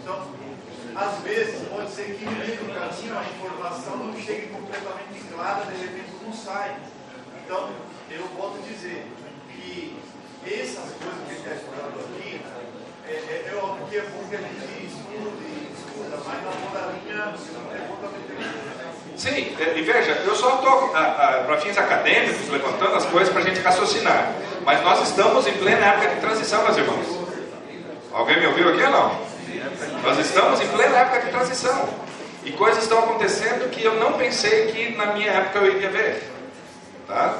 Então, 0.00 0.55
às 0.96 1.18
vezes, 1.22 1.68
pode 1.68 1.90
ser 1.90 2.16
que 2.16 2.24
no 2.24 2.32
meio 2.32 2.56
do 2.56 2.74
caminho 2.74 3.18
a 3.18 3.24
informação 3.24 3.96
não 3.98 4.18
chegue 4.18 4.48
completamente 4.48 5.20
clara, 5.32 5.64
de 5.66 5.76
repente 5.76 6.10
não 6.24 6.32
sai. 6.32 6.76
Então, 7.44 7.70
eu 8.10 8.26
volto 8.36 8.58
a 8.58 8.66
dizer, 8.66 9.06
que 9.52 9.96
essas 10.44 10.92
coisas 10.96 11.20
que 11.26 11.30
a 11.30 11.34
gente 11.34 11.38
está 11.38 11.54
estudando 11.54 12.00
aqui, 12.00 12.40
é, 13.08 13.12
é, 13.12 13.52
é 13.52 13.56
óbvio 13.56 13.86
que 13.86 13.96
é 13.96 14.02
bom 14.02 14.28
que 14.28 14.36
a 14.36 14.38
gente 14.38 14.86
estude, 14.86 15.72
escuta, 15.74 16.16
mas 16.24 16.44
na 16.44 16.50
mandarinha 16.64 17.34
é 17.74 17.88
bom 17.88 17.96
também 17.96 18.26
Sim, 19.16 19.56
e 19.74 19.82
veja, 19.82 20.12
eu 20.26 20.36
só 20.36 20.56
estou, 20.56 20.90
para 20.90 21.58
fins 21.58 21.78
acadêmicos, 21.78 22.48
levantando 22.50 22.96
as 22.96 23.06
coisas 23.06 23.32
para 23.32 23.40
a 23.40 23.44
gente 23.44 23.60
raciocinar. 23.60 24.34
Mas 24.62 24.82
nós 24.82 25.08
estamos 25.08 25.46
em 25.46 25.54
plena 25.54 25.86
época 25.86 26.14
de 26.14 26.20
transição, 26.20 26.62
meus 26.64 26.76
irmãos. 26.76 27.06
Alguém 28.12 28.40
me 28.40 28.46
ouviu 28.46 28.68
aqui 28.68 28.82
ou 28.82 28.90
não? 28.90 29.25
Nós 30.02 30.18
estamos 30.18 30.60
em 30.60 30.68
plena 30.68 30.98
época 30.98 31.20
de 31.20 31.30
transição. 31.30 31.88
E 32.44 32.52
coisas 32.52 32.84
estão 32.84 33.00
acontecendo 33.00 33.68
que 33.70 33.82
eu 33.82 33.96
não 33.96 34.12
pensei 34.12 34.66
que 34.66 34.96
na 34.96 35.06
minha 35.06 35.30
época 35.30 35.58
eu 35.58 35.76
iria 35.76 35.90
ver. 35.90 36.22
Tá? 37.08 37.38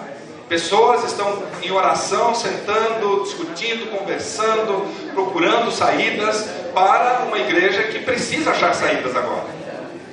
Pessoas 0.48 1.04
estão 1.04 1.42
em 1.62 1.70
oração, 1.70 2.34
sentando, 2.34 3.22
discutindo, 3.22 3.90
conversando, 3.96 4.86
procurando 5.12 5.70
saídas 5.70 6.48
para 6.74 7.24
uma 7.26 7.38
igreja 7.38 7.84
que 7.84 8.00
precisa 8.00 8.50
achar 8.50 8.74
saídas 8.74 9.14
agora. 9.14 9.46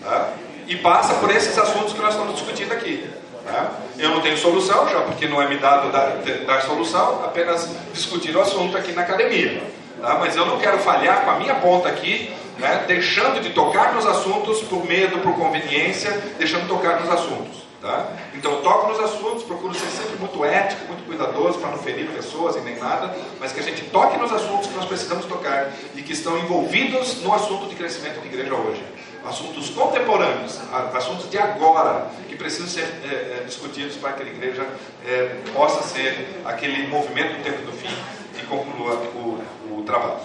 Tá? 0.04 0.30
E 0.68 0.76
passa 0.78 1.16
por 1.16 1.30
esses 1.30 1.58
assuntos 1.58 1.94
que 1.94 2.02
nós 2.02 2.14
estamos 2.14 2.36
discutindo 2.36 2.72
aqui. 2.72 3.10
Tá? 3.46 3.72
Eu 3.98 4.10
não 4.10 4.22
tenho 4.22 4.38
solução, 4.38 4.88
já 4.90 5.02
porque 5.02 5.28
não 5.28 5.42
é 5.42 5.48
me 5.48 5.58
dado 5.58 5.92
dar, 5.92 6.18
dar 6.46 6.62
solução, 6.62 7.26
apenas 7.26 7.70
discutir 7.94 8.36
o 8.36 8.42
assunto 8.42 8.78
aqui 8.78 8.92
na 8.92 9.02
academia. 9.02 9.62
Tá? 10.04 10.18
Mas 10.20 10.36
eu 10.36 10.46
não 10.46 10.60
quero 10.60 10.80
falhar 10.80 11.24
com 11.24 11.32
a 11.32 11.40
minha 11.40 11.56
ponta 11.56 11.88
aqui, 11.88 12.30
né? 12.60 12.84
deixando 12.86 13.42
de 13.42 13.52
tocar 13.52 13.94
nos 13.94 14.06
assuntos 14.06 14.60
por 14.64 14.86
medo, 14.86 15.20
por 15.20 15.34
conveniência, 15.34 16.12
deixando 16.38 16.64
de 16.64 16.68
tocar 16.68 17.00
nos 17.00 17.10
assuntos. 17.10 17.64
Tá? 17.82 18.10
Então 18.34 18.62
toco 18.62 18.90
nos 18.90 19.00
assuntos, 19.00 19.44
procuro 19.44 19.74
ser 19.74 19.88
sempre 19.88 20.18
muito 20.18 20.44
ético, 20.44 20.88
muito 20.88 21.06
cuidadoso 21.06 21.58
para 21.58 21.70
não 21.70 21.78
ferir 21.78 22.10
pessoas 22.10 22.58
e 22.58 22.60
nem 22.60 22.76
nada, 22.76 23.16
mas 23.40 23.54
que 23.54 23.62
a 23.62 23.64
gente 23.64 23.86
toque 23.86 24.18
nos 24.18 24.34
assuntos 24.34 24.68
que 24.68 24.76
nós 24.76 24.86
precisamos 24.86 25.26
tocar 25.26 25.72
e 25.96 26.02
que 26.02 26.12
estão 26.12 26.38
envolvidos 26.38 27.22
no 27.22 27.34
assunto 27.34 27.70
de 27.70 27.76
crescimento 27.76 28.20
da 28.20 28.26
igreja 28.26 28.54
hoje. 28.54 28.84
Assuntos 29.26 29.70
contemporâneos, 29.70 30.60
assuntos 30.94 31.30
de 31.32 31.38
agora, 31.38 32.10
que 32.28 32.36
precisam 32.36 32.68
ser 32.68 32.84
é, 33.06 33.40
é, 33.40 33.44
discutidos 33.46 33.96
para 33.96 34.12
que 34.12 34.24
a 34.24 34.26
igreja 34.26 34.68
é, 35.06 35.38
possa 35.54 35.82
ser 35.82 36.42
aquele 36.44 36.88
movimento 36.88 37.38
do 37.38 37.44
tempo 37.44 37.62
do 37.66 37.72
fim 37.72 37.96
e 38.38 38.46
conclua 38.48 38.96
o, 39.16 39.42
trabalho. 39.84 40.19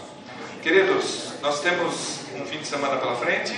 Queridos, 0.62 1.32
nós 1.40 1.60
temos 1.60 2.20
um 2.34 2.44
fim 2.44 2.58
de 2.58 2.66
semana 2.66 2.96
pela 2.96 3.14
frente, 3.16 3.52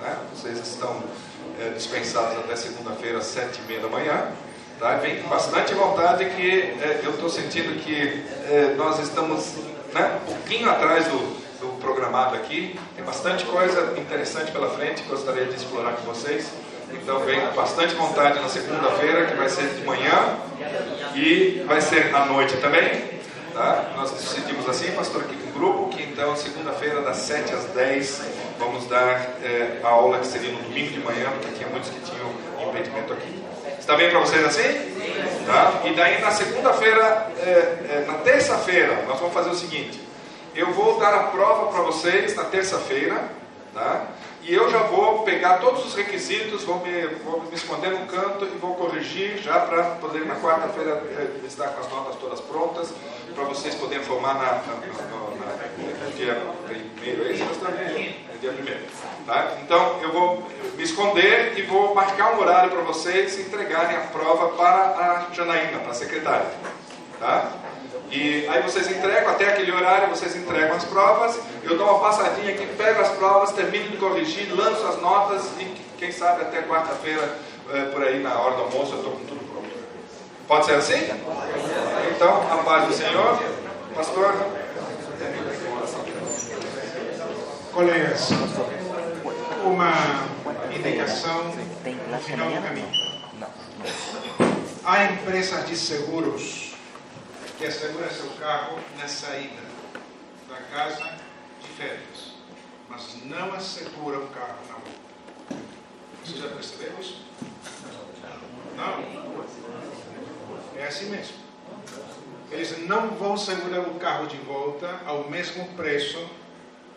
né? 0.00 0.16
vocês 0.34 0.58
estão 0.58 1.02
é, 1.60 1.70
dispensados 1.70 2.38
até 2.38 2.56
segunda-feira, 2.56 3.18
às 3.18 3.24
sete 3.24 3.60
e 3.60 3.68
meia 3.68 3.80
da 3.80 3.88
manhã. 3.88 4.28
Tá? 4.78 4.96
Vem 4.96 5.22
com 5.22 5.28
bastante 5.28 5.74
vontade 5.74 6.24
que 6.30 6.50
é, 6.50 7.02
eu 7.04 7.10
estou 7.10 7.28
sentindo 7.28 7.78
que 7.82 8.24
é, 8.48 8.74
nós 8.76 8.98
estamos 8.98 9.56
né, 9.92 10.18
um 10.22 10.32
pouquinho 10.32 10.70
atrás 10.70 11.06
do, 11.06 11.18
do 11.60 11.80
programado 11.80 12.36
aqui. 12.36 12.78
Tem 12.96 13.04
bastante 13.04 13.44
coisa 13.44 13.94
interessante 13.98 14.50
pela 14.52 14.70
frente 14.70 15.02
que 15.02 15.08
gostaria 15.08 15.44
de 15.44 15.54
explorar 15.54 15.92
com 15.92 16.02
vocês. 16.02 16.50
Então 16.92 17.20
vem 17.20 17.40
com 17.40 17.54
bastante 17.54 17.94
vontade 17.94 18.40
na 18.40 18.48
segunda-feira, 18.48 19.26
que 19.26 19.34
vai 19.34 19.48
ser 19.48 19.68
de 19.68 19.84
manhã 19.84 20.38
e 21.14 21.62
vai 21.66 21.80
ser 21.80 22.14
à 22.14 22.26
noite 22.26 22.56
também. 22.56 23.19
Tá? 23.52 23.92
Nós 23.96 24.12
decidimos 24.12 24.68
assim, 24.68 24.92
pastor, 24.92 25.22
aqui 25.22 25.36
com 25.36 25.50
o 25.50 25.52
grupo, 25.52 25.88
que 25.88 26.02
então 26.02 26.36
segunda-feira, 26.36 27.00
das 27.02 27.16
7 27.18 27.52
às 27.52 27.64
10, 27.66 28.22
vamos 28.58 28.86
dar 28.86 29.36
é, 29.42 29.80
a 29.82 29.88
aula 29.88 30.18
que 30.18 30.26
seria 30.26 30.52
no 30.52 30.62
domingo 30.62 30.90
de 30.90 31.00
manhã, 31.00 31.30
porque 31.32 31.56
tinha 31.56 31.68
muitos 31.68 31.90
que 31.90 32.00
tinham 32.00 32.30
impedimento 32.68 33.12
aqui. 33.12 33.44
Está 33.78 33.96
bem 33.96 34.10
para 34.10 34.20
vocês 34.20 34.44
assim? 34.44 35.44
Tá? 35.46 35.80
E 35.84 35.94
daí 35.94 36.20
na 36.20 36.30
segunda-feira, 36.30 37.32
é, 37.38 37.48
é, 37.48 38.04
na 38.06 38.14
terça-feira, 38.18 39.04
nós 39.08 39.18
vamos 39.18 39.34
fazer 39.34 39.50
o 39.50 39.54
seguinte: 39.54 40.00
eu 40.54 40.72
vou 40.72 40.98
dar 41.00 41.14
a 41.14 41.22
prova 41.24 41.72
para 41.72 41.82
vocês 41.82 42.34
na 42.36 42.44
terça-feira, 42.44 43.20
tá? 43.74 44.06
E 44.42 44.54
eu 44.54 44.70
já 44.70 44.78
vou 44.84 45.22
pegar 45.22 45.58
todos 45.58 45.84
os 45.84 45.94
requisitos, 45.94 46.64
vou 46.64 46.80
me, 46.80 47.06
vou 47.24 47.42
me 47.42 47.54
esconder 47.54 47.90
no 47.90 48.06
canto 48.06 48.46
e 48.46 48.58
vou 48.58 48.74
corrigir 48.74 49.36
já 49.38 49.60
para 49.60 49.82
poder 49.96 50.24
na 50.24 50.34
quarta-feira 50.36 51.02
estar 51.44 51.68
com 51.68 51.80
as 51.80 51.90
notas 51.90 52.16
todas 52.16 52.40
prontas 52.40 52.90
para 53.34 53.44
vocês 53.44 53.74
poderem 53.74 54.04
formar 54.04 54.34
na, 54.34 54.40
na, 54.40 54.74
na, 54.74 56.10
dia 56.16 56.34
primeiro, 56.66 57.28
é 57.28 57.32
isso? 57.32 57.44
No 57.44 58.38
dia 58.38 58.52
primeiro. 58.52 58.80
Tá? 59.26 59.56
Então, 59.62 60.00
eu 60.02 60.12
vou 60.12 60.46
me 60.76 60.82
esconder 60.82 61.58
e 61.58 61.62
vou 61.62 61.94
marcar 61.94 62.34
um 62.34 62.40
horário 62.40 62.70
para 62.70 62.82
vocês 62.82 63.38
entregarem 63.38 63.96
a 63.96 64.00
prova 64.00 64.48
para 64.50 65.26
a 65.28 65.34
Janaína, 65.34 65.78
para 65.78 65.90
a 65.90 65.94
secretária. 65.94 66.46
Tá? 67.18 67.52
E 68.10 68.46
aí 68.48 68.62
vocês 68.62 68.90
entregam, 68.90 69.30
até 69.30 69.50
aquele 69.50 69.70
horário 69.70 70.08
vocês 70.08 70.34
entregam 70.34 70.76
as 70.76 70.84
provas, 70.84 71.38
eu 71.62 71.78
dou 71.78 71.86
uma 71.88 72.00
passadinha 72.00 72.52
aqui, 72.52 72.66
pego 72.76 73.00
as 73.00 73.10
provas, 73.10 73.52
termino 73.52 73.88
de 73.88 73.98
corrigir, 73.98 74.52
lanço 74.52 74.84
as 74.86 75.00
notas 75.00 75.44
e 75.60 75.64
quem 75.96 76.10
sabe 76.10 76.42
até 76.42 76.62
quarta-feira, 76.62 77.38
é, 77.72 77.84
por 77.84 78.02
aí 78.02 78.20
na 78.20 78.36
hora 78.36 78.56
do 78.56 78.62
almoço, 78.62 78.94
eu 78.94 78.98
estou 78.98 79.12
com 79.12 79.24
tudo. 79.26 79.39
Pode 80.50 80.66
ser 80.66 80.74
assim? 80.74 80.98
Então, 82.10 82.42
a 82.42 82.64
paz 82.64 82.88
do 82.88 82.92
Senhor. 82.92 83.40
Pastor. 83.94 84.34
Colegas, 87.72 88.30
uma 89.64 89.92
indicação 90.74 91.44
no 92.10 92.18
final 92.18 92.50
do 92.50 92.62
caminho. 92.62 92.90
Há 94.84 95.04
empresas 95.04 95.68
de 95.68 95.76
seguros 95.76 96.74
que 97.56 97.66
asseguram 97.66 98.10
seu 98.10 98.30
carro 98.30 98.80
na 98.98 99.06
saída 99.06 99.62
da 100.48 100.56
casa 100.76 101.14
de 101.62 101.68
férias, 101.76 102.34
mas 102.88 103.18
não 103.24 103.54
asseguram 103.54 104.24
o 104.24 104.26
carro 104.30 104.58
na 104.66 104.74
rua. 104.74 105.62
Você 106.24 106.38
já 106.38 106.48
percebeu 106.48 106.92
isso? 106.98 107.24
Não? 108.76 109.30
É 110.80 110.86
assim 110.86 111.10
mesmo. 111.10 111.36
Eles 112.50 112.86
não 112.88 113.10
vão 113.10 113.36
segurar 113.36 113.80
o 113.80 113.94
carro 113.96 114.26
de 114.26 114.38
volta 114.38 114.98
ao 115.04 115.28
mesmo 115.28 115.66
preço 115.74 116.26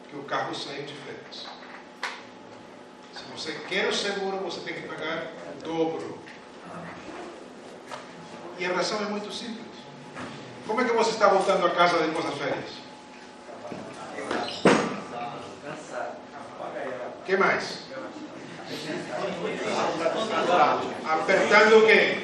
que 0.10 0.16
o 0.16 0.24
carro 0.24 0.56
saiu 0.56 0.84
de 0.84 0.94
férias. 0.94 1.48
Se 3.14 3.24
você 3.36 3.52
quer 3.68 3.90
o 3.90 3.94
seguro, 3.94 4.38
você 4.38 4.62
tem 4.62 4.74
que 4.74 4.88
pagar 4.88 5.28
o 5.60 5.64
dobro. 5.64 6.18
E 8.58 8.66
a 8.66 8.74
razão 8.74 9.02
é 9.02 9.06
muito 9.06 9.32
simples. 9.34 9.68
Como 10.66 10.80
é 10.80 10.86
que 10.86 10.94
você 10.94 11.12
está 11.12 11.28
voltando 11.28 11.66
a 11.66 11.70
casa 11.72 11.98
depois 11.98 12.26
das 12.26 12.38
férias? 12.38 12.72
O 17.20 17.26
que 17.26 17.36
mais? 17.36 17.84
Apertando 21.06 21.80
o 21.80 21.86
quê? 21.86 22.24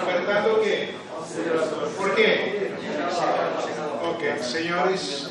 Apertando 0.00 0.56
o 0.56 0.62
quê? 0.62 0.94
Por 1.96 2.14
quê? 2.14 2.70
Ok, 4.02 4.38
senhores, 4.42 5.28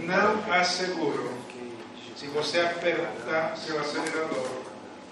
não 0.00 0.52
asseguro. 0.52 1.30
Se 2.16 2.26
você 2.26 2.60
apertar 2.60 3.56
seu 3.56 3.78
acelerador 3.78 4.46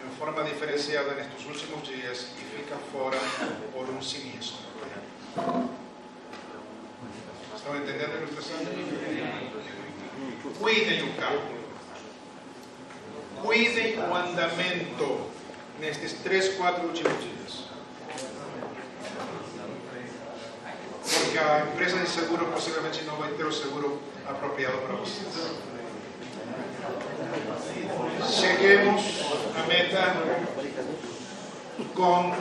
em 0.04 0.18
forma 0.18 0.44
diferenciada 0.44 1.14
nestes 1.14 1.46
últimos 1.46 1.86
dias 1.86 2.28
e 2.40 2.56
fica 2.56 2.76
fora 2.92 3.18
por 3.72 3.88
um 3.88 4.02
sinistro. 4.02 4.66
Estão 7.54 7.76
entendendo 7.76 8.12
a 8.12 8.16
ilustração? 8.18 8.56
Cuidem 10.58 11.02
o 11.02 11.14
carro. 11.14 11.42
Cuidem 13.42 13.98
o 13.98 14.14
andamento 14.14 15.26
nestes 15.80 16.14
três, 16.14 16.54
quatro 16.54 16.86
últimos 16.86 17.12
dias. 17.20 17.65
Porque 21.14 21.38
a 21.38 21.66
empresa 21.72 21.98
de 21.98 22.08
seguro 22.08 22.46
possivelmente 22.46 23.04
não 23.04 23.16
vai 23.16 23.30
ter 23.32 23.44
o 23.44 23.52
seguro 23.52 24.00
apropriado 24.26 24.78
para 24.78 24.96
vocês. 24.96 25.28
Cheguemos 28.28 29.02
à 29.56 29.66
meta 29.66 30.16
com 31.94 32.34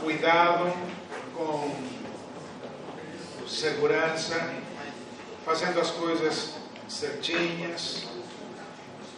cuidado, 0.00 0.72
com 1.34 1.74
segurança, 3.46 4.54
fazendo 5.44 5.80
as 5.80 5.90
coisas 5.90 6.54
certinhas, 6.88 8.06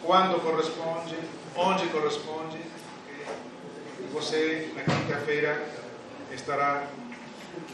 quando 0.03 0.41
corresponde, 0.41 1.17
onde 1.55 1.87
corresponde. 1.87 2.57
E 3.99 4.09
você, 4.11 4.71
na 4.75 4.83
quinta-feira, 4.83 5.67
estará 6.31 6.87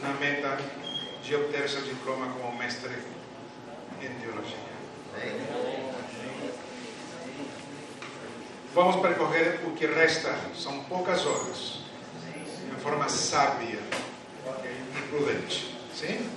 na 0.02 0.14
meta 0.14 0.58
de 1.24 1.34
obter 1.36 1.66
seu 1.68 1.80
diploma 1.80 2.26
como 2.34 2.56
mestre 2.58 2.92
em 4.02 4.10
teologia. 4.20 4.58
Vamos 8.74 8.96
percorrer 8.96 9.60
o 9.64 9.70
que 9.70 9.86
resta, 9.86 10.36
são 10.54 10.84
poucas 10.84 11.24
horas, 11.24 11.78
de 12.68 12.82
forma 12.82 13.08
sábia 13.08 13.78
e 14.60 15.02
prudente. 15.08 15.74
Sim? 15.94 16.28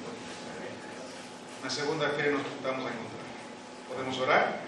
Na 1.61 1.69
segunda-feira 1.69 2.31
nos 2.31 2.43
voltamos 2.43 2.85
a 2.85 2.89
encontrar. 2.89 3.17
Podemos 3.89 4.19
orar? 4.19 4.61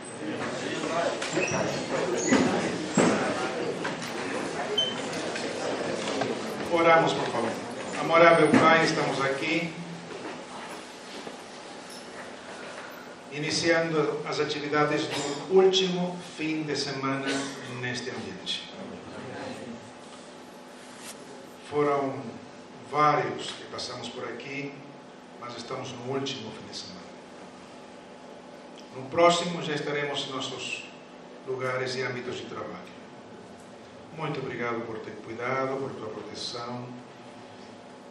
Oramos, 6.71 7.13
por 7.13 7.27
favor. 7.27 7.51
Amorável 8.01 8.49
Pai, 8.59 8.83
estamos 8.83 9.21
aqui. 9.21 9.78
Iniciando 13.31 14.22
as 14.27 14.39
atividades 14.39 15.03
do 15.07 15.56
último 15.56 16.18
fim 16.35 16.64
de 16.64 16.76
semana 16.76 17.27
neste 17.80 18.10
ambiente. 18.10 18.69
Foram 21.69 22.19
vários 22.91 23.51
que 23.51 23.65
passamos 23.65 24.10
por 24.10 24.23
aqui, 24.23 24.73
mas 25.39 25.56
estamos 25.56 25.91
no 25.91 26.14
último 26.14 26.51
fim 26.51 26.68
de 26.72 26.77
semana. 26.77 26.99
No 28.95 29.03
próximo 29.10 29.61
já 29.61 29.76
estaremos 29.76 30.27
em 30.27 30.31
nossos 30.31 30.85
lugares 31.47 31.95
e 31.95 32.01
âmbitos 32.01 32.38
de 32.38 32.45
trabalho. 32.45 32.89
Muito 34.18 34.39
obrigado 34.39 34.85
por 34.85 34.97
ter 34.99 35.11
cuidado, 35.23 35.77
por 35.77 35.91
tua 35.91 36.10
proteção, 36.10 36.88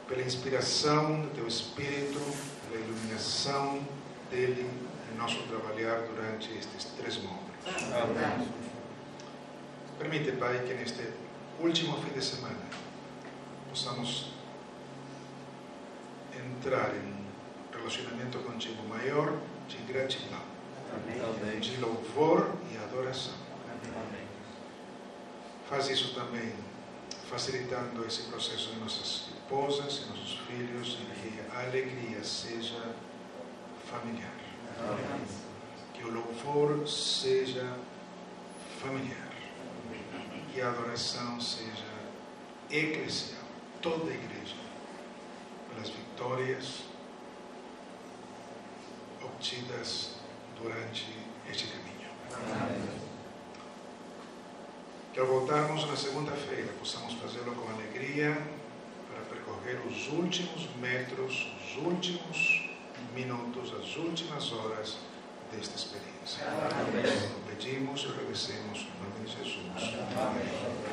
pela 0.08 0.22
inspiração 0.22 1.20
do 1.20 1.34
teu 1.34 1.46
espírito, 1.46 2.20
pela 2.70 2.82
iluminação 2.82 3.80
dele 4.30 4.87
nosso 5.18 5.42
trabalhar 5.48 6.00
durante 6.02 6.50
estes 6.56 6.84
três 6.96 7.16
módulos. 7.18 7.48
Amém. 7.92 8.48
Permite, 9.98 10.32
Pai, 10.32 10.64
que 10.64 10.74
neste 10.74 11.12
último 11.60 11.98
fim 11.98 12.12
de 12.12 12.24
semana 12.24 12.64
possamos 13.68 14.32
entrar 16.32 16.94
em 16.94 17.00
um 17.00 17.76
relacionamento 17.76 18.38
contigo 18.38 18.82
maior 18.88 19.36
de 19.68 19.76
gratidão, 19.92 20.40
Amém. 20.94 21.58
de 21.58 21.76
louvor 21.78 22.54
e 22.72 22.76
adoração. 22.76 23.34
Amém. 23.66 24.26
Faz 25.68 25.88
isso 25.88 26.14
também 26.14 26.54
facilitando 27.28 28.06
esse 28.06 28.22
processo 28.22 28.70
em 28.74 28.78
nossas 28.78 29.28
esposas 29.34 30.04
e 30.04 30.08
nossos 30.10 30.38
filhos 30.46 30.98
e 31.00 31.20
que 31.20 31.40
a 31.54 31.60
alegria 31.66 32.22
seja 32.22 32.94
familiar. 33.90 34.37
Que 35.94 36.04
o 36.04 36.12
louvor 36.12 36.86
seja 36.86 37.76
familiar. 38.80 39.28
Que 40.52 40.60
a 40.60 40.68
adoração 40.68 41.40
seja 41.40 41.84
eclesial, 42.70 43.42
toda 43.80 44.10
a 44.10 44.14
igreja, 44.14 44.56
pelas 45.70 45.88
vitórias 45.88 46.84
obtidas 49.22 50.16
durante 50.60 51.06
este 51.50 51.66
caminho. 51.68 52.10
Amém. 52.32 53.08
Que 55.12 55.20
ao 55.20 55.26
voltarmos 55.26 55.86
na 55.88 55.96
segunda-feira 55.96 56.72
possamos 56.78 57.14
fazê-lo 57.14 57.52
com 57.54 57.68
alegria 57.70 58.40
para 59.10 59.22
percorrer 59.22 59.80
os 59.86 60.08
últimos 60.08 60.68
metros, 60.76 61.52
os 61.60 61.76
últimos 61.84 62.67
minutos, 63.18 63.74
as 63.74 63.96
últimas 63.96 64.52
horas 64.52 64.96
desta 65.50 65.74
experiência. 65.76 66.46
Amém. 66.46 67.02
Pedimos 67.48 68.02
e 68.04 68.06
regresemos, 68.06 68.86
no 69.00 69.10
nome 69.10 69.24
de 69.26 69.32
Jesus. 69.32 69.94
Amém. 70.16 70.87